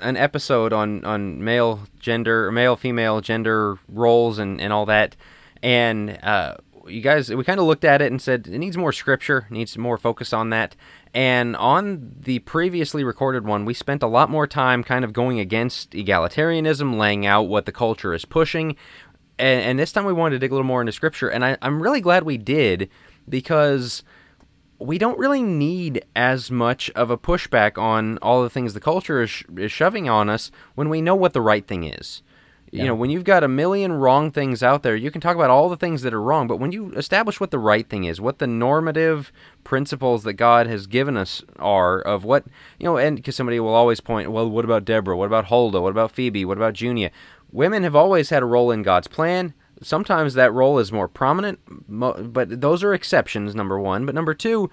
an 0.00 0.16
episode 0.16 0.72
on, 0.72 1.04
on 1.04 1.42
male 1.42 1.80
gender, 1.98 2.50
male 2.50 2.76
female 2.76 3.20
gender 3.20 3.78
roles 3.88 4.38
and, 4.38 4.60
and 4.60 4.72
all 4.72 4.86
that. 4.86 5.16
And 5.62 6.18
uh, 6.22 6.56
you 6.86 7.00
guys, 7.00 7.32
we 7.34 7.44
kind 7.44 7.60
of 7.60 7.66
looked 7.66 7.84
at 7.84 8.02
it 8.02 8.10
and 8.10 8.20
said 8.20 8.46
it 8.46 8.58
needs 8.58 8.76
more 8.76 8.92
scripture, 8.92 9.46
needs 9.50 9.76
more 9.76 9.98
focus 9.98 10.32
on 10.32 10.50
that. 10.50 10.74
And 11.12 11.56
on 11.56 12.14
the 12.20 12.38
previously 12.40 13.02
recorded 13.04 13.44
one, 13.44 13.64
we 13.64 13.74
spent 13.74 14.02
a 14.02 14.06
lot 14.06 14.30
more 14.30 14.46
time 14.46 14.84
kind 14.84 15.04
of 15.04 15.12
going 15.12 15.40
against 15.40 15.90
egalitarianism, 15.90 16.96
laying 16.96 17.26
out 17.26 17.42
what 17.42 17.66
the 17.66 17.72
culture 17.72 18.14
is 18.14 18.24
pushing. 18.24 18.76
And, 19.38 19.62
and 19.62 19.78
this 19.78 19.92
time 19.92 20.04
we 20.04 20.12
wanted 20.12 20.36
to 20.36 20.38
dig 20.38 20.52
a 20.52 20.54
little 20.54 20.66
more 20.66 20.80
into 20.80 20.92
scripture. 20.92 21.28
And 21.28 21.44
I, 21.44 21.56
I'm 21.62 21.82
really 21.82 22.00
glad 22.00 22.22
we 22.22 22.38
did 22.38 22.88
because 23.28 24.02
we 24.80 24.98
don't 24.98 25.18
really 25.18 25.42
need 25.42 26.04
as 26.16 26.50
much 26.50 26.90
of 26.90 27.10
a 27.10 27.18
pushback 27.18 27.76
on 27.76 28.18
all 28.18 28.42
the 28.42 28.50
things 28.50 28.74
the 28.74 28.80
culture 28.80 29.22
is, 29.22 29.30
sh- 29.30 29.44
is 29.56 29.70
shoving 29.70 30.08
on 30.08 30.28
us 30.28 30.50
when 30.74 30.88
we 30.88 31.02
know 31.02 31.14
what 31.14 31.32
the 31.32 31.40
right 31.40 31.66
thing 31.66 31.84
is. 31.84 32.22
You 32.72 32.86
know, 32.86 32.94
when 32.94 33.10
you've 33.10 33.24
got 33.24 33.42
a 33.42 33.48
million 33.48 33.92
wrong 33.92 34.30
things 34.30 34.62
out 34.62 34.84
there, 34.84 34.94
you 34.94 35.10
can 35.10 35.20
talk 35.20 35.34
about 35.34 35.50
all 35.50 35.68
the 35.68 35.76
things 35.76 36.02
that 36.02 36.14
are 36.14 36.22
wrong, 36.22 36.46
but 36.46 36.58
when 36.58 36.70
you 36.70 36.92
establish 36.92 37.40
what 37.40 37.50
the 37.50 37.58
right 37.58 37.88
thing 37.88 38.04
is, 38.04 38.20
what 38.20 38.38
the 38.38 38.46
normative 38.46 39.32
principles 39.64 40.22
that 40.22 40.34
God 40.34 40.68
has 40.68 40.86
given 40.86 41.16
us 41.16 41.42
are 41.58 42.00
of 42.00 42.22
what, 42.22 42.44
you 42.78 42.84
know, 42.84 42.96
and 42.96 43.16
because 43.16 43.34
somebody 43.34 43.58
will 43.58 43.74
always 43.74 44.00
point, 44.00 44.30
well, 44.30 44.48
what 44.48 44.64
about 44.64 44.84
Deborah? 44.84 45.16
What 45.16 45.26
about 45.26 45.46
Huldah? 45.46 45.80
What 45.80 45.90
about 45.90 46.12
Phoebe? 46.12 46.44
What 46.44 46.58
about 46.58 46.74
Junia? 46.74 47.10
Women 47.50 47.82
have 47.82 47.96
always 47.96 48.30
had 48.30 48.42
a 48.42 48.46
role 48.46 48.70
in 48.70 48.82
God's 48.82 49.08
plan. 49.08 49.52
Sometimes 49.82 50.34
that 50.34 50.52
role 50.52 50.78
is 50.78 50.92
more 50.92 51.08
prominent, 51.08 51.58
but 51.88 52.60
those 52.60 52.82
are 52.82 52.92
exceptions, 52.92 53.54
number 53.54 53.78
one. 53.78 54.04
But 54.04 54.14
number 54.14 54.34
two, 54.34 54.70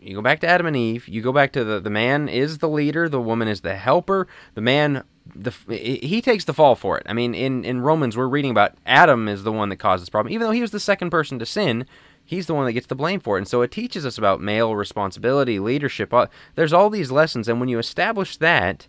you 0.00 0.14
go 0.14 0.22
back 0.22 0.40
to 0.40 0.48
Adam 0.48 0.66
and 0.66 0.76
Eve. 0.76 1.06
You 1.08 1.22
go 1.22 1.32
back 1.32 1.52
to 1.52 1.64
the 1.64 1.80
the 1.80 1.90
man 1.90 2.28
is 2.28 2.58
the 2.58 2.68
leader, 2.68 3.08
the 3.08 3.20
woman 3.20 3.48
is 3.48 3.60
the 3.60 3.76
helper. 3.76 4.26
The 4.54 4.60
man 4.60 5.04
the 5.34 5.52
he 5.68 6.20
takes 6.20 6.44
the 6.44 6.54
fall 6.54 6.74
for 6.74 6.98
it. 6.98 7.06
I 7.08 7.12
mean, 7.12 7.34
in 7.34 7.64
in 7.64 7.82
Romans 7.82 8.16
we're 8.16 8.26
reading 8.26 8.50
about 8.50 8.74
Adam 8.86 9.28
is 9.28 9.42
the 9.44 9.52
one 9.52 9.68
that 9.68 9.76
caused 9.76 10.02
this 10.02 10.08
problem, 10.08 10.32
even 10.32 10.46
though 10.46 10.52
he 10.52 10.62
was 10.62 10.70
the 10.72 10.80
second 10.80 11.10
person 11.10 11.38
to 11.38 11.46
sin. 11.46 11.86
He's 12.24 12.46
the 12.46 12.54
one 12.54 12.66
that 12.66 12.74
gets 12.74 12.86
the 12.86 12.94
blame 12.94 13.18
for 13.18 13.36
it. 13.36 13.40
And 13.40 13.48
so 13.48 13.60
it 13.62 13.72
teaches 13.72 14.06
us 14.06 14.16
about 14.16 14.40
male 14.40 14.76
responsibility, 14.76 15.58
leadership. 15.58 16.14
There's 16.54 16.72
all 16.72 16.88
these 16.88 17.10
lessons, 17.10 17.48
and 17.48 17.58
when 17.58 17.68
you 17.68 17.80
establish 17.80 18.36
that, 18.36 18.86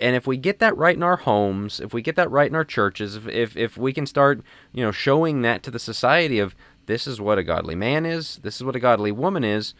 and 0.00 0.16
if 0.16 0.26
we 0.26 0.36
get 0.36 0.58
that 0.58 0.76
right 0.76 0.96
in 0.96 1.02
our 1.02 1.16
homes, 1.16 1.80
if 1.80 1.92
we 1.92 2.02
get 2.02 2.16
that 2.16 2.30
right 2.30 2.48
in 2.48 2.54
our 2.54 2.64
churches, 2.64 3.16
if, 3.16 3.28
if, 3.28 3.56
if 3.56 3.76
we 3.76 3.92
can 3.92 4.06
start, 4.06 4.42
you 4.72 4.84
know, 4.84 4.92
showing 4.92 5.42
that 5.42 5.62
to 5.64 5.70
the 5.70 5.78
society 5.78 6.38
of 6.38 6.54
this 6.86 7.06
is 7.06 7.20
what 7.20 7.38
a 7.38 7.44
godly 7.44 7.74
man 7.74 8.06
is, 8.06 8.40
this 8.42 8.56
is 8.56 8.64
what 8.64 8.76
a 8.76 8.80
godly 8.80 9.12
woman 9.12 9.44
is, 9.44 9.74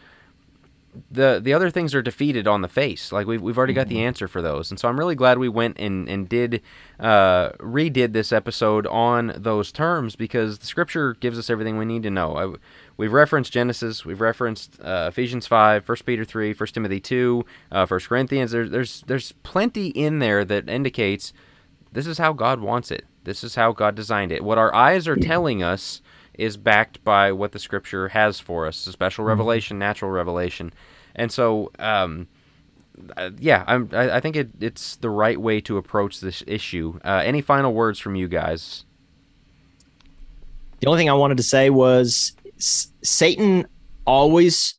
the 1.09 1.39
the 1.41 1.53
other 1.53 1.69
things 1.69 1.95
are 1.95 2.01
defeated 2.01 2.47
on 2.47 2.61
the 2.61 2.67
face. 2.67 3.11
Like 3.11 3.27
we've 3.27 3.41
we've 3.41 3.57
already 3.57 3.73
got 3.73 3.87
the 3.87 3.95
mm-hmm. 3.95 4.07
answer 4.07 4.27
for 4.27 4.41
those, 4.41 4.71
and 4.71 4.79
so 4.79 4.89
I'm 4.89 4.99
really 4.99 5.15
glad 5.15 5.37
we 5.37 5.49
went 5.49 5.79
and 5.79 6.07
and 6.09 6.27
did 6.27 6.61
uh, 6.99 7.51
redid 7.59 8.13
this 8.13 8.31
episode 8.31 8.85
on 8.87 9.33
those 9.35 9.71
terms 9.71 10.15
because 10.15 10.59
the 10.59 10.65
Scripture 10.65 11.13
gives 11.15 11.39
us 11.39 11.49
everything 11.49 11.77
we 11.77 11.85
need 11.85 12.03
to 12.03 12.11
know. 12.11 12.35
I, 12.35 12.55
we've 12.97 13.13
referenced 13.13 13.51
Genesis, 13.51 14.05
we've 14.05 14.21
referenced 14.21 14.79
uh, 14.81 15.07
Ephesians 15.09 15.47
five, 15.47 15.87
1 15.87 15.97
Peter 16.05 16.25
three, 16.25 16.53
1 16.53 16.67
Timothy 16.67 16.99
two, 16.99 17.45
uh, 17.71 17.85
1 17.85 17.99
Corinthians. 18.01 18.51
There's 18.51 18.71
there's 18.71 19.01
there's 19.07 19.31
plenty 19.43 19.87
in 19.87 20.19
there 20.19 20.45
that 20.45 20.69
indicates 20.69 21.33
this 21.91 22.07
is 22.07 22.17
how 22.17 22.33
God 22.33 22.61
wants 22.61 22.91
it. 22.91 23.05
This 23.23 23.43
is 23.43 23.55
how 23.55 23.71
God 23.71 23.95
designed 23.95 24.31
it. 24.31 24.43
What 24.43 24.57
our 24.57 24.73
eyes 24.73 25.07
are 25.07 25.15
telling 25.15 25.61
us 25.61 26.01
is 26.33 26.57
backed 26.57 27.03
by 27.03 27.31
what 27.31 27.51
the 27.51 27.59
scripture 27.59 28.07
has 28.09 28.39
for 28.39 28.65
us 28.65 28.87
a 28.87 28.91
special 28.91 29.23
mm-hmm. 29.23 29.29
revelation, 29.29 29.77
natural 29.77 30.11
revelation. 30.11 30.73
And 31.15 31.31
so, 31.31 31.71
um, 31.77 32.27
uh, 33.17 33.31
yeah, 33.37 33.63
I'm, 33.67 33.89
I, 33.91 34.17
I 34.17 34.19
think 34.19 34.35
it, 34.35 34.49
it's 34.59 34.95
the 34.97 35.09
right 35.09 35.39
way 35.39 35.61
to 35.61 35.77
approach 35.77 36.19
this 36.19 36.43
issue. 36.47 36.99
Uh, 37.03 37.21
any 37.23 37.41
final 37.41 37.73
words 37.73 37.99
from 37.99 38.15
you 38.15 38.27
guys? 38.27 38.85
The 40.79 40.87
only 40.87 40.99
thing 40.99 41.09
I 41.09 41.13
wanted 41.13 41.37
to 41.37 41.43
say 41.43 41.69
was 41.69 42.33
S- 42.61 42.91
Satan 43.03 43.67
always 44.05 44.75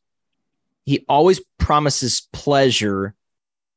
he 0.85 1.05
always 1.09 1.41
promises 1.59 2.29
pleasure 2.33 3.15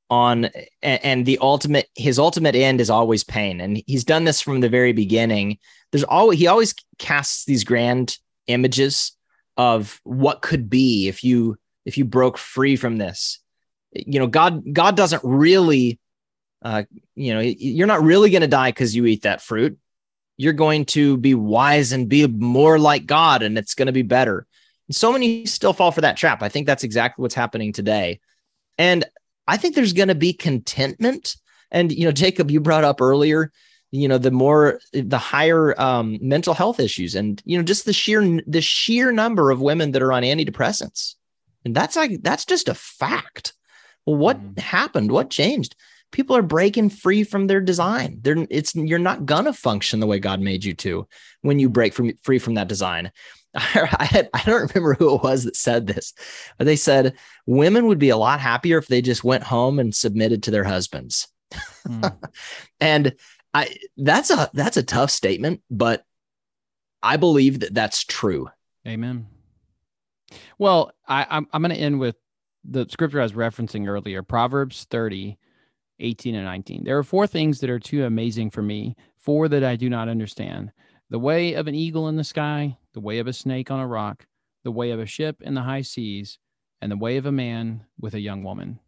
on 0.10 0.50
and, 0.84 1.26
the 1.26 1.40
ultimate 1.40 1.88
his 1.96 2.20
ultimate 2.20 2.56
end 2.56 2.80
is 2.80 2.90
always 2.90 3.24
pain. 3.24 3.60
And 3.60 3.82
he's 3.88 4.04
done 4.04 4.24
this 4.24 4.42
from 4.42 4.60
the 4.60 4.70
very 4.70 4.94
beginning. 4.94 5.58
There's 5.92 6.04
always 6.04 6.40
he 6.40 6.48
always 6.48 6.76
casts 7.00 7.46
these 7.46 7.64
grand 7.64 8.18
images 8.48 9.14
of 9.58 10.00
what 10.04 10.42
could 10.42 10.70
be 10.70 11.08
if 11.08 11.24
you 11.24 11.58
if 11.86 11.98
you 11.98 12.06
broke 12.06 12.38
free 12.38 12.76
from 12.76 12.98
this. 12.98 13.40
You 13.94 14.20
know 14.20 14.28
god 14.28 14.74
god 14.74 14.96
doesn't 14.96 15.24
really 15.24 16.00
uh 16.62 16.84
you 17.16 17.34
know 17.34 17.40
you're 17.40 17.88
not 17.88 18.04
really 18.04 18.30
going 18.30 18.42
to 18.42 18.48
die 18.48 18.70
because 18.70 18.96
you 18.96 19.06
eat 19.06 19.24
that 19.24 19.42
fruit 19.42 19.80
you're 20.38 20.54
going 20.54 20.86
to 20.86 21.18
be 21.18 21.34
wise 21.34 21.92
and 21.92 22.10
be 22.10 22.28
more 22.28 22.78
like 22.78 23.06
god 23.06 23.42
and 23.42 23.58
it's 23.58 23.76
going 23.76 23.88
to 23.88 23.92
be 23.92 24.02
better. 24.02 24.46
And 24.88 24.96
so 24.96 25.12
many 25.12 25.46
still 25.46 25.74
fall 25.74 25.92
for 25.92 26.02
that 26.02 26.18
trap. 26.18 26.44
I 26.44 26.50
think 26.50 26.68
that's 26.68 26.84
exactly 26.84 27.22
what's 27.22 27.36
happening 27.36 27.74
today. 27.74 28.20
And 28.78 29.06
i 29.48 29.58
think 29.58 29.76
there's 29.76 29.94
going 29.94 30.10
to 30.10 30.16
be 30.16 30.34
contentment. 30.34 31.36
And 31.72 31.92
you 31.92 32.06
know 32.06 32.12
jacob 32.12 32.52
you 32.52 32.60
brought 32.60 32.84
up 32.84 33.02
earlier 33.02 33.52
you 33.92 34.08
know 34.08 34.18
the 34.18 34.32
more 34.32 34.80
the 34.94 35.18
higher 35.18 35.80
um, 35.80 36.18
mental 36.22 36.54
health 36.54 36.80
issues 36.80 37.16
and 37.16 37.42
you 37.46 37.58
know 37.58 37.64
just 37.64 37.86
the 37.86 37.94
sheer 37.94 38.22
the 38.46 38.62
sheer 38.62 39.12
number 39.12 39.52
of 39.52 39.62
women 39.62 39.92
that 39.92 40.02
are 40.02 40.14
on 40.14 40.24
antidepressants. 40.24 41.16
And 41.64 41.76
that's 41.76 41.96
like 41.96 42.22
that's 42.22 42.46
just 42.46 42.70
a 42.70 42.76
fact. 42.76 43.54
Well 44.06 44.18
what 44.18 44.40
mm. 44.40 44.60
happened? 44.60 45.12
What 45.12 45.30
changed 45.30 45.76
people 46.12 46.36
are 46.36 46.42
breaking 46.42 46.90
free 46.90 47.24
from 47.24 47.48
their 47.48 47.62
design 47.62 48.20
they're 48.22 48.46
it's 48.50 48.76
you're 48.76 49.00
not 49.00 49.26
gonna 49.26 49.54
function 49.54 50.00
the 50.00 50.08
way 50.08 50.20
god 50.20 50.40
made 50.40 50.64
you 50.64 50.74
to 50.74 51.08
when 51.42 51.60
you 51.60 51.70
break 51.70 51.94
from 51.94 52.12
free 52.24 52.40
from 52.40 52.56
that 52.56 52.68
design 52.68 53.12
I, 53.56 54.06
had, 54.06 54.30
I 54.34 54.44
don't 54.44 54.74
remember 54.74 54.96
who 54.96 55.16
it 55.16 55.24
was 55.24 55.46
that 55.46 55.56
said 55.56 55.88
this, 55.88 56.14
but 56.58 56.66
they 56.66 56.76
said 56.76 57.16
women 57.46 57.88
would 57.88 58.00
be 58.00 58.10
a 58.10 58.18
lot 58.18 58.42
happier 58.42 58.78
if 58.78 58.88
they 58.88 59.02
just 59.02 59.24
went 59.24 59.44
home 59.44 59.80
and 59.80 59.96
submitted 59.96 60.44
to 60.44 60.52
their 60.52 60.66
husbands. 60.66 61.30
Mm. 61.88 62.18
and 62.82 63.16
I 63.54 63.78
that's 63.96 64.30
a 64.30 64.50
that's 64.54 64.76
a 64.76 64.84
tough 64.84 65.10
statement, 65.10 65.62
but 65.72 66.04
I 67.02 67.16
believe 67.16 67.62
that 67.62 67.74
that's 67.74 68.04
true. 68.04 68.50
Amen. 68.86 69.28
Well, 70.58 70.92
I, 71.08 71.26
I'm 71.30 71.48
I'm 71.54 71.62
going 71.62 71.74
to 71.74 71.82
end 71.82 72.00
with 72.00 72.18
the 72.66 72.86
scripture 72.90 73.22
I 73.22 73.24
was 73.24 73.32
referencing 73.32 73.88
earlier, 73.88 74.22
Proverbs 74.22 74.86
30, 74.90 75.38
18 76.00 76.36
and 76.36 76.46
19. 76.46 76.84
There 76.84 76.98
are 76.98 77.04
four 77.04 77.28
things 77.28 77.60
that 77.60 77.70
are 77.70 77.80
too 77.80 78.06
amazing 78.06 78.50
for 78.52 78.62
me, 78.62 78.96
four 79.18 79.48
that 79.48 79.64
I 79.64 79.76
do 79.76 79.90
not 79.90 80.10
understand. 80.10 80.72
The 81.10 81.20
way 81.20 81.54
of 81.54 81.68
an 81.68 81.76
eagle 81.76 82.08
in 82.08 82.16
the 82.16 82.24
sky, 82.24 82.78
the 82.94 83.00
way 83.00 83.20
of 83.20 83.28
a 83.28 83.34
snake 83.34 83.72
on 83.72 83.80
a 83.80 83.88
rock, 83.88 84.26
the 84.64 84.72
way 84.72 84.92
of 84.92 85.00
a 85.00 85.06
ship 85.06 85.38
in 85.42 85.54
the 85.54 85.62
high 85.62 85.82
seas, 85.82 86.40
and 86.82 86.92
the 86.92 86.98
way 86.98 87.18
of 87.18 87.26
a 87.26 87.32
man 87.32 87.86
with 88.00 88.14
a 88.14 88.20
young 88.20 88.44
woman. 88.44 88.80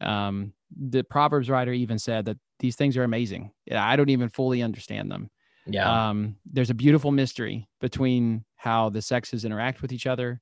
Um, 0.00 0.52
the 0.76 1.02
Proverbs 1.02 1.50
writer 1.50 1.72
even 1.72 1.98
said 1.98 2.26
that 2.26 2.38
these 2.60 2.76
things 2.76 2.96
are 2.96 3.04
amazing. 3.04 3.50
I 3.70 3.96
don't 3.96 4.10
even 4.10 4.28
fully 4.28 4.62
understand 4.62 5.10
them. 5.10 5.30
Yeah. 5.66 6.10
Um, 6.10 6.36
there's 6.50 6.70
a 6.70 6.74
beautiful 6.74 7.10
mystery 7.10 7.68
between 7.80 8.44
how 8.56 8.90
the 8.90 9.02
sexes 9.02 9.44
interact 9.44 9.82
with 9.82 9.92
each 9.92 10.06
other. 10.06 10.40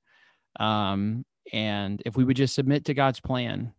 Um, 0.60 1.24
and 1.52 2.02
if 2.04 2.16
we 2.16 2.24
would 2.24 2.36
just 2.36 2.54
submit 2.54 2.84
to 2.86 2.94
God's 2.94 3.20
plan, 3.20 3.72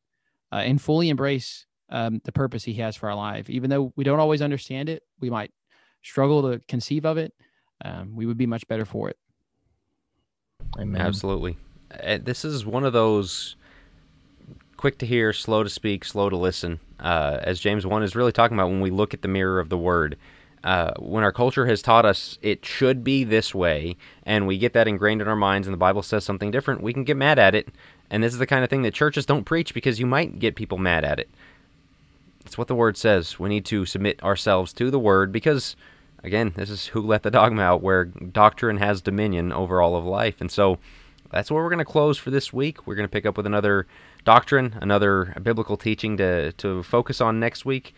uh, 0.51 0.57
and 0.57 0.81
fully 0.81 1.09
embrace 1.09 1.65
um, 1.89 2.21
the 2.23 2.31
purpose 2.31 2.63
He 2.63 2.75
has 2.75 2.95
for 2.95 3.09
our 3.09 3.15
life. 3.15 3.49
Even 3.49 3.69
though 3.69 3.93
we 3.95 4.03
don't 4.03 4.19
always 4.19 4.41
understand 4.41 4.89
it, 4.89 5.03
we 5.19 5.29
might 5.29 5.51
struggle 6.01 6.51
to 6.51 6.59
conceive 6.67 7.05
of 7.05 7.17
it. 7.17 7.33
Um, 7.83 8.15
we 8.15 8.25
would 8.25 8.37
be 8.37 8.45
much 8.45 8.67
better 8.67 8.85
for 8.85 9.09
it. 9.09 9.17
Amen. 10.79 11.01
Absolutely. 11.01 11.57
Uh, 11.91 12.19
This 12.21 12.45
is 12.45 12.65
one 12.65 12.83
of 12.83 12.93
those 12.93 13.55
quick 14.77 14.97
to 14.99 15.05
hear, 15.05 15.33
slow 15.33 15.63
to 15.63 15.69
speak, 15.69 16.05
slow 16.05 16.29
to 16.29 16.37
listen. 16.37 16.79
Uh, 16.99 17.39
as 17.41 17.59
James 17.59 17.85
1 17.85 18.03
is 18.03 18.15
really 18.15 18.31
talking 18.31 18.55
about 18.55 18.69
when 18.69 18.81
we 18.81 18.91
look 18.91 19.13
at 19.13 19.21
the 19.21 19.27
mirror 19.27 19.59
of 19.59 19.69
the 19.69 19.77
word. 19.77 20.17
Uh, 20.63 20.91
when 20.99 21.23
our 21.23 21.31
culture 21.31 21.65
has 21.65 21.81
taught 21.81 22.05
us 22.05 22.37
it 22.41 22.65
should 22.65 23.01
be 23.03 23.23
this 23.23 23.55
way, 23.55 23.95
and 24.23 24.45
we 24.45 24.57
get 24.57 24.73
that 24.73 24.87
ingrained 24.87 25.21
in 25.21 25.27
our 25.27 25.35
minds, 25.35 25.67
and 25.67 25.73
the 25.73 25.77
Bible 25.77 26.01
says 26.01 26.25
something 26.25 26.51
different, 26.51 26.81
we 26.81 26.91
can 26.93 27.05
get 27.05 27.15
mad 27.15 27.39
at 27.39 27.55
it. 27.55 27.69
And 28.09 28.23
this 28.23 28.33
is 28.33 28.39
the 28.39 28.47
kind 28.47 28.63
of 28.63 28.69
thing 28.69 28.81
that 28.81 28.93
churches 28.93 29.25
don't 29.25 29.45
preach 29.45 29.73
because 29.73 29.99
you 29.99 30.05
might 30.05 30.39
get 30.39 30.55
people 30.55 30.77
mad 30.77 31.05
at 31.05 31.19
it. 31.19 31.29
It's 32.45 32.57
what 32.57 32.67
the 32.67 32.75
word 32.75 32.97
says. 32.97 33.39
We 33.39 33.49
need 33.49 33.65
to 33.65 33.85
submit 33.85 34.23
ourselves 34.23 34.73
to 34.73 34.89
the 34.89 34.99
word 34.99 35.31
because, 35.31 35.75
again, 36.23 36.53
this 36.55 36.69
is 36.69 36.87
who 36.87 37.01
let 37.01 37.23
the 37.23 37.31
dogma 37.31 37.61
out, 37.61 37.81
where 37.81 38.05
doctrine 38.05 38.77
has 38.77 39.01
dominion 39.01 39.51
over 39.51 39.81
all 39.81 39.95
of 39.95 40.05
life. 40.05 40.41
And 40.41 40.51
so 40.51 40.79
that's 41.31 41.51
where 41.51 41.63
we're 41.63 41.69
going 41.69 41.79
to 41.79 41.85
close 41.85 42.17
for 42.17 42.31
this 42.31 42.51
week. 42.51 42.87
We're 42.87 42.95
going 42.95 43.07
to 43.07 43.11
pick 43.11 43.25
up 43.25 43.37
with 43.37 43.45
another 43.45 43.85
doctrine, 44.25 44.75
another 44.81 45.35
biblical 45.43 45.77
teaching 45.77 46.17
to, 46.17 46.51
to 46.53 46.83
focus 46.83 47.21
on 47.21 47.39
next 47.39 47.65
week. 47.65 47.93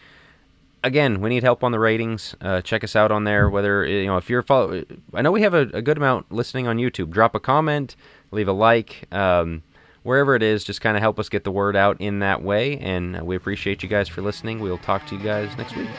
Again, 0.83 1.21
we 1.21 1.29
need 1.29 1.43
help 1.43 1.63
on 1.63 1.71
the 1.71 1.79
ratings. 1.79 2.35
Uh, 2.41 2.61
check 2.61 2.83
us 2.83 2.95
out 2.95 3.11
on 3.11 3.23
there. 3.23 3.49
Whether 3.49 3.85
you 3.85 4.07
know 4.07 4.17
if 4.17 4.29
you're 4.29 4.41
follow, 4.41 4.83
I 5.13 5.21
know 5.21 5.31
we 5.31 5.43
have 5.43 5.53
a, 5.53 5.69
a 5.73 5.81
good 5.81 5.97
amount 5.97 6.31
listening 6.31 6.67
on 6.67 6.77
YouTube. 6.77 7.11
Drop 7.11 7.35
a 7.35 7.39
comment, 7.39 7.95
leave 8.31 8.47
a 8.47 8.51
like. 8.51 9.05
Um, 9.11 9.61
wherever 10.03 10.35
it 10.35 10.43
is, 10.43 10.63
just 10.63 10.81
kind 10.81 10.97
of 10.97 11.01
help 11.01 11.19
us 11.19 11.29
get 11.29 11.43
the 11.43 11.51
word 11.51 11.75
out 11.75 11.99
in 11.99 12.19
that 12.19 12.41
way. 12.41 12.77
And 12.77 13.19
uh, 13.19 13.25
we 13.25 13.35
appreciate 13.35 13.83
you 13.83 13.89
guys 13.89 14.07
for 14.07 14.21
listening. 14.21 14.59
We'll 14.59 14.77
talk 14.77 15.05
to 15.07 15.15
you 15.15 15.21
guys 15.21 15.57
next 15.57 15.75
week. 15.75 15.89